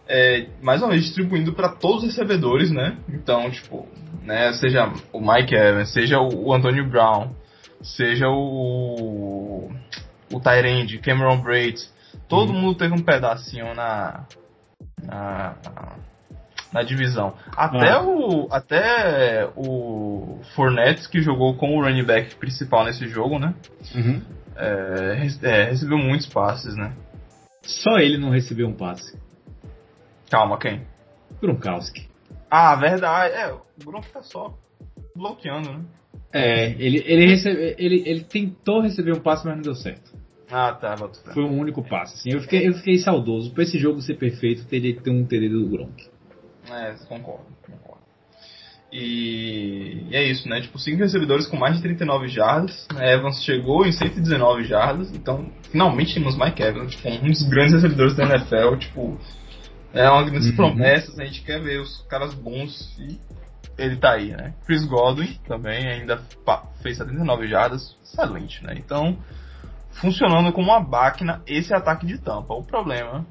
É, 0.07 0.47
mais 0.61 0.81
uma 0.81 0.91
vez 0.91 1.03
distribuindo 1.05 1.53
para 1.53 1.69
todos 1.69 2.03
os 2.03 2.09
recebedores, 2.09 2.69
né? 2.69 2.97
Então, 3.07 3.49
tipo, 3.49 3.87
né, 4.21 4.51
seja 4.53 4.91
o 5.13 5.21
Mike 5.21 5.55
Evans, 5.55 5.93
seja 5.93 6.19
o 6.19 6.53
Antonio 6.53 6.85
Brown, 6.89 7.29
seja 7.81 8.27
o 8.29 9.71
o 10.31 10.39
Tyrande, 10.39 10.97
Cameron 10.97 11.37
Braid, 11.37 11.79
todo 12.27 12.51
uhum. 12.51 12.59
mundo 12.59 12.77
teve 12.77 12.93
um 12.93 13.03
pedacinho 13.03 13.73
na, 13.75 14.25
na 15.03 15.55
na 16.73 16.81
divisão. 16.81 17.35
Até 17.55 17.91
ah. 17.91 18.01
o 18.01 18.47
até 18.51 19.49
o 19.55 20.39
Fournette 20.55 21.07
que 21.07 21.21
jogou 21.21 21.55
como 21.55 21.81
running 21.81 22.03
back 22.03 22.35
principal 22.35 22.83
nesse 22.83 23.07
jogo, 23.07 23.37
né? 23.37 23.53
Uhum. 23.95 24.21
É, 24.55 25.27
é, 25.43 25.63
recebeu 25.65 25.97
muitos 25.97 26.27
passes, 26.27 26.75
né? 26.75 26.93
Só 27.61 27.97
ele 27.97 28.17
não 28.17 28.29
recebeu 28.29 28.67
um 28.67 28.73
passe. 28.73 29.17
Calma, 30.29 30.57
quem? 30.57 30.81
Gronkowski. 31.41 32.07
Ah, 32.49 32.75
verdade. 32.75 33.33
É, 33.33 33.51
o 33.51 33.61
Gronk 33.85 34.07
tá 34.11 34.21
só 34.21 34.53
bloqueando, 35.15 35.71
né? 35.71 35.81
É, 36.31 36.71
ele, 36.71 37.03
ele, 37.05 37.25
recebe, 37.27 37.75
ele, 37.77 38.03
ele 38.05 38.23
tentou 38.23 38.81
receber 38.81 39.13
um 39.13 39.19
passe, 39.19 39.45
mas 39.45 39.55
não 39.55 39.63
deu 39.63 39.75
certo. 39.75 40.11
Ah, 40.51 40.71
tá. 40.73 40.95
Foi 41.33 41.43
um 41.43 41.57
único 41.57 41.83
passe. 41.83 42.15
Assim. 42.15 42.31
Eu, 42.31 42.41
fiquei, 42.41 42.67
eu 42.67 42.73
fiquei 42.73 42.99
saudoso. 42.99 43.51
Pra 43.53 43.63
esse 43.63 43.79
jogo 43.79 44.01
ser 44.01 44.15
perfeito, 44.15 44.65
teria 44.65 44.93
que 44.93 45.01
ter 45.01 45.09
um 45.09 45.25
TD 45.25 45.49
do 45.49 45.67
Gronk. 45.67 46.07
É, 46.69 46.93
concordo, 47.07 47.45
concordo. 47.65 48.03
E, 48.93 50.05
e, 50.09 50.15
é 50.15 50.23
isso, 50.23 50.47
né? 50.47 50.61
Tipo, 50.61 50.77
cinco 50.77 50.99
recebedores 50.99 51.47
com 51.47 51.57
mais 51.57 51.75
de 51.77 51.81
39 51.81 52.27
jardas. 52.27 52.87
Né? 52.93 53.13
Evans 53.13 53.43
chegou 53.43 53.85
em 53.85 53.91
119 53.91 54.65
jardas. 54.65 55.11
Então, 55.15 55.49
finalmente 55.71 56.13
temos 56.13 56.37
Mike 56.37 56.61
Evans, 56.61 56.91
tipo, 56.95 57.09
um 57.09 57.27
dos 57.27 57.41
grandes 57.49 57.73
recebedores 57.73 58.15
da 58.15 58.25
NFL. 58.25 58.75
Tipo, 58.77 59.19
é 59.93 60.07
uma 60.07 60.29
das 60.29 60.45
uhum. 60.45 60.55
promessas. 60.55 61.19
A 61.19 61.25
gente 61.25 61.41
quer 61.41 61.59
ver 61.59 61.81
os 61.81 62.03
caras 62.03 62.35
bons 62.35 62.95
e 62.99 63.19
ele 63.79 63.95
tá 63.95 64.11
aí, 64.11 64.29
né? 64.29 64.53
Chris 64.65 64.85
Godwin 64.85 65.39
também 65.47 65.87
ainda 65.87 66.21
fez 66.83 66.97
79 66.97 67.47
jardas. 67.47 67.97
Excelente, 68.03 68.63
né? 68.63 68.75
Então, 68.77 69.17
funcionando 69.93 70.53
como 70.53 70.67
uma 70.67 70.79
máquina 70.79 71.41
esse 71.47 71.73
ataque 71.73 72.05
de 72.05 72.19
tampa. 72.19 72.53
O 72.53 72.63
problema 72.63 73.25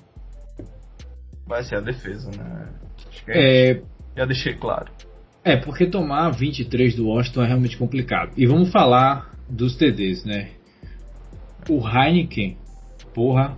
vai 1.46 1.62
ser 1.62 1.76
a 1.76 1.80
defesa, 1.80 2.30
né? 2.36 2.81
Acho 3.12 3.24
que 3.24 3.30
é, 3.30 3.70
é... 3.70 3.82
já 4.16 4.24
deixei 4.24 4.54
claro. 4.54 4.90
É, 5.44 5.56
porque 5.56 5.86
tomar 5.86 6.30
23 6.30 6.94
do 6.94 7.08
Washington 7.08 7.42
é 7.42 7.46
realmente 7.46 7.76
complicado. 7.76 8.32
E 8.36 8.46
vamos 8.46 8.70
falar 8.70 9.32
dos 9.48 9.76
TDs, 9.76 10.24
né? 10.24 10.50
O 11.68 11.80
Heineken, 11.86 12.56
porra, 13.12 13.56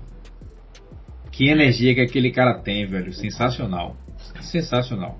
que 1.30 1.48
energia 1.48 1.94
que 1.94 2.00
aquele 2.00 2.30
cara 2.30 2.54
tem, 2.60 2.86
velho. 2.86 3.12
Sensacional. 3.12 3.96
Sensacional. 4.40 5.18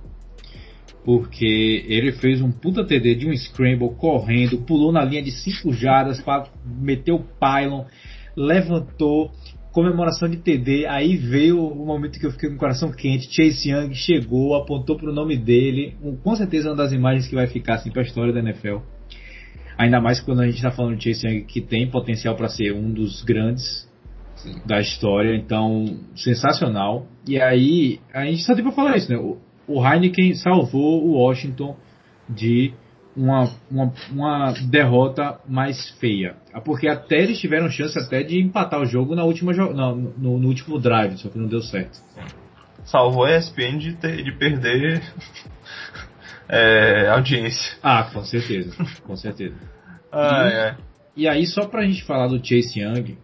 Porque 1.05 1.85
ele 1.87 2.12
fez 2.12 2.41
um 2.41 2.51
puta 2.51 2.85
TD 2.85 3.14
de 3.14 3.28
um 3.28 3.37
scramble 3.37 3.91
correndo, 3.97 4.62
pulou 4.62 4.91
na 4.91 5.05
linha 5.05 5.22
de 5.22 5.30
5 5.30 5.72
jardas 5.72 6.20
para 6.20 6.47
meter 6.64 7.12
o 7.12 7.18
pylon, 7.18 7.85
levantou, 8.35 9.30
comemoração 9.75 10.29
de 10.29 10.37
TD, 10.37 10.87
aí 10.87 11.16
veio 11.16 11.61
o 11.61 11.85
momento 11.85 12.20
que 12.20 12.25
eu 12.25 12.31
fiquei 12.31 12.49
com 12.49 12.55
o 12.55 12.59
coração 12.59 12.93
quente. 12.93 13.27
Chase 13.29 13.70
Young 13.70 13.93
chegou, 13.93 14.55
apontou 14.55 14.97
pro 14.97 15.12
nome 15.12 15.37
dele, 15.37 15.97
um, 16.01 16.16
com 16.16 16.37
certeza 16.37 16.70
uma 16.70 16.77
das 16.77 16.93
imagens 16.93 17.27
que 17.27 17.35
vai 17.35 17.49
ficar 17.49 17.75
assim 17.75 17.91
pra 17.91 18.03
história 18.03 18.33
da 18.33 18.39
NFL. 18.39 18.79
Ainda 19.77 20.01
mais 20.01 20.20
quando 20.20 20.43
a 20.43 20.47
gente 20.47 20.57
está 20.57 20.70
falando 20.70 20.97
de 20.97 21.12
Chase 21.12 21.27
Young, 21.27 21.45
que 21.45 21.61
tem 21.61 21.91
potencial 21.91 22.37
para 22.37 22.49
ser 22.49 22.72
um 22.72 22.93
dos 22.93 23.25
grandes 23.25 23.91
Sim. 24.37 24.62
da 24.64 24.79
história, 24.79 25.35
então 25.35 25.99
sensacional. 26.14 27.09
E 27.27 27.41
aí, 27.41 27.99
a 28.12 28.25
gente 28.27 28.45
só 28.45 28.55
tem 28.55 28.62
pra 28.62 28.72
falar 28.72 28.97
isso, 28.97 29.11
né? 29.11 29.18
O, 29.18 29.39
o 29.66 29.85
Heineken 29.85 30.35
salvou 30.35 31.05
o 31.05 31.14
Washington 31.14 31.77
de 32.31 32.72
uma, 33.17 33.51
uma, 33.71 33.93
uma, 34.11 34.53
derrota 34.69 35.39
mais 35.49 35.91
feia. 36.01 36.37
Porque 36.65 36.89
até 36.89 37.23
eles 37.23 37.39
tiveram 37.39 37.71
chance 37.71 37.99
até 37.99 38.23
de 38.23 38.41
empatar 38.41 38.81
o 38.81 38.87
jogo 38.87 39.15
na 39.15 39.25
última 39.25 39.53
no, 39.53 39.95
no, 39.95 40.39
no 40.39 40.49
último 40.49 40.79
drive, 40.79 41.17
só 41.19 41.29
que 41.29 41.39
não 41.39 41.47
deu 41.47 41.62
certo. 41.62 41.99
Salvou 42.85 43.25
a 43.25 43.37
ESPN 43.37 43.79
de, 43.79 43.95
ter, 43.95 44.23
de 44.23 44.33
perder 44.33 45.03
é, 46.49 47.09
audiência. 47.09 47.77
Ah, 47.83 48.11
com 48.12 48.23
certeza, 48.25 48.75
com 49.03 49.17
certeza. 49.17 49.57
ah, 50.12 50.45
e, 50.45 50.53
é. 50.53 50.77
e 51.17 51.29
aí 51.29 51.47
só 51.47 51.67
pra 51.67 51.85
gente 51.85 52.05
falar 52.05 52.29
do 52.29 52.45
Chase 52.45 52.81
Young, 52.81 53.17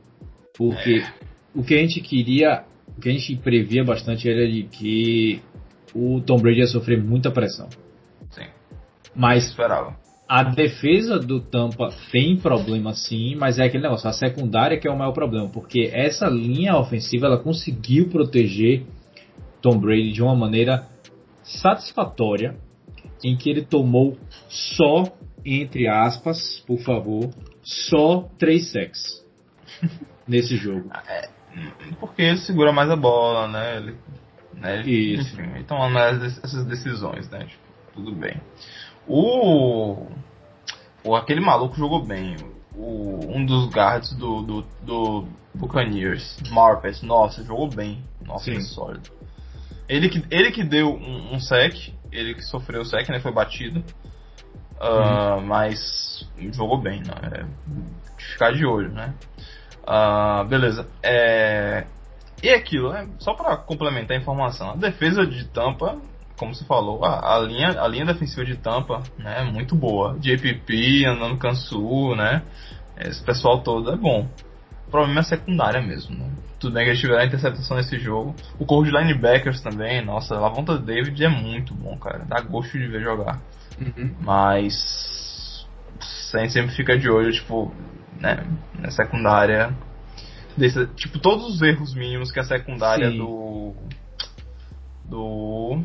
porque 0.57 1.03
é. 1.05 1.12
o 1.55 1.62
que 1.62 1.74
a 1.74 1.78
gente 1.78 2.01
queria, 2.01 2.64
o 2.97 3.01
que 3.01 3.09
a 3.09 3.12
gente 3.12 3.36
previa 3.36 3.84
bastante 3.84 4.30
era 4.30 4.47
de 4.51 4.62
que 4.64 5.43
o 5.95 6.20
Tom 6.20 6.38
Brady 6.38 6.61
ia 6.61 6.66
sofrer 6.66 7.03
muita 7.03 7.30
pressão. 7.30 7.68
Mas 9.14 9.48
esperava. 9.48 9.96
A 10.28 10.44
defesa 10.44 11.18
do 11.18 11.40
Tampa 11.40 11.92
tem 12.12 12.36
problema 12.36 12.94
sim, 12.94 13.34
mas 13.34 13.58
é 13.58 13.64
aquele 13.64 13.82
negócio, 13.82 14.08
a 14.08 14.12
secundária 14.12 14.78
que 14.78 14.86
é 14.86 14.90
o 14.90 14.96
maior 14.96 15.12
problema, 15.12 15.48
porque 15.48 15.90
essa 15.92 16.28
linha 16.28 16.76
ofensiva 16.76 17.26
ela 17.26 17.38
conseguiu 17.38 18.08
proteger 18.08 18.84
Tom 19.61 19.78
Brady 19.78 20.12
de 20.12 20.22
uma 20.22 20.36
maneira 20.36 20.86
satisfatória, 21.42 22.56
em 23.24 23.36
que 23.36 23.50
ele 23.50 23.62
tomou 23.62 24.16
só, 24.48 25.04
entre 25.44 25.88
aspas, 25.88 26.62
por 26.64 26.78
favor, 26.78 27.30
só 27.62 28.28
três 28.38 28.70
sacks 28.70 29.24
nesse 30.28 30.56
jogo. 30.56 30.90
É, 31.08 31.28
porque 31.98 32.22
ele 32.22 32.38
segura 32.38 32.72
mais 32.72 32.88
a 32.88 32.96
bola, 32.96 33.48
né? 33.48 33.76
Ele, 33.76 33.96
né? 34.54 34.82
Isso. 34.82 35.34
Enfim, 35.34 35.50
ele 35.54 35.64
toma 35.64 35.88
mais 35.90 36.22
essas 36.22 36.64
decisões, 36.66 37.28
né? 37.30 37.46
Tipo, 37.46 37.62
tudo 37.94 38.12
bem. 38.14 38.40
O, 39.12 40.06
o 41.02 41.16
aquele 41.16 41.40
maluco 41.40 41.76
jogou 41.76 42.04
bem. 42.04 42.36
O, 42.76 43.18
um 43.28 43.44
dos 43.44 43.68
guards 43.68 44.12
do, 44.12 44.42
do, 44.42 44.66
do 44.82 45.28
Buccaneers, 45.52 46.38
Marpet, 46.50 47.04
nossa, 47.04 47.42
jogou 47.42 47.68
bem. 47.68 48.04
Nossa, 48.24 48.44
Sim. 48.44 48.54
que 48.54 48.62
sólido. 48.62 49.11
Ele 49.88 50.08
que, 50.08 50.24
ele 50.30 50.52
que 50.52 50.62
deu 50.62 50.94
um, 50.94 51.34
um 51.34 51.40
sec, 51.40 51.92
ele 52.12 52.34
que 52.34 52.42
sofreu 52.42 52.82
o 52.82 52.84
sec, 52.84 53.08
né? 53.08 53.18
Foi 53.18 53.32
batido. 53.32 53.82
Uh, 54.80 55.38
uhum. 55.38 55.46
Mas 55.46 56.28
jogou 56.52 56.80
bem, 56.80 57.00
né? 57.00 57.14
É, 57.32 57.44
ficar 58.16 58.52
de 58.52 58.64
olho, 58.64 58.92
né? 58.92 59.12
Uh, 59.82 60.44
beleza. 60.44 60.86
É, 61.02 61.84
e 62.40 62.48
aquilo, 62.48 62.92
né? 62.92 63.08
só 63.18 63.34
para 63.34 63.56
complementar 63.56 64.16
a 64.16 64.20
informação, 64.20 64.70
a 64.70 64.76
defesa 64.76 65.26
de 65.26 65.46
Tampa 65.46 65.98
como 66.41 66.55
você 66.55 66.64
falou, 66.64 67.05
a, 67.05 67.36
a, 67.36 67.38
linha, 67.41 67.78
a 67.78 67.86
linha 67.86 68.07
defensiva 68.07 68.47
de 68.47 68.57
Tampa 68.57 69.03
né, 69.18 69.43
é 69.43 69.45
muito 69.45 69.76
boa. 69.76 70.18
JPP, 70.18 71.05
andando 71.05 71.36
Kansu, 71.36 72.16
né? 72.16 72.43
Esse 72.97 73.22
pessoal 73.22 73.61
todo 73.61 73.93
é 73.93 73.97
bom. 73.97 74.26
O 74.88 74.91
problema 74.91 75.18
é 75.18 75.20
a 75.20 75.24
secundária 75.24 75.82
mesmo. 75.82 76.16
Né? 76.16 76.30
Tudo 76.59 76.72
bem 76.72 76.84
que 76.84 76.91
eles 76.93 77.01
tiveram 77.01 77.20
a 77.20 77.26
interceptação 77.26 77.76
nesse 77.76 77.99
jogo. 77.99 78.34
O 78.59 78.64
corpo 78.64 78.84
de 78.84 78.91
linebackers 78.91 79.61
também, 79.61 80.03
nossa, 80.03 80.34
a 80.34 80.41
Lavonta 80.41 80.78
David 80.78 81.22
é 81.22 81.28
muito 81.28 81.74
bom, 81.74 81.95
cara. 81.99 82.24
Dá 82.26 82.41
gosto 82.41 82.78
de 82.78 82.86
ver 82.86 83.03
jogar. 83.03 83.38
Uhum. 83.78 84.14
Mas. 84.20 85.66
Sem 86.30 86.49
sempre 86.49 86.74
fica 86.74 86.99
de 86.99 87.11
olho, 87.11 87.30
tipo, 87.32 87.70
né, 88.18 88.47
na 88.78 88.91
secundária. 88.91 89.76
Desse, 90.57 90.86
tipo, 90.95 91.18
todos 91.18 91.55
os 91.55 91.61
erros 91.61 91.95
mínimos 91.95 92.32
que 92.32 92.41
a 92.41 92.45
secundária 92.45 93.11
Sim. 93.11 93.18
do. 93.18 93.74
Do. 95.05 95.84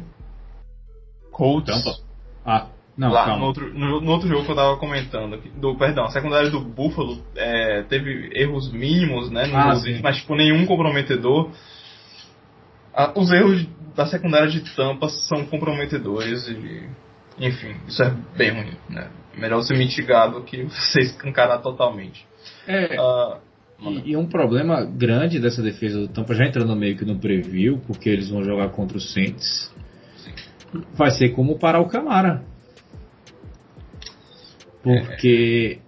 Colts. 1.36 1.84
Tampa. 1.84 1.98
Ah, 2.46 2.68
não, 2.98 3.12
lá 3.12 3.38
no 3.38 3.46
outro, 3.46 3.74
no, 3.78 4.00
no, 4.00 4.12
outro 4.12 4.28
jogo 4.30 4.46
que 4.46 4.52
eu 4.52 4.56
tava 4.56 4.78
comentando, 4.78 5.38
do, 5.58 5.76
perdão, 5.76 6.06
a 6.06 6.12
secundária 6.12 6.50
do 6.50 6.62
Buffalo 6.62 7.22
é, 7.36 7.84
teve 7.84 8.30
erros 8.34 8.72
mínimos, 8.72 9.30
né, 9.30 9.48
no 9.48 9.58
ah, 9.58 9.74
mas 10.02 10.18
tipo, 10.18 10.34
nenhum 10.34 10.66
comprometedor. 10.66 11.52
Ah, 12.94 13.12
os 13.14 13.30
erros 13.32 13.68
da 13.94 14.06
secundária 14.06 14.48
de 14.48 14.62
Tampa 14.76 15.10
são 15.10 15.46
comprometedores 15.46 16.48
e, 16.48 16.90
enfim, 17.38 17.76
isso 17.86 18.02
é 18.02 18.16
bem 18.38 18.52
ruim, 18.52 18.78
né? 18.90 19.10
Melhor 19.38 19.62
ser 19.64 19.78
mitigado 19.78 20.42
que 20.44 20.64
você 20.64 21.02
escancarar 21.02 21.62
totalmente. 21.62 22.26
É. 22.66 22.96
Uh, 22.98 23.38
e, 23.82 24.12
e, 24.12 24.16
um 24.16 24.26
problema 24.26 24.86
grande 24.86 25.38
dessa 25.38 25.62
defesa 25.62 26.00
do 26.00 26.08
Tampa, 26.08 26.34
já 26.34 26.46
entrando 26.46 26.74
meio 26.78 26.96
que 26.96 27.04
no 27.04 27.20
preview, 27.20 27.82
porque 27.86 28.08
eles 28.10 28.30
vão 28.30 28.42
jogar 28.42 28.70
contra 28.70 28.98
o 28.98 29.02
Saints 29.02 29.75
vai 30.94 31.12
ser 31.12 31.30
como 31.30 31.60
parar 31.60 31.80
o 31.80 31.88
Camara. 31.88 32.44
Porque 34.82 35.80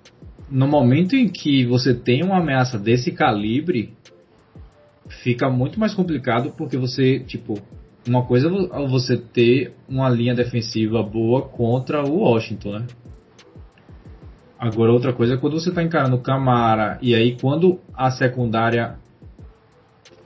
no 0.49 0.67
momento 0.67 1.15
em 1.15 1.27
que 1.27 1.65
você 1.65 1.93
tem 1.93 2.23
uma 2.23 2.37
ameaça 2.37 2.79
desse 2.79 3.11
calibre, 3.11 3.93
fica 5.23 5.49
muito 5.49 5.79
mais 5.79 5.93
complicado 5.93 6.53
porque 6.57 6.77
você, 6.77 7.19
tipo, 7.19 7.55
uma 8.07 8.23
coisa 8.23 8.47
é 8.47 8.87
você 8.87 9.17
ter 9.17 9.73
uma 9.87 10.09
linha 10.09 10.33
defensiva 10.33 11.03
boa 11.03 11.43
contra 11.43 12.03
o 12.03 12.19
Washington, 12.19 12.79
né? 12.79 12.87
Agora 14.57 14.91
outra 14.91 15.13
coisa 15.13 15.35
é 15.35 15.37
quando 15.37 15.59
você 15.59 15.69
está 15.69 15.83
encarando 15.83 16.15
o 16.15 16.21
Camara 16.21 16.97
e 17.01 17.13
aí 17.13 17.37
quando 17.39 17.79
a 17.93 18.09
secundária 18.09 18.95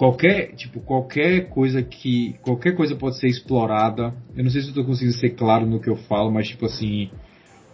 qualquer 0.01 0.55
tipo 0.55 0.79
qualquer 0.79 1.47
coisa 1.49 1.83
que 1.83 2.33
qualquer 2.41 2.75
coisa 2.75 2.95
pode 2.95 3.19
ser 3.19 3.27
explorada. 3.27 4.11
Eu 4.35 4.43
não 4.43 4.49
sei 4.49 4.61
se 4.61 4.67
eu 4.67 4.71
estou 4.71 4.83
conseguindo 4.83 5.15
ser 5.15 5.29
claro 5.35 5.63
no 5.63 5.79
que 5.79 5.91
eu 5.91 5.95
falo 5.95 6.31
mas 6.31 6.47
tipo 6.47 6.65
assim 6.65 7.11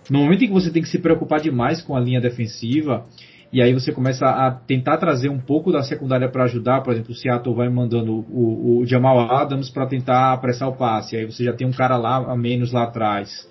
no 0.10 0.20
momento 0.20 0.44
em 0.44 0.48
que 0.48 0.54
você 0.54 0.70
tem 0.70 0.82
que 0.82 0.90
se 0.90 1.00
preocupar 1.00 1.40
demais 1.40 1.82
com 1.82 1.96
a 1.96 2.02
linha 2.02 2.20
defensiva 2.20 3.06
e 3.54 3.62
aí 3.62 3.74
você 3.74 3.94
começa 3.94 4.26
a 4.26 4.52
tentar 4.52 4.98
trazer 4.98 5.30
um 5.30 5.40
pouco 5.40 5.72
da 5.72 5.84
secundária 5.84 6.28
para 6.28 6.44
ajudar 6.44 6.82
por 6.82 6.92
exemplo 6.92 7.14
o 7.14 7.16
Seattle 7.16 7.56
vai 7.56 7.70
mandando 7.70 8.26
o, 8.30 8.80
o 8.82 8.86
Jamal 8.86 9.22
Adams 9.32 9.70
para 9.70 9.88
tentar 9.88 10.34
apressar 10.34 10.68
o 10.68 10.76
passe 10.76 11.16
aí 11.16 11.24
você 11.24 11.46
já 11.46 11.54
tem 11.54 11.66
um 11.66 11.72
cara 11.72 11.96
lá 11.96 12.18
a 12.18 12.36
menos 12.36 12.74
lá 12.74 12.84
atrás. 12.84 13.48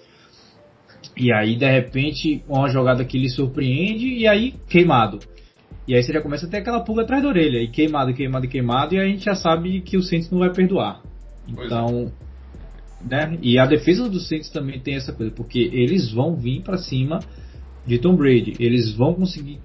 E 1.17 1.33
aí 1.33 1.57
de 1.57 1.65
repente 1.65 2.45
uma 2.47 2.69
jogada 2.69 3.07
que 3.07 3.17
lhe 3.17 3.31
surpreende 3.31 4.07
e 4.07 4.29
aí 4.29 4.53
queimado 4.69 5.21
e 5.87 5.95
aí 5.95 6.03
você 6.03 6.13
já 6.13 6.21
começa 6.21 6.47
a 6.47 6.49
ter 6.49 6.59
aquela 6.59 6.81
pulga 6.81 7.03
atrás 7.03 7.23
da 7.23 7.29
orelha, 7.29 7.59
e 7.59 7.69
queimado, 7.69 8.13
queimado, 8.13 8.49
queimado, 8.49 8.95
e 8.95 8.99
a 8.99 9.05
gente 9.05 9.25
já 9.25 9.35
sabe 9.35 9.81
que 9.81 9.97
o 9.97 10.03
Saints 10.03 10.31
não 10.31 10.41
vai 10.41 10.53
perdoar. 10.53 11.03
Então, 11.47 12.13
Né? 13.05 13.39
E 13.43 13.59
a 13.59 13.67
defesa 13.67 14.09
dos 14.09 14.29
Saints 14.29 14.51
também 14.51 14.81
tem 14.81 14.97
essa 14.97 15.13
coisa, 15.13 15.31
porque 15.31 15.59
eles 15.59 16.11
vão 16.11 16.35
vir 16.35 16.63
para 16.63 16.79
cima 16.79 17.21
de 17.87 17.99
Tom 17.99 18.17
Brady. 18.17 18.55
Eles 18.59 18.93
vão 18.95 19.15
conseguir 19.15 19.61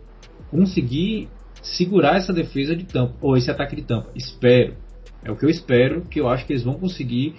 conseguir 0.50 1.30
segurar 1.62 2.18
essa 2.18 2.34
defesa 2.34 2.76
de 2.76 2.84
tampa, 2.84 3.16
ou 3.22 3.38
esse 3.38 3.50
ataque 3.50 3.76
de 3.76 3.84
tampa. 3.84 4.10
Espero. 4.16 4.76
É 5.24 5.32
o 5.32 5.36
que 5.36 5.46
eu 5.46 5.50
espero, 5.50 6.02
que 6.02 6.20
eu 6.20 6.28
acho 6.28 6.46
que 6.46 6.54
eles 6.54 6.64
vão 6.64 6.74
conseguir 6.74 7.36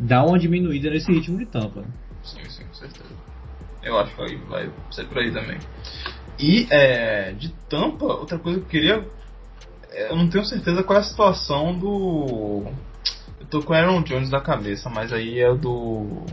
dar 0.00 0.24
uma 0.24 0.38
diminuída 0.38 0.90
nesse 0.90 1.12
ritmo 1.12 1.38
de 1.38 1.46
tampa. 1.46 1.84
Sim, 2.22 2.44
sim, 2.48 2.64
com 2.64 2.74
certeza. 2.74 3.14
Eu 3.82 3.98
acho 3.98 4.16
que 4.16 4.36
vai, 4.48 4.66
vai 4.66 4.72
ser 4.90 5.06
por 5.06 5.18
aí 5.18 5.30
também. 5.32 5.58
E 6.38 6.66
é, 6.70 7.32
de 7.32 7.48
tampa, 7.68 8.04
outra 8.04 8.38
coisa 8.38 8.60
que 8.60 8.64
eu 8.64 8.68
queria. 8.68 9.06
É, 9.90 10.10
eu 10.10 10.16
não 10.16 10.28
tenho 10.28 10.44
certeza 10.44 10.82
qual 10.82 10.98
é 10.98 11.00
a 11.00 11.04
situação 11.04 11.78
do. 11.78 12.64
Eu 13.40 13.46
tô 13.50 13.62
com 13.62 13.72
o 13.72 13.76
Aaron 13.76 14.02
Jones 14.02 14.30
na 14.30 14.40
cabeça, 14.40 14.90
mas 14.90 15.12
aí 15.12 15.40
é 15.40 15.54
do. 15.54 16.24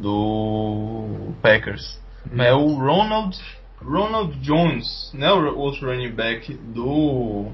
Do. 0.00 1.34
Packers. 1.42 2.00
Hum. 2.32 2.42
É 2.42 2.52
o 2.54 2.74
Ronald. 2.74 3.36
Ronald 3.82 4.38
Jones, 4.40 5.10
né? 5.12 5.30
O 5.32 5.58
outro 5.58 5.88
running 5.88 6.12
back 6.12 6.52
do. 6.54 7.50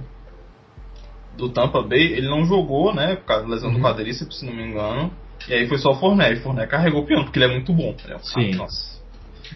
Do 1.36 1.48
Tampa 1.48 1.82
Bay, 1.82 2.12
ele 2.12 2.28
não 2.28 2.44
jogou, 2.44 2.94
né? 2.94 3.16
Por 3.16 3.24
causa 3.24 3.44
da 3.44 3.50
lesão 3.50 3.70
uhum. 3.70 3.76
do 3.76 3.82
quadríceps, 3.82 4.38
se 4.38 4.46
não 4.46 4.52
me 4.52 4.62
engano. 4.62 5.10
E 5.48 5.54
aí 5.54 5.66
foi 5.66 5.78
só 5.78 5.90
o 5.90 5.94
Fournette. 5.94 6.40
O 6.40 6.42
Fournette 6.42 6.70
carregou 6.70 7.02
o 7.02 7.06
piano, 7.06 7.24
porque 7.24 7.38
ele 7.38 7.46
é 7.46 7.54
muito 7.54 7.72
bom. 7.72 7.96
É 8.06 8.16
um 8.16 8.18
Sim. 8.20 8.50
Cara, 8.50 8.56
nossa. 8.56 8.91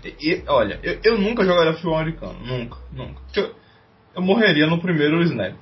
E, 0.05 0.43
eu, 0.47 0.99
eu, 1.05 1.19
nunca 1.19 1.45
jogaria 1.45 1.73
futebol 1.73 1.99
americano. 1.99 2.39
Nunca, 2.45 2.77
nunca. 2.93 3.21
Eu, 3.35 3.55
eu 4.15 4.23
morreria 4.23 4.67
no 4.67 4.81
primeiro 4.81 5.23
snap. 5.23 5.57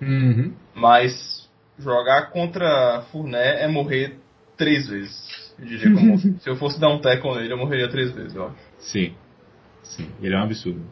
Uhum. 0.00 0.52
Mas 0.74 1.48
jogar 1.78 2.30
contra 2.30 3.02
Fournette 3.12 3.62
é 3.62 3.68
morrer 3.68 4.16
três 4.56 4.88
vezes. 4.88 5.54
Eu 5.58 5.66
diria 5.66 5.92
como, 5.92 6.18
se 6.40 6.48
eu 6.48 6.56
fosse 6.56 6.80
dar 6.80 6.88
um 6.88 7.00
tackle 7.00 7.36
nele, 7.36 7.52
eu 7.52 7.58
morreria 7.58 7.88
três 7.88 8.12
vezes, 8.12 8.34
eu 8.34 8.46
acho. 8.46 8.56
Sim. 8.78 9.14
Sim, 9.82 10.08
ele 10.20 10.34
é 10.34 10.38
um 10.38 10.42
absurdo. 10.42 10.82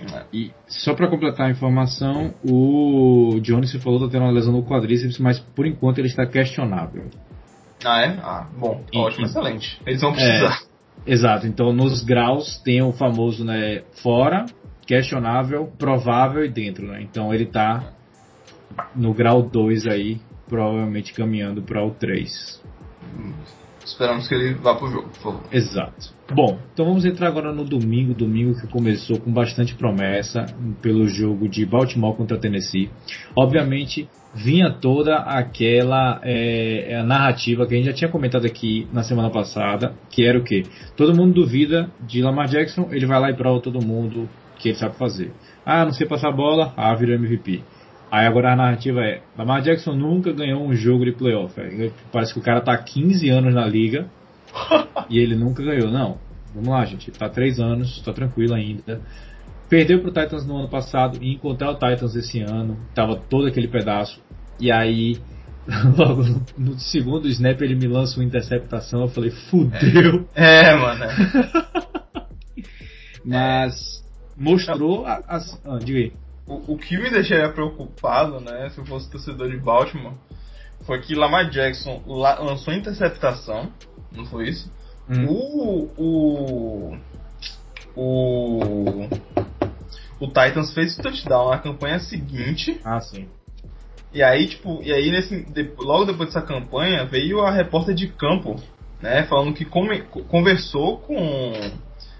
É. 0.00 0.24
E 0.32 0.50
só 0.66 0.94
para 0.94 1.08
completar 1.08 1.46
a 1.46 1.50
informação, 1.50 2.34
o 2.44 3.38
Johnny 3.40 3.68
se 3.68 3.78
falou 3.78 4.00
que 4.00 4.06
tá 4.06 4.12
tendo 4.12 4.24
uma 4.24 4.32
lesão 4.32 4.52
no 4.52 4.64
quadríceps, 4.64 5.18
mas 5.18 5.38
por 5.38 5.66
enquanto 5.66 5.98
ele 5.98 6.08
está 6.08 6.26
questionável. 6.26 7.08
Ah, 7.84 8.00
é? 8.00 8.18
Ah, 8.22 8.48
bom, 8.56 8.84
ótimo, 8.94 9.26
e, 9.26 9.28
excelente. 9.28 9.80
Eles 9.86 10.00
vão 10.00 10.12
precisar. 10.12 10.62
É, 10.62 10.71
exato, 11.06 11.46
então 11.46 11.72
nos 11.72 12.02
graus 12.02 12.58
tem 12.58 12.82
o 12.82 12.92
famoso 12.92 13.44
né, 13.44 13.82
fora, 14.02 14.46
questionável, 14.86 15.66
provável 15.78 16.44
e 16.44 16.48
dentro, 16.48 16.86
né? 16.86 17.02
Então 17.02 17.32
ele 17.32 17.46
tá 17.46 17.92
no 18.94 19.12
grau 19.12 19.42
2 19.42 19.86
aí, 19.86 20.20
provavelmente 20.48 21.12
caminhando 21.12 21.62
para 21.62 21.84
o 21.84 21.90
3. 21.90 22.62
Esperamos 23.84 24.28
que 24.28 24.34
ele 24.34 24.54
vá 24.54 24.74
pro 24.74 24.88
jogo, 24.88 25.08
por 25.08 25.18
favor. 25.18 25.40
Exato. 25.52 26.14
Bom, 26.32 26.58
então 26.72 26.86
vamos 26.86 27.04
entrar 27.04 27.28
agora 27.28 27.52
no 27.52 27.64
domingo, 27.64 28.14
domingo 28.14 28.58
que 28.60 28.66
começou 28.68 29.18
com 29.18 29.32
bastante 29.32 29.74
promessa 29.74 30.46
pelo 30.80 31.06
jogo 31.08 31.48
de 31.48 31.66
Baltimore 31.66 32.16
contra 32.16 32.38
Tennessee. 32.38 32.90
Obviamente, 33.36 34.08
vinha 34.34 34.70
toda 34.70 35.16
aquela 35.16 36.20
é, 36.22 36.94
é 36.94 37.02
narrativa 37.02 37.66
que 37.66 37.74
a 37.74 37.76
gente 37.76 37.86
já 37.86 37.92
tinha 37.92 38.10
comentado 38.10 38.46
aqui 38.46 38.86
na 38.92 39.02
semana 39.02 39.30
passada, 39.30 39.94
que 40.10 40.24
era 40.24 40.38
o 40.38 40.44
que? 40.44 40.62
Todo 40.96 41.14
mundo 41.14 41.34
duvida 41.34 41.90
de 42.00 42.22
Lamar 42.22 42.48
Jackson, 42.48 42.88
ele 42.90 43.06
vai 43.06 43.20
lá 43.20 43.30
e 43.30 43.36
prova 43.36 43.60
todo 43.60 43.84
mundo 43.84 44.28
que 44.58 44.68
ele 44.68 44.78
sabe 44.78 44.96
fazer. 44.96 45.32
Ah, 45.66 45.84
não 45.84 45.92
sei 45.92 46.06
passar 46.06 46.32
bola, 46.32 46.72
ah, 46.76 46.94
virou 46.94 47.16
MVP. 47.16 47.62
Aí 48.12 48.26
agora 48.26 48.52
a 48.52 48.56
narrativa 48.56 49.00
é: 49.00 49.22
Lamar 49.38 49.62
Jackson 49.62 49.94
nunca 49.94 50.30
ganhou 50.34 50.62
um 50.62 50.74
jogo 50.74 51.02
de 51.06 51.12
playoff. 51.12 51.54
Parece 52.12 52.34
que 52.34 52.38
o 52.38 52.42
cara 52.42 52.60
tá 52.60 52.74
há 52.74 52.76
15 52.76 53.30
anos 53.30 53.54
na 53.54 53.66
liga 53.66 54.06
e 55.08 55.18
ele 55.18 55.34
nunca 55.34 55.62
ganhou. 55.62 55.90
Não, 55.90 56.18
vamos 56.54 56.68
lá, 56.68 56.84
gente. 56.84 57.10
Tá 57.10 57.30
3 57.30 57.58
anos, 57.58 58.02
tá 58.02 58.12
tranquilo 58.12 58.52
ainda. 58.52 59.00
Perdeu 59.66 60.02
pro 60.02 60.12
Titans 60.12 60.46
no 60.46 60.58
ano 60.58 60.68
passado 60.68 61.16
e 61.22 61.32
encontrar 61.32 61.70
o 61.70 61.74
Titans 61.74 62.14
esse 62.14 62.38
ano. 62.42 62.76
Tava 62.94 63.16
todo 63.16 63.46
aquele 63.46 63.66
pedaço. 63.66 64.20
E 64.60 64.70
aí, 64.70 65.16
logo 65.96 66.22
no, 66.58 66.78
segundo 66.78 67.26
snap, 67.28 67.62
ele 67.62 67.76
me 67.76 67.86
lança 67.86 68.20
uma 68.20 68.26
interceptação. 68.26 69.00
Eu 69.00 69.08
falei: 69.08 69.30
fudeu. 69.30 70.28
É, 70.34 70.66
é 70.66 70.76
mano. 70.76 71.04
Mas 73.24 74.04
mostrou 74.36 75.06
as. 75.06 75.58
Ah, 75.64 75.78
diga 75.82 75.98
aí. 75.98 76.12
O, 76.46 76.74
o 76.74 76.78
que 76.78 76.96
me 76.96 77.10
deixaria 77.10 77.48
preocupado, 77.52 78.40
né, 78.40 78.68
se 78.70 78.78
eu 78.78 78.86
fosse 78.86 79.10
torcedor 79.10 79.50
de 79.50 79.56
Baltimore, 79.58 80.14
foi 80.84 81.00
que 81.00 81.14
Lamar 81.14 81.48
Jackson 81.50 82.02
la 82.06 82.38
lançou 82.40 82.74
interceptação, 82.74 83.72
não 84.10 84.26
foi 84.26 84.48
isso? 84.48 84.70
Hum. 85.08 85.26
O, 85.26 85.90
o, 85.96 86.98
o, 87.96 89.08
o 90.20 90.26
Titans 90.26 90.72
fez 90.74 90.98
o 90.98 91.02
touchdown 91.02 91.50
na 91.50 91.58
campanha 91.58 91.98
seguinte. 92.00 92.80
Ah, 92.84 93.00
sim. 93.00 93.28
E 94.12 94.22
aí, 94.22 94.46
tipo, 94.46 94.80
e 94.82 94.92
aí 94.92 95.10
nesse, 95.10 95.46
logo 95.78 96.04
depois 96.04 96.28
dessa 96.28 96.42
campanha 96.42 97.06
veio 97.06 97.40
a 97.40 97.50
repórter 97.50 97.94
de 97.94 98.08
campo, 98.08 98.56
né, 99.00 99.24
falando 99.24 99.54
que 99.54 99.64
come, 99.64 100.02
conversou 100.28 100.98
com 100.98 101.52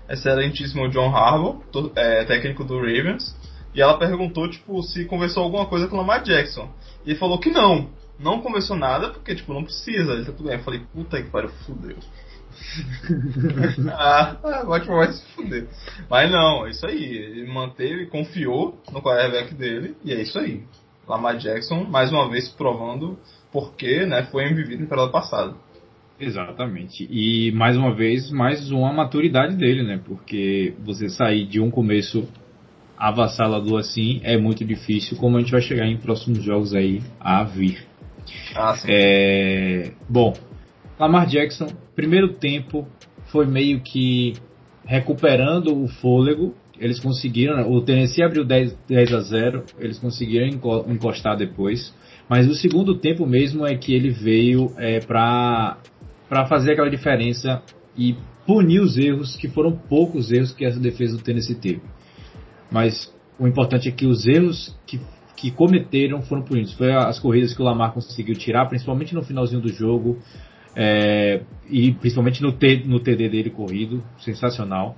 excelentíssimo 0.09 0.89
John 0.89 1.15
Harbaugh, 1.15 1.61
é, 1.95 2.25
técnico 2.25 2.65
do 2.65 2.77
Ravens, 2.77 3.37
e 3.75 3.81
ela 3.81 3.99
perguntou, 3.99 4.49
tipo, 4.49 4.83
se 4.83 5.05
conversou 5.07 5.43
alguma 5.43 5.67
coisa 5.67 5.89
com 5.89 5.97
o 5.97 5.99
Lamar 5.99 6.23
Jackson. 6.23 6.69
E 7.05 7.11
ele 7.11 7.19
falou 7.19 7.39
que 7.39 7.51
não. 7.51 7.89
Não 8.19 8.41
conversou 8.41 8.77
nada, 8.77 9.11
porque, 9.11 9.35
tipo, 9.35 9.55
não 9.55 9.65
precisa. 9.65 10.13
Ele 10.13 10.25
tá 10.25 10.33
tudo 10.33 10.49
bem. 10.49 10.59
Eu 10.59 10.65
falei, 10.65 10.81
puta 10.93 11.23
que 11.23 11.31
pariu, 11.31 11.51
fudeu. 11.67 11.97
ah, 13.93 14.37
agora 14.43 14.85
vai 14.85 15.13
se 15.13 15.27
fuder. 15.33 15.67
Mas 16.09 16.31
não, 16.31 16.67
é 16.67 16.71
isso 16.71 16.87
aí. 16.87 17.03
Ele 17.03 17.53
manteve, 17.53 18.07
confiou 18.07 18.79
no 18.93 19.03
quarterback 19.03 19.55
dele, 19.55 19.97
e 20.05 20.13
é 20.13 20.23
isso 20.23 20.39
aí. 20.39 20.63
Lamar 21.09 21.37
Jackson, 21.39 21.85
mais 21.85 22.13
uma 22.13 22.31
vez, 22.31 22.49
provando 22.51 23.19
porque 23.53 24.07
né, 24.07 24.25
foi 24.25 24.45
MVP 24.47 24.79
temporada 24.79 25.11
passada. 25.11 25.55
Exatamente. 26.19 27.07
E 27.11 27.53
mais 27.53 27.77
uma 27.77 27.95
vez, 27.95 28.31
mais 28.31 28.71
uma 28.71 28.93
maturidade 28.93 29.57
dele, 29.57 29.83
né? 29.83 30.01
Porque 30.05 30.75
você 30.85 31.09
sair 31.09 31.47
de 31.47 31.61
um 31.61 31.71
começo 31.71 32.29
avassalador 33.09 33.81
assim 33.81 34.21
é 34.23 34.39
muito 34.39 34.65
difícil, 34.65 35.17
como 35.17 35.37
a 35.37 35.41
gente 35.41 35.51
vai 35.51 35.61
chegar 35.61 35.87
em 35.87 35.97
próximos 35.97 36.45
jogos 36.45 36.73
aí 36.73 37.03
a 37.19 37.43
vir. 37.43 37.85
Ah, 38.55 38.77
sim. 38.77 38.87
É, 38.89 39.91
bom, 40.09 40.33
Lamar 40.99 41.27
Jackson, 41.27 41.67
primeiro 41.97 42.35
tempo 42.35 42.87
foi 43.27 43.45
meio 43.45 43.81
que 43.81 44.35
recuperando 44.85 45.83
o 45.83 45.89
fôlego. 45.89 46.55
Eles 46.79 47.01
conseguiram, 47.01 47.69
o 47.73 47.81
Tennessee 47.83 48.23
abriu 48.23 48.45
10, 48.45 48.79
10 48.89 49.13
a 49.13 49.21
0, 49.21 49.65
eles 49.81 49.99
conseguiram 49.99 50.47
encostar 50.47 51.37
depois. 51.37 51.93
Mas 52.29 52.49
o 52.49 52.55
segundo 52.55 52.95
tempo 52.97 53.27
mesmo 53.27 53.67
é 53.67 53.75
que 53.75 53.93
ele 53.93 54.11
veio 54.11 54.73
é, 54.79 55.01
para 55.01 55.77
fazer 56.49 56.73
aquela 56.73 56.89
diferença 56.89 57.61
e 57.97 58.15
punir 58.47 58.81
os 58.81 58.97
erros, 58.97 59.37
que 59.37 59.49
foram 59.49 59.73
poucos 59.73 60.31
erros 60.31 60.53
que 60.53 60.65
essa 60.65 60.79
defesa 60.79 61.17
do 61.17 61.23
Tennessee 61.23 61.57
teve. 61.57 61.83
Mas 62.73 63.13
o 63.39 63.47
importante 63.47 63.89
é 63.89 63.93
que 63.93 64.07
os 64.07 64.27
erros 64.27 64.75
que, 64.87 64.99
que 65.37 65.51
cometeram 65.51 66.23
foram 66.23 66.43
punidos. 66.43 66.73
Foi 66.75 66.93
as 66.93 67.21
corridas 67.21 67.55
que 67.55 67.61
o 67.61 67.65
Lamar 67.65 67.93
conseguiu 67.93 68.35
tirar, 68.35 68.67
principalmente 68.67 69.15
no 69.15 69.23
finalzinho 69.23 69.61
do 69.61 69.69
jogo. 69.69 70.19
É, 70.75 71.43
e 71.69 71.93
principalmente 71.93 72.43
no, 72.43 72.53
T, 72.53 72.83
no 72.87 72.99
TD 72.99 73.29
dele 73.29 73.51
corrido, 73.51 74.03
sensacional. 74.19 74.97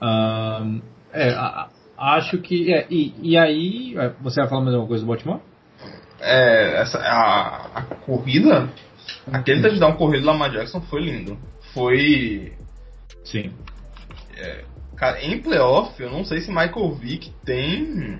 Um, 0.00 0.80
é, 1.12 1.30
a, 1.30 1.68
acho 1.98 2.38
que. 2.38 2.72
É, 2.72 2.86
e, 2.88 3.12
e 3.20 3.36
aí, 3.36 3.94
é, 3.98 4.12
você 4.22 4.40
vai 4.40 4.48
falar 4.48 4.62
mais 4.62 4.74
alguma 4.74 4.88
coisa 4.88 5.04
do 5.04 5.08
Baltimore? 5.08 5.40
É, 6.20 6.80
essa, 6.80 6.98
a, 6.98 7.78
a 7.78 7.82
corrida, 7.82 8.70
aquele 9.32 9.62
touchdown 9.62 9.94
corrido 9.94 10.22
do 10.22 10.26
Lamar 10.28 10.50
Jackson 10.50 10.80
foi 10.82 11.02
lindo. 11.02 11.36
Foi. 11.72 12.52
Sim. 13.24 13.52
É, 14.36 14.64
Cara, 14.96 15.22
em 15.22 15.40
playoff, 15.40 16.00
eu 16.00 16.10
não 16.10 16.24
sei 16.24 16.40
se 16.40 16.48
Michael 16.48 16.94
Vick 16.94 17.32
tem 17.44 18.18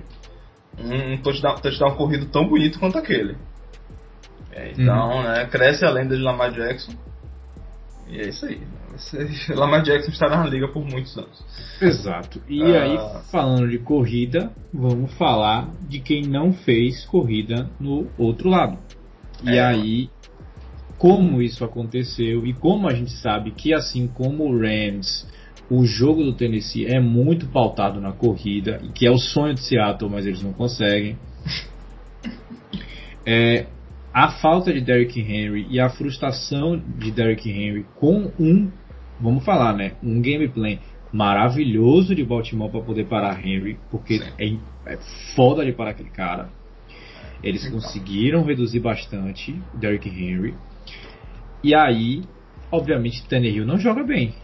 um 0.79 1.17
touchdown, 1.19 1.57
touchdown 1.57 1.95
corrido 1.95 2.27
tão 2.27 2.49
bonito 2.49 2.79
quanto 2.79 2.99
aquele. 2.99 3.37
É, 4.53 4.71
então, 4.71 5.11
uhum. 5.11 5.23
né, 5.23 5.47
cresce 5.47 5.85
a 5.85 5.91
lenda 5.91 6.17
de 6.17 6.23
Lamar 6.23 6.53
Jackson. 6.53 6.93
E 8.09 8.21
é 8.21 8.29
isso 8.29 8.47
aí. 8.47 8.61
Lamar 9.55 9.83
Jackson 9.83 10.11
estará 10.11 10.39
na 10.39 10.47
liga 10.47 10.69
por 10.69 10.85
muitos 10.85 11.17
anos. 11.17 11.45
Exato. 11.81 12.41
E 12.49 12.63
uh... 12.63 12.79
aí, 12.79 12.99
falando 13.31 13.69
de 13.69 13.79
corrida, 13.79 14.53
vamos 14.73 15.13
falar 15.15 15.71
de 15.89 15.99
quem 16.01 16.23
não 16.23 16.53
fez 16.53 17.05
corrida 17.07 17.69
no 17.81 18.09
outro 18.17 18.49
lado. 18.49 18.79
E 19.43 19.57
é. 19.57 19.61
aí, 19.61 20.11
como 20.99 21.43
isso 21.43 21.65
aconteceu 21.65 22.47
e 22.47 22.53
como 22.53 22.89
a 22.89 22.95
gente 22.95 23.11
sabe 23.11 23.51
que 23.51 23.75
assim 23.75 24.07
como 24.07 24.45
o 24.45 24.59
Rams 24.59 25.27
o 25.71 25.85
jogo 25.85 26.23
do 26.23 26.35
Tennessee 26.35 26.87
é 26.87 27.01
muito 27.01 27.47
pautado 27.49 28.01
na 28.01 28.13
corrida, 28.13 28.81
que 28.95 29.07
é 29.07 29.11
o 29.11 29.19
sonho 29.19 29.55
de 29.55 29.61
Seattle, 29.61 30.11
mas 30.11 30.27
eles 30.27 30.43
não 30.43 30.53
conseguem. 30.53 31.17
É, 33.27 33.69
a 34.13 34.31
falta 34.33 34.71
de 34.71 34.83
Derrick 34.83 35.19
Henry 35.19 35.67
e 35.71 35.81
a 35.81 35.89
frustração 35.89 36.77
de 36.77 37.11
Derrick 37.11 37.51
Henry 37.51 37.87
com 37.97 38.31
um, 38.39 38.71
vamos 39.19 39.43
falar, 39.45 39.75
né, 39.75 39.95
um 40.03 40.21
gameplay 40.21 40.79
maravilhoso 41.11 42.15
de 42.15 42.25
Baltimore 42.25 42.71
para 42.71 42.83
poder 42.83 43.07
parar 43.07 43.45
Henry, 43.45 43.79
porque 43.91 44.21
é, 44.39 44.57
é, 44.87 44.99
foda 45.35 45.65
de 45.65 45.73
parar 45.73 45.91
aquele 45.91 46.11
cara. 46.11 46.49
Eles 47.43 47.69
conseguiram 47.69 48.45
reduzir 48.45 48.81
bastante 48.81 49.55
Derrick 49.75 50.09
Henry. 50.09 50.55
E 51.63 51.75
aí, 51.75 52.23
obviamente, 52.71 53.27
Tannehill 53.27 53.65
não 53.65 53.79
joga 53.79 54.03
bem. 54.03 54.35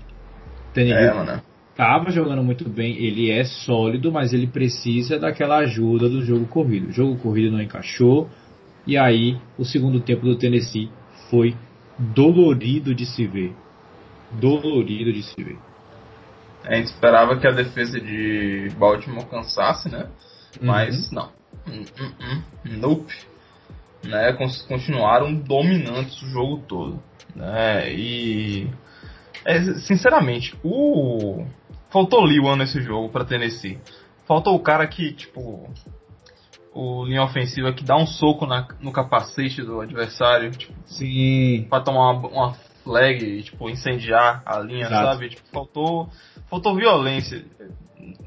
Tannehill 0.72 1.22
é, 1.22 1.42
tava 1.76 2.10
jogando 2.10 2.42
muito 2.42 2.68
bem, 2.68 2.96
ele 2.96 3.30
é 3.30 3.44
sólido, 3.44 4.12
mas 4.12 4.32
ele 4.32 4.46
precisa 4.46 5.18
daquela 5.18 5.58
ajuda 5.58 6.08
do 6.08 6.24
jogo 6.24 6.46
corrido. 6.46 6.88
O 6.88 6.92
jogo 6.92 7.16
corrido 7.16 7.52
não 7.52 7.62
encaixou, 7.62 8.28
e 8.86 8.96
aí, 8.96 9.38
o 9.58 9.64
segundo 9.64 10.00
tempo 10.00 10.24
do 10.24 10.36
Tennessee 10.36 10.90
foi 11.30 11.54
dolorido 11.98 12.94
de 12.94 13.06
se 13.06 13.26
ver. 13.26 13.54
Dolorido 14.32 15.12
de 15.12 15.22
se 15.22 15.42
ver. 15.42 15.58
A 16.64 16.74
gente 16.74 16.86
esperava 16.86 17.38
que 17.38 17.46
a 17.46 17.50
defesa 17.50 18.00
de 18.00 18.68
Baltimore 18.78 19.26
cansasse, 19.26 19.88
né? 19.88 20.08
Mas 20.60 21.08
uhum. 21.08 21.14
não. 21.14 21.32
Hum, 21.68 21.84
hum, 22.00 22.12
hum. 22.20 22.42
Nope. 22.64 23.14
Né? 24.04 24.32
Continuaram 24.66 25.34
dominantes 25.34 26.20
o 26.22 26.26
jogo 26.26 26.62
todo. 26.66 27.02
Né? 27.34 27.92
E. 27.92 28.68
É, 29.44 29.74
sinceramente, 29.74 30.56
o. 30.62 31.44
Faltou 31.90 32.24
Liwan 32.24 32.56
nesse 32.56 32.80
jogo 32.80 33.08
para 33.08 33.24
Tennessee. 33.24 33.78
Faltou 34.26 34.54
o 34.54 34.60
cara 34.60 34.86
que, 34.86 35.12
tipo, 35.12 35.68
o 36.72 37.04
linha 37.04 37.22
ofensiva 37.24 37.72
que 37.72 37.82
dá 37.82 37.96
um 37.96 38.06
soco 38.06 38.46
na, 38.46 38.66
no 38.80 38.92
capacete 38.92 39.62
do 39.62 39.80
adversário, 39.80 40.50
tipo, 40.52 40.72
Sim. 40.86 41.66
pra 41.68 41.80
tomar 41.80 42.12
uma, 42.12 42.28
uma 42.28 42.54
flag 42.84 43.24
e, 43.24 43.42
tipo, 43.42 43.68
incendiar 43.68 44.42
a 44.46 44.58
linha, 44.60 44.86
Exato. 44.86 45.06
sabe? 45.06 45.28
Tipo, 45.30 45.48
faltou, 45.52 46.08
faltou 46.48 46.76
violência. 46.76 47.44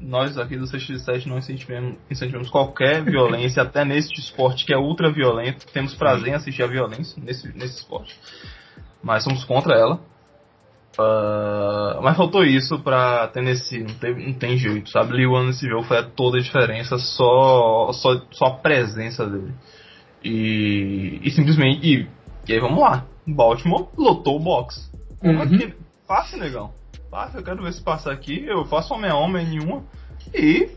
Nós 0.00 0.38
aqui 0.38 0.56
do 0.56 0.66
6x7 0.66 1.26
não 1.26 1.38
incentivamos, 1.38 1.96
incentivamos 2.10 2.50
qualquer 2.50 3.02
violência, 3.04 3.62
até 3.62 3.84
nesse 3.84 4.12
esporte 4.14 4.64
que 4.64 4.74
é 4.74 4.78
ultra 4.78 5.10
violento. 5.10 5.66
Temos 5.72 5.94
prazer 5.94 6.28
em 6.28 6.34
assistir 6.34 6.62
a 6.62 6.66
violência 6.66 7.20
nesse, 7.22 7.48
nesse 7.56 7.78
esporte. 7.78 8.18
Mas 9.02 9.24
somos 9.24 9.44
contra 9.44 9.74
ela. 9.74 10.00
Uh, 10.98 12.00
mas 12.02 12.16
faltou 12.16 12.44
isso 12.44 12.78
pra 12.78 13.26
Tennessee, 13.28 13.82
não, 13.82 13.94
teve, 13.94 14.24
não 14.24 14.32
tem 14.32 14.56
jeito, 14.56 14.88
sabe? 14.90 15.14
Lee 15.14 15.26
One 15.26 15.48
nesse 15.48 15.68
jogo 15.68 15.82
foi 15.82 16.00
toda 16.10 16.38
a 16.38 16.40
diferença, 16.40 16.96
só, 16.98 17.90
só, 17.92 18.20
só 18.30 18.44
a 18.46 18.54
presença 18.58 19.26
dele. 19.26 19.52
E, 20.22 21.20
e 21.22 21.30
simplesmente. 21.32 21.86
E, 21.86 22.08
e 22.48 22.52
aí 22.52 22.60
vamos 22.60 22.80
lá. 22.80 23.04
Baltimore 23.26 23.88
lotou 23.98 24.36
o 24.36 24.40
box. 24.40 24.90
Como 25.18 25.42
é 25.42 25.44
uhum. 25.44 25.58
que. 25.58 25.74
Fácil, 26.06 26.38
negão. 26.38 26.72
Fácil, 27.10 27.40
eu 27.40 27.44
quero 27.44 27.62
ver 27.62 27.72
se 27.72 27.82
passar 27.82 28.12
aqui. 28.12 28.44
Eu 28.46 28.64
faço 28.64 28.94
homem 28.94 29.10
a 29.10 29.16
homem 29.16 29.46
nenhuma. 29.46 29.82
E. 30.32 30.70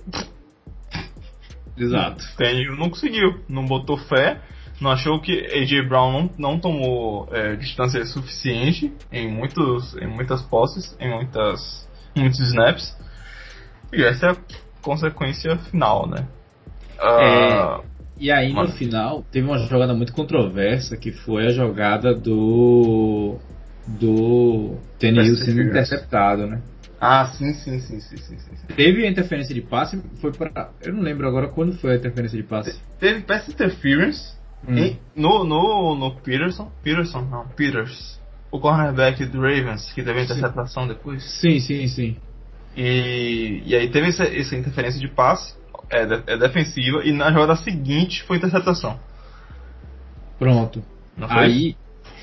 Exato. 1.78 2.24
Tem, 2.38 2.66
não 2.76 2.90
conseguiu. 2.90 3.40
Não 3.48 3.66
botou 3.66 3.98
fé 3.98 4.42
não 4.80 4.92
achou 4.92 5.20
que 5.20 5.32
AJ 5.32 5.88
Brown 5.88 6.12
não, 6.12 6.30
não 6.38 6.60
tomou 6.60 7.28
é, 7.32 7.56
distância 7.56 8.06
suficiente 8.06 8.94
em, 9.12 9.28
muitos, 9.28 9.96
em 9.98 10.08
muitas 10.08 10.42
posses, 10.44 10.96
em 11.00 11.10
muitas, 11.10 11.90
muitos 12.16 12.40
snaps. 12.40 12.96
E 13.92 14.04
essa 14.04 14.28
é 14.28 14.32
a 14.32 14.38
consequência 14.82 15.58
final, 15.58 16.08
né? 16.08 16.28
Uh, 17.00 17.22
é, 17.22 17.82
e 18.20 18.32
aí 18.32 18.54
no 18.54 18.68
final 18.70 19.24
teve 19.32 19.48
uma 19.48 19.58
jogada 19.60 19.94
muito 19.94 20.14
controversa 20.14 20.98
que 20.98 21.12
foi 21.12 21.48
a 21.48 21.50
jogada 21.50 22.14
do 22.14 23.38
do 23.88 24.76
Tenil 25.00 25.36
sendo 25.38 25.62
interceptado, 25.62 26.46
né? 26.46 26.62
Ah, 27.00 27.28
sim, 27.28 27.54
sim, 27.54 27.80
sim, 27.80 28.00
sim, 28.00 28.18
sim, 28.18 28.38
sim. 28.38 28.68
Teve 28.76 29.06
a 29.06 29.10
interferência 29.10 29.54
de 29.54 29.62
passe, 29.62 30.02
foi 30.20 30.32
para, 30.32 30.72
eu 30.84 30.94
não 30.94 31.02
lembro 31.02 31.28
agora 31.28 31.48
quando 31.48 31.78
foi 31.78 31.94
a 31.94 31.96
interferência 31.96 32.36
de 32.36 32.44
passe. 32.44 32.82
Teve 33.00 33.22
pass 33.22 33.48
interference 33.48 34.37
Hum. 34.68 34.96
no, 35.16 35.46
no, 35.46 35.96
no 35.96 36.16
Peterson, 36.22 36.70
Peterson 36.84 37.22
não, 37.22 37.48
Peters, 37.48 38.20
o 38.52 38.60
cornerback 38.60 39.26
do 39.26 39.40
Ravens, 39.40 39.94
que 39.94 40.04
teve 40.04 40.24
interceptação 40.24 40.88
depois. 40.88 41.24
Sim, 41.40 41.60
sim, 41.60 41.88
sim. 41.88 42.18
E, 42.76 43.64
e 43.66 43.76
aí 43.76 43.90
teve 43.90 44.08
essa, 44.10 44.24
essa 44.26 44.56
interferência 44.56 45.00
de 45.00 45.08
passe, 45.08 45.56
é, 45.90 46.02
é, 46.02 46.38
defensiva, 46.38 47.04
e 47.06 47.12
na 47.12 47.32
jogada 47.32 47.56
seguinte 47.56 48.24
foi 48.24 48.38
interceptação. 48.38 49.00
Pronto. 50.38 50.84
Aí, 51.30 51.76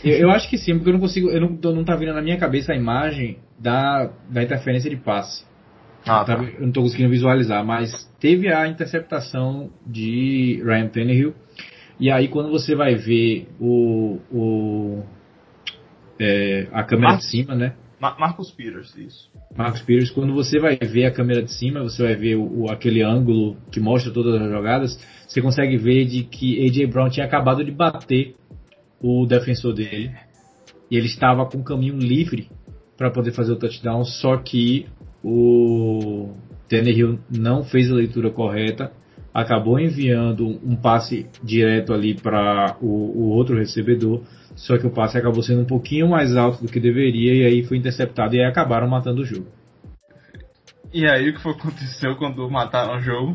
eu, 0.05 0.18
eu, 0.18 0.30
acho 0.30 0.49
que 0.49 0.59
sim, 0.59 0.74
porque 0.74 0.90
eu 0.90 0.92
não 0.92 1.01
consigo, 1.01 1.30
eu 1.30 1.40
não, 1.40 1.72
não 1.72 1.84
tá 1.84 1.97
vindo 1.97 2.12
na 2.12 2.22
minha 2.22 2.36
cabeça 2.36 2.72
a 2.72 2.76
imagem 2.76 3.38
da, 3.59 4.11
da 4.28 4.42
interferência 4.42 4.88
de 4.88 4.97
passe. 4.97 5.45
Ah, 6.07 6.22
tá. 6.24 6.34
Eu 6.34 6.66
não 6.66 6.72
tô 6.72 6.82
conseguindo 6.82 7.11
visualizar, 7.11 7.64
mas 7.64 8.05
teve 8.20 8.53
a 8.53 8.68
interceptação 8.68 9.70
de 9.86 10.62
Ryan 10.64 10.88
Tannehill 10.88 11.34
e 11.99 12.11
aí 12.11 12.28
quando 12.28 12.51
você 12.51 12.74
vai 12.74 12.95
ver 12.95 13.49
o, 13.61 14.18
o 14.32 15.03
é, 16.18 16.68
a 16.72 16.82
câmera 16.84 17.12
Mar 17.12 17.18
de 17.18 17.26
cima, 17.26 17.55
né? 17.55 17.74
Marcos 18.01 18.51
Peters, 18.51 18.95
isso. 18.97 19.30
Marcos 19.57 19.80
Peters, 19.80 20.11
quando 20.11 20.34
você 20.34 20.59
vai 20.59 20.76
ver 20.76 21.07
a 21.07 21.11
câmera 21.11 21.42
de 21.42 21.53
cima, 21.53 21.82
você 21.82 22.03
vai 22.03 22.14
ver 22.14 22.36
o, 22.36 22.70
aquele 22.70 23.03
ângulo 23.03 23.57
que 23.72 23.80
mostra 23.80 24.12
todas 24.12 24.40
as 24.40 24.51
jogadas, 24.51 24.99
você 25.26 25.40
consegue 25.40 25.76
ver 25.78 26.05
de 26.05 26.24
que 26.24 26.66
AJ 26.66 26.90
Brown 26.90 27.09
tinha 27.09 27.24
acabado 27.24 27.64
de 27.64 27.70
bater 27.70 28.34
o 29.01 29.24
defensor 29.26 29.72
dele 29.72 30.12
e 30.90 30.97
ele 30.97 31.07
estava 31.07 31.47
com 31.47 31.59
o 31.59 31.64
caminho 31.64 31.97
livre 31.97 32.49
para 32.97 33.11
poder 33.11 33.32
fazer 33.32 33.53
o 33.53 33.57
touchdown, 33.57 34.05
só 34.05 34.36
que 34.36 34.86
o 35.22 36.32
Tannehill 36.68 37.18
não 37.30 37.64
fez 37.64 37.90
a 37.90 37.95
leitura 37.95 38.30
correta 38.30 38.92
acabou 39.35 39.80
enviando 39.80 40.47
um 40.47 40.76
passe 40.76 41.26
direto 41.43 41.93
ali 41.93 42.14
para 42.14 42.76
o, 42.80 42.87
o, 42.87 43.28
outro 43.30 43.59
recebedor, 43.59 44.22
só 44.55 44.78
que 44.78 44.87
o 44.87 44.91
passe 44.91 45.18
acabou 45.18 45.43
sendo 45.43 45.62
um 45.62 45.66
pouquinho 45.66 46.09
mais 46.09 46.37
alto 46.37 46.62
do 46.62 46.70
que 46.70 46.78
deveria 46.78 47.35
e 47.35 47.45
aí 47.45 47.62
foi 47.64 47.76
interceptado 47.76 48.37
e 48.37 48.41
aí 48.41 48.47
acabaram 48.47 48.87
matando 48.87 49.22
o 49.22 49.24
jogo. 49.24 49.49
E 50.93 51.05
aí 51.05 51.28
o 51.28 51.35
que 51.35 51.43
foi 51.43 51.53
aconteceu 51.53 52.14
quando 52.14 52.49
mataram 52.49 52.97
o 52.97 53.01
jogo? 53.01 53.32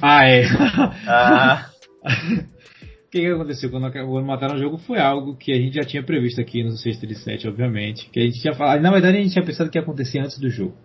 Ah, 0.00 0.24
é. 0.24 0.44
ah. 1.08 1.66
O 2.04 3.10
que, 3.10 3.20
que 3.20 3.26
aconteceu 3.26 3.68
quando, 3.68 3.90
quando 3.90 4.24
mataram 4.24 4.54
o 4.54 4.58
jogo 4.58 4.78
foi 4.78 5.00
algo 5.00 5.36
que 5.36 5.50
a 5.50 5.56
gente 5.56 5.74
já 5.74 5.82
tinha 5.82 6.04
previsto 6.04 6.40
aqui 6.40 6.62
no 6.62 6.70
637, 6.70 7.48
obviamente. 7.48 8.08
Que 8.10 8.20
a 8.20 8.22
gente 8.22 8.40
tinha 8.40 8.54
falado. 8.54 8.80
Na 8.80 8.92
verdade, 8.92 9.18
a 9.18 9.20
gente 9.20 9.32
tinha 9.32 9.44
pensado 9.44 9.68
que 9.68 9.76
ia 9.76 9.82
acontecer 9.82 10.20
antes 10.20 10.38
do 10.38 10.48
jogo. 10.48 10.76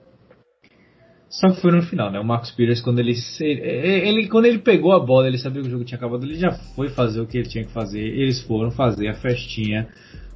Só 1.30 1.50
que 1.50 1.62
foi 1.62 1.72
no 1.72 1.82
final, 1.82 2.10
né? 2.10 2.20
O 2.20 2.24
Marcos 2.24 2.52
Pires, 2.52 2.82
quando 2.82 3.00
ele, 3.00 3.14
ele, 3.42 4.28
quando 4.30 4.46
ele 4.46 4.60
pegou 4.60 4.94
a 4.94 5.00
bola, 5.00 5.28
ele 5.28 5.38
sabia 5.38 5.62
que 5.62 5.68
o 5.68 5.72
jogo 5.72 5.84
tinha 5.84 5.98
acabado, 5.98 6.26
ele 6.26 6.36
já 6.36 6.52
foi 6.52 6.90
fazer 6.90 7.20
o 7.20 7.28
que 7.28 7.38
ele 7.38 7.50
tinha 7.50 7.66
que 7.66 7.72
fazer. 7.72 8.00
Eles 8.00 8.42
foram 8.42 8.72
fazer 8.72 9.10
a 9.10 9.14
festinha 9.14 9.90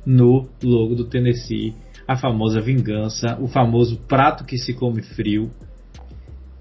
no 0.05 0.49
logo 0.61 0.95
do 0.95 1.05
Tennessee, 1.05 1.73
a 2.07 2.17
famosa 2.17 2.59
vingança, 2.59 3.37
o 3.39 3.47
famoso 3.47 3.97
prato 4.07 4.43
que 4.43 4.57
se 4.57 4.73
come 4.73 5.01
frio. 5.01 5.49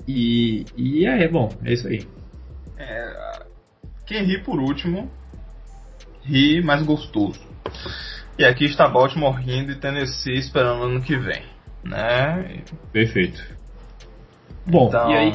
E, 0.07 0.65
e 0.77 1.07
é, 1.07 1.29
bom, 1.29 1.49
é 1.65 1.73
isso 1.73 1.89
aí. 1.89 2.07
É, 2.79 3.45
quem 4.07 4.25
ri 4.25 4.43
por 4.43 4.61
último, 4.61 5.11
ri 6.23 6.63
mais 6.63 6.85
gostoso. 6.85 7.41
E 8.39 8.45
aqui 8.45 8.65
está 8.65 8.89
Baltimore 8.89 9.37
rindo 9.37 9.73
e 9.73 9.77
Tennessee 9.77 10.39
esperando 10.39 10.85
ano 10.85 11.03
que 11.03 11.17
vem, 11.17 11.43
né? 11.85 12.63
Perfeito. 12.93 13.60
Bom, 14.67 14.89
então, 14.89 15.11
e 15.11 15.17
aí? 15.17 15.33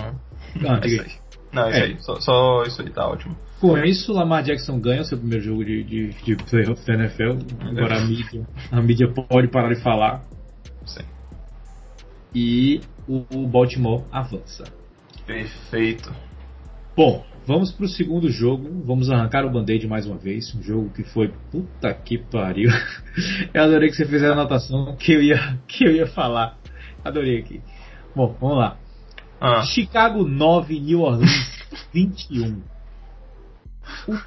Ah, 0.67 0.80
é 0.82 0.88
isso 0.88 1.01
aí. 1.01 1.11
Não, 1.51 1.69
isso 1.69 1.80
é. 1.80 1.84
aí. 1.84 1.97
Só, 1.99 2.19
só, 2.19 2.63
isso 2.63 2.82
aí, 2.82 2.89
tá 2.89 3.07
ótimo. 3.07 3.36
Com 3.59 3.78
isso, 3.80 4.11
Lamar 4.11 4.43
Jackson 4.43 4.80
ganha 4.80 5.01
o 5.01 5.05
seu 5.05 5.17
primeiro 5.17 5.43
jogo 5.43 5.63
de, 5.63 5.84
de, 5.84 6.09
de 6.09 6.36
playoff 6.36 6.86
da 6.86 6.93
NFL. 6.93 7.38
Agora 7.61 7.97
a 7.97 8.01
mídia, 8.01 8.47
a 8.71 8.82
mídia 8.82 9.07
pode 9.07 9.47
parar 9.47 9.73
de 9.73 9.82
falar. 9.82 10.23
Sim. 10.86 11.03
E 12.34 12.82
o, 13.07 13.23
o 13.34 13.47
Baltimore 13.47 14.03
avança. 14.11 14.65
Perfeito. 15.26 16.13
Bom, 16.95 17.26
vamos 17.47 17.71
pro 17.71 17.88
segundo 17.88 18.30
jogo. 18.30 18.84
Vamos 18.86 19.09
arrancar 19.09 19.45
o 19.45 19.49
band-aid 19.49 19.88
mais 19.88 20.05
uma 20.05 20.17
vez. 20.17 20.53
Um 20.53 20.61
jogo 20.61 20.89
que 20.89 21.03
foi. 21.03 21.34
Puta 21.49 21.93
que 21.93 22.17
pariu. 22.17 22.69
Eu 23.53 23.63
adorei 23.63 23.89
que 23.89 23.95
você 23.95 24.05
fez 24.05 24.21
a 24.23 24.34
anotação 24.34 24.95
que 24.97 25.13
eu 25.13 25.23
ia, 25.23 25.57
que 25.67 25.86
eu 25.86 25.91
ia 25.91 26.07
falar. 26.07 26.57
Adorei 27.03 27.39
aqui. 27.39 27.61
Bom, 28.15 28.36
vamos 28.39 28.57
lá. 28.57 28.78
Ah. 29.39 29.63
Chicago 29.63 30.23
9, 30.23 30.79
New 30.79 31.01
Orleans 31.01 31.31
21. 31.93 32.61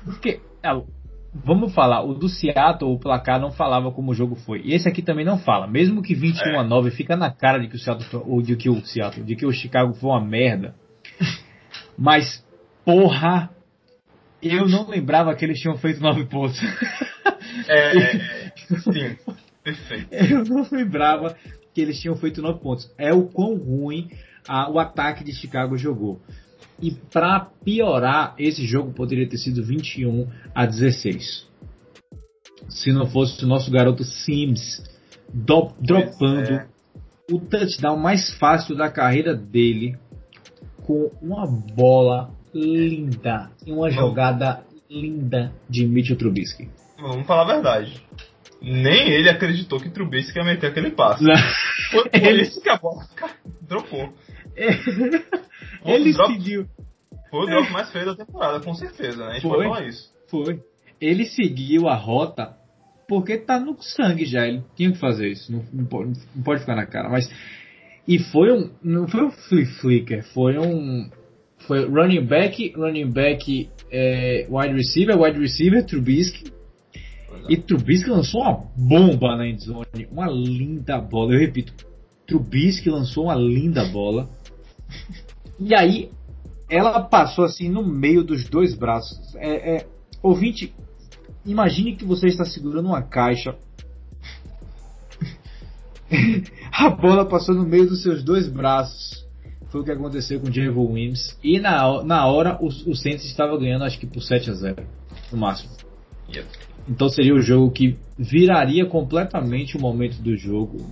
O 0.06 0.12
que, 0.20 0.40
é, 0.62 0.82
vamos 1.32 1.74
falar, 1.74 2.02
o 2.02 2.14
do 2.14 2.28
Seattle, 2.28 2.92
o 2.92 2.98
placar 2.98 3.40
não 3.40 3.50
falava 3.50 3.90
como 3.90 4.12
o 4.12 4.14
jogo 4.14 4.34
foi. 4.34 4.60
E 4.64 4.74
esse 4.74 4.88
aqui 4.88 5.02
também 5.02 5.24
não 5.24 5.38
fala. 5.38 5.66
Mesmo 5.66 6.02
que 6.02 6.14
21 6.14 6.42
é. 6.52 6.58
a 6.58 6.64
9 6.64 6.90
fica 6.90 7.16
na 7.16 7.30
cara 7.30 7.58
de 7.58 7.68
que 7.68 7.76
o 7.76 7.78
Seattle 7.78 8.22
ou 8.26 8.42
de 8.42 8.56
que 8.56 8.68
o 8.68 8.84
Seattle, 8.84 9.24
de 9.24 9.36
que 9.36 9.46
o 9.46 9.52
Chicago 9.52 9.94
foi 9.94 10.10
uma 10.10 10.24
merda. 10.24 10.74
Mas 11.96 12.44
porra, 12.84 13.50
Eu 14.40 14.68
não 14.68 14.88
lembrava 14.88 15.34
que 15.34 15.44
eles 15.44 15.60
tinham 15.60 15.76
feito 15.76 16.00
9 16.00 16.26
pontos. 16.26 16.60
É, 17.68 17.98
é, 17.98 18.18
sim, 18.78 19.16
perfeito. 19.64 20.12
Eu 20.12 20.44
não 20.44 20.66
lembrava 20.70 21.36
que 21.74 21.80
eles 21.80 22.00
tinham 22.00 22.16
feito 22.16 22.40
9 22.40 22.60
pontos. 22.60 22.90
É 22.96 23.12
o 23.12 23.24
quão 23.26 23.56
ruim 23.56 24.08
a, 24.48 24.70
o 24.70 24.78
ataque 24.78 25.22
de 25.22 25.32
Chicago 25.32 25.76
jogou. 25.76 26.20
E 26.80 26.92
para 26.92 27.40
piorar, 27.64 28.34
esse 28.38 28.64
jogo 28.64 28.92
poderia 28.92 29.28
ter 29.28 29.36
sido 29.36 29.62
21 29.64 30.28
a 30.54 30.64
16. 30.64 31.46
Se 32.68 32.92
não 32.92 33.06
fosse 33.06 33.44
o 33.44 33.48
nosso 33.48 33.70
garoto 33.70 34.04
Sims 34.04 34.82
do, 35.32 35.72
dropando 35.80 36.52
é. 36.54 36.66
o 37.30 37.38
touchdown 37.40 37.96
mais 37.96 38.32
fácil 38.34 38.76
da 38.76 38.90
carreira 38.90 39.34
dele 39.34 39.96
com 40.84 41.10
uma 41.20 41.46
bola 41.46 42.30
linda 42.54 43.50
e 43.66 43.72
uma 43.72 43.90
jogada 43.90 44.64
linda 44.90 45.52
de 45.68 45.86
Mitchell 45.86 46.16
Trubisky. 46.16 46.68
Vamos 46.98 47.26
falar 47.26 47.42
a 47.42 47.54
verdade. 47.54 48.02
Nem 48.60 49.10
ele 49.10 49.28
acreditou 49.28 49.78
que 49.78 49.90
Trubisky 49.90 50.38
ia 50.38 50.44
meter 50.44 50.68
aquele 50.68 50.90
passe. 50.90 51.24
Foi 51.90 52.08
por 52.08 52.16
Ele- 52.22 52.42
isso 52.42 52.60
que 52.60 52.68
a 52.68 52.76
bola 52.76 53.06
dropou. 53.62 54.12
Ele 55.84 56.12
drop- 56.12 56.32
seguiu. 56.32 56.66
Foi 57.30 57.44
o 57.44 57.46
drop 57.46 57.72
mais 57.72 57.90
feio 57.92 58.06
da 58.06 58.16
temporada, 58.16 58.60
com 58.60 58.74
certeza, 58.74 59.16
né? 59.18 59.30
A 59.30 59.32
gente 59.34 59.42
Foi. 59.42 59.50
pode 59.50 59.68
falar 59.68 59.86
isso. 59.86 60.10
Foi. 60.28 60.60
Ele 61.00 61.24
seguiu 61.26 61.88
a 61.88 61.94
rota 61.94 62.56
porque 63.08 63.38
tá 63.38 63.58
no 63.60 63.80
sangue 63.80 64.24
já. 64.24 64.46
Ele 64.46 64.62
tinha 64.76 64.92
que 64.92 64.98
fazer 64.98 65.28
isso. 65.28 65.50
Não, 65.52 65.64
não 65.72 65.84
pode, 65.86 66.12
não 66.34 66.42
pode 66.42 66.60
ficar 66.60 66.74
na 66.76 66.86
cara. 66.86 67.08
Mas. 67.08 67.30
E 68.06 68.18
foi 68.18 68.52
um. 68.52 68.70
Não 68.82 69.06
foi 69.06 69.24
um 69.24 69.30
flip 69.30 69.66
flicker. 69.80 70.24
Foi 70.32 70.58
um. 70.58 71.08
Foi 71.66 71.84
running 71.86 72.24
back, 72.24 72.72
running 72.76 73.10
back, 73.10 73.68
é, 73.90 74.46
wide 74.48 74.74
receiver, 74.74 75.18
wide 75.20 75.38
receiver, 75.38 75.84
Trubisky. 75.84 76.52
E 77.48 77.56
Trubisky 77.56 78.08
lançou 78.10 78.42
uma 78.42 78.64
bomba 78.76 79.36
na 79.36 79.46
endzone. 79.46 80.06
Uma 80.10 80.26
linda 80.30 80.98
bola. 80.98 81.34
Eu 81.34 81.40
repito. 81.40 81.72
Trubisky 82.26 82.88
lançou 82.90 83.24
uma 83.24 83.34
linda 83.34 83.84
bola. 83.86 84.28
E 85.58 85.74
aí, 85.74 86.10
ela 86.68 87.00
passou 87.00 87.44
assim 87.44 87.68
no 87.68 87.84
meio 87.84 88.22
dos 88.22 88.48
dois 88.48 88.74
braços. 88.74 89.34
É, 89.36 89.76
é, 89.76 89.86
ouvinte, 90.22 90.74
imagine 91.44 91.96
que 91.96 92.04
você 92.04 92.28
está 92.28 92.44
segurando 92.44 92.86
uma 92.86 93.02
caixa. 93.02 93.56
A 96.72 96.90
bola 96.90 97.26
passou 97.26 97.54
no 97.54 97.64
meio 97.64 97.88
dos 97.88 98.02
seus 98.02 98.22
dois 98.22 98.48
braços. 98.48 99.26
Foi 99.70 99.80
o 99.82 99.84
que 99.84 99.90
aconteceu 99.90 100.40
com 100.40 100.48
o 100.48 100.52
Javon 100.52 100.92
Wims. 100.92 101.38
E 101.42 101.58
na, 101.58 102.02
na 102.02 102.26
hora 102.26 102.58
o, 102.60 102.68
o 102.68 102.96
Saints 102.96 103.24
estava 103.24 103.58
ganhando, 103.58 103.84
acho 103.84 103.98
que 103.98 104.06
por 104.06 104.22
7 104.22 104.50
a 104.50 104.54
0 104.54 104.86
no 105.32 105.38
máximo. 105.38 105.70
Então 106.88 107.08
seria 107.08 107.34
o 107.34 107.40
jogo 107.40 107.70
que 107.70 107.98
viraria 108.18 108.86
completamente 108.86 109.76
o 109.76 109.80
momento 109.80 110.22
do 110.22 110.36
jogo. 110.36 110.90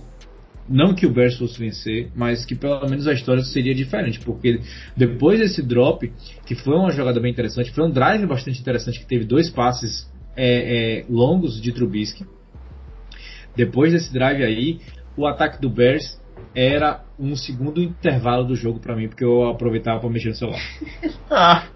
Não 0.69 0.93
que 0.93 1.05
o 1.05 1.09
Bears 1.09 1.37
fosse 1.37 1.57
vencer, 1.57 2.11
mas 2.15 2.45
que 2.45 2.55
pelo 2.55 2.87
menos 2.89 3.07
a 3.07 3.13
história 3.13 3.41
seria 3.43 3.73
diferente, 3.73 4.19
porque 4.19 4.59
depois 4.95 5.39
desse 5.39 5.61
drop, 5.61 6.11
que 6.45 6.55
foi 6.55 6.75
uma 6.75 6.91
jogada 6.91 7.19
bem 7.19 7.31
interessante, 7.31 7.71
foi 7.71 7.85
um 7.85 7.91
drive 7.91 8.25
bastante 8.25 8.59
interessante, 8.59 8.99
que 8.99 9.05
teve 9.05 9.23
dois 9.23 9.49
passes 9.49 10.11
é, 10.35 10.99
é, 10.99 11.05
longos 11.09 11.61
de 11.61 11.71
Trubisky. 11.71 12.25
Depois 13.55 13.93
desse 13.93 14.11
drive 14.13 14.43
aí, 14.43 14.79
o 15.15 15.25
ataque 15.25 15.59
do 15.59 15.69
Bears 15.69 16.19
era 16.53 17.03
um 17.19 17.35
segundo 17.35 17.81
intervalo 17.81 18.43
do 18.43 18.55
jogo 18.55 18.79
para 18.79 18.95
mim, 18.95 19.07
porque 19.07 19.23
eu 19.23 19.49
aproveitava 19.49 19.99
para 19.99 20.09
mexer 20.09 20.29
no 20.29 20.35
celular. 20.35 20.61
Ah, 21.29 21.67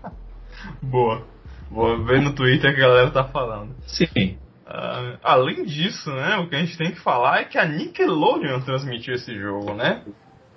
boa. 0.82 1.24
Vou 1.70 2.04
ver 2.04 2.22
no 2.22 2.34
Twitter 2.34 2.74
que 2.74 2.82
a 2.82 2.88
galera 2.88 3.12
tá 3.12 3.24
falando. 3.24 3.76
Sim. 3.86 4.38
Ah, 4.74 5.18
além 5.22 5.66
disso, 5.66 6.10
né, 6.10 6.38
o 6.38 6.48
que 6.48 6.56
a 6.56 6.60
gente 6.60 6.78
tem 6.78 6.92
que 6.92 7.00
falar 7.02 7.42
é 7.42 7.44
que 7.44 7.58
a 7.58 7.66
Nickelodeon 7.66 8.62
transmitiu 8.62 9.16
esse 9.16 9.38
jogo, 9.38 9.74
né? 9.74 10.02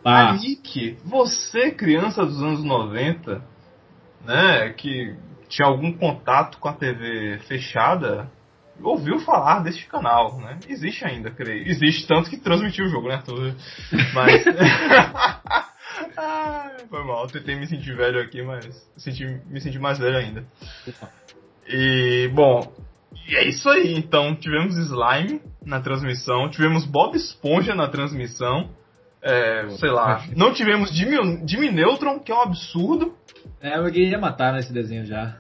Ah, 0.05 0.31
A 0.31 0.33
Nick, 0.35 0.99
você 1.05 1.73
criança 1.73 2.25
dos 2.25 2.41
anos 2.41 2.63
90, 2.63 3.43
né, 4.25 4.69
que 4.77 5.17
tinha 5.49 5.67
algum 5.67 5.93
contato 5.93 6.59
com 6.59 6.69
a 6.69 6.75
TV 6.75 7.39
fechada, 7.49 8.31
ouviu 8.81 9.19
falar 9.21 9.65
deste 9.65 9.87
canal, 9.87 10.39
né? 10.39 10.61
Existe 10.69 11.05
ainda, 11.05 11.31
creio. 11.31 11.67
Existe 11.67 12.07
tanto 12.07 12.31
que 12.31 12.37
transmitiu 12.37 12.85
o 12.85 12.89
jogo, 12.89 13.09
né? 13.09 13.21
Tudo. 13.25 13.55
Mas. 14.15 14.45
ah, 16.17 16.71
foi 16.89 17.05
mal, 17.05 17.27
tentei 17.27 17.57
me 17.57 17.67
sentir 17.67 17.97
velho 17.97 18.21
aqui, 18.21 18.43
mas 18.43 18.67
senti, 18.97 19.25
me 19.47 19.61
senti 19.61 19.79
mais 19.79 19.99
velho 19.99 20.17
ainda. 20.17 20.45
E, 21.67 22.31
bom, 22.35 22.73
e 23.29 23.37
é 23.37 23.49
isso 23.49 23.69
aí. 23.69 23.95
Então, 23.95 24.35
tivemos 24.35 24.77
Slime 24.77 25.41
na 25.65 25.81
transmissão, 25.81 26.49
tivemos 26.51 26.85
Bob 26.85 27.17
Esponja 27.17 27.75
na 27.75 27.89
transmissão. 27.89 28.71
É, 29.23 29.69
sei 29.71 29.91
lá, 29.91 30.25
não 30.37 30.53
tivemos 30.53 30.91
Jimmy, 30.91 31.43
Jimmy 31.47 31.71
Neutron, 31.71 32.19
que 32.21 32.31
é 32.31 32.35
um 32.35 32.43
absurdo. 32.43 33.15
é, 33.61 33.79
eu 33.79 33.85
queria 33.91 34.19
matar 34.19 34.53
nesse 34.53 34.73
desenho 34.73 35.07
já. 35.07 35.39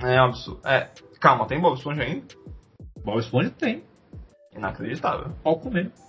É 0.00 0.20
um 0.20 0.26
absurdo. 0.26 0.60
É, 0.66 0.90
calma, 1.20 1.46
tem 1.46 1.60
Bob 1.60 1.76
Esponja 1.76 2.02
ainda? 2.02 2.26
Bob 3.02 3.18
Esponja 3.18 3.50
tem. 3.50 3.82
Inacreditável. 4.54 5.32
Pau 5.42 5.58
comendo. 5.58 5.92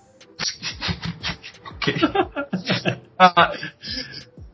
Ok. 1.66 1.94
Ah, 3.26 3.54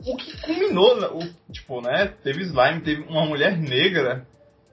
o 0.05 0.15
que 0.15 0.37
culminou, 0.41 0.99
né, 0.99 1.07
o, 1.07 1.51
tipo, 1.51 1.81
né? 1.81 2.07
Teve 2.23 2.43
Slime, 2.43 2.81
teve 2.81 3.01
uma 3.03 3.25
mulher 3.25 3.57
negra 3.57 4.27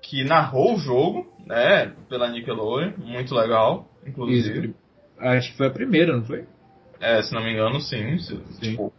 que 0.09 0.25
narrou 0.25 0.75
o 0.75 0.79
jogo, 0.79 1.27
né? 1.47 1.93
Pela 2.09 2.29
Nickelodeon, 2.29 2.93
muito 2.99 3.35
legal, 3.35 3.89
inclusive. 4.07 4.69
Isso, 4.69 4.75
acho 5.19 5.51
que 5.51 5.57
foi 5.57 5.67
a 5.67 5.71
primeira, 5.71 6.17
não 6.17 6.25
foi? 6.25 6.45
É, 7.01 7.23
se 7.23 7.35
não 7.35 7.43
me 7.43 7.53
engano, 7.53 7.81
sim. 7.81 8.19
se- 8.19 8.37
Tipo, 8.61 8.93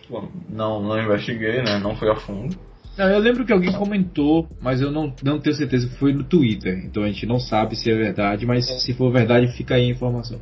tipo, 0.00 0.32
não, 0.48 0.82
não 0.82 1.00
investiguei, 1.02 1.62
né? 1.62 1.78
Não 1.78 1.96
fui 1.96 2.08
a 2.10 2.16
fundo. 2.16 2.56
Não, 2.96 3.08
eu 3.08 3.18
lembro 3.18 3.44
que 3.46 3.52
alguém 3.52 3.72
comentou, 3.72 4.48
mas 4.60 4.80
eu 4.80 4.90
não, 4.90 5.14
não 5.22 5.38
tenho 5.40 5.54
certeza 5.56 5.88
que 5.88 5.96
foi 5.96 6.12
no 6.12 6.24
Twitter. 6.24 6.82
Então 6.84 7.02
a 7.02 7.06
gente 7.08 7.24
não 7.26 7.38
sabe 7.38 7.74
se 7.76 7.90
é 7.90 7.94
verdade, 7.94 8.44
mas 8.46 8.66
se 8.82 8.92
for 8.94 9.10
verdade, 9.12 9.48
fica 9.56 9.74
aí 9.76 9.86
a 9.86 9.92
informação. 9.92 10.38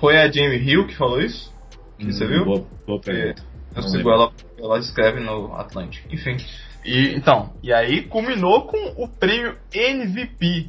Foi 0.00 0.16
a 0.16 0.30
Jamie 0.30 0.58
Hill 0.58 0.86
que 0.86 0.96
falou 0.96 1.20
isso? 1.20 1.52
Que 1.98 2.06
você 2.12 2.24
Hum, 2.24 2.28
viu? 2.28 2.44
Boa, 2.44 2.66
boa 2.86 3.00
pergunta. 3.00 3.42
Eu 3.74 3.82
Não 3.82 3.88
sigo 3.88 3.96
lembro. 4.08 4.12
ela, 4.12 4.32
ela 4.58 4.78
escreve 4.78 5.20
no 5.20 5.54
Atlantic. 5.54 6.02
Enfim. 6.12 6.36
E, 6.84 7.14
então, 7.16 7.54
e 7.62 7.72
aí 7.72 8.02
culminou 8.02 8.66
com 8.66 9.02
o 9.02 9.08
prêmio 9.08 9.56
MVP. 9.72 10.68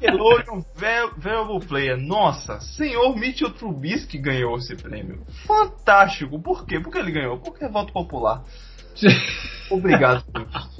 Nickelodeon 0.00 0.62
Val- 0.76 1.14
Valuable 1.16 1.66
Player. 1.66 1.96
Nossa, 1.96 2.60
senhor 2.60 3.16
Mitchell 3.16 3.50
Trubisky 3.50 4.18
ganhou 4.18 4.58
esse 4.58 4.76
prêmio. 4.76 5.24
Fantástico. 5.46 6.38
Por 6.40 6.66
quê? 6.66 6.78
Porque 6.78 6.98
ele 6.98 7.10
ganhou? 7.10 7.38
Porque 7.38 7.64
é 7.64 7.68
voto 7.68 7.92
popular. 7.92 8.44
Obrigado. 9.70 10.24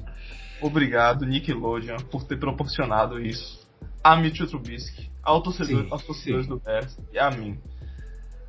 Obrigado, 0.60 1.26
Nickelodeon, 1.26 1.98
por 2.10 2.24
ter 2.24 2.38
proporcionado 2.38 3.20
isso 3.20 3.62
a 4.02 4.16
Mitchell 4.16 4.46
Trubisky, 4.46 5.10
ao 5.22 5.42
torcedor, 5.42 5.82
Sim, 5.84 5.88
aos 5.90 6.04
torcedores 6.04 6.44
sim. 6.46 6.50
do 6.52 6.60
Bears 6.60 6.96
e 7.12 7.18
a 7.18 7.30
mim. 7.30 7.58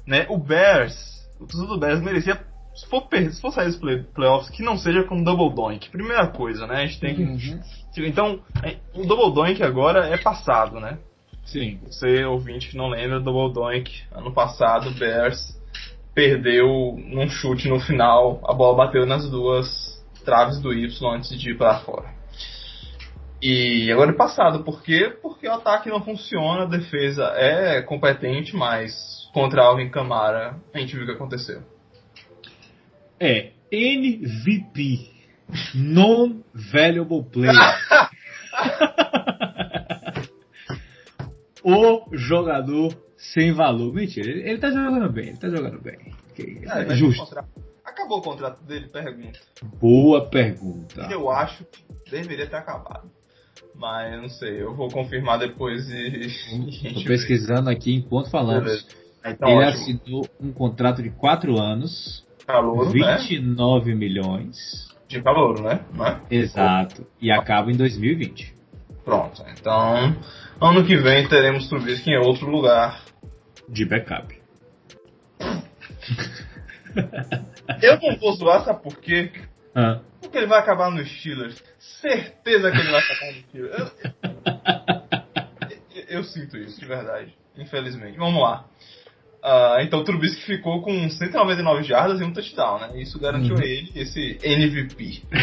Né? 0.06 0.26
O 0.30 0.38
Bears, 0.38 0.94
o 1.40 1.46
torcedor 1.48 1.68
do 1.76 1.80
Bears 1.80 2.02
merecia, 2.02 2.42
se 2.76 2.88
for, 2.88 3.08
se 3.12 3.42
for 3.42 3.52
sair 3.52 3.68
dos 3.68 3.78
play- 3.78 4.04
playoffs, 4.14 4.50
que 4.50 4.62
não 4.62 4.78
seja 4.78 5.04
com 5.04 5.24
double 5.24 5.56
doink. 5.56 5.90
Primeira 5.90 6.28
coisa, 6.28 6.68
né? 6.68 6.84
A 6.84 6.86
gente 6.86 7.00
tem 7.00 7.16
que. 7.16 7.24
Uhum. 7.24 7.60
Então, 7.98 8.40
é, 8.64 8.78
o 8.94 9.06
double 9.06 9.34
doink 9.34 9.64
agora 9.64 10.08
é 10.08 10.18
passado, 10.18 10.80
né? 10.80 10.98
Sim. 11.46 11.80
Você, 11.86 12.26
ouvinte 12.26 12.70
que 12.70 12.78
não 12.78 12.90
lembra, 12.90 13.20
Double 13.20 13.54
Doink, 13.54 14.04
ano 14.12 14.34
passado, 14.34 14.90
o 14.90 14.94
Bears 14.94 15.56
perdeu 16.14 16.68
num 16.98 17.30
chute 17.30 17.70
no 17.70 17.80
final, 17.80 18.42
a 18.46 18.54
bola 18.54 18.86
bateu 18.86 19.06
nas 19.06 19.30
duas 19.30 20.04
traves 20.24 20.60
do 20.60 20.74
Y 20.74 20.88
antes 21.14 21.40
de 21.40 21.52
ir 21.52 21.58
para 21.58 21.80
fora. 21.80 22.14
E 23.42 23.92
agora 23.92 24.12
é 24.12 24.16
passado, 24.16 24.64
por 24.64 24.82
quê? 24.82 25.16
Porque 25.22 25.48
o 25.48 25.54
ataque 25.54 25.90
não 25.90 26.02
funciona, 26.04 26.64
a 26.64 26.68
defesa 26.68 27.26
é 27.36 27.82
competente, 27.84 28.56
mas 28.56 29.30
contra 29.34 29.64
Alvin 29.64 29.90
Kamara 29.90 30.56
a 30.74 30.80
gente 30.80 30.96
viu 30.96 31.04
o 31.04 31.06
que 31.06 31.14
aconteceu. 31.14 31.62
É 33.20 33.52
NVP. 33.72 35.16
Non-Valuable 35.74 37.24
Player. 37.32 37.54
o 41.64 42.06
jogador 42.14 42.96
sem 43.18 43.52
valor. 43.52 43.92
Mentira, 43.94 44.30
ele, 44.30 44.50
ele 44.50 44.60
tá 44.60 44.72
jogando 44.72 45.12
bem, 45.12 45.30
ele 45.30 45.38
tá 45.38 45.50
jogando 45.50 45.82
bem. 45.82 46.14
É, 46.38 46.92
é 46.92 46.96
justo. 46.96 47.38
Acabou 47.84 48.20
o 48.20 48.22
contrato 48.22 48.64
dele? 48.64 48.88
Pergunta. 48.88 49.40
Boa 49.80 50.30
pergunta. 50.30 51.08
Eu 51.10 51.28
acho 51.30 51.66
que 51.66 51.84
deveria 52.10 52.48
ter 52.48 52.58
acabado. 52.58 53.10
Mas 53.74 54.22
não 54.22 54.30
sei, 54.30 54.62
eu 54.62 54.76
vou 54.76 54.90
confirmar 54.90 55.40
depois 55.40 55.90
e. 55.90 55.94
e 56.84 57.04
vê. 57.04 57.04
pesquisando 57.04 57.70
aqui 57.70 57.96
enquanto 57.96 58.30
falamos. 58.30 58.86
Então, 59.26 59.50
ele 59.50 59.66
ótimo. 59.66 59.82
assinou 59.82 60.30
um 60.40 60.52
contrato 60.52 61.02
de 61.02 61.10
4 61.10 61.60
anos, 61.60 62.25
Calor, 62.48 62.86
né? 62.94 63.18
29 63.18 63.96
milhões. 63.96 64.88
de 65.08 65.22
calor, 65.22 65.62
né? 65.62 65.80
Não 65.94 66.06
é? 66.06 66.20
Exato. 66.30 67.06
E 67.22 67.32
acaba 67.32 67.72
em 67.72 67.76
2020. 67.76 68.54
Pronto. 69.04 69.44
Então, 69.60 70.16
ano 70.60 70.86
que 70.86 70.98
vem 70.98 71.28
teremos 71.28 71.68
Trubisky 71.70 72.12
em 72.12 72.18
outro 72.18 72.50
lugar. 72.50 73.02
De 73.70 73.86
backup. 73.86 74.36
Eu 77.82 78.00
não 78.00 78.18
vou 78.18 78.34
zoar, 78.34 78.64
sabe 78.64 78.82
por 78.84 78.98
quê? 78.98 79.32
Ah. 79.74 80.00
Porque 80.22 80.38
ele 80.38 80.48
vai 80.48 80.60
acabar 80.60 80.90
nos 80.92 81.10
Steelers. 81.20 81.62
Certeza 81.80 82.72
que 82.72 82.78
ele 82.78 82.92
vai 82.92 83.02
acabar 83.02 83.28
nos 83.28 83.42
Steelers. 83.42 83.94
Eu, 84.04 85.74
eu, 85.96 86.04
eu 86.20 86.24
sinto 86.24 86.58
isso, 86.58 86.80
de 86.80 86.86
verdade. 86.86 87.36
Infelizmente. 87.58 88.18
Vamos 88.18 88.42
lá. 88.42 88.66
Uh, 89.46 89.80
então 89.82 90.00
o 90.00 90.04
Trubisky 90.04 90.42
ficou 90.42 90.82
com 90.82 91.08
199 91.08 91.84
jardas 91.84 92.20
e 92.20 92.24
um 92.24 92.34
touchdown, 92.34 92.80
né? 92.80 93.00
Isso 93.00 93.20
garantiu 93.20 93.56
Uhum. 93.56 93.62
ele 93.62 93.92
esse 93.96 94.40
MVP. 94.42 95.22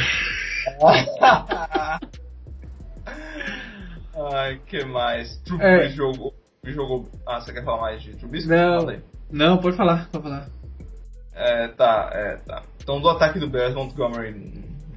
Ai, 4.32 4.60
que 4.66 4.84
mais? 4.84 5.36
Trubisky 5.44 5.72
É. 5.72 5.88
jogou, 5.90 6.34
jogou. 6.64 7.08
Ah, 7.26 7.40
você 7.40 7.52
quer 7.52 7.64
falar 7.64 7.80
mais 7.80 8.02
de 8.02 8.14
Trubisky? 8.16 8.48
Não. 8.48 8.86
Não, 9.30 9.58
pode 9.58 9.76
falar, 9.76 10.08
pode 10.10 10.24
falar. 10.24 10.48
É, 11.34 11.68
tá, 11.68 12.10
é, 12.12 12.36
tá. 12.44 12.62
Então 12.82 13.00
do 13.00 13.08
ataque 13.08 13.38
do 13.38 13.48
Bears, 13.48 13.74
Montgomery 13.74 14.32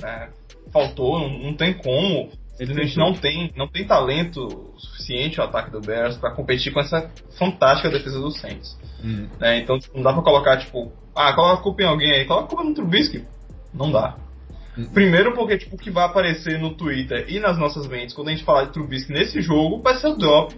né, 0.02 0.30
faltou, 0.74 1.20
não, 1.20 1.30
não 1.30 1.54
tem 1.54 1.74
como. 1.74 2.32
Ele 2.60 2.72
A 2.72 2.86
gente 2.86 2.98
não 2.98 3.14
tem, 3.14 3.52
não 3.56 3.68
tem 3.68 3.86
talento 3.86 4.74
suficiente 4.78 5.40
o 5.40 5.44
ataque 5.44 5.72
do 5.72 5.82
Bears 5.82 6.18
pra 6.18 6.32
competir 6.32 6.72
com 6.72 6.80
essa 6.80 7.12
fantástica 7.38 7.90
defesa 7.90 8.20
do 8.20 8.32
Saints. 8.32 8.78
Hum. 9.04 9.28
né? 9.40 9.60
Então 9.60 9.78
tipo, 9.78 9.96
não 9.96 10.04
dá 10.04 10.14
pra 10.14 10.24
colocar, 10.24 10.58
tipo, 10.58 10.92
ah, 11.14 11.34
coloca 11.34 11.60
a 11.60 11.64
culpa 11.64 11.84
em 11.84 11.86
alguém 11.86 12.12
aí, 12.12 12.26
coloca 12.26 12.46
a 12.46 12.48
culpa 12.48 12.64
no 12.64 12.74
Trubisky. 12.74 13.26
Não 13.74 13.92
dá. 13.92 14.16
Hum. 14.78 14.90
Primeiro 14.94 15.34
porque, 15.34 15.58
tipo, 15.58 15.76
o 15.76 15.80
que 15.80 15.92
vai 15.92 16.06
aparecer 16.06 16.58
no 16.58 16.74
Twitter 16.76 17.26
e 17.28 17.40
nas 17.40 17.58
nossas 17.58 17.88
mentes 17.88 18.16
quando 18.16 18.30
a 18.30 18.32
gente 18.32 18.46
falar 18.46 18.66
de 18.66 18.74
Trubisky 18.74 19.12
nesse 19.12 19.42
jogo 19.42 19.82
vai 19.82 19.96
ser 19.96 20.08
o 20.08 20.16
drop 20.16 20.58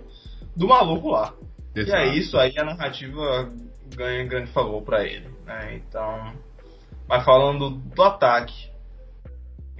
do 0.56 0.68
maluco 0.68 1.10
lá. 1.10 1.34
E 1.76 1.80
Exato. 1.80 1.98
é 1.98 2.16
isso, 2.16 2.38
aí 2.38 2.54
a 2.58 2.64
narrativa 2.64 3.52
ganha 3.96 4.24
grande 4.26 4.52
favor 4.52 4.82
pra 4.84 5.04
ele. 5.04 5.28
Né? 5.46 5.76
Então. 5.76 6.34
Mas 7.08 7.24
falando 7.24 7.70
do 7.70 8.04
ataque 8.04 8.70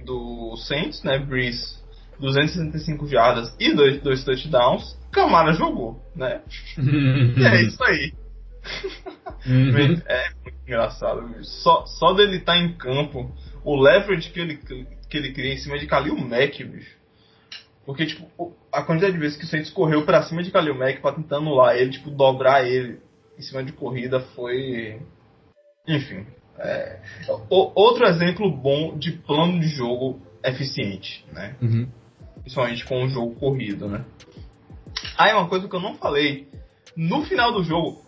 do 0.04 0.56
Saints, 0.56 1.02
né? 1.02 1.18
Breeze, 1.18 1.77
265 2.20 3.06
jardas 3.06 3.54
e 3.60 3.72
dois, 3.74 4.00
dois 4.02 4.24
touchdowns. 4.24 4.96
Camara 5.12 5.52
jogou, 5.52 6.02
né? 6.14 6.42
E 6.78 7.44
é 7.44 7.62
isso 7.62 7.82
aí. 7.84 8.12
Uhum. 9.46 10.02
É 10.06 10.30
muito 10.42 10.58
engraçado. 10.66 11.26
bicho. 11.28 11.44
Só, 11.44 11.86
só 11.86 12.12
dele 12.12 12.36
estar 12.36 12.56
em 12.58 12.72
campo, 12.76 13.32
o 13.64 13.80
leverage 13.80 14.30
que 14.30 14.40
ele, 14.40 14.56
que 14.56 15.16
ele 15.16 15.32
cria 15.32 15.54
em 15.54 15.58
cima 15.58 15.78
de 15.78 15.86
Kalil 15.86 16.16
Mack, 16.18 16.62
bicho. 16.64 16.96
Porque, 17.86 18.04
tipo, 18.04 18.54
a 18.70 18.82
quantidade 18.82 19.14
de 19.14 19.18
vezes 19.18 19.38
que 19.38 19.44
o 19.44 19.48
Saints 19.48 19.70
correu 19.70 20.04
pra 20.04 20.22
cima 20.24 20.42
de 20.42 20.50
Kalil 20.50 20.74
Mack 20.76 21.00
pra 21.00 21.12
tentar 21.12 21.36
anular 21.38 21.74
ele, 21.76 21.90
tipo, 21.92 22.10
dobrar 22.10 22.66
ele 22.66 22.98
em 23.38 23.42
cima 23.42 23.62
de 23.64 23.72
corrida 23.72 24.20
foi. 24.34 25.00
Enfim. 25.86 26.26
É... 26.58 27.00
O- 27.48 27.72
outro 27.74 28.04
exemplo 28.06 28.50
bom 28.50 28.98
de 28.98 29.12
plano 29.12 29.58
de 29.60 29.68
jogo 29.68 30.20
eficiente, 30.44 31.24
né? 31.32 31.56
Uhum. 31.62 31.88
Principalmente 32.48 32.86
com 32.86 33.04
o 33.04 33.08
jogo 33.10 33.34
corrido, 33.34 33.88
né? 33.88 34.06
Ah, 35.18 35.28
é 35.28 35.34
uma 35.34 35.50
coisa 35.50 35.68
que 35.68 35.76
eu 35.76 35.80
não 35.80 35.96
falei. 35.96 36.48
No 36.96 37.22
final 37.26 37.52
do 37.52 37.62
jogo, 37.62 38.02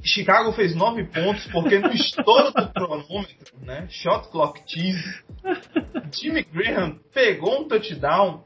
Chicago 0.00 0.52
fez 0.52 0.76
9 0.76 1.02
pontos 1.06 1.44
porque 1.48 1.80
no 1.80 1.90
estouro 1.90 2.52
do 2.52 2.68
cronômetro, 2.72 3.58
né? 3.62 3.88
Shot 3.90 4.30
clock 4.30 4.62
cheese. 4.64 5.24
Jimmy 6.12 6.44
Graham 6.44 7.00
pegou 7.12 7.62
um 7.62 7.66
touchdown 7.66 8.44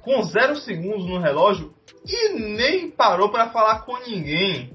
com 0.00 0.22
0 0.22 0.56
segundos 0.56 1.04
no 1.04 1.18
relógio 1.18 1.74
e 2.06 2.38
nem 2.38 2.90
parou 2.90 3.28
para 3.28 3.50
falar 3.50 3.80
com 3.80 3.98
ninguém. 3.98 4.72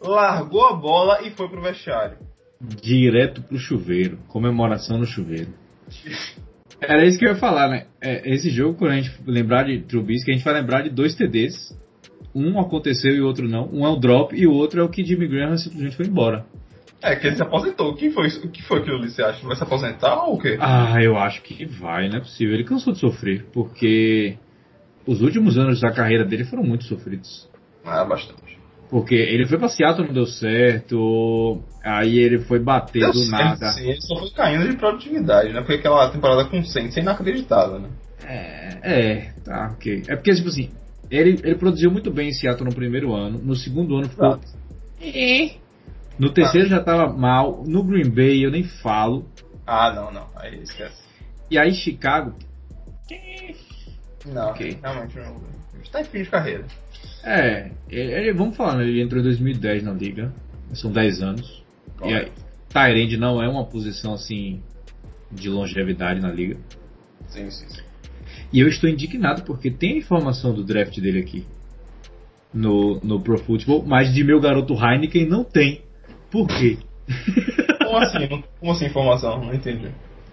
Largou 0.00 0.68
a 0.68 0.72
bola 0.72 1.20
e 1.20 1.32
foi 1.32 1.50
pro 1.50 1.60
vestiário. 1.60 2.16
Direto 2.58 3.42
pro 3.42 3.58
chuveiro. 3.58 4.16
Comemoração 4.28 4.96
no 4.96 5.04
chuveiro. 5.04 5.52
Era 6.82 7.06
isso 7.06 7.18
que 7.18 7.24
eu 7.24 7.30
ia 7.30 7.36
falar, 7.36 7.68
né? 7.68 7.86
É, 8.00 8.28
esse 8.28 8.50
jogo, 8.50 8.76
quando 8.76 8.92
a 8.92 8.96
gente 8.96 9.12
lembrar 9.26 9.64
de 9.64 9.80
Trubisky, 9.82 10.30
a 10.30 10.34
gente 10.34 10.44
vai 10.44 10.54
lembrar 10.54 10.82
de 10.82 10.90
dois 10.90 11.14
TDs. 11.14 11.76
Um 12.34 12.58
aconteceu 12.58 13.14
e 13.14 13.20
o 13.20 13.26
outro 13.26 13.48
não. 13.48 13.68
Um 13.72 13.86
é 13.86 13.88
o 13.88 13.96
drop 13.96 14.34
e 14.34 14.46
o 14.46 14.52
outro 14.52 14.80
é 14.80 14.84
o 14.84 14.88
que 14.88 15.04
Jimmy 15.04 15.28
Graham 15.28 15.56
simplesmente 15.56 15.96
foi 15.96 16.06
embora. 16.06 16.44
É, 17.02 17.16
que 17.16 17.26
ele 17.26 17.36
se 17.36 17.42
aposentou. 17.42 17.90
O 17.90 17.94
que 17.94 18.10
foi, 18.10 18.28
o 18.28 18.48
que 18.48 18.62
foi 18.62 18.80
aquilo 18.80 18.96
ali, 18.96 19.10
você 19.10 19.22
acha? 19.22 19.44
Vai 19.46 19.56
se 19.56 19.62
aposentar 19.62 20.24
ou 20.24 20.34
o 20.34 20.38
quê? 20.38 20.56
Ah, 20.60 21.02
eu 21.02 21.16
acho 21.16 21.42
que 21.42 21.64
vai, 21.66 22.08
não 22.08 22.16
é 22.16 22.20
possível. 22.20 22.54
Ele 22.54 22.64
cansou 22.64 22.92
de 22.92 23.00
sofrer, 23.00 23.44
porque 23.52 24.36
os 25.06 25.20
últimos 25.20 25.58
anos 25.58 25.80
da 25.80 25.90
carreira 25.90 26.24
dele 26.24 26.44
foram 26.44 26.62
muito 26.62 26.84
sofridos. 26.84 27.48
Ah, 27.84 28.04
bastante. 28.04 28.41
Porque 28.92 29.14
ele 29.14 29.46
foi 29.46 29.56
pra 29.56 29.70
Seattle, 29.70 30.06
não 30.06 30.12
deu 30.12 30.26
certo. 30.26 31.62
Aí 31.82 32.18
ele 32.18 32.40
foi 32.40 32.58
bater 32.58 33.00
Deu 33.00 33.10
do 33.10 33.20
certo, 33.20 33.30
nada. 33.30 33.72
Sim, 33.72 33.88
ele 33.88 34.00
só 34.02 34.18
foi 34.18 34.28
caindo 34.32 34.68
de 34.68 34.76
produtividade, 34.76 35.50
né? 35.50 35.60
Porque 35.60 35.76
aquela 35.76 36.10
temporada 36.10 36.44
com 36.44 36.58
o 36.58 36.66
Saints 36.66 36.94
é 36.98 37.00
inacreditável, 37.00 37.78
né? 37.78 37.88
É, 38.22 38.78
é, 38.82 39.32
tá, 39.42 39.70
ok. 39.72 40.02
É 40.06 40.14
porque, 40.14 40.34
tipo 40.34 40.48
assim, 40.48 40.70
ele, 41.10 41.40
ele 41.42 41.54
produziu 41.54 41.90
muito 41.90 42.10
bem 42.10 42.28
em 42.28 42.32
Seattle 42.34 42.68
no 42.68 42.74
primeiro 42.74 43.14
ano. 43.14 43.38
No 43.38 43.56
segundo 43.56 43.96
ano 43.96 44.10
ficou. 44.10 44.38
Exato. 45.00 45.62
No 46.18 46.30
terceiro 46.30 46.68
já 46.68 46.82
tava 46.84 47.10
mal. 47.10 47.64
No 47.66 47.82
Green 47.82 48.10
Bay 48.10 48.44
eu 48.44 48.50
nem 48.50 48.64
falo. 48.64 49.24
Ah, 49.66 49.90
não, 49.90 50.12
não. 50.12 50.26
Aí 50.36 50.60
esquece. 50.60 51.02
E 51.50 51.56
aí 51.56 51.72
Chicago. 51.72 52.34
Não, 54.26 54.50
Ok. 54.50 54.78
realmente 54.82 55.16
não. 55.16 55.36
Está 55.82 56.02
em 56.02 56.04
fim 56.04 56.22
de 56.24 56.28
carreira. 56.28 56.66
É, 57.24 57.70
ele, 57.88 58.12
ele- 58.12 58.32
vamos 58.32 58.56
falar, 58.56 58.76
né? 58.76 58.84
Ele 58.84 59.00
entrou 59.02 59.20
em 59.20 59.24
2010 59.24 59.82
na 59.82 59.92
liga. 59.92 60.32
São 60.74 60.90
10 60.90 61.22
anos. 61.22 61.62
E 62.04 62.12
aí, 62.12 62.32
Tyrande 62.68 63.16
não 63.16 63.42
é 63.42 63.48
uma 63.48 63.64
posição 63.64 64.14
assim 64.14 64.60
de 65.30 65.48
longevidade 65.48 66.20
na 66.20 66.30
liga. 66.32 66.56
Sim, 67.28 67.50
sim, 67.50 67.68
sim. 67.68 67.82
E 68.52 68.60
eu 68.60 68.68
estou 68.68 68.88
indignado 68.88 69.42
porque 69.42 69.70
tem 69.70 69.94
a 69.94 69.98
informação 69.98 70.52
do 70.52 70.64
draft 70.64 70.98
dele 70.98 71.20
aqui 71.20 71.44
no, 72.52 72.98
no 73.02 73.20
Pro 73.20 73.38
Football, 73.38 73.84
mas 73.86 74.12
de 74.12 74.24
meu 74.24 74.40
garoto 74.40 74.74
Heineken 74.74 75.26
não 75.26 75.44
tem. 75.44 75.82
Por 76.30 76.46
quê? 76.48 76.78
Como 77.78 77.98
assim? 77.98 78.42
Como 78.58 78.72
assim 78.72 78.86
informação? 78.86 79.44
Não 79.44 79.54
entendi. 79.54 79.88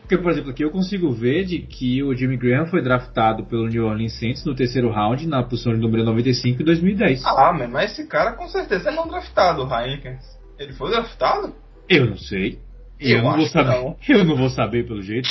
Porque, 0.10 0.24
por 0.24 0.32
exemplo, 0.32 0.50
aqui 0.50 0.64
eu 0.64 0.72
consigo 0.72 1.12
ver 1.12 1.46
de 1.46 1.60
que 1.60 2.02
o 2.02 2.16
Jimmy 2.16 2.36
Graham 2.36 2.66
foi 2.66 2.82
draftado 2.82 3.46
pelo 3.46 3.68
New 3.68 3.86
Orleans 3.86 4.18
Saints 4.18 4.44
no 4.44 4.56
terceiro 4.56 4.90
round, 4.90 5.28
na 5.28 5.44
posição 5.44 5.72
de 5.72 5.80
número 5.80 6.04
95 6.04 6.64
em 6.64 6.66
2010. 6.66 7.24
Ah, 7.28 7.54
mas- 7.54 7.92
esse 7.92 8.08
cara 8.08 8.32
com 8.32 8.48
certeza 8.48 8.90
é 8.90 8.96
não 8.96 9.08
draftado, 9.08 9.64
o 9.64 9.72
Heineken. 9.72 10.18
Ele 10.58 10.74
foi 10.74 10.90
draftado? 10.90 11.54
Eu 11.88 12.08
não 12.08 12.18
sei. 12.18 12.58
Eu, 13.00 13.18
Eu 13.20 13.24
não 13.24 13.38
vou 13.38 13.46
saber. 13.46 13.70
não. 13.70 13.98
Eu 14.10 14.26
não 14.26 14.36
vou 14.36 14.50
saber 14.50 14.88
pelo 14.88 15.02
jeito. 15.04 15.30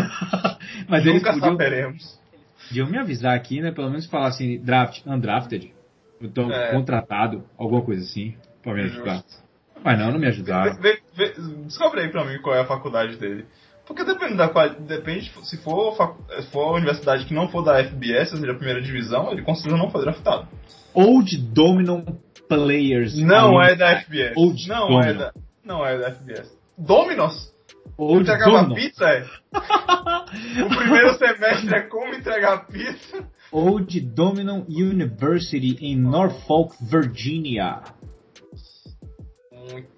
Mas 0.88 1.04
eles 1.04 1.20
Nunca 1.20 1.32
podiam, 1.34 1.50
saberemos. 1.52 2.20
podiam 2.68 2.86
me 2.88 2.98
avisar 2.98 3.34
aqui, 3.36 3.60
né? 3.60 3.70
Pelo 3.70 3.90
menos 3.90 4.06
falar 4.06 4.28
assim, 4.28 4.58
draft, 4.60 5.02
undrafted. 5.06 5.74
Então, 6.22 6.50
É. 6.50 6.72
contratado, 6.72 7.44
alguma 7.58 7.82
coisa 7.82 8.02
assim, 8.02 8.34
pra 8.62 8.72
me 8.72 8.80
ajudar. 8.80 9.16
Justo. 9.16 9.42
Mas 9.84 9.98
não, 9.98 10.10
não 10.12 10.18
me 10.18 10.26
ajudaram. 10.26 10.74
Vê- 10.80 11.00
vê- 11.14 11.34
descobre 11.64 12.00
aí 12.00 12.08
pra 12.08 12.24
mim 12.24 12.38
qual 12.42 12.56
é 12.56 12.60
a 12.60 12.66
faculdade 12.66 13.16
dele. 13.16 13.44
Porque 13.90 14.04
depende 14.04 14.36
da 14.36 14.48
qual, 14.48 14.70
depende 14.70 15.32
se 15.42 15.56
for, 15.56 16.16
se 16.38 16.46
for 16.52 16.68
a 16.68 16.76
universidade 16.76 17.24
que 17.24 17.34
não 17.34 17.48
for 17.48 17.64
da 17.64 17.82
FBS, 17.82 18.30
ou 18.30 18.38
seja, 18.38 18.52
a 18.52 18.54
primeira 18.54 18.80
divisão, 18.80 19.32
ele 19.32 19.42
com 19.42 19.52
certeza 19.52 19.76
não 19.76 19.90
foi 19.90 20.02
draftado. 20.02 20.46
Old 20.94 21.36
Dominion 21.36 22.04
Players. 22.48 23.18
Não 23.18 23.60
é 23.60 23.74
da 23.74 24.00
FBS. 24.00 24.36
Old 24.36 24.68
não 24.68 25.00
é 25.00 25.12
Domino. 25.12 25.18
da, 25.18 25.32
não 25.64 25.84
é 25.84 25.98
da 25.98 26.12
FBS. 26.12 26.56
Dominos? 26.78 27.52
Old 27.98 28.22
Entregava 28.22 28.62
Dominion. 28.62 28.74
pizza, 28.76 29.04
é? 29.06 29.26
o 30.62 30.68
primeiro 30.68 31.18
semestre 31.18 31.74
é 31.74 31.80
como 31.80 32.14
entregar 32.14 32.68
pizza. 32.68 33.28
Old 33.50 34.00
Dominion 34.02 34.62
University 34.68 35.76
em 35.80 35.96
Norfolk, 35.96 36.76
Virginia. 36.80 37.80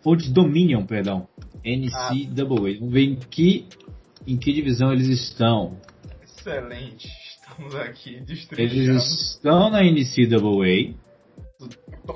Old 0.02 0.32
Dominion, 0.32 0.86
perdão. 0.86 1.28
NCAA. 1.64 2.78
Vamos 2.80 2.92
ver 2.92 3.02
em 3.02 3.16
que, 3.16 3.66
em 4.26 4.36
que 4.36 4.52
divisão 4.52 4.92
eles 4.92 5.08
estão. 5.08 5.78
excelente. 6.22 7.08
Estamos 7.48 7.74
aqui 7.76 8.22
Eles 8.56 8.88
estão 9.34 9.68
na 9.70 9.82
NCAA. 9.82 10.94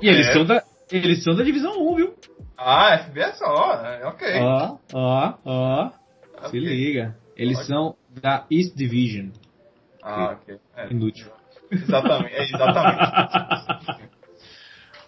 E 0.01 0.07
eles 0.09 0.27
É. 0.27 0.33
são 0.33 0.45
da, 0.45 0.63
eles 0.91 1.23
são 1.23 1.35
da 1.35 1.43
divisão 1.43 1.73
1, 1.91 1.95
viu? 1.95 2.13
Ah, 2.57 2.97
FBS, 2.97 3.39
ó, 3.43 3.73
é, 3.85 4.05
ok. 4.07 4.27
Ó, 4.41 4.77
ó, 4.93 5.33
ó. 5.45 5.91
Se 6.49 6.59
liga. 6.59 7.15
Eles 7.35 7.57
Ótimo. 7.59 7.67
são 7.75 7.95
da 8.21 8.45
East 8.51 8.75
Division. 8.75 9.29
Ah, 10.03 10.31
ok. 10.41 10.55
É, 10.75 10.89
Inútil. 10.91 11.27
exatamente, 11.71 12.33
é 12.33 12.43
exatamente. 12.43 14.07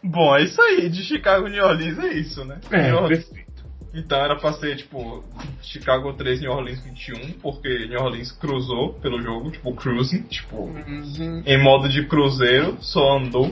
Bom, 0.03 0.35
é 0.37 0.43
isso 0.43 0.61
aí. 0.61 0.89
De 0.89 1.03
Chicago 1.03 1.47
New 1.47 1.63
Orleans 1.63 1.97
é 1.99 2.13
isso, 2.13 2.45
né? 2.45 2.59
É, 2.71 2.83
New 2.91 2.97
Orleans. 3.03 3.25
perfeito. 3.25 3.48
Então 3.93 4.19
era 4.19 4.35
pra 4.35 4.53
ser, 4.53 4.75
tipo, 4.77 5.23
Chicago 5.61 6.13
3, 6.13 6.41
New 6.41 6.51
Orleans 6.51 6.83
21, 6.83 7.31
porque 7.41 7.87
New 7.87 7.99
Orleans 7.99 8.31
cruzou 8.31 8.93
pelo 8.93 9.21
jogo, 9.21 9.49
tipo, 9.49 9.73
cruising, 9.73 10.23
tipo, 10.23 10.57
uhum. 10.57 11.43
em 11.45 11.63
modo 11.63 11.89
de 11.89 12.05
cruzeiro, 12.05 12.77
só 12.81 13.17
andou. 13.17 13.51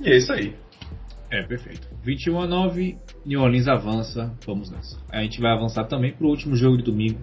E 0.00 0.10
é 0.10 0.16
isso 0.16 0.32
aí. 0.32 0.54
É, 1.30 1.42
perfeito. 1.42 1.88
21 2.04 2.40
a 2.40 2.46
9, 2.46 2.96
New 3.24 3.40
Orleans 3.40 3.66
avança, 3.66 4.32
vamos 4.46 4.70
nessa. 4.70 4.98
A 5.10 5.22
gente 5.22 5.40
vai 5.40 5.52
avançar 5.52 5.84
também 5.84 6.12
pro 6.12 6.28
último 6.28 6.54
jogo 6.54 6.76
de 6.76 6.84
domingo. 6.84 7.18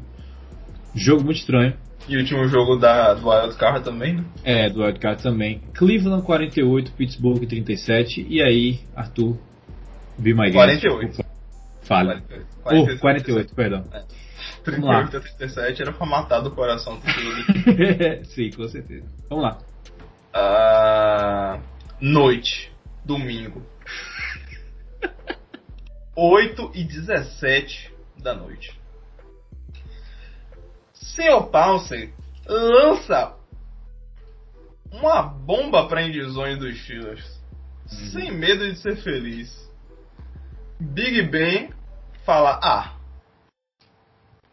Jogo 0.95 1.23
muito 1.23 1.37
estranho. 1.37 1.75
E 2.07 2.17
o 2.17 2.19
último 2.19 2.45
jogo 2.47 2.75
da, 2.75 3.13
do 3.13 3.29
Wild 3.29 3.55
Card 3.55 3.85
também, 3.85 4.15
né? 4.15 4.25
É, 4.43 4.69
do 4.69 4.83
Wild 4.83 4.99
Card 4.99 5.23
também. 5.23 5.61
Cleveland 5.73 6.23
48, 6.23 6.91
Pittsburgh 6.91 7.45
37. 7.47 8.25
E 8.27 8.41
aí, 8.41 8.79
Arthur, 8.93 9.37
be 10.17 10.33
my 10.33 10.51
48. 10.51 11.22
Fala. 11.83 12.21
48, 12.63 12.95
oh, 12.95 12.99
48 12.99 13.55
perdão. 13.55 13.83
É. 13.91 14.03
38 14.63 15.17
a 15.17 15.19
37 15.19 15.81
era 15.81 15.91
pra 15.91 16.05
matar 16.05 16.39
do 16.39 16.51
coração 16.51 16.97
do 16.97 18.25
Sim, 18.25 18.51
com 18.51 18.67
certeza. 18.67 19.05
Vamos 19.29 19.43
lá. 19.43 19.57
Uh, 20.35 21.61
noite, 21.99 22.71
domingo. 23.05 23.61
8 26.15 26.71
e 26.75 26.83
17 26.83 27.93
da 28.21 28.35
noite. 28.35 28.79
Senhor 30.93 31.47
Pounce 31.47 32.13
lança 32.47 33.35
uma 34.91 35.23
bomba 35.23 35.87
para 35.87 36.03
endzone 36.03 36.55
dos 36.55 36.81
Steelers. 36.83 37.43
Uhum. 37.91 38.11
Sem 38.11 38.31
medo 38.31 38.71
de 38.71 38.77
ser 38.77 38.95
feliz. 38.97 39.62
Big 40.83 41.21
Ben 41.23 41.69
fala: 42.25 42.59
Ah, 42.61 42.93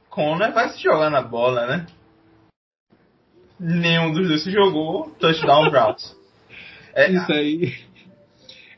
Conor 0.08 0.52
vai 0.52 0.68
se 0.70 0.82
jogar 0.82 1.10
na 1.10 1.22
bola, 1.22 1.66
né? 1.66 1.86
Nenhum 3.58 4.12
dos 4.12 4.28
dois 4.28 4.42
se 4.44 4.50
jogou, 4.50 5.10
touchdown 5.18 5.68
Browns. 5.70 6.16
É, 6.94 7.10
Isso 7.10 7.32
aí 7.32 7.74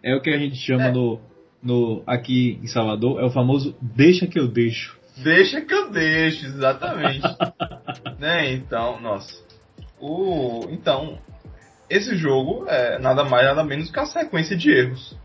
é 0.02 0.14
o 0.14 0.20
que 0.20 0.30
a 0.30 0.38
gente 0.38 0.56
chama 0.56 0.84
é. 0.84 0.92
no, 0.92 1.20
no 1.62 2.02
aqui 2.06 2.58
em 2.62 2.66
Salvador, 2.66 3.20
é 3.20 3.24
o 3.24 3.30
famoso 3.30 3.76
deixa 3.80 4.26
que 4.26 4.38
eu 4.38 4.48
deixo. 4.48 4.98
Deixa 5.18 5.60
que 5.60 5.74
eu 5.74 5.90
deixo, 5.90 6.46
exatamente. 6.46 7.22
né? 8.18 8.52
Então, 8.52 8.98
nossa. 9.00 9.42
O, 10.00 10.66
então, 10.70 11.18
esse 11.88 12.16
jogo 12.16 12.66
é 12.66 12.98
nada 12.98 13.24
mais 13.24 13.44
nada 13.44 13.62
menos 13.62 13.90
que 13.90 14.00
a 14.00 14.06
sequência 14.06 14.56
de 14.56 14.70
erros 14.70 15.16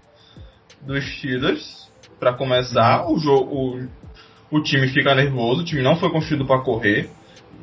dos 0.82 1.04
Steelers 1.18 1.87
para 2.20 2.34
começar, 2.34 3.06
uhum. 3.06 3.14
o 3.14 3.20
jogo, 3.20 3.56
o, 3.56 4.58
o 4.58 4.64
time 4.64 4.88
fica 4.90 5.16
nervoso, 5.16 5.62
o 5.62 5.66
time 5.66 5.82
não 5.82 5.98
foi 5.98 6.10
construído 6.10 6.46
para 6.46 6.62
correr, 6.62 7.10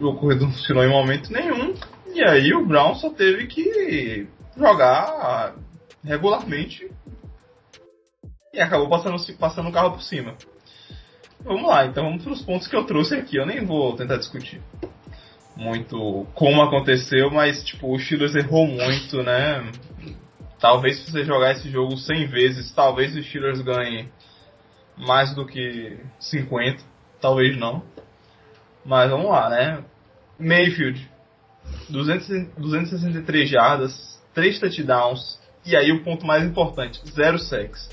o 0.00 0.14
corredor 0.14 0.48
não 0.48 0.54
funcionou 0.54 0.84
em 0.84 0.88
momento 0.90 1.32
nenhum, 1.32 1.74
e 2.14 2.22
aí 2.22 2.52
o 2.54 2.64
Brown 2.64 2.94
só 2.94 3.10
teve 3.10 3.46
que 3.46 4.26
jogar 4.56 5.54
regularmente 6.04 6.90
e 8.52 8.60
acabou 8.60 8.88
passando, 8.88 9.16
passando 9.36 9.68
o 9.68 9.72
carro 9.72 9.92
por 9.92 10.02
cima. 10.02 10.34
Vamos 11.40 11.68
lá, 11.68 11.84
então 11.86 12.04
vamos 12.04 12.22
para 12.22 12.32
os 12.32 12.42
pontos 12.42 12.68
que 12.68 12.76
eu 12.76 12.84
trouxe 12.84 13.14
aqui. 13.14 13.36
Eu 13.36 13.44
nem 13.44 13.64
vou 13.64 13.94
tentar 13.96 14.16
discutir 14.16 14.62
muito 15.56 16.26
como 16.34 16.62
aconteceu, 16.62 17.30
mas 17.30 17.62
tipo, 17.64 17.94
o 17.94 17.98
Steelers 17.98 18.34
errou 18.34 18.66
muito, 18.66 19.22
né? 19.22 19.70
Talvez 20.58 20.98
se 20.98 21.10
você 21.10 21.24
jogar 21.24 21.52
esse 21.52 21.70
jogo 21.70 21.96
100 21.96 22.26
vezes, 22.26 22.72
talvez 22.72 23.14
o 23.14 23.22
Steelers 23.22 23.60
ganhe 23.60 24.08
mais 24.96 25.34
do 25.34 25.46
que 25.46 25.98
50, 26.18 26.82
talvez 27.20 27.56
não. 27.56 27.82
Mas 28.84 29.10
vamos 29.10 29.30
lá, 29.30 29.48
né? 29.48 29.84
Mayfield, 30.38 31.10
200, 31.88 32.48
263 32.58 33.48
jardas, 33.48 34.22
3 34.34 34.60
touchdowns, 34.60 35.40
e 35.64 35.76
aí 35.76 35.92
o 35.92 36.02
ponto 36.04 36.26
mais 36.26 36.44
importante, 36.44 37.00
0 37.08 37.38
sacks. 37.38 37.88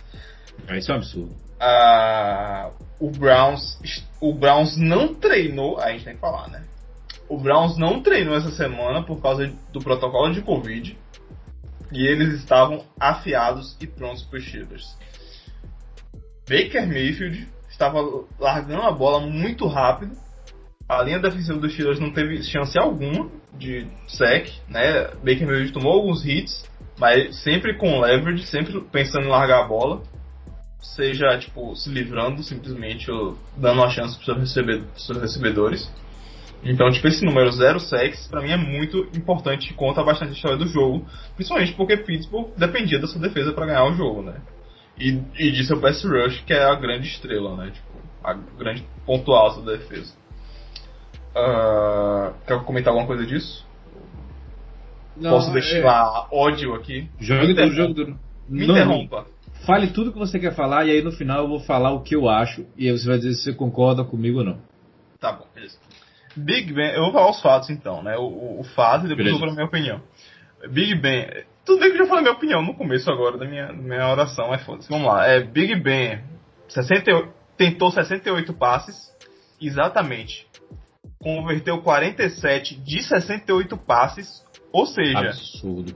Ah, 0.68 0.78
isso 0.78 0.92
é 0.92 0.96
um 0.96 0.98
absurdo. 0.98 1.36
Ah, 1.60 2.72
o 3.00 3.10
Browns, 3.10 3.80
o 4.20 4.34
Browns 4.34 4.76
não 4.78 5.14
treinou, 5.14 5.80
a 5.80 5.92
gente 5.92 6.06
tem 6.06 6.16
que 6.16 6.20
falar, 6.20 6.50
né? 6.50 6.64
O 7.30 7.38
Browns 7.38 7.78
não 7.78 8.02
treinou 8.02 8.36
essa 8.36 8.52
semana 8.52 9.04
por 9.04 9.22
causa 9.22 9.48
do 9.72 9.80
protocolo 9.80 10.34
de 10.34 10.42
Covid. 10.42 10.98
E 11.92 12.06
eles 12.06 12.34
estavam 12.40 12.86
afiados 13.00 13.78
e 13.80 13.88
prontos 13.88 14.24
para 14.24 14.40
os 14.40 14.46
Steelers. 14.46 14.98
Baker 16.52 16.86
Mayfield 16.86 17.48
estava 17.70 18.26
largando 18.38 18.82
a 18.82 18.92
bola 18.92 19.22
muito 19.22 19.66
rápido. 19.68 20.12
A 20.90 21.02
linha 21.02 21.18
defensiva 21.18 21.58
dos 21.58 21.72
Steelers 21.72 22.02
não 22.02 22.12
teve 22.12 22.44
chance 22.44 22.78
alguma 22.78 23.30
de 23.58 23.88
sec, 24.06 24.50
né? 24.68 25.04
Baker 25.24 25.48
Mayfield 25.48 25.72
tomou 25.72 25.94
alguns 25.94 26.26
hits, 26.26 26.70
mas 27.00 27.42
sempre 27.42 27.78
com 27.78 28.02
leverage, 28.02 28.46
sempre 28.48 28.82
pensando 28.92 29.28
em 29.28 29.30
largar 29.30 29.64
a 29.64 29.68
bola. 29.68 30.04
Seja, 30.82 31.38
tipo, 31.38 31.74
se 31.78 31.90
livrando 31.90 32.44
simplesmente 32.44 33.10
ou 33.10 33.38
dando 33.56 33.80
uma 33.80 33.90
chance 33.90 34.20
para 34.20 34.38
os 34.38 34.52
seus 34.52 35.22
recebedores. 35.22 35.90
Então, 36.64 36.92
tipo, 36.92 37.08
esse 37.08 37.24
número 37.24 37.50
0 37.50 37.80
sacks, 37.80 38.28
pra 38.28 38.42
mim 38.42 38.52
é 38.52 38.58
muito 38.58 39.08
importante 39.16 39.72
e 39.72 39.74
conta 39.74 40.04
bastante 40.04 40.32
a 40.32 40.34
história 40.34 40.58
do 40.58 40.68
jogo. 40.68 41.08
Principalmente 41.36 41.74
porque 41.74 41.96
Pittsburgh 41.96 42.52
dependia 42.58 43.00
da 43.00 43.08
sua 43.08 43.22
defesa 43.22 43.54
para 43.54 43.68
ganhar 43.68 43.86
o 43.86 43.94
jogo, 43.94 44.22
né? 44.22 44.36
E, 45.02 45.20
e 45.40 45.52
de 45.52 45.66
seu 45.66 45.82
pass 45.82 46.04
rush, 46.04 46.44
que 46.46 46.54
é 46.54 46.64
a 46.64 46.76
grande 46.76 47.08
estrela, 47.08 47.56
né? 47.58 47.72
Tipo, 47.72 47.88
a 48.24 48.34
grande 48.34 48.86
ponto 49.04 49.32
alto 49.32 49.62
da 49.64 49.72
defesa. 49.72 50.14
Uh, 51.36 52.34
quer 52.46 52.64
comentar 52.64 52.92
alguma 52.92 53.08
coisa 53.08 53.26
disso? 53.26 53.66
Não, 55.18 55.32
Posso 55.32 55.52
deixar 55.52 55.78
é... 55.80 56.36
ódio 56.36 56.76
aqui? 56.76 57.10
Jogo 57.20 57.48
duro, 57.48 57.72
jogo 57.72 57.94
duro. 57.94 58.20
Me 58.48 58.68
não, 58.68 58.76
interrompa. 58.76 59.26
Fale 59.66 59.88
tudo 59.88 60.10
o 60.10 60.14
que 60.14 60.20
você 60.20 60.40
quer 60.40 60.54
falar 60.54 60.86
e 60.86 60.92
aí 60.92 61.02
no 61.02 61.12
final 61.12 61.40
eu 61.40 61.48
vou 61.48 61.60
falar 61.60 61.92
o 61.92 62.02
que 62.02 62.16
eu 62.16 62.30
acho 62.30 62.66
e 62.78 62.88
aí 62.88 62.98
você 62.98 63.08
vai 63.08 63.18
dizer 63.18 63.34
se 63.34 63.44
você 63.44 63.54
concorda 63.54 64.04
comigo 64.04 64.40
ou 64.40 64.46
não. 64.46 64.60
Tá 65.20 65.32
bom, 65.32 65.46
beleza. 65.54 65.78
Big 66.36 66.74
Ben, 66.74 66.94
eu 66.94 67.04
vou 67.04 67.12
falar 67.12 67.30
os 67.30 67.42
fatos 67.42 67.70
então, 67.70 68.02
né? 68.04 68.18
O, 68.18 68.60
o 68.60 68.64
fato 68.76 69.06
e 69.06 69.10
depois 69.10 69.26
beleza. 69.26 69.36
eu 69.36 69.40
vou 69.40 69.48
para 69.48 69.56
minha 69.56 69.68
opinião. 69.68 70.02
Big 70.70 70.96
Ben, 70.96 71.44
tudo 71.66 71.80
bem 71.80 71.90
que 71.90 71.96
eu 71.96 72.04
já 72.04 72.08
falei 72.08 72.24
minha 72.24 72.34
opinião 72.34 72.62
no 72.62 72.74
começo 72.76 73.10
agora 73.12 73.38
da 73.38 73.46
minha, 73.46 73.68
da 73.68 73.74
minha 73.74 74.10
oração, 74.10 74.50
mas 74.50 74.64
foda-se. 74.64 74.90
Vamos 74.90 75.08
lá. 75.08 75.28
É, 75.28 75.42
Big 75.42 75.76
Ben 75.76 76.24
68, 76.68 77.30
tentou 77.58 77.92
68 77.92 78.54
passes, 78.54 79.12
exatamente. 79.62 80.48
Converteu 81.20 81.82
47 81.82 82.76
de 82.76 83.04
68 83.04 83.78
passes, 83.78 84.44
ou 84.72 84.86
seja. 84.86 85.20
Absurdo. 85.20 85.96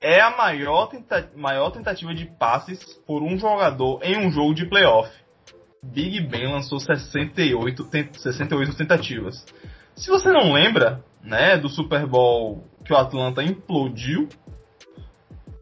É 0.00 0.20
a 0.20 0.36
maior, 0.36 0.86
tenta 0.88 1.30
maior 1.34 1.70
tentativa 1.70 2.14
de 2.14 2.26
passes 2.26 2.78
por 3.06 3.22
um 3.22 3.38
jogador 3.38 4.00
em 4.02 4.18
um 4.18 4.30
jogo 4.30 4.54
de 4.54 4.68
playoff. 4.68 5.10
Big 5.82 6.20
Ben 6.28 6.46
lançou 6.46 6.78
68, 6.78 7.88
68 8.18 8.76
tentativas. 8.76 9.44
Se 9.96 10.10
você 10.10 10.30
não 10.30 10.52
lembra, 10.52 11.02
né, 11.22 11.56
do 11.56 11.68
Super 11.68 12.06
Bowl 12.06 12.64
que 12.84 12.92
o 12.92 12.96
Atlanta 12.96 13.42
implodiu, 13.42 14.28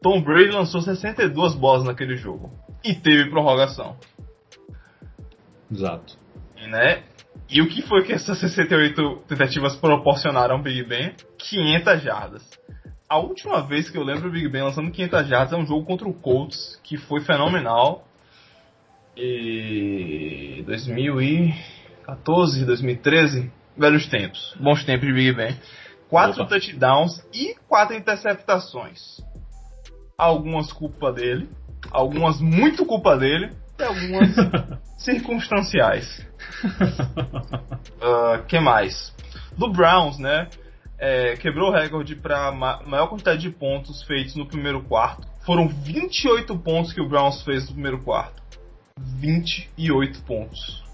Tom 0.03 0.21
Brady 0.21 0.51
lançou 0.51 0.83
62 0.83 1.55
bolas 1.55 1.85
naquele 1.85 2.17
jogo 2.17 2.51
e 2.85 2.95
teve 2.95 3.31
prorrogação. 3.31 3.97
Exato. 5.71 6.17
E, 6.57 6.67
né? 6.67 7.05
E 7.49 7.63
o 7.63 7.69
que 7.69 7.83
foi 7.83 8.03
que 8.03 8.13
essas 8.13 8.39
68 8.39 9.25
tentativas 9.29 9.77
proporcionaram 9.77 10.57
ao 10.57 10.63
Big 10.63 10.83
Ben? 10.85 11.15
500 11.39 12.03
jardas. 12.03 12.43
A 13.09 13.19
última 13.19 13.63
vez 13.63 13.89
que 13.89 13.97
eu 13.97 14.03
lembro 14.03 14.29
o 14.29 14.33
Big 14.33 14.49
Ben 14.49 14.63
lançando 14.63 14.91
500 14.91 15.29
jardas 15.29 15.53
é 15.53 15.57
um 15.57 15.67
jogo 15.67 15.85
contra 15.85 16.09
o 16.09 16.15
Colts, 16.15 16.81
que 16.83 16.97
foi 16.97 17.21
fenomenal. 17.21 18.05
E 19.17 20.65
2014, 20.67 22.65
2013, 22.65 23.53
velhos 23.77 24.09
tempos, 24.09 24.57
bons 24.59 24.83
tempos 24.85 25.07
de 25.07 25.13
Big 25.13 25.33
Ben. 25.33 25.57
Quatro 26.09 26.43
Opa. 26.43 26.51
touchdowns 26.51 27.25
e 27.33 27.55
quatro 27.69 27.95
interceptações 27.97 29.23
algumas 30.17 30.73
culpa 30.73 31.13
dele, 31.13 31.49
algumas 31.91 32.41
muito 32.41 32.85
culpa 32.87 33.17
dele 33.17 33.51
e 33.79 33.83
algumas 33.83 34.35
circunstanciais. 34.99 36.27
uh, 38.01 38.43
que 38.49 38.59
mais? 38.61 39.15
Do 39.57 39.71
Browns, 39.71 40.19
né? 40.19 40.49
É, 40.99 41.37
quebrou 41.37 41.71
o 41.71 41.73
recorde 41.73 42.15
para 42.15 42.53
ma 42.53 42.81
maior 42.87 43.09
quantidade 43.09 43.41
de 43.41 43.51
pontos 43.51 44.03
feitos 44.05 44.37
no 44.37 44.47
primeiro 44.47 44.83
quarto. 44.85 45.27
Foram 45.45 45.67
28 45.67 46.57
pontos 46.59 46.93
que 46.93 47.01
o 47.01 47.09
Browns 47.09 47.43
fez 47.43 47.67
no 47.67 47.73
primeiro 47.73 48.01
quarto. 48.03 48.41
28 48.99 50.23
pontos. 50.23 50.85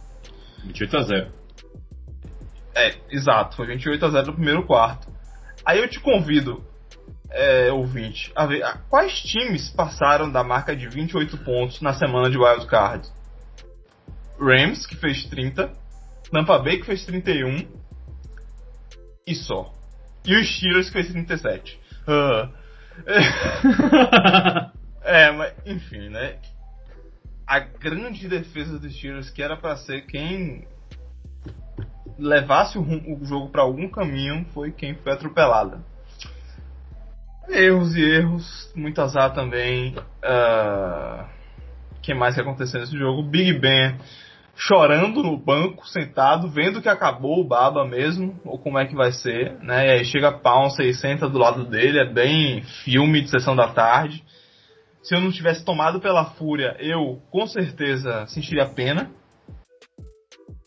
28 0.65 0.97
a 0.97 1.03
0. 1.03 1.33
É, 2.75 2.95
exato, 3.11 3.57
foi 3.57 3.67
28 3.67 4.07
a 4.07 4.11
0 4.11 4.27
no 4.29 4.33
primeiro 4.35 4.67
quarto. 4.67 5.09
Aí 5.65 5.79
eu 5.79 5.89
te 5.89 6.01
convido 6.01 6.65
é, 7.31 7.71
ouvinte, 7.73 8.33
a 8.35 8.47
ver 8.47 8.63
a, 8.63 8.79
quais 8.89 9.21
times 9.21 9.69
passaram 9.71 10.31
da 10.31 10.43
marca 10.43 10.75
de 10.75 10.89
28 10.89 11.37
pontos 11.39 11.81
na 11.81 11.93
semana 11.93 12.31
de 12.31 12.39
Wild 12.39 12.67
Card? 12.67 13.07
Rams, 14.41 14.87
que 14.87 14.97
fez 14.97 15.25
30, 15.25 15.73
Tampa 16.31 16.59
Bay, 16.59 16.79
que 16.79 16.87
fez 16.87 17.05
31, 17.05 17.67
e 19.27 19.35
só. 19.35 19.73
E 20.25 20.35
os 20.37 20.57
Steelers, 20.57 20.87
que 20.87 20.93
fez 20.93 21.09
37. 21.13 21.81
Uh. 22.07 22.49
é, 25.03 25.31
mas, 25.33 25.55
enfim, 25.67 26.09
né? 26.09 26.39
A 27.47 27.61
grande 27.61 28.29
defesa 28.29 28.79
dos 28.79 28.95
Steelers, 28.95 29.31
que 29.31 29.43
era 29.43 29.57
para 29.57 29.77
ser 29.77 30.03
quem 30.07 30.67
levasse 32.19 32.79
o, 32.79 32.83
o 32.83 33.25
jogo 33.25 33.51
para 33.51 33.63
algum 33.63 33.89
caminho, 33.89 34.45
foi 34.53 34.73
quem 34.73 34.95
foi 34.95 35.13
atropelada. 35.13 35.83
Erros 37.51 37.97
e 37.97 38.03
erros, 38.03 38.73
muito 38.75 39.01
azar 39.01 39.33
também. 39.33 39.95
Uh, 39.97 41.25
que 42.03 42.15
mais 42.15 42.35
que 42.35 42.41
aconteceu 42.41 42.81
nesse 42.81 42.97
jogo? 42.97 43.23
Big 43.23 43.59
Ben 43.59 43.97
chorando 44.59 45.23
no 45.23 45.37
banco, 45.37 45.87
sentado, 45.87 46.49
vendo 46.49 46.83
que 46.83 46.89
acabou 46.89 47.41
o 47.41 47.47
Baba 47.47 47.87
mesmo, 47.87 48.39
ou 48.45 48.59
como 48.59 48.79
é 48.79 48.87
que 48.87 48.95
vai 48.95 49.13
ser, 49.13 49.57
né? 49.63 49.87
E 49.87 49.91
aí 49.93 50.05
chega 50.05 50.33
Pounce 50.33 50.83
e 50.83 50.93
senta 50.93 51.29
do 51.29 51.39
lado 51.39 51.65
dele, 51.65 52.01
é 52.01 52.05
bem 52.05 52.63
filme 52.85 53.23
de 53.23 53.31
sessão 53.31 53.55
da 53.55 53.69
tarde. 53.69 54.23
Se 55.01 55.15
eu 55.15 55.21
não 55.21 55.31
tivesse 55.31 55.65
tomado 55.65 56.01
pela 56.01 56.25
fúria, 56.33 56.77
eu 56.81 57.23
com 57.31 57.47
certeza 57.47 58.27
sentiria 58.27 58.67
pena. 58.67 59.11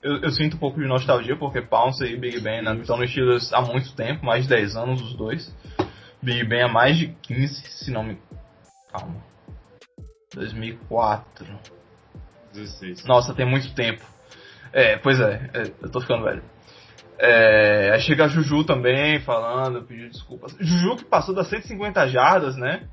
Eu, 0.02 0.22
eu 0.22 0.32
sinto 0.32 0.56
um 0.56 0.60
pouco 0.60 0.80
de 0.80 0.88
nostalgia, 0.88 1.36
porque 1.36 1.62
Pounce 1.62 2.04
e 2.06 2.16
Big 2.16 2.40
Ben 2.40 2.62
né, 2.62 2.74
estão 2.76 2.98
no 2.98 3.06
Steelers 3.06 3.52
há 3.52 3.62
muito 3.62 3.94
tempo, 3.94 4.26
mais 4.26 4.44
de 4.44 4.50
10 4.50 4.76
anos 4.78 5.02
os 5.02 5.16
dois. 5.16 5.54
Big 6.22 6.44
Ben 6.46 6.64
há 6.64 6.68
mais 6.68 6.98
de 6.98 7.08
15, 7.08 7.54
se 7.70 7.92
não 7.92 8.04
me... 8.04 8.18
Calma. 8.92 9.24
2004. 10.34 11.46
16. 12.54 13.06
Nossa, 13.06 13.34
tem 13.34 13.46
muito 13.46 13.74
tempo. 13.74 14.04
É, 14.74 14.98
pois 14.98 15.20
é, 15.20 15.50
é 15.54 15.72
eu 15.82 15.90
tô 15.90 16.00
ficando 16.02 16.24
velho. 16.24 16.44
É, 17.18 17.92
aí 17.94 18.02
chega 18.02 18.26
a 18.26 18.28
Juju 18.28 18.64
também 18.64 19.20
falando, 19.20 19.84
pediu 19.84 20.10
desculpas. 20.10 20.56
Juju 20.60 20.98
que 20.98 21.06
passou 21.06 21.36
das 21.36 21.48
150 21.48 22.08
jardas, 22.08 22.56
né? 22.56 22.88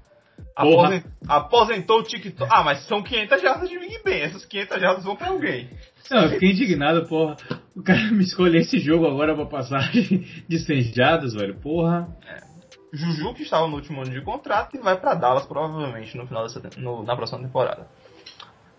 Aposent, 0.55 1.05
aposentou 1.27 2.01
o 2.01 2.03
TikTok. 2.03 2.51
Ah, 2.53 2.63
mas 2.63 2.85
são 2.87 3.03
500 3.03 3.41
jardas 3.41 3.69
de 3.69 3.79
Big 3.79 4.03
Ben. 4.05 4.21
Essas 4.23 4.45
500 4.45 4.81
jardas 4.81 5.05
vão 5.05 5.17
pra 5.17 5.29
alguém. 5.29 5.71
Não, 6.11 6.23
eu 6.23 6.31
fiquei 6.31 6.51
indignado, 6.51 7.07
porra. 7.07 7.37
O 7.77 7.83
cara 7.83 8.01
me 8.11 8.23
escolheu 8.23 8.61
esse 8.61 8.79
jogo 8.79 9.07
agora 9.07 9.35
pra 9.35 9.47
passar 9.47 9.91
de 9.93 10.59
100 10.59 10.83
jardas, 10.95 11.35
velho. 11.35 11.57
Porra. 11.61 12.09
É. 12.27 12.48
Juju 12.93 13.35
que 13.35 13.43
estava 13.43 13.67
no 13.67 13.77
último 13.77 14.01
ano 14.03 14.11
de 14.11 14.21
contrato 14.21 14.77
e 14.77 14.81
vai 14.81 14.97
para 14.97 15.15
Dallas 15.15 15.47
provavelmente 15.47 16.17
no 16.17 16.27
final 16.27 16.45
dessa 16.45 16.63
no, 16.77 17.03
na 17.03 17.15
próxima 17.17 17.41
temporada. 17.41 17.87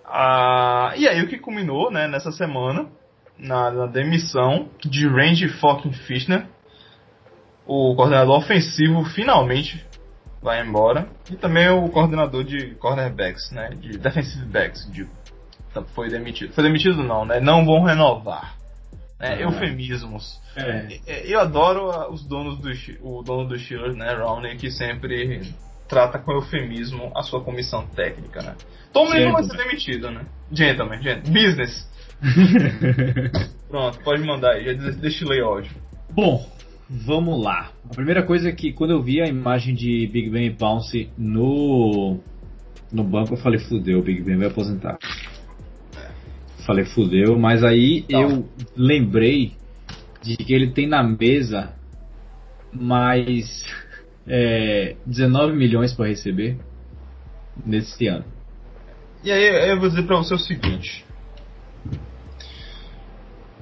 Ah, 0.05 0.93
e 0.97 1.07
aí 1.07 1.21
o 1.21 1.27
que 1.27 1.37
culminou 1.37 1.91
né, 1.91 2.07
nessa 2.07 2.31
semana 2.31 2.87
na, 3.37 3.69
na 3.71 3.85
demissão 3.85 4.69
de 4.79 5.07
Randy 5.07 5.47
fucking 5.47 5.93
Fishner, 5.93 6.47
o 7.65 7.95
coordenador 7.95 8.37
ofensivo 8.37 9.05
finalmente 9.05 9.85
vai 10.41 10.61
embora 10.61 11.07
e 11.29 11.35
também 11.35 11.69
o 11.69 11.87
coordenador 11.89 12.43
de 12.43 12.73
cornerbacks, 12.75 13.51
né, 13.51 13.69
de 13.69 13.97
defensive 13.97 14.45
backs, 14.45 14.91
de, 14.91 15.07
foi 15.93 16.09
demitido. 16.09 16.53
Foi 16.53 16.63
demitido 16.63 17.03
não, 17.03 17.25
né? 17.25 17.39
Não 17.39 17.65
vão 17.65 17.83
renovar. 17.83 18.58
Né, 19.19 19.35
ah. 19.35 19.41
Eufemismos. 19.41 20.39
É. 20.55 20.87
Eu 21.25 21.39
adoro 21.39 22.11
os 22.11 22.23
donos 22.25 22.59
do 22.59 22.69
o 23.01 23.21
dono 23.21 23.49
do 23.49 23.59
Steelers, 23.59 23.95
né, 23.95 24.13
Rowney, 24.13 24.55
que 24.55 24.71
sempre 24.71 25.41
trata 25.87 26.19
com 26.19 26.31
eufemismo 26.31 27.11
a 27.15 27.23
sua 27.23 27.43
comissão 27.43 27.85
técnica, 27.87 28.41
né? 28.41 28.55
Tomlin 28.93 29.25
não 29.25 29.33
vai 29.33 29.43
ser 29.43 29.57
demitido, 29.57 30.11
né? 30.11 30.21
Gentleman, 30.51 31.01
gentleman. 31.01 31.33
Business. 31.33 31.89
Pronto, 33.67 33.99
pode 34.03 34.23
mandar 34.23 34.53
aí, 34.53 34.65
já 34.65 34.73
destilei 34.91 35.41
ódio. 35.41 35.71
Bom, 36.11 36.47
vamos 36.89 37.43
lá. 37.43 37.71
A 37.89 37.95
primeira 37.95 38.23
coisa 38.23 38.49
é 38.49 38.51
que 38.51 38.71
quando 38.71 38.91
eu 38.91 39.01
vi 39.01 39.21
a 39.21 39.27
imagem 39.27 39.73
de 39.73 40.07
Big 40.07 40.29
Ben 40.29 40.47
e 40.47 40.49
Bounce 40.49 41.09
no, 41.17 42.19
no 42.91 43.03
banco, 43.03 43.33
eu 43.33 43.37
falei, 43.37 43.59
fudeu, 43.59 43.99
o 43.99 44.03
Big 44.03 44.21
Ben 44.21 44.37
vai 44.37 44.47
aposentar. 44.47 44.97
Falei, 46.69 46.85
fudeu, 46.85 47.35
mas 47.35 47.63
aí 47.63 48.03
tá. 48.03 48.19
eu 48.19 48.47
lembrei 48.77 49.53
de 50.21 50.37
que 50.37 50.53
ele 50.53 50.69
tem 50.69 50.85
na 50.85 51.01
mesa 51.01 51.73
mais 52.71 53.65
é, 54.27 54.95
19 55.03 55.57
milhões 55.57 55.95
para 55.95 56.09
receber 56.09 56.59
nesse 57.65 58.05
ano. 58.05 58.23
E 59.23 59.31
aí 59.31 59.71
eu 59.71 59.79
vou 59.79 59.89
dizer 59.89 60.03
para 60.03 60.17
você 60.17 60.35
o 60.35 60.37
seguinte: 60.37 61.03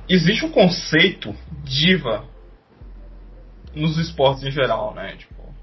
existe 0.09 0.45
um 0.45 0.51
conceito 0.51 1.33
diva 1.63 2.25
nos 3.73 3.97
esportes 3.97 4.43
em 4.43 4.51
geral, 4.51 4.93
né? 4.93 5.15
Tipo, 5.15 5.55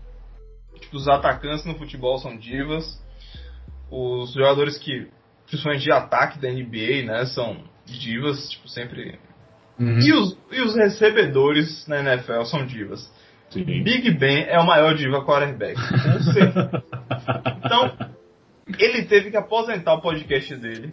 tipo, 0.80 0.96
os 0.96 1.06
atacantes 1.06 1.66
no 1.66 1.74
futebol 1.74 2.16
são 2.16 2.38
divas, 2.38 2.98
os 3.90 4.32
jogadores 4.32 4.78
que, 4.78 5.10
principalmente 5.54 5.84
de 5.84 5.92
ataque 5.92 6.38
da 6.38 6.50
NBA, 6.50 7.04
né, 7.06 7.26
são 7.26 7.62
divas, 7.86 8.50
tipo, 8.50 8.68
sempre. 8.68 9.18
Uhum. 9.78 10.00
E, 10.00 10.12
os, 10.12 10.38
e 10.52 10.60
os 10.60 10.74
recebedores 10.74 11.86
na 11.86 12.00
NFL 12.00 12.42
são 12.44 12.66
divas. 12.66 13.12
Sim. 13.50 13.64
Big 13.64 14.10
Ben 14.12 14.46
é 14.48 14.58
o 14.58 14.66
maior 14.66 14.94
diva 14.94 15.24
quarterback. 15.24 15.74
Com 15.74 16.22
certeza. 16.32 16.84
então, 17.64 17.96
ele 18.78 19.04
teve 19.04 19.30
que 19.30 19.36
aposentar 19.36 19.94
o 19.94 20.00
podcast 20.00 20.56
dele 20.56 20.92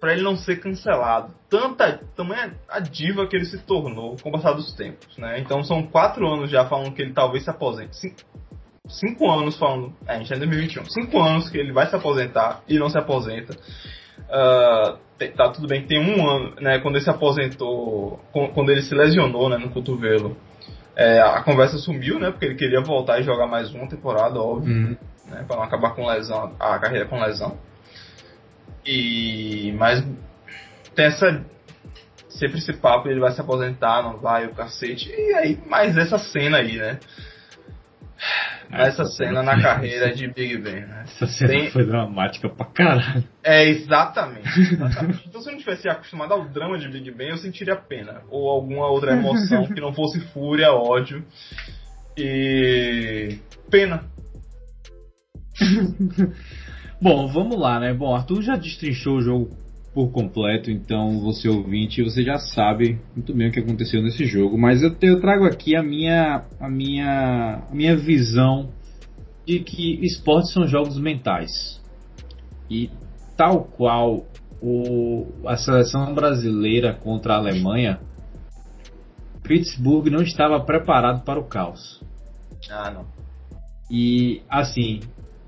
para 0.00 0.12
ele 0.12 0.22
não 0.22 0.36
ser 0.36 0.60
cancelado. 0.60 1.32
Tanta, 1.48 2.00
também 2.14 2.36
a 2.68 2.80
diva 2.80 3.26
que 3.26 3.36
ele 3.36 3.46
se 3.46 3.58
tornou 3.58 4.16
com 4.22 4.28
o 4.28 4.32
passar 4.32 4.52
dos 4.52 4.74
tempos, 4.74 5.16
né? 5.16 5.38
Então 5.38 5.62
são 5.62 5.82
quatro 5.86 6.26
anos 6.26 6.50
já 6.50 6.66
falando 6.66 6.92
que 6.92 7.00
ele 7.00 7.12
talvez 7.14 7.44
se 7.44 7.50
aposente. 7.50 7.96
Cinco, 7.96 8.16
cinco 8.86 9.30
anos 9.30 9.56
falando, 9.56 9.92
é, 10.06 10.14
a 10.14 10.18
gente 10.18 10.32
é 10.32 10.36
em 10.36 10.40
2021. 10.40 10.84
Cinco 10.90 11.20
anos 11.20 11.48
que 11.48 11.58
ele 11.58 11.72
vai 11.72 11.86
se 11.86 11.96
aposentar 11.96 12.62
e 12.68 12.78
não 12.78 12.88
se 12.88 12.98
aposenta. 12.98 13.56
Uh, 14.24 14.98
tá 15.36 15.50
tudo 15.50 15.66
bem, 15.66 15.86
tem 15.86 15.98
um 15.98 16.28
ano, 16.28 16.54
né? 16.60 16.78
Quando 16.80 16.96
ele 16.96 17.04
se 17.04 17.10
aposentou, 17.10 18.18
quando 18.32 18.70
ele 18.70 18.82
se 18.82 18.94
lesionou, 18.94 19.48
né, 19.48 19.56
no 19.56 19.70
cotovelo. 19.70 20.36
É, 20.96 21.20
a 21.20 21.42
conversa 21.42 21.76
sumiu, 21.78 22.20
né? 22.20 22.30
Porque 22.30 22.44
ele 22.44 22.54
queria 22.54 22.80
voltar 22.80 23.18
e 23.18 23.24
jogar 23.24 23.46
mais 23.46 23.72
uma 23.74 23.88
temporada, 23.88 24.38
óbvio. 24.40 24.72
Uhum. 24.72 24.96
Né, 25.26 25.44
pra 25.46 25.56
não 25.56 25.64
acabar 25.64 25.94
com 25.94 26.06
lesão, 26.06 26.54
a 26.60 26.78
carreira 26.78 27.06
com 27.06 27.20
lesão. 27.20 27.58
E. 28.84 29.74
Mas 29.78 30.04
tem 30.94 31.06
essa. 31.06 31.44
Sempre 32.28 32.58
esse 32.58 32.72
papo, 32.72 33.08
ele 33.08 33.20
vai 33.20 33.30
se 33.30 33.40
aposentar, 33.40 34.02
não 34.02 34.16
vai, 34.18 34.46
o 34.46 34.54
cacete. 34.54 35.08
E 35.08 35.34
aí, 35.34 35.58
mais 35.66 35.96
essa 35.96 36.18
cena 36.18 36.58
aí, 36.58 36.76
né? 36.76 36.98
Essa 38.82 39.04
cena 39.04 39.42
na 39.42 39.60
carreira 39.60 40.12
de 40.14 40.26
Big 40.28 40.58
Ben, 40.58 40.86
né? 40.86 41.04
Essa 41.04 41.26
cena 41.26 41.50
Tem... 41.50 41.70
foi 41.70 41.84
dramática 41.86 42.48
pra 42.48 42.66
caralho. 42.66 43.24
É, 43.42 43.68
exatamente, 43.68 44.48
exatamente. 44.58 45.22
então 45.28 45.40
se 45.40 45.48
eu 45.48 45.52
não 45.52 45.58
tivesse 45.58 45.88
acostumado 45.88 46.32
ao 46.32 46.48
drama 46.48 46.78
de 46.78 46.88
Big 46.88 47.10
Ben, 47.10 47.30
eu 47.30 47.36
sentiria 47.36 47.76
pena. 47.76 48.22
Ou 48.30 48.48
alguma 48.50 48.88
outra 48.88 49.12
emoção 49.12 49.66
que 49.66 49.80
não 49.80 49.92
fosse 49.92 50.20
fúria, 50.32 50.72
ódio. 50.72 51.24
E. 52.16 53.38
pena. 53.70 54.04
Bom, 57.00 57.26
vamos 57.28 57.58
lá, 57.58 57.78
né? 57.80 57.92
Bom, 57.92 58.14
Arthur 58.14 58.42
já 58.42 58.56
destrinchou 58.56 59.16
o 59.16 59.20
jogo 59.20 59.63
por 59.94 60.10
completo, 60.10 60.72
então 60.72 61.20
você 61.20 61.48
ouvinte, 61.48 62.02
você 62.02 62.24
já 62.24 62.36
sabe 62.36 62.98
muito 63.14 63.32
bem 63.32 63.48
o 63.48 63.52
que 63.52 63.60
aconteceu 63.60 64.02
nesse 64.02 64.24
jogo, 64.26 64.58
mas 64.58 64.82
eu, 64.82 64.94
eu 65.00 65.20
trago 65.20 65.44
aqui 65.44 65.76
a 65.76 65.82
minha, 65.82 66.44
a 66.58 66.68
minha, 66.68 67.62
a 67.70 67.74
minha 67.74 67.96
visão 67.96 68.70
de 69.46 69.60
que 69.60 70.04
esportes 70.04 70.52
são 70.52 70.66
jogos 70.66 70.98
mentais. 70.98 71.80
E 72.68 72.90
tal 73.36 73.64
qual 73.64 74.26
o, 74.60 75.26
a 75.46 75.56
seleção 75.56 76.12
brasileira 76.12 76.92
contra 76.92 77.34
a 77.34 77.36
Alemanha, 77.36 78.00
Pittsburgh 79.44 80.08
não 80.08 80.22
estava 80.22 80.58
preparado 80.58 81.22
para 81.22 81.38
o 81.38 81.44
caos. 81.44 82.02
Ah, 82.68 82.90
não. 82.90 83.06
E 83.88 84.42
assim, 84.48 85.00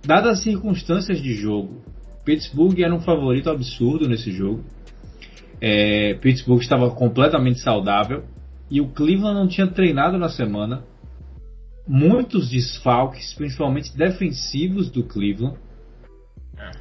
dadas 0.04 0.38
as 0.38 0.44
circunstâncias 0.44 1.20
de 1.20 1.34
jogo, 1.34 1.82
Pittsburgh 2.26 2.80
era 2.80 2.92
um 2.92 3.00
favorito 3.00 3.48
absurdo 3.48 4.08
nesse 4.08 4.32
jogo. 4.32 4.64
É, 5.60 6.14
Pittsburgh 6.14 6.60
estava 6.60 6.90
completamente 6.90 7.60
saudável 7.60 8.24
e 8.68 8.80
o 8.80 8.88
Cleveland 8.88 9.38
não 9.38 9.46
tinha 9.46 9.68
treinado 9.68 10.18
na 10.18 10.28
semana. 10.28 10.82
Muitos 11.86 12.50
desfalques, 12.50 13.32
principalmente 13.32 13.96
defensivos 13.96 14.90
do 14.90 15.04
Cleveland. 15.04 15.56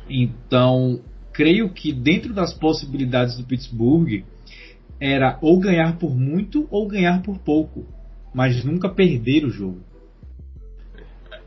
Então, 0.09 0.99
creio 1.31 1.69
que 1.69 1.93
dentro 1.93 2.34
das 2.34 2.51
possibilidades 2.51 3.38
do 3.38 3.43
Pittsburgh 3.43 4.23
era 4.99 5.38
ou 5.41 5.59
ganhar 5.59 5.99
por 5.99 6.17
muito 6.17 6.67
ou 6.72 6.88
ganhar 6.88 7.22
por 7.22 7.38
pouco, 7.38 7.85
mas 8.34 8.63
nunca 8.63 8.89
perder 8.89 9.45
o 9.45 9.49
jogo. 9.51 9.81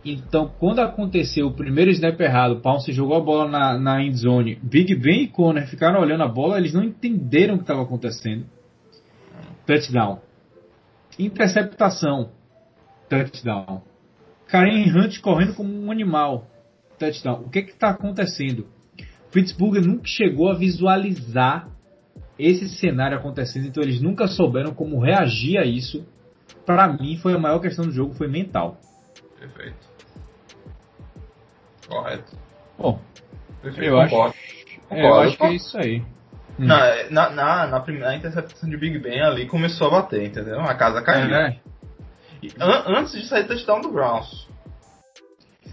Então, 0.04 0.52
quando 0.58 0.80
aconteceu 0.80 1.48
o 1.48 1.54
primeiro 1.54 1.90
snap 1.90 2.18
errado, 2.20 2.60
Pounce 2.60 2.92
jogou 2.92 3.16
a 3.16 3.20
bola 3.20 3.48
na, 3.48 3.78
na 3.78 4.02
end 4.02 4.16
zone, 4.16 4.58
Big 4.62 4.94
Ben 4.94 5.24
e 5.24 5.28
Conner 5.28 5.66
ficaram 5.68 6.00
olhando 6.00 6.22
a 6.22 6.28
bola, 6.28 6.56
eles 6.56 6.72
não 6.72 6.82
entenderam 6.82 7.54
o 7.54 7.58
que 7.58 7.64
estava 7.64 7.82
acontecendo. 7.82 8.46
Touchdown. 9.66 10.20
Interceptação. 11.18 12.30
Touchdown. 13.08 13.82
Karen 14.46 14.84
Hunt 14.96 15.20
correndo 15.20 15.54
como 15.54 15.74
um 15.74 15.90
animal. 15.90 16.46
Touchdown. 16.98 17.42
O 17.42 17.50
que 17.50 17.58
está 17.58 17.90
acontecendo? 17.90 18.66
Pittsburgh 19.30 19.84
nunca 19.84 20.06
chegou 20.06 20.48
a 20.48 20.54
visualizar 20.54 21.68
esse 22.38 22.68
cenário 22.68 23.18
acontecendo, 23.18 23.66
então 23.66 23.82
eles 23.82 24.00
nunca 24.00 24.28
souberam 24.28 24.72
como 24.72 25.00
reagir 25.00 25.58
a 25.58 25.64
isso. 25.64 26.06
Para 26.64 26.88
mim, 26.88 27.16
foi 27.16 27.34
a 27.34 27.38
maior 27.38 27.58
questão 27.58 27.84
do 27.84 27.92
jogo, 27.92 28.14
foi 28.14 28.28
mental. 28.28 28.78
Perfeito. 29.38 29.87
Correto. 31.88 32.36
Bom, 32.78 33.00
Perfeito. 33.62 33.88
eu 33.88 34.00
acho. 34.00 34.34
É, 34.90 35.06
eu 35.06 35.14
acho 35.20 35.36
que 35.36 35.44
é 35.44 35.52
isso 35.52 35.78
aí. 35.78 36.02
Hum. 36.58 36.66
Na, 36.66 37.10
na, 37.10 37.30
na, 37.30 37.66
na, 37.66 37.80
primeira 37.80 38.14
interceptação 38.14 38.68
de 38.68 38.76
Big 38.76 38.98
Ben 38.98 39.20
ali 39.22 39.46
começou 39.46 39.88
a 39.88 39.90
bater, 39.90 40.24
entendeu? 40.24 40.60
A 40.60 40.74
casa 40.74 41.02
caiu. 41.02 41.26
É, 41.26 41.28
né? 41.28 41.56
an 42.60 42.98
antes 42.98 43.12
de 43.12 43.26
sair 43.26 43.46
touchdown 43.46 43.80
do 43.80 43.90
Browns. 43.90 44.48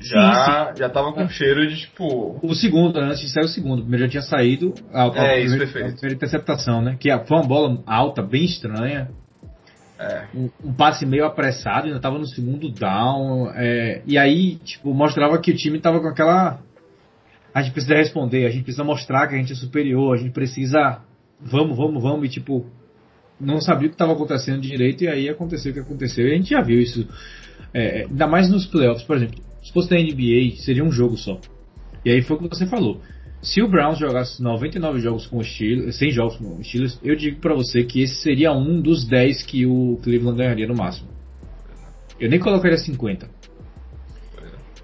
Já, 0.01 0.45
sim, 0.45 0.73
sim. 0.73 0.79
já 0.79 0.89
tava 0.89 1.13
com 1.13 1.21
é. 1.21 1.29
cheiro 1.29 1.67
de 1.67 1.77
tipo. 1.77 2.39
O 2.41 2.53
segundo, 2.53 2.99
antes 2.99 3.21
de 3.21 3.29
sair 3.29 3.45
o 3.45 3.47
segundo. 3.47 3.79
O 3.79 3.81
primeiro 3.81 4.05
já 4.05 4.11
tinha 4.11 4.23
saído. 4.23 4.73
A, 4.93 5.03
a, 5.03 5.27
é, 5.27 5.39
isso, 5.39 5.55
primeira, 5.55 5.57
perfeito. 5.57 5.87
A 5.87 5.91
primeira 5.93 6.15
interceptação, 6.15 6.81
né? 6.81 6.97
Que 6.99 7.09
foi 7.25 7.37
uma 7.37 7.47
bola 7.47 7.81
alta, 7.87 8.21
bem 8.21 8.43
estranha. 8.43 9.09
É. 9.97 10.25
Um, 10.35 10.49
um, 10.63 10.73
passe 10.73 11.05
meio 11.05 11.25
apressado, 11.25 11.87
ainda 11.87 11.99
tava 11.99 12.19
no 12.19 12.25
segundo 12.25 12.69
down. 12.69 13.49
É, 13.55 14.01
e 14.05 14.17
aí, 14.17 14.57
tipo, 14.57 14.93
mostrava 14.93 15.39
que 15.39 15.51
o 15.51 15.55
time 15.55 15.79
tava 15.79 15.99
com 15.99 16.07
aquela. 16.07 16.59
A 17.53 17.61
gente 17.61 17.73
precisa 17.73 17.95
responder, 17.95 18.45
a 18.45 18.49
gente 18.49 18.63
precisa 18.63 18.83
mostrar 18.83 19.27
que 19.27 19.35
a 19.35 19.37
gente 19.37 19.53
é 19.53 19.55
superior, 19.55 20.15
a 20.15 20.17
gente 20.17 20.31
precisa. 20.31 21.01
Vamos, 21.39 21.77
vamos, 21.77 22.01
vamos, 22.01 22.25
e 22.25 22.29
tipo, 22.29 22.65
não 23.39 23.61
sabia 23.61 23.87
o 23.87 23.89
que 23.89 23.95
estava 23.95 24.13
acontecendo 24.13 24.61
direito, 24.61 25.03
e 25.03 25.07
aí 25.07 25.29
aconteceu 25.29 25.71
o 25.71 25.73
que 25.73 25.79
aconteceu. 25.79 26.27
E 26.27 26.33
a 26.33 26.35
gente 26.35 26.49
já 26.49 26.61
viu 26.61 26.79
isso. 26.79 27.07
É, 27.73 28.05
ainda 28.09 28.27
mais 28.27 28.49
nos 28.49 28.65
playoffs, 28.65 29.05
por 29.05 29.17
exemplo. 29.17 29.41
Se 29.63 29.71
fosse 29.71 29.89
da 29.89 29.97
NBA, 29.97 30.57
seria 30.57 30.83
um 30.83 30.91
jogo 30.91 31.17
só. 31.17 31.39
E 32.03 32.11
aí 32.11 32.21
foi 32.21 32.37
o 32.37 32.39
que 32.39 32.49
você 32.49 32.67
falou. 32.67 33.01
Se 33.45 33.61
o 33.61 33.67
Browns 33.67 33.99
jogasse 33.99 34.41
99 34.41 34.99
jogos 34.99 35.27
com 35.27 35.37
o 35.37 35.43
Steelers, 35.43 35.95
100 35.97 36.11
jogos 36.11 36.35
com 36.37 36.57
o 36.57 36.63
Steelers, 36.63 36.99
eu 37.03 37.15
digo 37.15 37.39
para 37.39 37.53
você 37.53 37.83
que 37.83 38.01
esse 38.01 38.15
seria 38.15 38.51
um 38.51 38.81
dos 38.81 39.05
10 39.05 39.43
que 39.43 39.67
o 39.67 39.99
Cleveland 40.03 40.39
ganharia 40.39 40.67
no 40.67 40.75
máximo. 40.75 41.09
Eu 42.19 42.27
nem 42.27 42.39
colocaria 42.39 42.75
50. 42.75 43.29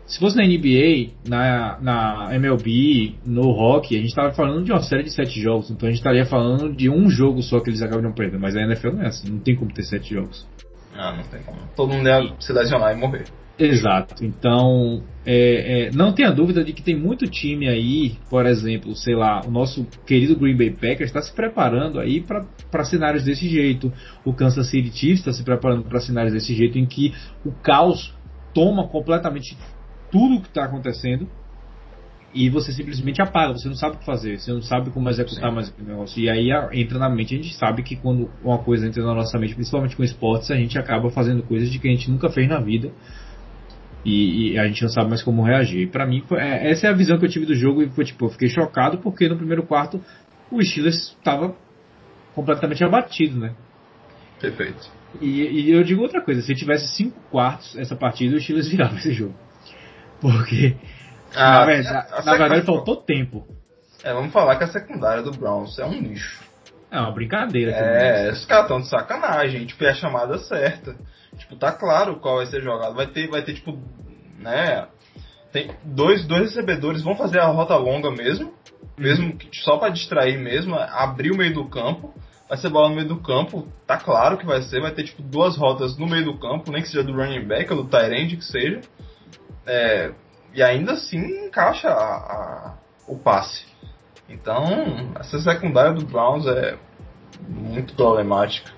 Se 0.06 0.20
fosse 0.20 0.38
na 0.38 0.46
NBA, 0.46 1.14
na, 1.28 1.80
na 1.82 2.36
MLB, 2.36 3.16
no 3.26 3.50
Rock, 3.52 3.96
a 3.96 3.98
gente 3.98 4.10
estaria 4.10 4.34
falando 4.34 4.64
de 4.64 4.72
uma 4.72 4.84
série 4.84 5.04
de 5.04 5.12
7 5.12 5.42
jogos. 5.42 5.72
Então 5.72 5.88
a 5.88 5.92
gente 5.92 6.00
estaria 6.00 6.26
falando 6.26 6.72
de 6.72 6.88
um 6.88 7.10
jogo 7.10 7.42
só 7.42 7.60
que 7.60 7.70
eles 7.72 7.82
acabam 7.82 8.14
perdendo. 8.14 8.40
Mas 8.40 8.56
a 8.56 8.62
NFL 8.62 8.92
não 8.92 9.02
é 9.02 9.08
assim, 9.08 9.28
não 9.28 9.40
tem 9.40 9.56
como 9.56 9.74
ter 9.74 9.84
7 9.84 10.14
jogos. 10.14 10.48
Ah, 10.96 11.14
não 11.14 11.24
tem 11.24 11.42
como. 11.44 11.60
Todo 11.76 11.94
mundo 11.94 12.08
ia 12.08 12.34
se 12.40 12.52
lesionar 12.52 12.96
e 12.96 13.00
morrer. 13.00 13.26
Exato. 13.58 14.26
Então, 14.26 15.04
é, 15.26 15.88
é, 15.88 15.92
não 15.92 16.14
tenha 16.14 16.32
dúvida 16.32 16.64
de 16.64 16.74
que 16.74 16.82
tem 16.82 16.96
muito 16.96 17.28
time 17.28 17.68
aí, 17.68 18.18
por 18.30 18.46
exemplo, 18.46 18.96
sei 18.96 19.16
lá, 19.16 19.42
o 19.46 19.52
nosso 19.52 19.86
querido 20.06 20.36
Green 20.36 20.58
Bay 20.58 20.72
Packers 20.72 21.10
está 21.10 21.22
se 21.22 21.34
preparando 21.34 22.00
aí 22.00 22.22
para 22.22 22.84
cenários 22.84 23.24
desse 23.24 23.48
jeito. 23.48 23.92
O 24.26 24.34
Kansas 24.34 24.70
City 24.70 24.92
Chiefs 24.92 25.20
está 25.20 25.32
se 25.32 25.44
preparando 25.44 25.84
para 25.84 26.00
cenários 26.00 26.34
desse 26.34 26.56
jeito 26.56 26.78
em 26.80 26.86
que 26.86 27.14
o 27.46 27.52
caos 27.52 28.14
toma 28.54 28.88
completamente 28.88 29.56
tudo 30.12 30.36
o 30.36 30.42
que 30.42 30.48
está 30.48 30.66
acontecendo 30.66 31.28
e 32.34 32.50
você 32.50 32.72
simplesmente 32.72 33.22
apaga, 33.22 33.54
você 33.54 33.68
não 33.68 33.76
sabe 33.76 33.96
o 33.96 34.00
que 34.00 34.06
fazer, 34.06 34.40
você 34.40 34.52
não 34.54 34.62
sabe 34.62 34.90
como 34.92 35.10
executar 35.10 35.50
Sim. 35.50 35.56
mais 35.56 35.70
aquele 35.70 35.90
negócio. 35.90 36.22
E 36.22 36.30
aí 36.30 36.50
entra 36.74 36.98
na 36.98 37.10
mente, 37.10 37.34
a 37.34 37.38
gente 37.38 37.54
sabe 37.56 37.84
que 37.84 37.96
quando 37.96 38.30
uma 38.44 38.58
coisa 38.58 38.88
entra 38.88 39.04
na 39.04 39.14
nossa 39.14 39.38
mente, 39.38 39.54
principalmente 39.56 39.96
com 39.96 40.04
esportes, 40.04 40.50
a 40.52 40.56
gente 40.56 40.78
acaba 40.78 41.10
fazendo 41.10 41.44
coisas 41.44 41.70
de 41.70 41.80
que 41.80 41.88
a 41.88 41.92
gente 41.92 42.10
nunca 42.10 42.30
fez 42.30 42.48
na 42.48 42.60
vida 42.60 42.92
e, 44.04 44.54
e, 44.54 44.60
a 44.60 44.68
gente 44.68 44.82
não 44.82 44.90
sabe 44.90 45.10
mais 45.10 45.22
como 45.22 45.44
reagir. 45.44 45.90
Para 45.90 46.08
mim, 46.08 46.24
foi, 46.28 46.40
é, 46.40 46.72
essa 46.72 46.88
é 46.88 46.90
a 46.90 46.94
visão 46.94 47.20
que 47.20 47.26
eu 47.26 47.30
tive 47.30 47.46
do 47.46 47.54
jogo 47.54 47.84
e 47.84 47.90
foi 47.90 48.06
tipo, 48.06 48.26
eu 48.26 48.30
fiquei 48.30 48.50
chocado 48.50 48.98
porque 49.00 49.28
no 49.28 49.38
primeiro 49.38 49.64
quarto 49.64 50.02
o 50.52 50.62
Steelers 50.62 51.16
estava 51.18 51.56
completamente 52.34 52.84
abatido, 52.84 53.40
né? 53.40 53.54
Perfeito. 54.40 54.90
E, 55.20 55.42
e, 55.42 55.72
eu 55.72 55.84
digo 55.84 56.02
outra 56.02 56.22
coisa, 56.22 56.42
se 56.42 56.56
tivesse 56.56 56.96
cinco 56.96 57.20
quartos 57.30 57.76
essa 57.78 57.96
partida, 57.96 58.36
o 58.36 58.40
Steelers 58.40 58.70
virava 58.70 58.96
esse 58.96 59.12
jogo. 59.12 59.36
Porque 60.20 60.76
ah, 61.36 61.52
na 61.52 61.66
verdade, 61.66 62.08
a, 62.12 62.20
a 62.20 62.24
na 62.24 62.38
verdade 62.38 62.66
faltou 62.66 62.96
tempo. 62.98 63.48
É, 64.04 64.14
vamos 64.14 64.34
falar 64.34 64.56
que 64.56 64.64
a 64.64 64.68
secundária 64.68 65.24
do 65.24 65.32
Browns 65.32 65.78
é 65.78 65.86
um 65.86 66.00
lixo. 66.00 66.42
É 66.90 67.00
uma 67.00 67.12
brincadeira. 67.12 67.72
É, 67.72 68.32
os 68.32 68.46
caras 68.46 68.66
estão 68.66 68.82
de 68.82 68.88
sacanagem, 68.88 69.66
tipo, 69.66 69.84
é 69.84 69.92
a 69.92 69.96
chamada 69.96 70.38
certa. 70.40 70.96
Tipo, 71.38 71.56
tá 71.56 71.72
claro 71.72 72.20
qual 72.20 72.38
vai 72.38 72.46
ser 72.48 72.62
jogado. 72.62 72.96
Vai 72.96 73.08
ter, 73.08 73.30
vai 73.30 73.42
ter 73.42 73.54
tipo, 73.54 73.78
né? 74.40 74.88
Tem 75.52 75.72
dois, 75.84 76.26
dois 76.26 76.44
recebedores 76.44 77.02
vão 77.02 77.16
fazer 77.16 77.40
a 77.40 77.48
rota 77.48 77.76
longa 77.76 78.12
mesmo, 78.12 78.48
uhum. 78.48 78.88
mesmo 78.98 79.38
que, 79.38 79.50
só 79.62 79.78
para 79.78 79.90
distrair 79.90 80.38
mesmo, 80.38 80.76
abrir 80.76 81.32
o 81.32 81.38
meio 81.38 81.54
do 81.54 81.66
campo. 81.70 82.14
Vai 82.48 82.58
ser 82.58 82.70
bola 82.70 82.90
no 82.90 82.96
meio 82.96 83.08
do 83.08 83.22
campo, 83.22 83.66
tá 83.88 83.98
claro 83.98 84.38
que 84.38 84.46
vai 84.46 84.62
ser, 84.62 84.82
vai 84.82 84.92
ter 84.92 85.06
tipo 85.06 85.22
duas 85.22 85.56
rotas 85.56 85.98
no 85.98 86.06
meio 86.06 86.26
do 86.26 86.38
campo, 86.38 86.70
nem 86.70 86.82
que 86.82 86.90
seja 86.90 87.02
do 87.02 87.14
running 87.14 87.48
back 87.48 87.72
ou 87.72 87.84
do 87.84 87.90
tight 87.90 88.14
end 88.14 88.36
que 88.36 88.44
seja. 88.44 88.82
É, 89.66 90.12
e 90.54 90.62
ainda 90.62 90.94
assim 90.94 91.46
encaixa 91.46 91.90
a, 91.90 92.16
a, 92.16 92.78
o 93.08 93.18
passe. 93.18 93.66
Então, 94.30 95.12
essa 95.20 95.40
secundária 95.40 95.94
do 95.94 96.06
Browns 96.06 96.46
é 96.48 96.78
muito 97.50 97.94
problemática. 97.96 98.72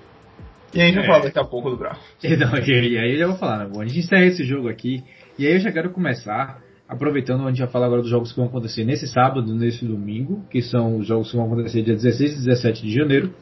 E 0.72 0.80
a 0.80 0.86
gente 0.86 0.96
vai 0.96 1.04
é. 1.04 1.06
falar 1.06 1.20
daqui 1.20 1.38
a 1.38 1.44
pouco 1.44 1.70
do 1.70 1.76
Browns. 1.76 1.98
Então, 2.22 2.56
e 2.56 2.98
aí 2.98 3.12
eu 3.12 3.18
já 3.18 3.26
vou 3.28 3.36
falar, 3.36 3.58
né? 3.58 3.70
Bom, 3.72 3.80
a 3.80 3.86
gente 3.86 4.00
encerra 4.00 4.24
esse 4.24 4.44
jogo 4.44 4.68
aqui. 4.68 5.04
E 5.38 5.46
aí 5.46 5.54
eu 5.54 5.60
já 5.60 5.70
quero 5.70 5.90
começar, 5.90 6.60
aproveitando, 6.88 7.46
a 7.46 7.50
gente 7.50 7.60
vai 7.60 7.68
falar 7.68 7.86
agora 7.86 8.02
dos 8.02 8.10
jogos 8.10 8.32
que 8.32 8.36
vão 8.36 8.46
acontecer 8.46 8.84
nesse 8.84 9.06
sábado, 9.06 9.54
nesse 9.54 9.84
domingo, 9.84 10.44
que 10.50 10.60
são 10.60 10.98
os 10.98 11.06
jogos 11.06 11.30
que 11.30 11.36
vão 11.36 11.46
acontecer 11.46 11.82
dia 11.82 11.94
16 11.94 12.32
e 12.32 12.36
17 12.46 12.82
de 12.82 12.92
janeiro. 12.92 13.32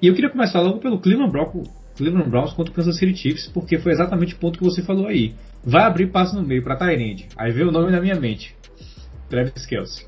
E 0.00 0.08
eu 0.08 0.14
queria 0.14 0.30
começar 0.30 0.60
logo 0.60 0.80
pelo 0.80 0.98
Cleveland 0.98 1.30
Browns, 1.30 1.68
Cleveland 1.96 2.28
Browns 2.28 2.52
contra 2.52 2.72
o 2.72 2.74
Kansas 2.74 2.98
City 2.98 3.14
Chiefs, 3.14 3.48
porque 3.48 3.78
foi 3.78 3.92
exatamente 3.92 4.34
o 4.34 4.38
ponto 4.38 4.58
que 4.58 4.64
você 4.64 4.82
falou 4.82 5.06
aí. 5.06 5.34
Vai 5.64 5.84
abrir 5.84 6.08
passo 6.08 6.34
no 6.34 6.42
meio 6.42 6.62
para 6.62 6.76
Tyrande. 6.76 7.28
Aí 7.36 7.52
veio 7.52 7.68
o 7.68 7.72
nome 7.72 7.90
na 7.90 8.00
minha 8.00 8.16
mente. 8.16 8.56
Travis 9.28 9.64
Kelsey. 9.66 10.06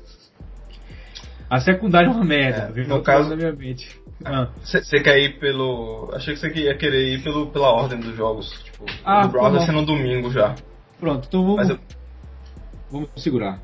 A 1.49 1.59
secundária 1.59 2.07
é 2.07 2.09
uma 2.09 2.25
merda. 2.25 2.73
É, 2.75 2.83
no 2.85 3.01
caso 3.01 3.29
na 3.29 3.35
minha 3.35 3.53
mente. 3.53 3.99
Você 4.63 4.97
ah. 4.97 5.03
quer 5.03 5.19
ir 5.19 5.39
pelo. 5.39 6.09
Achei 6.13 6.33
que 6.33 6.39
você 6.39 6.47
ia 6.53 6.75
querer 6.77 7.15
ir 7.15 7.23
pelo, 7.23 7.47
pela 7.47 7.69
ordem 7.71 7.99
dos 7.99 8.15
jogos. 8.15 8.51
Tipo, 8.63 8.85
ah, 9.03 9.25
o 9.25 9.29
Browns 9.29 9.53
vai 9.53 9.65
ser 9.65 9.71
no 9.71 9.85
domingo 9.85 10.31
já. 10.31 10.55
Pronto, 10.99 11.27
então 11.27 11.45
vamos. 11.45 11.69
Eu... 11.69 11.79
Vamos 12.91 13.09
segurar. 13.17 13.59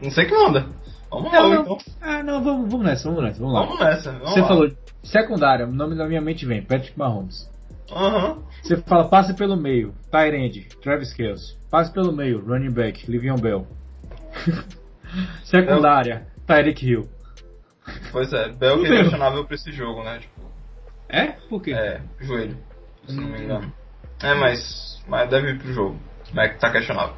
Não 0.00 0.10
sei 0.10 0.26
que 0.26 0.34
onda. 0.34 0.68
Vamos 1.10 1.32
lá, 1.32 1.60
então. 1.60 1.78
Ah, 2.00 2.22
não, 2.22 2.42
vamos, 2.42 2.70
vamos 2.70 2.86
nessa, 2.86 3.08
vamos 3.08 3.24
nessa, 3.24 3.38
vamos 3.38 3.54
lá. 3.54 3.60
Vamos 3.66 3.80
nessa, 3.80 4.12
Você 4.20 4.40
falou 4.42 4.70
secundária, 5.02 5.66
o 5.66 5.72
nome 5.72 5.94
da 5.94 6.06
minha 6.06 6.20
mente 6.20 6.46
vem, 6.46 6.62
Patrick 6.62 6.98
Mahomes. 6.98 7.50
Uhum. 7.90 8.42
Você 8.62 8.76
fala 8.78 9.08
passe 9.08 9.34
pelo 9.34 9.56
meio, 9.56 9.94
Tyrande, 10.10 10.68
Travis 10.82 11.12
Kelce. 11.12 11.56
Passe 11.70 11.92
pelo 11.92 12.12
meio, 12.12 12.40
running 12.44 12.72
back, 12.72 13.10
Livion 13.10 13.36
Bell. 13.36 13.66
secundária, 15.44 16.26
Tyreek 16.46 16.86
Hill. 16.86 17.08
Pois 18.12 18.32
é, 18.32 18.48
Bell 18.50 18.80
que 18.80 18.86
é 18.86 19.02
questionável 19.02 19.44
pra 19.44 19.54
esse 19.54 19.72
jogo, 19.72 20.02
né? 20.04 20.20
Tipo, 20.20 20.42
é? 21.08 21.26
Por 21.48 21.60
quê? 21.60 21.72
É, 21.72 22.00
joelho, 22.20 22.56
se 23.06 23.14
não 23.14 23.24
me 23.24 23.38
hum. 23.38 23.42
engano. 23.42 23.72
É, 24.22 24.34
mas, 24.34 25.02
mas 25.06 25.28
deve 25.28 25.50
ir 25.50 25.58
pro 25.58 25.72
jogo. 25.72 25.98
Mac 26.32 26.58
tá 26.58 26.70
questionável. 26.70 27.14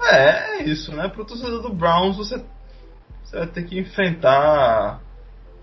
É, 0.00 0.58
é 0.58 0.62
isso, 0.64 0.94
né? 0.94 1.08
Pro 1.08 1.24
torcedor 1.24 1.62
do 1.62 1.72
Browns, 1.72 2.16
você, 2.16 2.40
você 3.24 3.38
vai 3.38 3.46
ter 3.48 3.64
que 3.64 3.78
enfrentar 3.78 5.00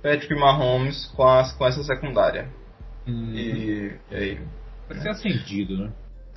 Patrick 0.04 0.36
Mahomes 0.36 1.08
com, 1.16 1.26
as, 1.26 1.54
com 1.54 1.66
essa 1.66 1.84
secundária. 1.84 2.50
Hum. 3.08 3.34
E, 3.34 3.94
e 4.12 4.16
aí. 4.16 4.40
Vai 4.88 4.98
né? 4.98 5.04
ser 5.04 5.10
acendido, 5.10 5.78
né? 5.78 5.92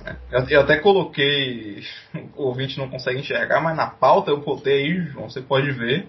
É, 0.05 0.15
eu, 0.31 0.47
eu, 0.49 0.61
até 0.61 0.77
coloquei, 0.77 1.83
o 2.35 2.43
ouvinte 2.43 2.77
não 2.77 2.89
consegue 2.89 3.19
enxergar, 3.19 3.61
mas 3.61 3.75
na 3.75 3.87
pauta 3.87 4.31
eu 4.31 4.41
botei 4.41 4.83
aí, 4.83 5.01
João, 5.07 5.29
você 5.29 5.41
pode 5.41 5.71
ver 5.71 6.07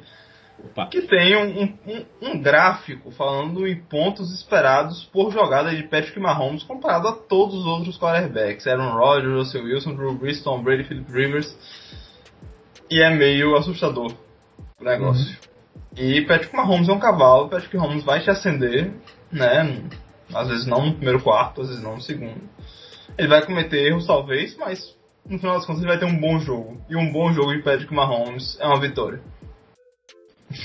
Opa. 0.65 0.87
que 0.87 1.03
tem 1.03 1.37
um, 1.37 1.63
um, 1.87 2.07
um, 2.23 2.41
gráfico 2.41 3.11
falando 3.11 3.67
em 3.67 3.77
pontos 3.77 4.33
esperados 4.33 5.05
por 5.13 5.33
jogada 5.33 5.75
de 5.75 5.83
Patrick 5.85 6.19
Mahomes 6.21 6.63
comparado 6.63 7.09
a 7.09 7.13
todos 7.13 7.57
os 7.57 7.67
outros 7.67 7.99
quarterbacks. 7.99 8.67
Aaron 8.67 8.93
Rodgers, 8.93 9.39
Russell 9.39 9.65
Wilson, 9.65 9.95
Drew 9.95 10.15
Brees, 10.15 10.43
Tom 10.43 10.63
Brady, 10.63 10.85
Philip 10.85 11.11
Rivers. 11.11 11.57
E 12.91 13.03
é 13.03 13.11
meio 13.11 13.57
assustador 13.57 14.13
o 14.81 14.85
negócio. 14.85 15.27
Uhum. 15.27 15.51
E 15.97 16.23
Patrick 16.23 16.55
Mahomes 16.55 16.89
é 16.89 16.93
um 16.93 16.99
cavalo, 16.99 17.49
Patrick 17.49 17.77
Mahomes 17.77 18.05
vai 18.05 18.21
te 18.21 18.31
acender, 18.31 18.93
né? 19.33 19.83
Às 20.35 20.49
vezes 20.49 20.67
não 20.67 20.87
no 20.87 20.95
primeiro 20.95 21.23
quarto, 21.23 21.63
às 21.63 21.69
vezes 21.69 21.83
não 21.83 21.97
no 21.97 22.01
segundo. 22.01 22.41
Ele 23.19 23.29
vai 23.29 23.45
cometer 23.45 23.89
erros 23.89 24.07
talvez, 24.07 24.57
mas 24.57 24.97
no 25.29 25.39
final 25.39 25.57
das 25.57 25.67
contas 25.67 25.83
ele 25.83 25.91
vai 25.91 25.99
ter 25.99 26.07
um 26.07 26.19
bom 26.19 26.39
jogo. 26.39 26.81
E 26.89 26.97
um 26.97 27.13
bom 27.13 27.33
jogo 27.33 27.53
de 27.53 27.63
Patrick 27.63 27.93
Mahomes 27.93 28.59
é 28.61 28.67
uma 28.67 28.81
vitória. 28.81 29.21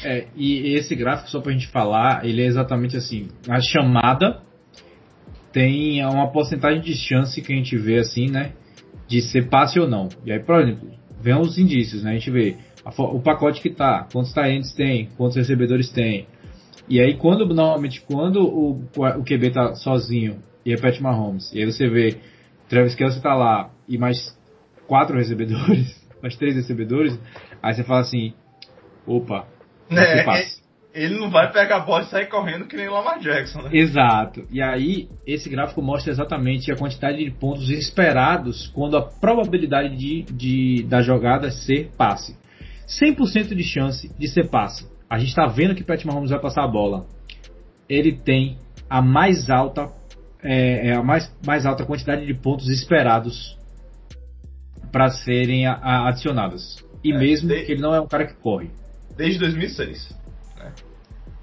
É, 0.03 0.27
e 0.35 0.73
esse 0.75 0.95
gráfico, 0.95 1.29
só 1.29 1.39
pra 1.39 1.51
gente 1.51 1.67
falar, 1.67 2.25
ele 2.25 2.41
é 2.41 2.45
exatamente 2.45 2.97
assim, 2.97 3.27
a 3.47 3.59
chamada 3.61 4.41
tem 5.51 6.03
uma 6.03 6.31
porcentagem 6.31 6.81
de 6.81 6.95
chance 6.95 7.41
que 7.41 7.53
a 7.53 7.55
gente 7.55 7.77
vê 7.77 7.99
assim, 7.99 8.29
né, 8.29 8.53
de 9.07 9.21
ser 9.21 9.47
passe 9.47 9.79
ou 9.79 9.87
não. 9.87 10.09
E 10.25 10.31
aí, 10.31 10.39
por 10.43 10.59
exemplo, 10.59 10.89
vem 11.21 11.35
os 11.39 11.57
indícios, 11.57 12.03
né, 12.03 12.11
a 12.11 12.13
gente 12.15 12.31
vê 12.31 12.57
a, 12.83 12.89
o 13.01 13.21
pacote 13.21 13.61
que 13.61 13.69
tá, 13.69 14.07
quantos 14.11 14.33
talentos 14.33 14.73
tem, 14.73 15.09
quantos 15.17 15.37
recebedores 15.37 15.89
tem. 15.91 16.27
E 16.87 17.01
aí, 17.01 17.15
quando 17.17 17.45
normalmente, 17.45 18.01
quando 18.01 18.41
o, 18.41 18.71
o 18.95 19.23
QB 19.23 19.51
tá 19.51 19.75
sozinho 19.75 20.39
e 20.65 20.73
é 20.73 20.77
Pat 20.77 20.99
Mahomes, 20.99 21.51
e 21.53 21.59
aí 21.59 21.65
você 21.65 21.87
vê 21.87 22.17
Travis 22.69 22.95
Kelsey 22.95 23.21
tá 23.21 23.33
lá 23.33 23.71
e 23.87 23.97
mais 23.97 24.37
quatro 24.87 25.17
recebedores, 25.17 25.95
mais 26.21 26.35
três 26.35 26.55
recebedores, 26.55 27.19
aí 27.61 27.73
você 27.73 27.83
fala 27.83 28.01
assim, 28.01 28.33
opa, 29.05 29.47
é, 29.89 30.23
ele 30.95 31.19
não 31.19 31.29
vai 31.29 31.51
pegar 31.51 31.77
a 31.77 31.79
bola 31.79 32.03
e 32.03 32.07
sair 32.07 32.27
correndo 32.27 32.65
que 32.65 32.77
nem 32.77 32.87
o 32.87 32.93
Lamar 32.93 33.19
Jackson, 33.19 33.63
né? 33.63 33.69
Exato. 33.73 34.47
E 34.49 34.61
aí, 34.61 35.09
esse 35.27 35.49
gráfico 35.49 35.81
mostra 35.81 36.11
exatamente 36.11 36.71
a 36.71 36.75
quantidade 36.75 37.17
de 37.17 37.29
pontos 37.31 37.69
esperados 37.69 38.67
quando 38.73 38.95
a 38.95 39.01
probabilidade 39.01 39.95
de, 39.95 40.23
de 40.23 40.83
da 40.83 41.01
jogada 41.01 41.51
ser 41.51 41.91
passe. 41.97 42.37
100% 42.87 43.53
de 43.53 43.63
chance 43.63 44.09
de 44.17 44.27
ser 44.27 44.49
passe. 44.49 44.87
A 45.09 45.17
gente 45.17 45.29
está 45.29 45.45
vendo 45.45 45.75
que 45.75 45.83
Pat 45.83 46.03
Mahomes 46.05 46.31
vai 46.31 46.39
passar 46.39 46.63
a 46.63 46.67
bola. 46.67 47.05
Ele 47.87 48.11
tem 48.13 48.57
a 48.89 49.01
mais 49.01 49.49
alta 49.49 49.89
é, 50.45 50.89
é 50.89 50.95
a 50.95 51.01
mais, 51.01 51.31
mais 51.45 51.65
alta 51.65 51.85
quantidade 51.85 52.25
de 52.25 52.33
pontos 52.33 52.69
esperados 52.69 53.57
para 54.91 55.09
serem 55.09 55.65
a, 55.65 55.73
a, 55.73 56.09
adicionadas. 56.09 56.85
E 57.03 57.11
é, 57.11 57.17
mesmo 57.17 57.49
de... 57.49 57.63
que 57.63 57.71
ele 57.71 57.81
não 57.81 57.93
é 57.93 57.99
um 57.99 58.07
cara 58.07 58.27
que 58.27 58.35
corre 58.35 58.69
desde 59.17 59.39
2006. 59.39 60.15
Né? 60.57 60.73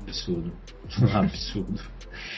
Absurdo. 0.02 0.52
Absurdo. 1.12 1.80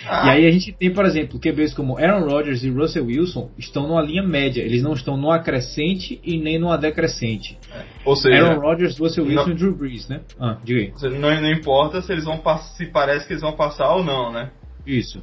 Ah. 0.07 0.27
E 0.27 0.31
aí 0.31 0.47
a 0.47 0.51
gente 0.51 0.73
tem, 0.73 0.93
por 0.93 1.05
exemplo, 1.05 1.39
QBs 1.39 1.75
como 1.75 1.99
Aaron 1.99 2.27
Rodgers 2.27 2.63
e 2.63 2.71
Russell 2.71 3.07
Wilson 3.07 3.51
estão 3.59 3.87
numa 3.89 4.03
linha 4.03 4.23
média. 4.23 4.63
Eles 4.63 4.83
não 4.83 4.93
estão 4.93 5.17
numa 5.17 5.39
crescente 5.39 6.21
e 6.23 6.39
nem 6.39 6.59
numa 6.59 6.77
decrescente. 6.77 7.59
É. 7.73 7.83
Ou 8.05 8.17
seja, 8.17 8.45
Aaron 8.45 8.61
Rodgers, 8.61 8.99
Russell 8.99 9.25
Wilson 9.25 9.47
não, 9.47 9.53
e 9.53 9.55
Drew 9.55 9.77
Brees, 9.77 10.09
né? 10.09 10.21
Ah, 10.39 10.59
diga 10.65 10.81
aí. 10.81 10.93
Seja, 10.97 11.19
não, 11.19 11.41
não, 11.41 11.53
importa 11.53 12.03
se 12.03 12.13
eles 12.13 12.25
vão 12.25 12.43
se 12.77 12.87
parece 12.87 13.27
que 13.27 13.33
eles 13.33 13.43
vão 13.43 13.53
passar 13.53 13.95
ou 13.95 14.05
não, 14.05 14.33
né? 14.33 14.51
Isso. 14.87 15.23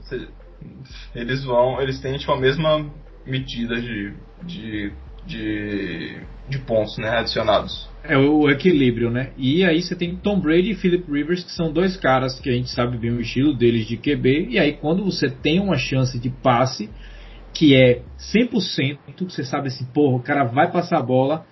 Eles 1.15 1.44
vão, 1.44 1.82
eles 1.82 1.99
têm 1.99 2.18
tipo 2.18 2.32
a 2.32 2.40
mesma 2.40 2.90
medida 3.26 3.80
de, 3.80 4.14
de, 4.44 4.94
de, 5.26 6.18
de 6.49 6.57
pontos, 6.60 6.98
né, 6.98 7.10
adicionados. 7.10 7.90
É 8.03 8.18
o 8.18 8.49
equilíbrio, 8.49 9.11
né? 9.11 9.32
E 9.38 9.64
aí 9.64 9.82
você 9.82 9.95
tem 9.95 10.15
Tom 10.15 10.40
Brady 10.40 10.72
e 10.72 10.76
Philip 10.76 11.10
Rivers, 11.11 11.44
que 11.44 11.52
são 11.52 11.72
dois 11.72 11.95
caras 11.95 12.40
que 12.40 12.49
a 12.49 12.53
gente 12.53 12.69
sabe 12.69 12.98
bem 12.98 13.11
o 13.11 13.22
estilo 13.22 13.53
deles 13.53 13.86
de 13.86 13.95
QB. 13.95 14.48
E 14.49 14.60
aí 14.60 14.73
quando 14.73 15.06
você 15.06 15.30
tem 15.30 15.60
uma 15.60 15.78
chance 15.78 16.19
de 16.19 16.30
passe, 16.30 16.90
que 17.53 17.76
é 17.76 18.02
100%, 18.18 18.98
você 19.30 19.44
sabe 19.44 19.68
assim, 19.68 19.86
porra, 19.86 20.15
o 20.15 20.23
cara 20.23 20.45
vai 20.45 20.72
passar 20.72 20.98
a 20.98 21.03
bola, 21.03 21.45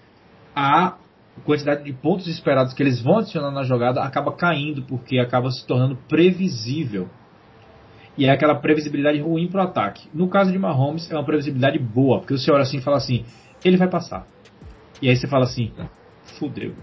a 0.56 0.98
quantidade 1.46 1.84
de 1.84 1.94
pontos 1.94 2.28
esperados 2.28 2.74
que 2.74 2.82
eles 2.82 3.00
vão 3.00 3.20
adicionar 3.20 3.52
na 3.52 3.64
jogada 3.64 4.02
acaba 4.02 4.32
caindo, 4.32 4.82
porque 4.84 5.20
acaba 5.20 5.52
se 5.52 5.66
tornando 5.68 5.98
previsível. 6.08 7.08
E 8.18 8.26
é 8.26 8.32
aquela 8.32 8.56
previsibilidade 8.56 9.20
ruim 9.20 9.48
para 9.48 9.62
o 9.62 9.68
ataque. 9.68 10.10
No 10.14 10.28
caso 10.28 10.52
de 10.52 10.58
Mahomes, 10.58 11.10
é 11.12 11.16
uma 11.16 11.24
previsibilidade 11.24 11.78
boa, 11.80 12.20
porque 12.20 12.38
você 12.38 12.52
olha 12.52 12.64
assim 12.64 12.78
e 12.78 12.82
fala 12.82 12.98
assim, 12.98 13.24
ele 13.64 13.78
vai 13.78 13.88
passar. 13.88 14.26
E 15.02 15.08
aí 15.08 15.16
você 15.16 15.28
fala 15.28 15.46
assim, 15.46 15.72
fudeu. 16.38 16.76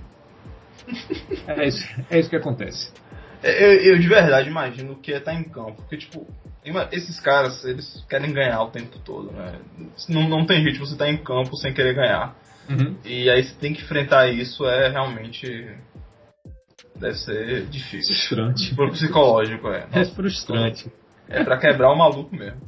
é, 1.48 1.66
isso, 1.66 1.88
é 2.10 2.18
isso 2.18 2.30
que 2.30 2.36
acontece. 2.36 2.92
É, 3.42 3.64
eu, 3.64 3.92
eu, 3.92 3.98
de 3.98 4.08
verdade 4.08 4.48
imagino 4.48 4.96
que 4.96 5.12
é 5.12 5.18
estar 5.18 5.32
tá 5.32 5.38
em 5.38 5.44
campo. 5.44 5.82
Porque, 5.82 5.96
tipo, 5.96 6.26
esses 6.92 7.20
caras, 7.20 7.64
eles 7.64 8.04
querem 8.08 8.32
ganhar 8.32 8.62
o 8.62 8.70
tempo 8.70 8.98
todo, 8.98 9.30
né? 9.32 9.58
Não, 10.08 10.28
não 10.28 10.46
tem 10.46 10.62
jeito 10.62 10.78
você 10.78 10.92
estar 10.92 11.04
tá 11.04 11.10
em 11.10 11.18
campo 11.18 11.56
sem 11.56 11.72
querer 11.72 11.94
ganhar. 11.94 12.36
Uhum. 12.68 12.96
E 13.04 13.30
aí 13.30 13.44
você 13.44 13.54
tem 13.54 13.72
que 13.72 13.82
enfrentar 13.82 14.28
isso, 14.28 14.64
é 14.66 14.88
realmente. 14.88 15.76
Deve 16.96 17.14
ser 17.14 17.66
difícil. 17.66 18.14
Frustrante. 18.14 18.74
Pro 18.74 18.90
psicológico, 18.90 19.68
é. 19.68 19.86
Nossa, 19.86 19.98
é 19.98 20.04
frustrante. 20.06 20.92
É 21.28 21.44
pra 21.44 21.58
quebrar 21.58 21.92
o 21.92 21.96
maluco 21.96 22.34
mesmo. 22.34 22.60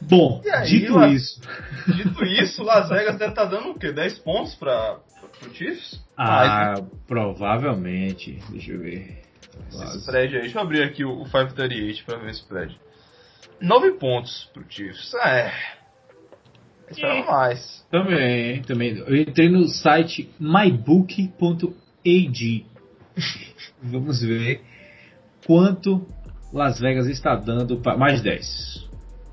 Bom, 0.00 0.40
aí, 0.50 0.66
dito 0.66 0.94
La... 0.94 1.08
isso. 1.08 1.40
Dito 1.86 2.24
isso, 2.24 2.62
Las 2.62 2.88
Vegas 2.88 3.18
deve 3.18 3.32
estar 3.32 3.44
tá 3.44 3.50
dando 3.50 3.72
o 3.72 3.78
quê? 3.78 3.92
10 3.92 4.18
pontos 4.20 4.54
pra, 4.54 4.98
pro 5.40 5.54
Chiefs? 5.54 6.00
Ah, 6.16 6.74
né? 6.76 6.86
provavelmente. 7.06 8.38
Deixa 8.50 8.72
eu 8.72 8.80
ver. 8.80 9.22
Esse 9.68 9.98
spread 9.98 10.34
aí, 10.36 10.42
deixa 10.42 10.58
eu 10.58 10.62
abrir 10.62 10.82
aqui 10.82 11.04
o, 11.04 11.22
o 11.22 11.24
538 11.24 12.04
pra 12.04 12.18
ver 12.18 12.26
o 12.26 12.30
spread. 12.30 12.78
9 13.60 13.92
pontos 13.92 14.48
pro 14.52 14.64
Chiefs. 14.68 15.14
É. 15.14 15.52
Esperava 16.90 17.30
mais. 17.30 17.86
Também, 17.90 18.62
também. 18.62 18.96
Eu 18.98 19.16
entrei 19.16 19.48
no 19.48 19.68
site 19.68 20.30
mybook.ag. 20.38 21.74
Vamos 23.82 24.22
ver 24.22 24.62
quanto 25.46 26.06
Las 26.52 26.80
Vegas 26.80 27.06
está 27.06 27.34
dando 27.36 27.78
para 27.78 27.96
mais 27.96 28.20
10. 28.20 28.88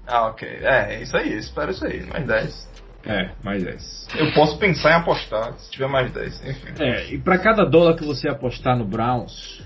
Ah, 0.05 0.27
ok. 0.27 0.47
É, 0.47 1.01
isso 1.01 1.17
aí, 1.17 1.37
espero 1.37 1.71
isso 1.71 1.85
aí, 1.85 2.05
mais 2.05 2.25
10. 2.25 2.67
É, 3.07 3.31
mais 3.41 3.63
10. 3.63 4.07
Eu 4.17 4.33
posso 4.33 4.57
pensar 4.59 4.91
em 4.91 4.95
apostar 4.95 5.57
se 5.57 5.71
tiver 5.71 5.87
mais 5.87 6.11
10, 6.11 6.45
enfim. 6.45 6.73
É, 6.77 7.13
e 7.13 7.17
para 7.17 7.39
cada 7.39 7.63
dólar 7.63 7.95
que 7.95 8.03
você 8.03 8.27
apostar 8.27 8.77
no 8.77 8.83
Browns, 8.85 9.63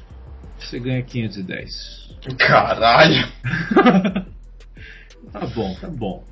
você 0.59 0.79
ganha 0.79 1.01
510. 1.01 2.17
Caralho! 2.37 3.27
tá 5.33 5.39
bom, 5.55 5.75
tá 5.75 5.87
bom. 5.89 6.23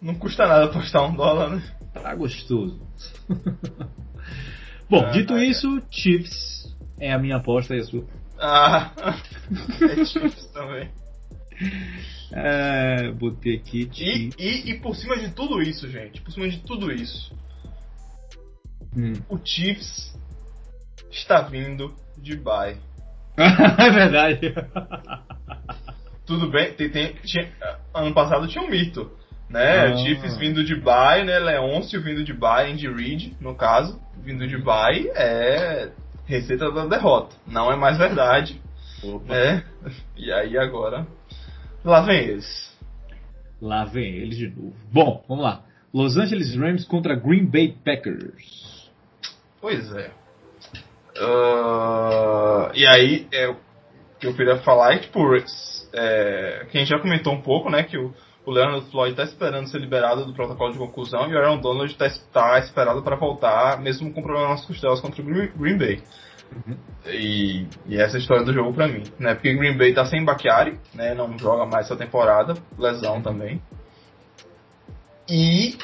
Não 0.00 0.14
custa 0.14 0.46
nada 0.46 0.66
apostar 0.66 1.04
um 1.04 1.14
dólar, 1.16 1.50
né? 1.50 1.62
Tá 1.92 2.14
gostoso. 2.14 2.80
bom, 4.88 5.04
ah, 5.04 5.10
dito 5.10 5.34
ah, 5.34 5.44
isso, 5.44 5.78
é. 5.78 5.82
Chiefs 5.90 6.76
é 7.00 7.12
a 7.12 7.18
minha 7.18 7.36
aposta 7.36 7.74
e 7.74 7.80
a 7.80 7.84
sua. 7.84 8.04
Ah, 8.38 8.92
é 9.82 10.04
Chiefs 10.04 10.46
também. 10.52 10.90
É, 12.34 13.12
botei 13.12 13.56
aqui. 13.56 13.90
E, 13.98 14.30
e, 14.38 14.70
e, 14.70 14.80
por 14.80 14.96
cima 14.96 15.18
de 15.18 15.30
tudo 15.32 15.60
isso, 15.60 15.86
gente, 15.86 16.22
por 16.22 16.32
cima 16.32 16.48
de 16.48 16.62
tudo 16.62 16.90
isso, 16.90 17.36
hum. 18.96 19.12
o 19.28 19.38
Chiefs 19.44 20.18
está 21.10 21.42
vindo 21.42 21.94
de 22.16 22.34
bye. 22.34 22.78
é 23.36 23.90
verdade. 23.90 24.54
Tudo 26.24 26.50
bem, 26.50 26.72
tem, 26.72 26.88
tem, 26.88 27.14
tinha, 27.24 27.50
ano 27.92 28.14
passado 28.14 28.46
tinha 28.46 28.62
um 28.64 28.70
mito, 28.70 29.10
né? 29.50 29.86
Ah. 29.86 29.96
Chiefs 29.96 30.36
vindo 30.38 30.64
de 30.64 30.76
bye, 30.76 31.24
né? 31.24 31.38
Leôncio 31.38 32.00
vindo 32.00 32.24
de 32.24 32.32
bye, 32.32 32.70
Andy 32.70 32.88
Reid, 32.88 33.36
no 33.40 33.54
caso, 33.54 34.00
vindo 34.22 34.46
de 34.46 34.56
bye 34.56 35.10
é 35.14 35.90
receita 36.24 36.70
da 36.70 36.86
derrota. 36.86 37.34
Não 37.46 37.70
é 37.70 37.76
mais 37.76 37.98
verdade. 37.98 38.60
Opa. 39.02 39.34
Né? 39.34 39.64
E 40.16 40.32
aí 40.32 40.56
agora 40.56 41.06
Lá 41.84 42.00
vem 42.02 42.18
eles. 42.18 42.78
Lá 43.60 43.84
vem 43.84 44.14
eles 44.14 44.36
de 44.36 44.48
novo. 44.48 44.74
Bom, 44.92 45.24
vamos 45.28 45.44
lá. 45.44 45.62
Los 45.92 46.16
Angeles 46.16 46.54
Rams 46.56 46.84
contra 46.84 47.14
Green 47.14 47.46
Bay 47.46 47.76
Packers. 47.84 48.90
Pois 49.60 49.92
é. 49.92 50.10
Uh, 51.18 52.70
e 52.74 52.86
aí, 52.86 53.28
é, 53.32 53.48
o 53.48 53.56
que 54.18 54.26
eu 54.26 54.34
queria 54.34 54.56
falar 54.58 54.94
é 54.94 54.98
que, 54.98 55.06
tipo, 55.06 55.20
é, 55.92 56.66
que 56.70 56.78
a 56.78 56.80
gente 56.80 56.88
já 56.88 56.98
comentou 56.98 57.32
um 57.32 57.42
pouco, 57.42 57.70
né, 57.70 57.82
que 57.82 57.98
o, 57.98 58.14
o 58.46 58.50
Leonard 58.50 58.90
Floyd 58.90 59.12
está 59.12 59.24
esperando 59.24 59.68
ser 59.68 59.78
liberado 59.78 60.24
do 60.24 60.32
protocolo 60.32 60.72
de 60.72 60.78
conclusão 60.78 61.28
e 61.28 61.34
o 61.34 61.38
Aaron 61.38 61.60
Donald 61.60 61.92
está 61.92 62.08
tá 62.32 62.58
esperado 62.58 63.02
para 63.02 63.16
voltar, 63.16 63.80
mesmo 63.80 64.12
com 64.12 64.22
problemas 64.22 64.50
nas 64.50 64.66
costelas 64.66 65.00
contra 65.00 65.22
o 65.22 65.24
Green 65.24 65.78
Bay. 65.78 66.02
Uhum. 66.54 66.76
E, 67.06 67.66
e, 67.86 68.00
essa 68.00 68.16
é 68.16 68.18
a 68.18 68.20
história 68.20 68.44
do 68.44 68.52
jogo 68.52 68.72
pra 68.72 68.88
mim, 68.88 69.02
né? 69.18 69.34
Porque 69.34 69.54
Green 69.54 69.76
Bay 69.76 69.92
tá 69.94 70.04
sem 70.04 70.24
Bakhtiari, 70.24 70.78
né? 70.94 71.14
Não 71.14 71.38
joga 71.38 71.64
mais 71.66 71.86
essa 71.86 71.96
temporada, 71.96 72.54
lesão 72.78 73.16
uhum. 73.16 73.22
também. 73.22 73.62
E 75.28 75.76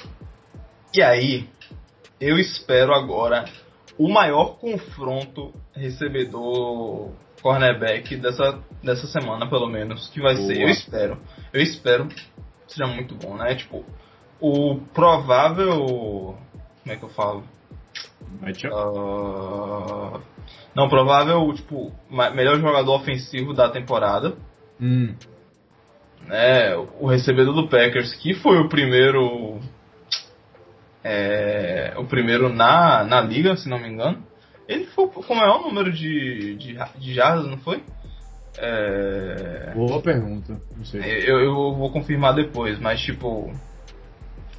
e 0.94 1.02
aí 1.02 1.48
eu 2.20 2.38
espero 2.38 2.94
agora 2.94 3.44
o 3.98 4.08
maior 4.08 4.58
confronto 4.58 5.52
recebedor 5.74 7.10
cornerback 7.42 8.16
dessa, 8.16 8.58
dessa 8.82 9.06
semana, 9.06 9.48
pelo 9.48 9.68
menos, 9.68 10.08
que 10.08 10.20
vai 10.20 10.34
Boa. 10.34 10.46
ser, 10.46 10.60
eu 10.60 10.68
espero. 10.68 11.18
Eu 11.52 11.62
espero 11.62 12.08
que 12.08 12.20
seja 12.66 12.86
muito 12.86 13.14
bom, 13.14 13.36
né? 13.36 13.54
Tipo, 13.54 13.84
o 14.40 14.80
provável. 14.92 16.36
Como 16.82 16.94
é 16.94 16.96
que 16.96 17.04
eu 17.04 17.08
falo? 17.10 17.44
Uh, 18.42 20.20
não, 20.78 20.88
provável, 20.88 21.52
tipo, 21.54 21.92
melhor 22.08 22.60
jogador 22.60 22.94
ofensivo 22.94 23.52
da 23.52 23.68
temporada. 23.68 24.36
Hum. 24.80 25.12
Né, 26.24 26.76
o 27.00 27.06
recebedor 27.08 27.52
do 27.52 27.68
Packers, 27.68 28.14
que 28.14 28.34
foi 28.34 28.58
o 28.58 28.68
primeiro 28.68 29.58
É, 31.02 31.94
o 31.96 32.04
primeiro 32.04 32.48
na, 32.48 33.02
na 33.02 33.20
liga, 33.20 33.56
se 33.56 33.68
não 33.68 33.80
me 33.80 33.88
engano. 33.88 34.22
Ele 34.68 34.86
foi 34.86 35.08
com 35.08 35.32
o 35.32 35.36
maior 35.36 35.62
número 35.62 35.90
de, 35.92 36.54
de, 36.54 36.78
de 36.96 37.14
jardas, 37.14 37.46
não 37.46 37.58
foi? 37.58 37.82
É... 38.58 39.72
Boa 39.74 40.00
pergunta. 40.00 40.60
Eu, 40.92 41.40
eu 41.40 41.54
vou 41.74 41.90
confirmar 41.90 42.34
depois, 42.34 42.78
mas 42.78 43.00
tipo. 43.00 43.52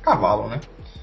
Cavalo, 0.01 0.49
né? 0.49 0.59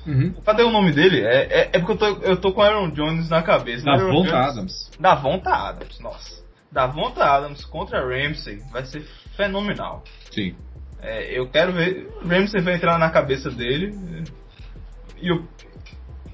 Uhum. 0.06 0.34
Cadê 0.44 0.62
o 0.62 0.70
nome 0.70 0.92
dele? 0.92 1.24
É, 1.24 1.46
é, 1.50 1.70
é, 1.72 1.78
porque 1.78 1.92
eu 1.92 1.96
tô, 1.96 2.06
eu 2.22 2.36
tô 2.36 2.52
com 2.52 2.62
Aaron 2.62 2.90
Jones 2.90 3.28
na 3.28 3.42
cabeça. 3.42 3.84
Da 3.84 3.96
Vonta 3.96 4.36
Adams. 4.36 4.90
Da 5.00 5.14
Vonta 5.16 5.50
Adams, 5.50 6.00
nossa. 6.00 6.44
Da 6.70 6.86
Vonta 6.86 7.24
Adams 7.24 7.64
contra 7.64 8.00
Ramsey 8.00 8.60
vai 8.72 8.84
ser 8.84 9.04
fenomenal. 9.36 10.04
Sim. 10.30 10.54
É, 11.02 11.38
eu 11.38 11.48
quero 11.48 11.72
ver. 11.72 12.08
Ramsey 12.24 12.60
vai 12.60 12.74
entrar 12.74 12.98
na 12.98 13.10
cabeça 13.10 13.50
dele. 13.50 13.92
E 15.20 15.28
eu. 15.28 15.44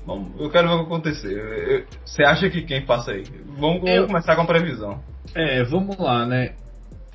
Bom, 0.05 0.31
eu 0.39 0.51
quero 0.51 0.69
ver 0.69 0.74
o 0.74 0.79
que 0.81 0.85
acontecer. 0.85 1.87
Você 2.05 2.24
acha 2.24 2.51
que 2.51 2.62
quem 2.62 2.85
passa 2.85 3.12
aí? 3.12 3.24
Vamos, 3.57 3.89
eu... 3.89 4.07
começar 4.07 4.35
com 4.35 4.43
a 4.43 4.47
previsão. 4.47 5.01
É, 5.35 5.62
vamos 5.62 5.97
lá, 5.97 6.27
né? 6.27 6.55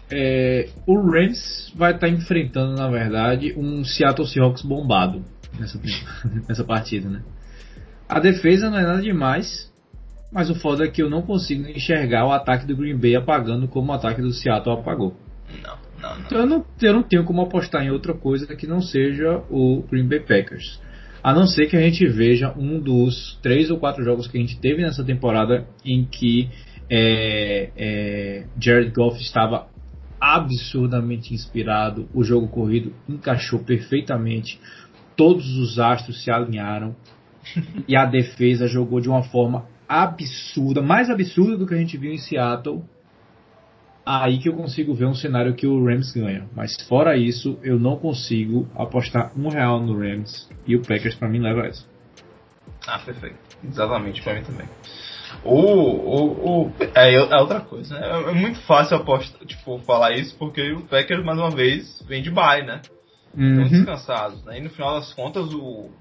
É, 0.10 0.70
o 0.88 0.98
Rams 1.02 1.72
vai 1.76 1.92
estar 1.92 2.08
tá 2.08 2.14
enfrentando, 2.14 2.76
na 2.76 2.90
verdade, 2.90 3.54
um 3.58 3.84
Seattle 3.84 4.26
Seahawks 4.26 4.64
bombado 4.64 5.24
nessa, 5.60 5.80
nessa 6.48 6.64
partida, 6.64 7.10
né? 7.10 7.22
A 8.07 8.19
defesa 8.19 8.69
não 8.69 8.78
é 8.78 8.84
nada 8.84 9.02
demais, 9.02 9.72
mas 10.32 10.49
o 10.49 10.56
foda 10.56 10.86
é 10.86 10.88
que 10.88 11.02
eu 11.02 11.10
não 11.10 11.22
consigo 11.22 11.68
enxergar 11.68 12.26
o 12.26 12.32
ataque 12.32 12.65
do 12.65 12.76
Green 12.76 12.98
Bay 12.98 13.15
apagando 13.15 13.68
como 13.68 13.91
o 13.91 13.95
ataque 13.95 14.22
do 14.22 14.32
Seattle 14.32 14.80
apagou. 14.80 15.15
Não, 15.64 15.78
não, 16.02 16.15
não. 16.15 16.26
Então 16.26 16.40
eu 16.40 16.45
não, 16.45 16.65
eu 16.82 16.94
não 16.94 17.03
tenho 17.03 17.24
como 17.24 17.41
apostar 17.41 17.84
em 17.84 17.91
outra 17.91 18.14
coisa 18.14 18.48
que 18.56 18.68
não 18.68 18.82
seja 18.82 19.44
o 19.49 19.84
Green 19.90 20.07
Bay 20.07 20.19
Packers. 20.19 20.80
A 21.24 21.34
não 21.34 21.45
ser 21.45 21.68
que 21.68 21.76
a 21.76 21.82
gente 21.82 22.07
veja 22.07 22.53
um 22.57 22.80
dos 22.80 23.38
três 23.41 23.69
ou 23.69 23.78
quatro 23.78 24.03
jogos 24.03 24.28
que 24.28 24.38
a 24.38 24.41
gente 24.41 24.60
teve 24.60 24.82
nessa 24.82 25.03
temporada 25.03 25.68
em 25.84 26.06
que 26.06 26.49
é, 26.90 27.69
é, 27.76 28.45
Jared 28.60 28.91
Goff 28.91 29.22
estava 29.22 29.68
absurdamente 30.19 31.34
inspirado, 31.34 32.07
o 32.14 32.24
jogo 32.24 32.48
corrido 32.48 32.94
encaixou 33.07 33.60
perfeitamente, 33.60 34.60
todos 35.18 35.57
os 35.57 35.80
astros 35.80 36.23
se 36.23 36.31
alinharam 36.31 36.95
e 37.88 37.95
a 37.98 38.06
defesa 38.06 38.68
jogou 38.68 39.02
de 39.02 39.10
uma 39.10 39.23
forma 39.23 39.65
absurda, 39.89 40.81
mais 40.81 41.10
absurda 41.10 41.57
do 41.57 41.65
que 41.65 41.73
a 41.73 41.77
gente 41.77 41.98
viu 41.98 42.11
em 42.11 42.18
Seattle. 42.18 42.84
Aí 44.06 44.38
que 44.38 44.48
eu 44.48 44.53
consigo 44.53 44.94
ver 44.94 45.06
um 45.06 45.14
cenário 45.14 45.53
que 45.53 45.68
o 45.68 45.84
Rams 45.84 46.14
ganha. 46.14 46.48
Mas 46.56 46.77
fora 46.88 47.18
isso, 47.18 47.60
eu 47.61 47.77
não 47.77 47.98
consigo 47.98 48.65
apostar 48.73 49.34
um 49.38 49.49
real 49.49 49.81
no 49.81 49.98
Rams 49.98 50.49
e 50.65 50.77
o 50.77 50.81
Packers 50.81 51.15
para 51.15 51.27
mim 51.27 51.39
leva 51.39 51.68
essa. 51.68 51.85
Ah, 52.88 52.99
perfeito. 52.99 53.35
Exatamente, 53.65 54.22
para 54.22 54.35
mim 54.35 54.44
também. 54.44 54.65
O, 55.44 55.56
o, 55.56 56.64
o, 56.68 56.72
é, 56.95 57.15
é 57.15 57.41
outra 57.41 57.60
coisa, 57.60 57.99
né? 57.99 58.30
É 58.30 58.34
muito 58.34 58.61
fácil 58.61 58.95
apostar, 58.95 59.45
tipo, 59.45 59.77
falar 59.80 60.14
isso 60.14 60.38
porque 60.38 60.72
o 60.72 60.81
Packers, 60.81 61.23
mais 61.26 61.38
uma 61.38 61.52
vez, 61.52 62.02
vem 62.07 62.22
de 62.22 62.31
bye, 62.31 62.65
né? 62.65 62.81
Uhum. 63.38 63.62
Estão 63.62 63.68
descansados, 63.68 64.44
né? 64.44 64.58
E 64.58 64.62
no 64.62 64.70
final 64.72 64.96
das 64.96 65.14
contas, 65.14 65.54
o, 65.54 65.92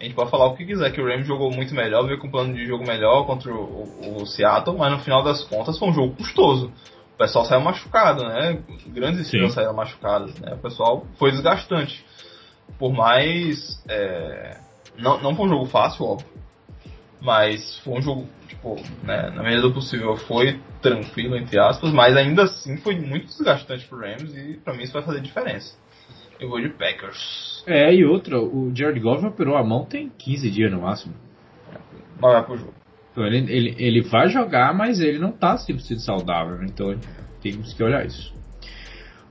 a 0.00 0.04
gente 0.04 0.14
pode 0.14 0.30
falar 0.30 0.46
o 0.46 0.56
que 0.56 0.64
quiser, 0.64 0.90
que 0.90 1.00
o 1.00 1.06
Rams 1.06 1.26
jogou 1.26 1.52
muito 1.52 1.74
melhor, 1.74 2.06
veio 2.06 2.18
com 2.18 2.26
um 2.26 2.30
plano 2.30 2.54
de 2.54 2.66
jogo 2.66 2.84
melhor 2.86 3.26
contra 3.26 3.52
o, 3.52 3.56
o, 3.56 4.22
o, 4.22 4.26
Seattle, 4.26 4.76
mas 4.76 4.90
no 4.90 4.98
final 5.00 5.22
das 5.22 5.44
contas 5.44 5.78
foi 5.78 5.90
um 5.90 5.92
jogo 5.92 6.16
custoso. 6.16 6.72
O 7.14 7.18
pessoal 7.18 7.44
saiu 7.44 7.60
machucado, 7.60 8.24
né? 8.24 8.58
Grandes 8.86 9.20
estrelas 9.20 9.52
saíram 9.52 9.74
machucadas, 9.74 10.34
né? 10.40 10.54
O 10.54 10.58
pessoal 10.58 11.06
foi 11.18 11.30
desgastante. 11.30 12.04
Por 12.78 12.92
mais. 12.92 13.80
É... 13.86 14.56
Não, 14.98 15.22
não 15.22 15.36
foi 15.36 15.46
um 15.46 15.48
jogo 15.50 15.66
fácil, 15.66 16.06
óbvio. 16.06 16.26
Mas 17.20 17.78
foi 17.84 17.98
um 17.98 18.02
jogo, 18.02 18.28
tipo, 18.48 18.74
né, 19.04 19.30
na 19.30 19.44
medida 19.44 19.62
do 19.62 19.72
possível 19.72 20.16
foi 20.16 20.58
tranquilo, 20.80 21.36
entre 21.36 21.56
aspas, 21.60 21.92
mas 21.92 22.16
ainda 22.16 22.42
assim 22.42 22.76
foi 22.78 22.98
muito 22.98 23.26
desgastante 23.26 23.86
pro 23.86 24.00
Rams 24.00 24.34
e 24.36 24.54
pra 24.56 24.74
mim 24.74 24.82
isso 24.82 24.92
vai 24.92 25.02
fazer 25.02 25.20
diferença. 25.20 25.76
Eu 26.42 26.48
vou 26.48 26.60
de 26.60 26.70
Packers. 26.70 27.62
É, 27.68 27.94
e 27.94 28.04
outra, 28.04 28.36
o 28.40 28.72
Jared 28.74 28.98
Goff 28.98 29.24
operou 29.24 29.56
a 29.56 29.62
mão 29.62 29.84
tem 29.84 30.08
15 30.08 30.50
dias 30.50 30.72
no 30.72 30.82
máximo. 30.82 31.14
Vai 32.18 32.44
pro 32.44 32.56
jogo. 32.56 32.74
Então 33.12 33.24
ele, 33.24 33.38
ele, 33.48 33.76
ele 33.78 34.00
vai 34.02 34.28
jogar, 34.28 34.74
mas 34.74 34.98
ele 34.98 35.20
não 35.20 35.30
tá 35.30 35.54
100% 35.54 35.98
saudável, 35.98 36.64
então 36.64 36.98
temos 37.40 37.72
que 37.72 37.82
olhar 37.82 38.04
isso. 38.04 38.34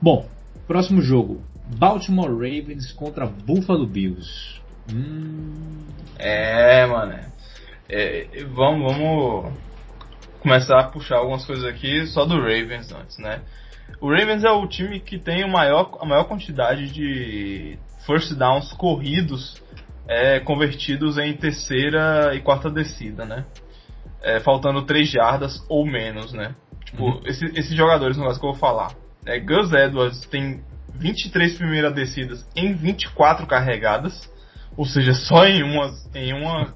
Bom, 0.00 0.26
próximo 0.66 1.02
jogo: 1.02 1.42
Baltimore 1.78 2.30
Ravens 2.30 2.90
contra 2.92 3.26
Buffalo 3.26 3.86
Bills. 3.86 4.60
Hum... 4.90 5.80
É, 6.18 6.86
mano. 6.86 7.18
É, 7.90 8.26
vamos, 8.54 8.90
vamos 8.90 9.52
começar 10.40 10.80
a 10.80 10.84
puxar 10.84 11.18
algumas 11.18 11.44
coisas 11.44 11.64
aqui 11.66 12.06
só 12.06 12.24
do 12.24 12.36
Ravens 12.36 12.90
antes, 12.90 13.18
né? 13.18 13.42
O 14.00 14.10
Ravens 14.10 14.42
é 14.42 14.50
o 14.50 14.66
time 14.66 14.98
que 14.98 15.18
tem 15.18 15.44
o 15.44 15.48
maior, 15.48 15.96
a 16.00 16.04
maior 16.04 16.24
quantidade 16.24 16.90
de 16.92 17.78
first 18.04 18.34
downs 18.34 18.72
corridos 18.72 19.62
é, 20.08 20.40
convertidos 20.40 21.18
em 21.18 21.32
terceira 21.34 22.34
e 22.34 22.40
quarta 22.40 22.70
descida, 22.70 23.24
né? 23.24 23.44
É, 24.20 24.40
faltando 24.40 24.82
3 24.82 25.08
jardas 25.08 25.64
ou 25.68 25.86
menos, 25.86 26.32
né? 26.32 26.54
Tipo, 26.84 27.04
uhum. 27.04 27.20
esse, 27.24 27.44
esses 27.58 27.76
jogadores, 27.76 28.16
no 28.16 28.24
caso 28.24 28.40
que 28.40 28.46
eu 28.46 28.50
vou 28.50 28.58
falar. 28.58 28.92
É, 29.24 29.38
Gus 29.38 29.72
Edwards 29.72 30.26
tem 30.26 30.62
23 30.94 31.56
primeiras 31.56 31.94
descidas 31.94 32.46
em 32.56 32.74
24 32.74 33.46
carregadas, 33.46 34.30
ou 34.76 34.84
seja, 34.84 35.14
só 35.14 35.46
em 35.46 35.62
uma, 35.62 35.92
em 36.14 36.32
uma 36.32 36.74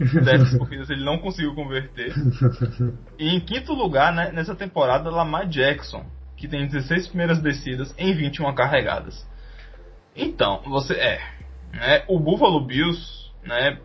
dessas 0.24 0.56
corridas 0.56 0.88
ele 0.88 1.04
não 1.04 1.18
conseguiu 1.18 1.54
converter. 1.54 2.12
E 3.18 3.34
em 3.34 3.40
quinto 3.40 3.72
lugar, 3.74 4.12
né, 4.12 4.32
nessa 4.32 4.54
temporada, 4.54 5.10
Lamar 5.10 5.46
Jackson, 5.46 6.04
que 6.36 6.48
tem 6.48 6.66
16 6.66 7.08
primeiras 7.08 7.40
descidas 7.40 7.94
em 7.98 8.14
21 8.14 8.54
carregadas. 8.54 9.28
Então, 10.16 10.62
você 10.66 10.94
é. 10.94 11.20
Né, 11.72 12.02
o 12.08 12.18
Buffalo 12.18 12.66
Bills, 12.66 13.30
né, 13.44 13.78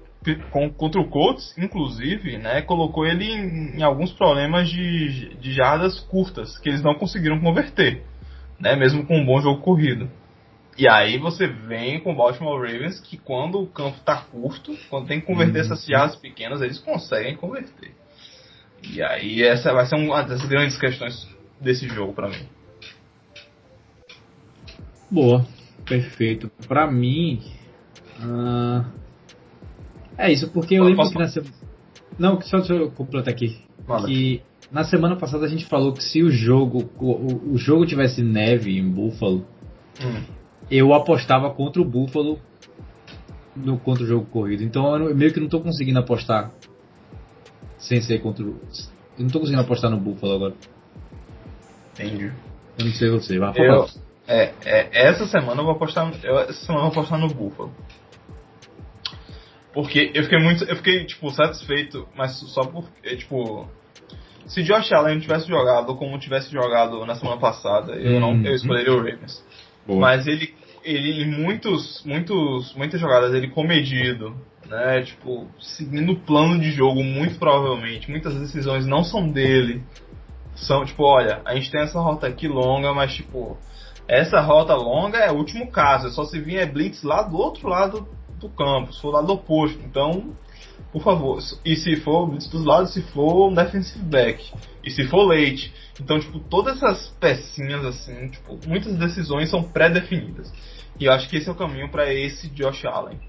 com, 0.52 0.70
contra 0.70 1.00
o 1.00 1.10
Colts, 1.10 1.56
inclusive, 1.58 2.38
né, 2.38 2.62
colocou 2.62 3.06
ele 3.06 3.26
em, 3.26 3.78
em, 3.78 3.84
alguns 3.84 4.12
problemas 4.14 4.70
de, 4.70 5.36
de 5.36 5.52
jardas 5.52 6.00
curtas, 6.00 6.58
que 6.58 6.70
eles 6.70 6.82
não 6.82 6.96
conseguiram 6.96 7.40
converter, 7.40 8.04
né, 8.60 8.76
mesmo 8.76 9.06
com 9.06 9.20
um 9.20 9.26
bom 9.26 9.40
jogo 9.42 9.62
corrido. 9.62 10.10
E 10.78 10.90
aí 10.90 11.18
você 11.18 11.48
vem 11.48 12.02
com 12.02 12.12
o 12.12 12.16
Baltimore 12.16 12.60
Ravens 12.60 13.00
que 13.00 13.18
quando 13.18 13.62
o 13.62 13.68
campo 13.68 13.98
está 13.98 14.18
curto, 14.18 14.76
quando 14.90 15.08
tem 15.08 15.22
que 15.22 15.26
converter 15.26 15.60
uhum. 15.60 15.66
essas 15.66 15.86
jardas 15.86 16.18
pequenas, 16.18 16.62
eles 16.62 16.80
conseguem 16.80 17.36
converter. 17.38 17.94
E 18.84 19.02
aí 19.02 19.42
essa 19.42 19.74
vai 19.74 19.86
ser 19.86 19.96
uma 19.96 20.22
das 20.22 20.46
grandes 20.46 20.78
questões 20.78 21.28
desse 21.62 21.88
jogo 21.88 22.14
para 22.14 22.28
mim. 22.28 22.46
Boa, 25.10 25.48
perfeito. 25.86 26.52
Para 26.68 26.92
mim, 26.92 27.42
uh, 28.20 28.86
é 30.18 30.30
isso, 30.30 30.52
porque 30.52 30.76
eu 30.76 30.84
lembro 30.84 30.98
Posso 30.98 31.14
que 31.14 31.20
na 31.20 31.28
semana. 31.30 31.54
Não, 32.20 32.42
só 32.42 32.58
deixa 32.58 32.74
eu 32.74 32.92
completar 32.92 33.34
aqui. 33.34 33.62
Manda. 33.88 34.08
Que 34.08 34.42
na 34.70 34.84
semana 34.84 35.16
passada 35.16 35.46
a 35.46 35.50
gente 35.50 35.66
falou 35.66 35.94
que 35.94 36.04
se 36.04 36.22
o 36.22 36.30
jogo 36.30 36.90
o, 37.00 37.54
o 37.54 37.58
jogo 37.58 37.86
tivesse 37.86 38.22
neve 38.22 38.78
em 38.78 38.90
Buffalo, 38.90 39.48
hum 40.02 40.45
eu 40.70 40.94
apostava 40.94 41.50
contra 41.52 41.82
o 41.82 41.86
Buffalo 41.86 42.40
no 43.56 43.78
contra 43.78 44.04
o 44.04 44.08
jogo 44.08 44.26
corrido. 44.26 44.64
Então 44.64 44.96
eu 44.98 45.16
meio 45.16 45.32
que 45.32 45.40
não 45.40 45.46
estou 45.46 45.62
conseguindo 45.62 46.00
apostar 46.00 46.52
sem 47.78 48.02
ser 48.02 48.20
contra 48.20 48.44
o. 48.44 48.48
Eu 48.50 49.20
não 49.20 49.28
estou 49.28 49.42
conseguindo 49.42 49.62
apostar 49.62 49.90
no 49.90 49.98
Buffalo 49.98 50.34
agora. 50.34 50.54
Entendi. 51.94 52.32
Eu 52.78 52.86
não 52.86 52.92
sei 52.92 53.10
você, 53.10 53.40
vai 53.40 53.54
falar. 53.54 53.88
É, 54.28 54.54
é, 54.66 55.08
essa 55.08 55.26
semana 55.28 55.62
eu 55.62 55.66
vou 55.66 55.76
apostar. 55.76 56.12
Eu, 56.24 56.40
essa 56.40 56.66
semana 56.66 56.86
eu 56.86 56.92
vou 56.92 57.00
apostar 57.00 57.20
no 57.20 57.28
Buffalo. 57.28 57.72
Porque 59.74 60.12
eu 60.14 60.24
fiquei 60.24 60.40
muito. 60.40 60.64
Eu 60.66 60.76
fiquei, 60.78 61.06
tipo, 61.06 61.30
satisfeito, 61.32 62.08
mas 62.16 62.32
só 62.32 62.64
porque, 62.64 63.16
tipo. 63.18 63.68
Se 64.48 64.62
Josh 64.62 64.92
Allen 64.94 65.20
tivesse 65.20 65.48
jogado 65.48 65.96
como 65.96 66.20
tivesse 66.20 66.52
jogado 66.52 67.04
na 67.06 67.16
semana 67.16 67.40
passada, 67.40 67.94
eu 67.94 68.20
não 68.20 68.34
eu 68.34 68.36
uhum. 68.36 68.56
escolheria 68.56 68.94
o 68.94 68.98
Ravens. 68.98 69.44
Boa. 69.86 70.00
Mas 70.00 70.28
ele, 70.28 70.54
ele 70.84 71.26
muitos, 71.26 72.04
muitos, 72.06 72.74
muitas 72.76 73.00
jogadas 73.00 73.34
ele 73.34 73.50
comedido, 73.50 74.36
né? 74.68 75.02
Tipo, 75.04 75.48
seguindo 75.60 76.14
o 76.14 76.20
plano 76.20 76.60
de 76.60 76.72
jogo 76.72 77.04
muito 77.04 77.38
provavelmente. 77.38 78.10
Muitas 78.10 78.36
decisões 78.36 78.86
não 78.86 79.04
são 79.04 79.30
dele. 79.30 79.84
São 80.56 80.86
tipo, 80.86 81.04
olha, 81.04 81.42
a 81.46 81.56
gente 81.56 81.70
tem 81.70 81.82
essa 81.82 82.00
rota 82.00 82.28
aqui 82.28 82.48
longa, 82.48 82.94
mas 82.94 83.14
tipo, 83.14 83.58
essa 84.08 84.40
rota 84.40 84.74
longa 84.76 85.18
é 85.18 85.32
o 85.32 85.36
último 85.36 85.70
caso. 85.70 86.08
É 86.08 86.12
só 86.12 86.24
se 86.24 86.40
vir 86.40 86.58
é 86.58 86.66
blitz 86.66 87.04
lá 87.04 87.24
do 87.24 87.38
outro 87.38 87.68
lado 87.68 88.08
do 88.40 88.50
campo, 88.50 88.94
se 88.94 89.02
for 89.02 89.12
lado 89.12 89.32
oposto. 89.32 89.80
Então, 89.84 90.34
por 90.92 91.04
favor. 91.04 91.40
E 91.64 91.76
se 91.76 91.96
for 91.98 92.28
blitz 92.28 92.48
dos 92.48 92.66
lados, 92.66 92.94
se 92.94 93.02
for 93.02 93.50
um 93.50 93.54
defensive 93.54 94.04
back. 94.06 94.44
E 94.84 94.90
se 94.90 95.06
for 95.08 95.24
late. 95.24 95.74
Então, 96.00 96.20
tipo, 96.20 96.40
todas 96.40 96.78
essas 96.78 97.10
pecinhas, 97.20 97.84
assim, 97.86 98.30
tipo, 98.30 98.60
muitas 98.68 98.96
decisões 98.98 99.50
são 99.50 99.64
pré-definidas. 99.64 100.52
E 101.00 101.06
eu 101.06 101.12
acho 101.12 101.30
que 101.30 101.38
esse 101.38 101.50
é 101.50 101.52
o 101.52 101.56
caminho 101.56 101.90
para 101.90 102.14
esse 102.14 102.50
Josh 102.50 102.86
Allen. 102.86 103.20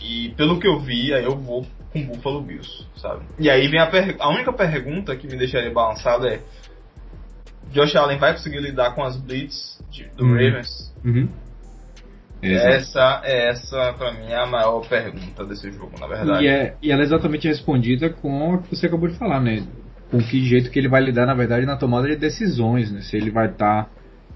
E 0.00 0.30
pelo 0.36 0.58
que 0.58 0.68
eu 0.68 0.78
vi, 0.78 1.12
aí 1.12 1.24
eu 1.24 1.36
vou 1.36 1.66
com 1.92 2.00
o 2.00 2.06
Buffalo 2.06 2.42
Bills, 2.42 2.86
sabe? 2.96 3.24
E 3.38 3.48
aí 3.48 3.66
vem 3.68 3.80
a, 3.80 3.90
a 4.18 4.28
única 4.28 4.52
pergunta 4.52 5.16
que 5.16 5.26
me 5.26 5.36
deixaria 5.36 5.72
balançado 5.72 6.26
é 6.26 6.40
Josh 7.72 7.96
Allen 7.96 8.18
vai 8.18 8.32
conseguir 8.32 8.60
lidar 8.60 8.94
com 8.94 9.02
as 9.02 9.16
blitz 9.16 9.80
de, 9.90 10.04
do 10.16 10.24
uhum. 10.24 10.32
Ravens? 10.32 10.94
Uhum. 11.04 11.28
Essa, 12.54 13.22
essa 13.24 13.92
pra 13.94 14.12
mim 14.12 14.26
é 14.28 14.36
a 14.36 14.46
maior 14.46 14.86
pergunta 14.88 15.44
desse 15.44 15.70
jogo, 15.70 15.92
na 15.98 16.06
verdade. 16.06 16.44
E, 16.44 16.48
é, 16.48 16.76
e 16.82 16.92
ela 16.92 17.02
é 17.02 17.04
exatamente 17.04 17.48
respondida 17.48 18.10
com 18.10 18.54
o 18.54 18.62
que 18.62 18.74
você 18.74 18.86
acabou 18.86 19.08
de 19.08 19.18
falar, 19.18 19.40
né? 19.40 19.66
Com 20.10 20.18
que 20.18 20.44
jeito 20.44 20.70
que 20.70 20.78
ele 20.78 20.88
vai 20.88 21.02
lidar, 21.02 21.26
na 21.26 21.34
verdade, 21.34 21.66
na 21.66 21.76
tomada 21.76 22.08
de 22.08 22.16
decisões, 22.16 22.92
né? 22.92 23.00
Se 23.00 23.16
ele 23.16 23.30
vai 23.30 23.46
estar 23.46 23.84
tá 23.84 23.90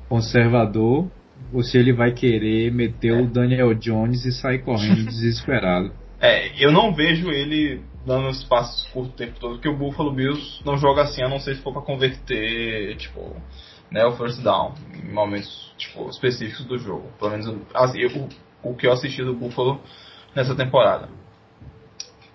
conservador 0.09 1.11
ou 1.53 1.63
se 1.63 1.79
ele 1.79 1.93
vai 1.93 2.13
querer 2.13 2.73
meter 2.73 3.13
é. 3.13 3.23
o 3.23 3.27
Daniel 3.27 3.75
Jones 3.75 4.25
e 4.25 4.33
sair 4.33 4.61
correndo 4.61 5.05
desesperado. 5.07 5.93
É, 6.21 6.51
eu 6.63 6.71
não 6.71 6.95
vejo 6.95 7.31
ele 7.31 7.81
dando 8.05 8.29
os 8.29 8.45
passos 8.45 8.87
curtos 8.89 9.15
o 9.15 9.17
tempo 9.17 9.39
todo, 9.39 9.55
porque 9.55 9.69
o 9.69 9.77
Buffalo 9.77 10.13
Bills 10.13 10.61
não 10.65 10.77
joga 10.77 11.03
assim, 11.03 11.23
a 11.23 11.29
não 11.29 11.39
ser 11.39 11.57
se 11.57 11.63
for 11.63 11.73
pra 11.73 11.83
converter, 11.83 12.97
tipo, 12.97 13.37
né, 13.91 14.05
o 14.05 14.13
first 14.13 14.43
down 14.43 14.75
em 14.95 15.13
momentos, 15.13 15.73
tipo, 15.77 16.09
específicos 16.09 16.65
do 16.67 16.79
jogo. 16.79 17.11
Pelo 17.19 17.31
menos 17.31 17.47
assim, 17.75 18.01
eu, 18.01 18.11
o, 18.63 18.71
o 18.71 18.77
que 18.77 18.87
eu 18.87 18.93
assisti 18.93 19.25
do 19.25 19.35
Buffalo 19.35 19.81
nessa 20.35 20.55
temporada. 20.55 21.09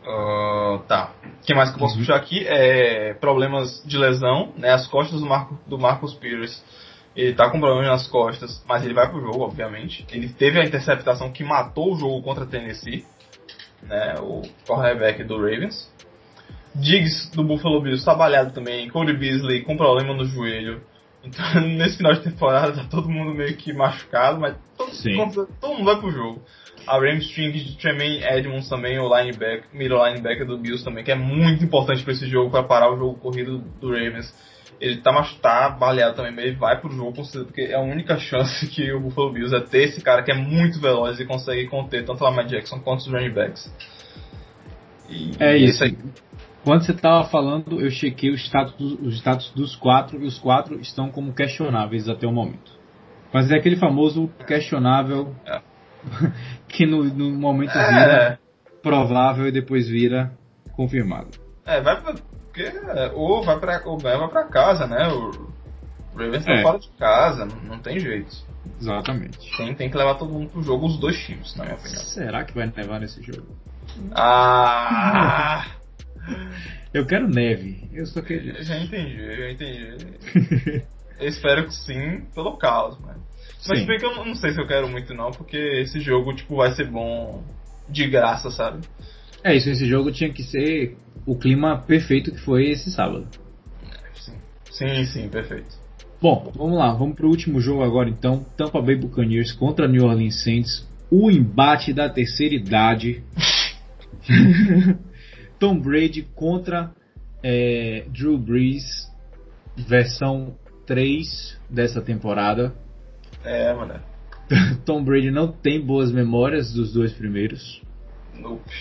Uh, 0.03 0.79
tá. 0.87 1.11
O 1.23 1.45
que 1.45 1.55
mais 1.55 1.69
que 1.69 1.75
eu 1.75 1.79
posso 1.79 1.95
uhum. 1.95 2.01
puxar 2.01 2.15
aqui 2.15 2.45
é 2.47 3.13
problemas 3.15 3.83
de 3.85 3.97
lesão, 3.97 4.53
né? 4.55 4.71
As 4.71 4.87
costas 4.87 5.19
do, 5.19 5.25
Marco, 5.25 5.57
do 5.65 5.79
Marcus 5.79 6.13
Pierce. 6.13 6.61
Ele 7.15 7.33
tá 7.33 7.49
com 7.49 7.59
problemas 7.59 7.87
nas 7.87 8.07
costas, 8.07 8.63
mas 8.67 8.83
ele 8.83 8.93
vai 8.93 9.09
pro 9.09 9.21
jogo, 9.21 9.41
obviamente. 9.41 10.05
Ele 10.11 10.27
teve 10.27 10.59
a 10.59 10.65
interceptação 10.65 11.31
que 11.31 11.45
matou 11.45 11.93
o 11.93 11.97
jogo 11.97 12.21
contra 12.21 12.43
a 12.43 12.47
Tennessee 12.47 13.05
né, 13.87 14.15
o 14.19 14.41
cornerback 14.67 15.23
do 15.23 15.37
Ravens. 15.37 15.89
Diggs 16.73 17.31
do 17.33 17.43
Buffalo 17.43 17.81
Bills 17.81 18.03
trabalhado 18.03 18.51
também, 18.51 18.89
Cody 18.89 19.13
Beasley 19.13 19.63
com 19.63 19.77
problema 19.77 20.13
no 20.13 20.25
joelho. 20.25 20.81
Então, 21.25 21.61
nesse 21.75 21.97
final 21.97 22.13
de 22.13 22.21
temporada 22.21 22.73
tá 22.73 22.83
todo 22.89 23.09
mundo 23.09 23.33
meio 23.33 23.55
que 23.57 23.73
machucado, 23.73 24.39
mas 24.39 24.55
todo, 24.77 25.47
todo 25.59 25.73
mundo 25.73 25.85
vai 25.85 25.99
pro 25.99 26.11
jogo. 26.11 26.41
A 26.87 26.99
Ramstring 26.99 27.51
de 27.51 27.77
Tremaine 27.77 28.23
Edmonds 28.23 28.69
também, 28.69 28.99
o 28.99 29.07
linebacker, 29.07 29.65
middle 29.73 30.05
linebacker 30.05 30.45
do 30.45 30.57
Bills 30.57 30.83
também, 30.83 31.03
que 31.03 31.11
é 31.11 31.15
muito 31.15 31.63
importante 31.63 32.03
para 32.03 32.13
esse 32.13 32.27
jogo, 32.27 32.51
para 32.51 32.61
parar 32.61 32.93
o 32.93 32.97
jogo 32.97 33.19
corrido 33.19 33.57
do 33.81 33.89
Ravens. 33.89 34.31
Ele 34.79 34.97
tá, 34.97 35.11
tá 35.41 35.69
baleado 35.69 36.15
também, 36.15 36.33
mas 36.33 36.45
ele 36.45 36.57
vai 36.57 36.79
pro 36.79 36.91
jogo, 36.91 37.13
porque 37.13 37.61
é 37.61 37.75
a 37.75 37.79
única 37.79 38.17
chance 38.19 38.67
que 38.67 38.91
o 38.91 38.99
Buffalo 38.99 39.31
Bills 39.31 39.55
é 39.55 39.61
ter 39.61 39.85
esse 39.85 40.01
cara 40.01 40.21
que 40.21 40.31
é 40.31 40.35
muito 40.35 40.79
veloz 40.79 41.19
e 41.19 41.25
consegue 41.25 41.67
conter 41.67 42.05
tanto 42.05 42.21
o 42.21 42.23
Lamar 42.23 42.45
Jackson 42.45 42.79
quanto 42.79 42.99
os 42.99 43.07
running 43.07 43.33
backs. 43.33 43.73
E, 45.09 45.31
é 45.39 45.57
isso. 45.57 45.83
Aí... 45.83 45.97
Quando 46.65 46.83
você 46.83 46.93
estava 46.93 47.23
falando, 47.29 47.79
eu 47.79 47.91
chequei 47.91 48.31
o 48.31 48.35
status, 48.35 48.75
os 48.99 49.17
status 49.17 49.51
dos 49.51 49.75
quatro 49.75 50.19
e 50.19 50.25
os 50.25 50.39
quatro 50.39 50.79
estão 50.81 51.11
como 51.11 51.31
questionáveis 51.31 52.09
até 52.09 52.25
o 52.25 52.31
momento. 52.31 52.71
Mas 53.31 53.51
é 53.51 53.55
aquele 53.55 53.75
famoso 53.75 54.27
questionável 54.47 55.35
é. 55.45 55.61
que 56.67 56.87
no, 56.87 57.03
no 57.03 57.29
momento 57.37 57.73
vira 57.73 58.33
é. 58.33 58.37
provável 58.81 59.47
e 59.47 59.51
depois 59.51 59.87
vira 59.87 60.31
confirmado. 60.73 61.37
É, 61.63 61.79
vai 61.81 62.01
pra, 62.01 62.13
porque 62.13 62.63
é, 62.63 63.11
ou 63.13 63.43
vai 63.43 63.59
pra, 63.59 63.83
ou 63.85 63.99
vai 63.99 64.27
pra 64.27 64.45
casa, 64.45 64.87
né? 64.87 65.07
O 65.07 65.53
Ravens 66.17 66.45
tá 66.45 66.51
é. 66.51 66.61
fora 66.63 66.79
de 66.79 66.89
casa, 66.97 67.45
não, 67.45 67.57
não, 67.57 67.79
tem 67.79 67.99
jeito. 67.99 68.35
Exatamente. 68.81 69.55
Tem, 69.55 69.75
tem 69.75 69.87
que 69.87 69.97
levar 69.97 70.15
todo 70.15 70.33
mundo 70.33 70.49
pro 70.49 70.63
jogo, 70.63 70.87
os 70.87 70.97
dois 70.97 71.15
times, 71.25 71.55
na 71.55 71.65
minha 71.65 71.75
opinião. 71.75 72.01
Será 72.01 72.43
que 72.43 72.55
vai 72.55 72.73
levar 72.75 72.99
nesse 72.99 73.21
jogo? 73.21 73.55
Ah! 74.15 75.63
Eu 76.93 77.05
quero 77.05 77.27
neve. 77.27 77.89
Eu 77.93 78.05
só 78.05 78.21
queria. 78.21 78.63
Já 78.63 78.77
entendi, 78.77 79.35
já 79.35 79.51
entendi. 79.51 80.83
eu 81.19 81.27
espero 81.27 81.65
que 81.65 81.73
sim, 81.73 82.21
pelo 82.33 82.57
caos, 82.57 82.99
mano. 82.99 83.23
Mas 83.67 83.85
bem 83.85 83.97
que 83.97 84.05
eu 84.05 84.15
não 84.23 84.35
sei 84.35 84.51
se 84.51 84.61
eu 84.61 84.67
quero 84.67 84.87
muito 84.87 85.13
não, 85.13 85.31
porque 85.31 85.57
esse 85.57 85.99
jogo, 85.99 86.35
tipo, 86.35 86.57
vai 86.57 86.71
ser 86.73 86.89
bom 86.89 87.43
de 87.89 88.07
graça, 88.07 88.51
sabe? 88.51 88.85
É 89.43 89.55
isso, 89.55 89.69
esse 89.69 89.85
jogo 89.87 90.11
tinha 90.11 90.31
que 90.31 90.43
ser 90.43 90.95
o 91.25 91.35
clima 91.35 91.77
perfeito 91.79 92.31
que 92.31 92.39
foi 92.39 92.69
esse 92.69 92.91
sábado. 92.91 93.27
Sim, 94.13 94.33
sim, 94.71 95.05
sim 95.05 95.29
perfeito. 95.29 95.85
Bom, 96.21 96.51
vamos 96.55 96.77
lá, 96.77 96.93
vamos 96.93 97.15
para 97.15 97.25
o 97.25 97.29
último 97.29 97.59
jogo 97.59 97.83
agora 97.83 98.09
então. 98.09 98.43
Tampa 98.57 98.81
Bay 98.81 98.95
Buccaneers 98.95 99.51
contra 99.51 99.87
New 99.87 100.05
Orleans 100.05 100.43
Saints. 100.43 100.87
O 101.11 101.29
embate 101.29 101.93
da 101.93 102.09
terceira 102.09 102.55
idade. 102.55 103.23
Tom 105.65 105.79
Brady 105.79 106.21
contra 106.35 106.91
é, 107.41 108.05
Drew 108.13 108.37
Brees, 108.37 109.11
versão 109.75 110.55
3 110.85 111.59
dessa 111.67 112.03
temporada. 112.03 112.71
É, 113.43 113.73
mano. 113.73 113.99
Tom 114.85 115.03
Brady 115.03 115.31
não 115.31 115.51
tem 115.51 115.83
boas 115.83 116.11
memórias 116.11 116.71
dos 116.71 116.93
dois 116.93 117.13
primeiros. 117.13 117.81
Nope. 118.39 118.71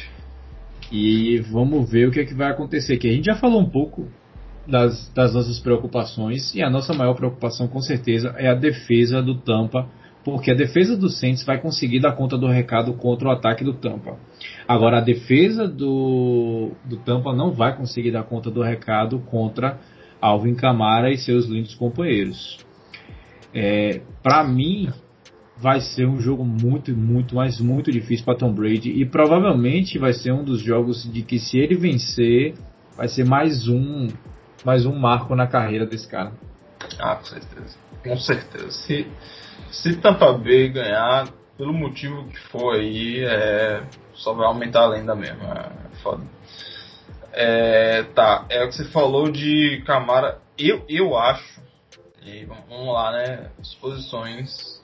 E 0.93 1.39
vamos 1.51 1.91
ver 1.91 2.07
o 2.07 2.11
que, 2.11 2.21
é 2.21 2.27
que 2.27 2.35
vai 2.35 2.51
acontecer 2.51 2.93
aqui. 2.93 3.09
A 3.09 3.13
gente 3.15 3.25
já 3.25 3.35
falou 3.35 3.63
um 3.63 3.71
pouco 3.71 4.07
das, 4.67 5.11
das 5.15 5.33
nossas 5.33 5.59
preocupações 5.59 6.55
e 6.55 6.63
a 6.63 6.69
nossa 6.69 6.93
maior 6.93 7.15
preocupação 7.15 7.67
com 7.67 7.81
certeza 7.81 8.35
é 8.37 8.47
a 8.47 8.55
defesa 8.55 9.23
do 9.23 9.39
Tampa, 9.39 9.89
porque 10.23 10.51
a 10.51 10.55
defesa 10.55 10.99
do 10.99 11.09
Saints 11.09 11.45
vai 11.45 11.59
conseguir 11.59 12.01
dar 12.01 12.13
conta 12.13 12.37
do 12.37 12.47
recado 12.47 12.93
contra 12.93 13.29
o 13.29 13.31
ataque 13.31 13.65
do 13.65 13.73
Tampa. 13.73 14.19
Agora 14.67 14.99
a 14.99 15.01
defesa 15.01 15.69
do, 15.69 16.73
do 16.85 16.97
Tampa 16.99 17.35
não 17.35 17.53
vai 17.53 17.77
conseguir 17.77 18.11
dar 18.11 18.23
conta 18.23 18.51
do 18.51 18.63
recado 18.63 19.19
contra 19.21 19.79
Alvin 20.21 20.55
Kamara 20.55 21.11
e 21.11 21.19
seus 21.19 21.47
lindos 21.47 21.75
companheiros. 21.75 22.65
É, 23.53 24.01
Para 24.23 24.43
mim, 24.43 24.89
vai 25.57 25.81
ser 25.81 26.07
um 26.07 26.21
jogo 26.21 26.45
muito, 26.45 26.97
muito, 26.97 27.35
mas 27.35 27.61
muito 27.61 27.93
difícil 27.93 28.25
para 28.25 28.39
Tom 28.39 28.53
Brady 28.53 28.91
e 28.91 29.05
provavelmente 29.05 29.99
vai 29.99 30.13
ser 30.13 30.33
um 30.33 30.43
dos 30.43 30.61
jogos 30.61 31.11
de 31.13 31.23
que 31.23 31.39
se 31.39 31.59
ele 31.59 31.77
vencer, 31.77 32.55
vai 32.97 33.09
ser 33.09 33.25
mais 33.25 33.69
um, 33.69 34.09
mais 34.65 34.87
um 34.87 34.97
marco 34.97 35.35
na 35.35 35.47
carreira 35.47 35.87
desse 35.87 36.09
cara. 36.09 36.33
Ah, 36.99 37.17
com 37.17 37.25
certeza. 37.25 37.77
Com 38.03 38.17
certeza. 38.17 38.71
Se, 38.71 39.07
se 39.71 39.97
Tampa 39.97 40.33
Bay 40.33 40.69
ganhar, 40.71 41.29
pelo 41.57 41.73
motivo 41.73 42.25
que 42.29 42.39
for 42.49 42.75
aí, 42.75 43.25
é, 43.25 43.83
só 44.15 44.33
vai 44.33 44.47
aumentar 44.47 44.83
a 44.83 44.89
lenda 44.89 45.15
mesmo. 45.15 45.43
É 45.45 45.97
foda. 46.03 46.25
É, 47.33 48.05
tá, 48.15 48.47
é 48.49 48.65
o 48.65 48.69
que 48.69 48.77
você 48.77 48.85
falou 48.85 49.31
de 49.31 49.83
Camara. 49.87 50.39
Eu, 50.57 50.85
eu 50.89 51.17
acho. 51.17 51.63
E 52.23 52.45
vamos 52.45 52.93
lá, 52.95 53.13
né? 53.13 53.51
As 53.61 53.75
posições 53.75 54.83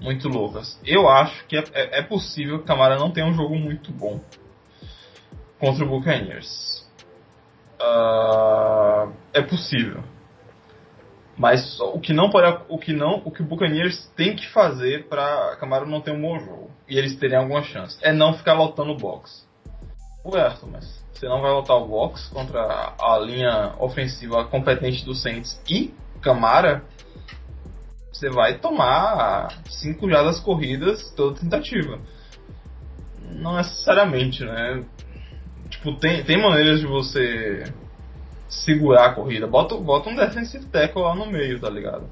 muito 0.00 0.28
loucas. 0.28 0.78
Eu 0.84 1.08
acho 1.08 1.46
que 1.46 1.56
é, 1.56 1.64
é, 1.72 1.98
é 1.98 2.02
possível 2.02 2.60
que 2.60 2.66
Camara 2.66 2.98
não 2.98 3.10
tenha 3.10 3.26
um 3.26 3.34
jogo 3.34 3.56
muito 3.56 3.92
bom 3.92 4.20
contra 5.58 5.84
o 5.84 5.88
Buccaneers. 5.88 6.84
Uh, 7.80 9.12
é 9.32 9.42
possível. 9.42 10.04
Mas 11.36 11.80
o 11.80 11.98
que 11.98 12.12
não 12.12 12.30
pode, 12.30 12.62
o 12.68 12.78
que 12.78 12.92
não, 12.92 13.20
o 13.24 13.30
que 13.30 13.42
o 13.42 13.44
Buccaneers 13.44 14.06
tem 14.16 14.36
que 14.36 14.48
fazer 14.50 15.08
para 15.08 15.56
Camaro 15.56 15.86
não 15.86 16.00
ter 16.00 16.12
um 16.12 16.20
bom 16.20 16.38
jogo 16.38 16.70
e 16.88 16.96
eles 16.96 17.16
terem 17.16 17.36
alguma 17.36 17.62
chance 17.62 17.98
é 18.02 18.12
não 18.12 18.34
ficar 18.34 18.54
lotando 18.54 18.92
o 18.92 18.96
box. 18.96 19.44
Certo, 20.30 20.66
mas 20.70 21.04
você 21.12 21.26
não 21.26 21.42
vai 21.42 21.50
lotar 21.50 21.76
o 21.76 21.88
box 21.88 22.28
contra 22.28 22.94
a 22.98 23.18
linha 23.18 23.74
ofensiva 23.78 24.44
competente 24.44 25.04
do 25.04 25.14
Saints 25.14 25.60
e 25.68 25.92
Camara, 26.22 26.84
você 28.12 28.30
vai 28.30 28.58
tomar 28.58 29.48
cinco 29.68 30.08
jadas 30.08 30.40
corridas 30.40 31.12
toda 31.16 31.40
tentativa. 31.40 31.98
Não 33.32 33.56
necessariamente, 33.56 34.44
né? 34.44 34.84
Tipo, 35.68 35.96
tem, 35.96 36.22
tem 36.22 36.40
maneiras 36.40 36.80
de 36.80 36.86
você 36.86 37.64
segurar 38.62 39.06
a 39.06 39.14
corrida. 39.14 39.46
Bota, 39.46 39.76
bota 39.76 40.10
um 40.10 40.16
defensive 40.16 40.66
tackle 40.66 41.02
lá 41.02 41.14
no 41.14 41.26
meio, 41.26 41.60
tá 41.60 41.68
ligado? 41.68 42.08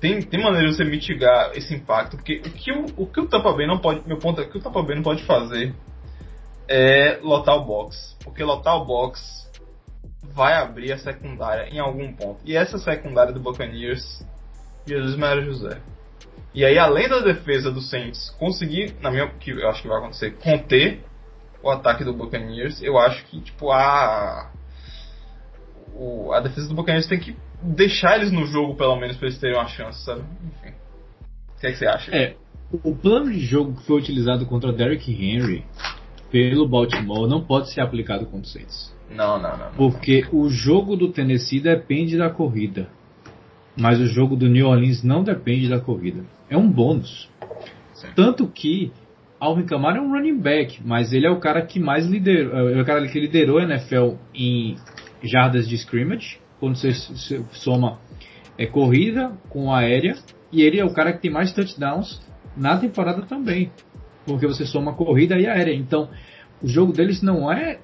Tem, 0.00 0.20
tem 0.20 0.42
maneira 0.42 0.68
de 0.68 0.76
você 0.76 0.84
mitigar 0.84 1.52
esse 1.54 1.74
impacto, 1.74 2.16
porque 2.16 2.42
o 2.44 2.50
que 2.50 2.72
o, 2.72 2.86
o 2.96 3.06
que 3.06 3.20
o 3.20 3.26
Tampa 3.26 3.52
Bay 3.52 3.66
não 3.66 3.78
pode, 3.78 4.06
meu 4.06 4.18
ponto 4.18 4.40
é 4.40 4.44
que 4.44 4.58
o 4.58 4.60
Tampa 4.60 4.82
Bay 4.82 4.96
não 4.96 5.02
pode 5.02 5.24
fazer 5.24 5.74
é 6.68 7.18
lotar 7.22 7.56
o 7.56 7.64
box, 7.64 8.16
porque 8.22 8.42
lotar 8.42 8.76
o 8.76 8.84
box 8.84 9.46
vai 10.22 10.54
abrir 10.54 10.92
a 10.92 10.98
secundária 10.98 11.68
em 11.70 11.78
algum 11.78 12.12
ponto. 12.12 12.40
E 12.44 12.56
essa 12.56 12.78
secundária 12.78 13.32
do 13.32 13.40
Buccaneers 13.40 14.24
Jesus 14.86 15.16
Maria 15.16 15.42
José. 15.42 15.80
E 16.54 16.64
aí, 16.64 16.78
além 16.78 17.08
da 17.08 17.20
defesa 17.20 17.70
do 17.70 17.80
Saints 17.80 18.30
conseguir, 18.38 18.94
na 19.00 19.10
minha 19.10 19.28
que 19.28 19.50
eu 19.50 19.68
acho 19.68 19.82
que 19.82 19.88
vai 19.88 19.98
acontecer, 19.98 20.36
conter 20.38 21.04
o 21.62 21.70
ataque 21.70 22.04
do 22.04 22.14
Buccaneers, 22.14 22.80
eu 22.82 22.98
acho 22.98 23.24
que 23.26 23.40
tipo 23.40 23.72
a 23.72 24.50
o, 25.98 26.32
a 26.32 26.40
defesa 26.40 26.68
do 26.68 26.74
Buccaneers 26.74 27.06
tem 27.06 27.18
que 27.18 27.36
deixar 27.62 28.16
eles 28.16 28.30
no 28.30 28.46
jogo 28.46 28.74
pelo 28.74 28.96
menos 28.96 29.16
para 29.16 29.28
eles 29.28 29.38
terem 29.38 29.56
uma 29.56 29.66
chance, 29.66 30.04
sabe? 30.04 30.22
Enfim. 30.44 30.74
O 31.56 31.60
que, 31.60 31.66
é 31.66 31.72
que 31.72 31.78
você 31.78 31.86
acha? 31.86 32.14
É, 32.14 32.34
o 32.84 32.94
plano 32.94 33.32
de 33.32 33.40
jogo 33.40 33.74
que 33.74 33.86
foi 33.86 33.98
utilizado 33.98 34.44
contra 34.46 34.72
Derrick 34.72 35.10
Henry 35.10 35.64
pelo 36.30 36.68
Baltimore 36.68 37.28
não 37.28 37.40
pode 37.40 37.72
ser 37.72 37.80
aplicado 37.80 38.26
contra 38.26 38.42
o 38.42 38.46
Saints. 38.46 38.94
Não, 39.10 39.40
não, 39.40 39.56
não. 39.56 39.66
não. 39.66 39.72
Porque 39.74 40.26
o 40.32 40.48
jogo 40.48 40.96
do 40.96 41.12
Tennessee 41.12 41.60
depende 41.60 42.18
da 42.18 42.28
corrida. 42.28 42.88
Mas 43.76 44.00
o 44.00 44.06
jogo 44.06 44.36
do 44.36 44.48
New 44.48 44.66
Orleans 44.66 45.02
não 45.02 45.22
depende 45.22 45.68
da 45.68 45.78
corrida. 45.78 46.24
É 46.48 46.56
um 46.56 46.70
bônus. 46.70 47.30
Sim. 47.94 48.08
Tanto 48.14 48.46
que 48.48 48.90
Alvin 49.38 49.66
Kamara 49.66 49.98
é 49.98 50.00
um 50.00 50.10
running 50.10 50.38
back, 50.38 50.80
mas 50.84 51.12
ele 51.12 51.26
é 51.26 51.30
o 51.30 51.38
cara 51.38 51.64
que 51.64 51.78
mais 51.78 52.06
liderou, 52.06 52.70
é 52.70 52.80
o 52.80 52.84
cara 52.84 53.06
que 53.06 53.20
liderou 53.20 53.58
a 53.58 53.64
NFL 53.64 54.14
em 54.34 54.76
jardas 55.22 55.68
de 55.68 55.74
scrimmage, 55.76 56.38
quando 56.58 56.76
você 56.76 56.92
soma 57.52 57.98
é, 58.58 58.66
corrida 58.66 59.32
com 59.48 59.72
aérea, 59.72 60.16
e 60.52 60.62
ele 60.62 60.78
é 60.78 60.84
o 60.84 60.92
cara 60.92 61.12
que 61.12 61.20
tem 61.20 61.30
mais 61.30 61.52
touchdowns 61.52 62.20
na 62.56 62.78
temporada 62.78 63.22
também, 63.22 63.70
porque 64.24 64.46
você 64.46 64.64
soma 64.64 64.94
corrida 64.94 65.38
e 65.38 65.46
aérea. 65.46 65.74
Então, 65.74 66.08
o 66.62 66.68
jogo 66.68 66.92
deles 66.92 67.20
não 67.22 67.52
é, 67.52 67.78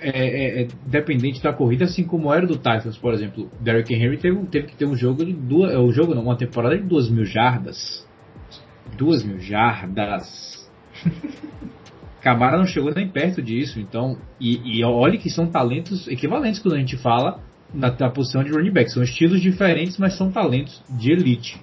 é, 0.00 0.10
é- 0.10 0.62
é 0.62 0.68
dependente 0.86 1.42
da 1.42 1.52
corrida, 1.52 1.84
assim 1.84 2.04
como 2.04 2.32
era 2.32 2.46
do 2.46 2.56
Titans, 2.56 2.96
por 2.96 3.12
exemplo. 3.12 3.50
Derrick 3.60 3.92
Henry 3.92 4.18
teve, 4.18 4.46
teve 4.46 4.66
que 4.68 4.76
ter 4.76 4.86
um 4.86 4.96
jogo 4.96 5.24
de 5.24 5.32
duas, 5.32 5.72
é, 5.72 5.78
um 5.78 5.90
jogo 5.90 6.14
não, 6.14 6.22
uma 6.22 6.36
temporada 6.36 6.76
de 6.78 6.84
duas 6.84 7.08
mil 7.10 7.24
jardas. 7.24 8.06
Duas 8.96 9.24
mil 9.24 9.40
jardas. 9.40 10.70
Camara 12.24 12.56
não 12.56 12.66
chegou 12.66 12.90
nem 12.90 13.06
perto 13.06 13.42
disso, 13.42 13.78
então. 13.78 14.16
E, 14.40 14.78
e 14.78 14.82
olha 14.82 15.18
que 15.18 15.28
são 15.28 15.46
talentos 15.46 16.08
equivalentes 16.08 16.58
quando 16.58 16.74
a 16.74 16.78
gente 16.78 16.96
fala 16.96 17.38
na, 17.72 17.90
na 17.90 18.10
posição 18.10 18.42
de 18.42 18.50
running 18.50 18.72
back. 18.72 18.90
São 18.90 19.02
estilos 19.02 19.42
diferentes, 19.42 19.98
mas 19.98 20.16
são 20.16 20.32
talentos 20.32 20.82
de 20.88 21.12
elite. 21.12 21.62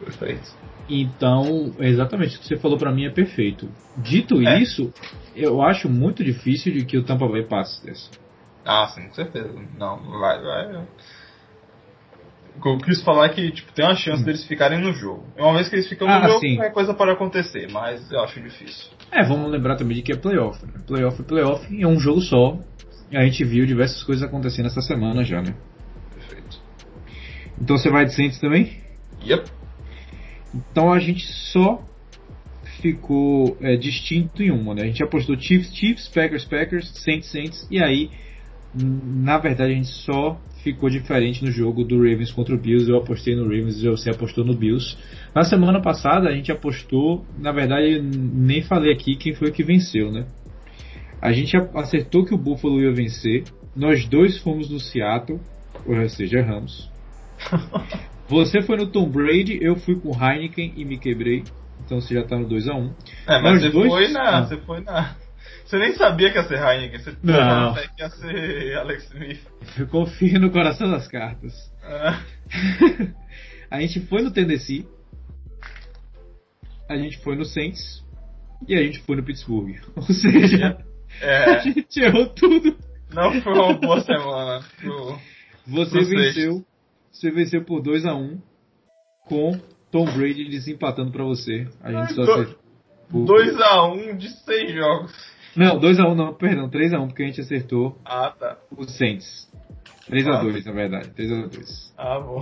Perfeito. 0.00 0.50
Então, 0.88 1.74
exatamente 1.78 2.36
o 2.36 2.40
que 2.40 2.46
você 2.46 2.56
falou 2.56 2.78
pra 2.78 2.92
mim 2.92 3.04
é 3.04 3.10
perfeito. 3.10 3.68
Dito 3.98 4.40
É. 4.40 4.58
isso, 4.58 4.90
eu 5.36 5.60
acho 5.60 5.86
muito 5.86 6.24
difícil 6.24 6.72
de 6.72 6.86
que 6.86 6.96
o 6.96 7.04
Tampa 7.04 7.28
Bay 7.28 7.44
passe 7.44 7.84
dessa. 7.84 8.10
Ah, 8.64 8.86
sim, 8.86 9.06
com 9.08 9.14
certeza. 9.14 9.52
Não, 9.78 9.98
vai, 10.18 10.40
vai. 10.40 10.86
O 12.56 12.60
que 12.62 12.68
eu 12.68 12.78
quis 12.78 13.02
falar 13.02 13.26
é 13.26 13.28
que 13.30 13.50
tipo, 13.50 13.72
tem 13.72 13.84
uma 13.84 13.96
chance 13.96 14.24
deles 14.24 14.44
ficarem 14.46 14.80
no 14.80 14.92
jogo. 14.92 15.24
Uma 15.36 15.54
vez 15.54 15.68
que 15.68 15.74
eles 15.74 15.88
ficam 15.88 16.06
no 16.06 16.14
Hum. 16.14 16.16
Ah, 16.16 16.28
jogo, 16.28 16.40
sim. 16.40 16.60
é 16.60 16.70
coisa 16.70 16.94
para 16.94 17.12
acontecer, 17.12 17.68
mas 17.70 18.10
eu 18.12 18.20
acho 18.20 18.40
difícil. 18.40 18.90
É, 19.10 19.24
vamos 19.24 19.50
lembrar 19.50 19.76
também 19.76 19.96
de 19.96 20.02
que 20.02 20.12
é 20.12 20.16
playoff. 20.16 20.64
Né? 20.64 20.72
Playoff 20.86 21.20
é 21.20 21.24
playoff 21.24 21.74
e 21.74 21.82
é 21.82 21.86
um 21.88 21.98
jogo 21.98 22.20
só. 22.20 22.58
E 23.10 23.16
a 23.16 23.24
gente 23.24 23.44
viu 23.44 23.66
diversas 23.66 24.02
coisas 24.02 24.24
acontecendo 24.24 24.66
essa 24.66 24.80
semana 24.80 25.24
já, 25.24 25.42
né? 25.42 25.54
Perfeito. 26.14 26.58
Então 27.60 27.76
você 27.76 27.90
vai 27.90 28.04
de 28.04 28.14
Saints 28.14 28.38
também? 28.38 28.78
Yep. 29.26 29.50
Então 30.54 30.92
a 30.92 30.98
gente 30.98 31.24
só 31.26 31.82
ficou 32.80 33.56
é, 33.60 33.76
distinto 33.76 34.42
em 34.42 34.50
uma, 34.50 34.74
né? 34.74 34.82
A 34.82 34.86
gente 34.86 35.02
apostou 35.02 35.38
Chiefs, 35.38 35.74
Chiefs, 35.74 36.08
Packers, 36.08 36.44
Packers, 36.44 36.88
Saints, 37.02 37.30
Saints, 37.30 37.66
e 37.70 37.82
aí, 37.82 38.10
na 38.74 39.38
verdade, 39.38 39.72
a 39.72 39.74
gente 39.74 39.88
só 39.88 40.38
ficou 40.64 40.90
diferente 40.90 41.44
no 41.44 41.50
jogo 41.52 41.84
do 41.84 41.96
Ravens 41.98 42.32
contra 42.32 42.54
o 42.54 42.58
Bills. 42.58 42.90
Eu 42.90 42.96
apostei 42.96 43.36
no 43.36 43.42
Ravens 43.44 43.80
e 43.82 43.88
você 43.88 44.10
apostou 44.10 44.44
no 44.44 44.54
Bills. 44.56 44.96
Na 45.34 45.44
semana 45.44 45.80
passada 45.80 46.28
a 46.28 46.32
gente 46.34 46.50
apostou, 46.50 47.24
na 47.38 47.52
verdade, 47.52 48.00
nem 48.02 48.62
falei 48.62 48.92
aqui 48.92 49.14
quem 49.14 49.34
foi 49.34 49.52
que 49.52 49.62
venceu, 49.62 50.10
né? 50.10 50.26
A 51.22 51.30
gente 51.32 51.56
acertou 51.74 52.24
que 52.24 52.34
o 52.34 52.38
Buffalo 52.38 52.80
ia 52.80 52.92
vencer. 52.92 53.44
Nós 53.76 54.06
dois 54.08 54.38
fomos 54.38 54.68
no 54.70 54.80
Seattle, 54.80 55.38
ou 55.86 56.08
seja, 56.08 56.38
erramos. 56.38 56.90
Você 58.28 58.62
foi 58.62 58.76
no 58.78 58.86
Tom 58.86 59.08
Brady, 59.08 59.58
eu 59.60 59.76
fui 59.76 59.96
com 59.96 60.08
o 60.10 60.14
Heineken 60.14 60.72
e 60.76 60.84
me 60.84 60.96
quebrei. 60.98 61.44
Então 61.84 62.00
você 62.00 62.14
já 62.14 62.22
tá 62.22 62.38
no 62.38 62.48
2x1. 62.48 62.90
É, 63.26 63.42
mas 63.42 63.42
Nós 63.42 63.60
você 63.62 63.68
dois- 63.70 63.90
foi 63.92 64.08
na. 64.08 64.22
Ah. 64.38 64.46
Você 64.46 64.56
foi 64.58 64.80
na. 64.80 65.16
Você 65.64 65.78
nem 65.78 65.94
sabia 65.94 66.30
que 66.30 66.36
ia 66.38 66.44
ser 66.44 66.58
Heineken, 66.58 66.98
você 67.00 67.16
Não. 67.22 67.74
que 67.74 68.02
ia 68.02 68.10
ser 68.10 68.76
Alex 68.78 69.04
Smith. 69.10 69.40
Eu 69.78 69.86
confio 69.88 70.38
no 70.40 70.50
coração 70.50 70.90
das 70.90 71.08
cartas. 71.08 71.52
Ah, 71.82 72.20
a 73.70 73.80
gente 73.80 74.00
foi 74.06 74.22
no 74.22 74.30
Tennessee. 74.30 74.86
A 76.88 76.96
gente 76.96 77.18
foi 77.22 77.34
no 77.36 77.44
Saints. 77.44 78.04
E 78.68 78.74
a 78.74 78.82
gente 78.82 79.00
foi 79.00 79.16
no 79.16 79.22
Pittsburgh. 79.24 79.76
Ou 79.96 80.02
seja, 80.02 80.78
a 81.22 81.24
é, 81.26 81.60
gente 81.62 82.00
errou 82.00 82.26
tudo. 82.28 82.76
não 83.12 83.40
foi 83.42 83.52
uma 83.52 83.74
boa 83.74 84.00
semana. 84.02 84.64
pro- 84.80 85.18
Você 85.66 85.98
Pro 85.98 86.06
venceu. 86.08 86.64
Você 87.10 87.30
venceu 87.30 87.64
por 87.64 87.80
2x1 87.82 88.38
com 89.26 89.58
Tom 89.90 90.04
Brady 90.06 90.48
desempatando 90.48 91.10
pra 91.10 91.24
você. 91.24 91.66
A 91.80 91.90
gente 91.92 92.14
só 92.14 92.24
Do- 92.24 92.32
acertou. 92.32 92.58
por- 93.10 93.24
2x1 93.26 94.16
de 94.18 94.28
6 94.28 94.74
jogos. 94.74 95.33
Não, 95.56 95.78
2x1 95.80 96.14
não, 96.14 96.34
perdão, 96.34 96.68
3x1 96.68 97.06
porque 97.06 97.22
a 97.22 97.26
gente 97.26 97.40
acertou 97.40 97.96
Ah, 98.04 98.32
tá. 98.38 98.58
o 98.76 98.84
Saints. 98.84 99.48
3x2, 100.10 100.64
na 100.66 100.72
verdade. 100.72 101.10
3x2. 101.10 101.92
Ah, 101.96 102.20
bom. 102.20 102.40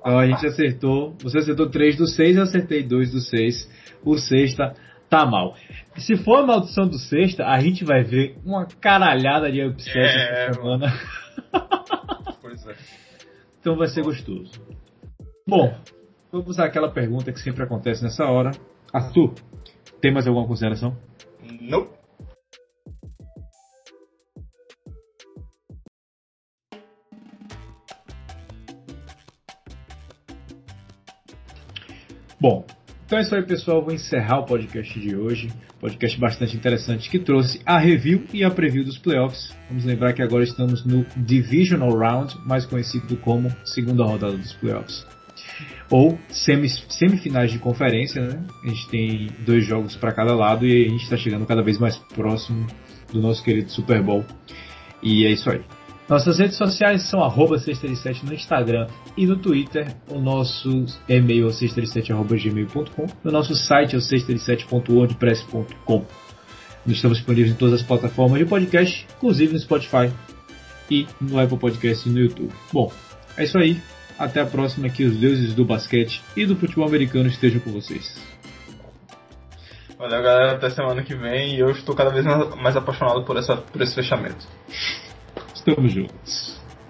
Então 0.00 0.18
a 0.18 0.26
gente 0.26 0.46
acertou. 0.46 1.14
Você 1.22 1.38
acertou 1.38 1.68
3 1.68 1.96
do 1.96 2.06
6, 2.06 2.36
eu 2.36 2.42
acertei 2.44 2.82
2 2.82 3.12
do 3.12 3.20
6. 3.20 3.70
O 4.04 4.16
sexta 4.16 4.74
tá 5.10 5.26
mal. 5.26 5.54
Se 5.96 6.16
for 6.16 6.38
a 6.38 6.46
maldição 6.46 6.86
do 6.88 6.98
sexta, 6.98 7.44
a 7.46 7.58
gente 7.60 7.84
vai 7.84 8.02
ver 8.02 8.36
uma 8.44 8.66
caralhada 8.66 9.50
de 9.52 9.62
upset 9.62 9.96
É, 9.98 10.46
essa 10.46 10.54
semana. 10.54 10.86
Pois 12.40 12.66
é. 12.66 12.74
Então 13.60 13.76
vai 13.76 13.88
ser 13.88 14.02
gostoso. 14.02 14.50
Bom, 15.46 15.74
vamos 16.30 16.48
usar 16.48 16.66
aquela 16.66 16.90
pergunta 16.90 17.32
que 17.32 17.40
sempre 17.40 17.62
acontece 17.64 18.02
nessa 18.02 18.24
hora. 18.26 18.50
Arthur, 18.92 19.34
tem 20.00 20.12
mais 20.12 20.26
alguma 20.26 20.46
consideração? 20.46 20.96
Não. 21.60 21.88
Bom, 32.44 32.62
então 33.06 33.16
é 33.16 33.22
isso 33.22 33.34
aí, 33.34 33.42
pessoal. 33.42 33.82
Vou 33.82 33.94
encerrar 33.94 34.40
o 34.40 34.44
podcast 34.44 35.00
de 35.00 35.16
hoje. 35.16 35.48
Podcast 35.80 36.20
bastante 36.20 36.54
interessante 36.54 37.08
que 37.08 37.18
trouxe 37.18 37.58
a 37.64 37.78
review 37.78 38.24
e 38.34 38.44
a 38.44 38.50
preview 38.50 38.84
dos 38.84 38.98
playoffs. 38.98 39.56
Vamos 39.66 39.86
lembrar 39.86 40.12
que 40.12 40.20
agora 40.20 40.44
estamos 40.44 40.84
no 40.84 41.06
Divisional 41.16 41.88
Round, 41.96 42.36
mais 42.44 42.66
conhecido 42.66 43.16
como 43.16 43.50
segunda 43.64 44.04
rodada 44.04 44.36
dos 44.36 44.52
playoffs. 44.52 45.06
Ou 45.88 46.18
semifinais 46.28 47.50
de 47.50 47.58
conferência, 47.58 48.20
né? 48.20 48.44
A 48.62 48.68
gente 48.68 48.88
tem 48.90 49.30
dois 49.46 49.64
jogos 49.64 49.96
para 49.96 50.12
cada 50.12 50.34
lado 50.34 50.66
e 50.66 50.84
a 50.84 50.90
gente 50.90 51.04
está 51.04 51.16
chegando 51.16 51.46
cada 51.46 51.62
vez 51.62 51.78
mais 51.78 51.96
próximo 52.14 52.66
do 53.10 53.22
nosso 53.22 53.42
querido 53.42 53.70
Super 53.70 54.02
Bowl. 54.02 54.22
E 55.02 55.24
é 55.24 55.30
isso 55.30 55.48
aí. 55.48 55.62
Nossas 56.08 56.38
redes 56.38 56.56
sociais 56.58 57.08
são 57.08 57.22
arroba 57.22 57.58
637 57.58 58.26
no 58.26 58.34
Instagram 58.34 58.88
e 59.16 59.24
no 59.26 59.38
Twitter. 59.38 59.96
O 60.10 60.18
nosso 60.18 60.84
e-mail 61.08 61.48
é 61.48 61.50
637.gmail.com. 61.50 63.06
O 63.24 63.30
nosso 63.30 63.54
site 63.54 63.94
é 63.94 63.98
o 63.98 64.02
637.wordpress.com. 64.02 66.04
Nós 66.86 66.96
estamos 66.96 67.16
disponíveis 67.16 67.54
em 67.54 67.56
todas 67.56 67.80
as 67.80 67.86
plataformas 67.86 68.38
de 68.38 68.44
podcast, 68.44 69.06
inclusive 69.16 69.54
no 69.54 69.58
Spotify 69.58 70.12
e 70.90 71.06
no 71.18 71.40
Apple 71.40 71.56
Podcast 71.56 72.06
e 72.06 72.12
no 72.12 72.18
YouTube. 72.18 72.52
Bom, 72.70 72.92
é 73.38 73.44
isso 73.44 73.56
aí. 73.56 73.80
Até 74.18 74.42
a 74.42 74.46
próxima. 74.46 74.90
Que 74.90 75.04
os 75.04 75.16
deuses 75.16 75.54
do 75.54 75.64
basquete 75.64 76.22
e 76.36 76.44
do 76.44 76.54
futebol 76.54 76.86
americano 76.86 77.30
estejam 77.30 77.60
com 77.60 77.72
vocês. 77.72 78.14
Valeu, 79.98 80.22
galera. 80.22 80.52
Até 80.52 80.68
semana 80.68 81.02
que 81.02 81.14
vem. 81.14 81.56
E 81.56 81.60
eu 81.60 81.70
estou 81.70 81.94
cada 81.94 82.10
vez 82.10 82.26
mais 82.56 82.76
apaixonado 82.76 83.24
por, 83.24 83.38
essa, 83.38 83.56
por 83.56 83.80
esse 83.80 83.94
fechamento. 83.94 84.46
Estamos 85.66 85.94
juntos. 85.94 86.63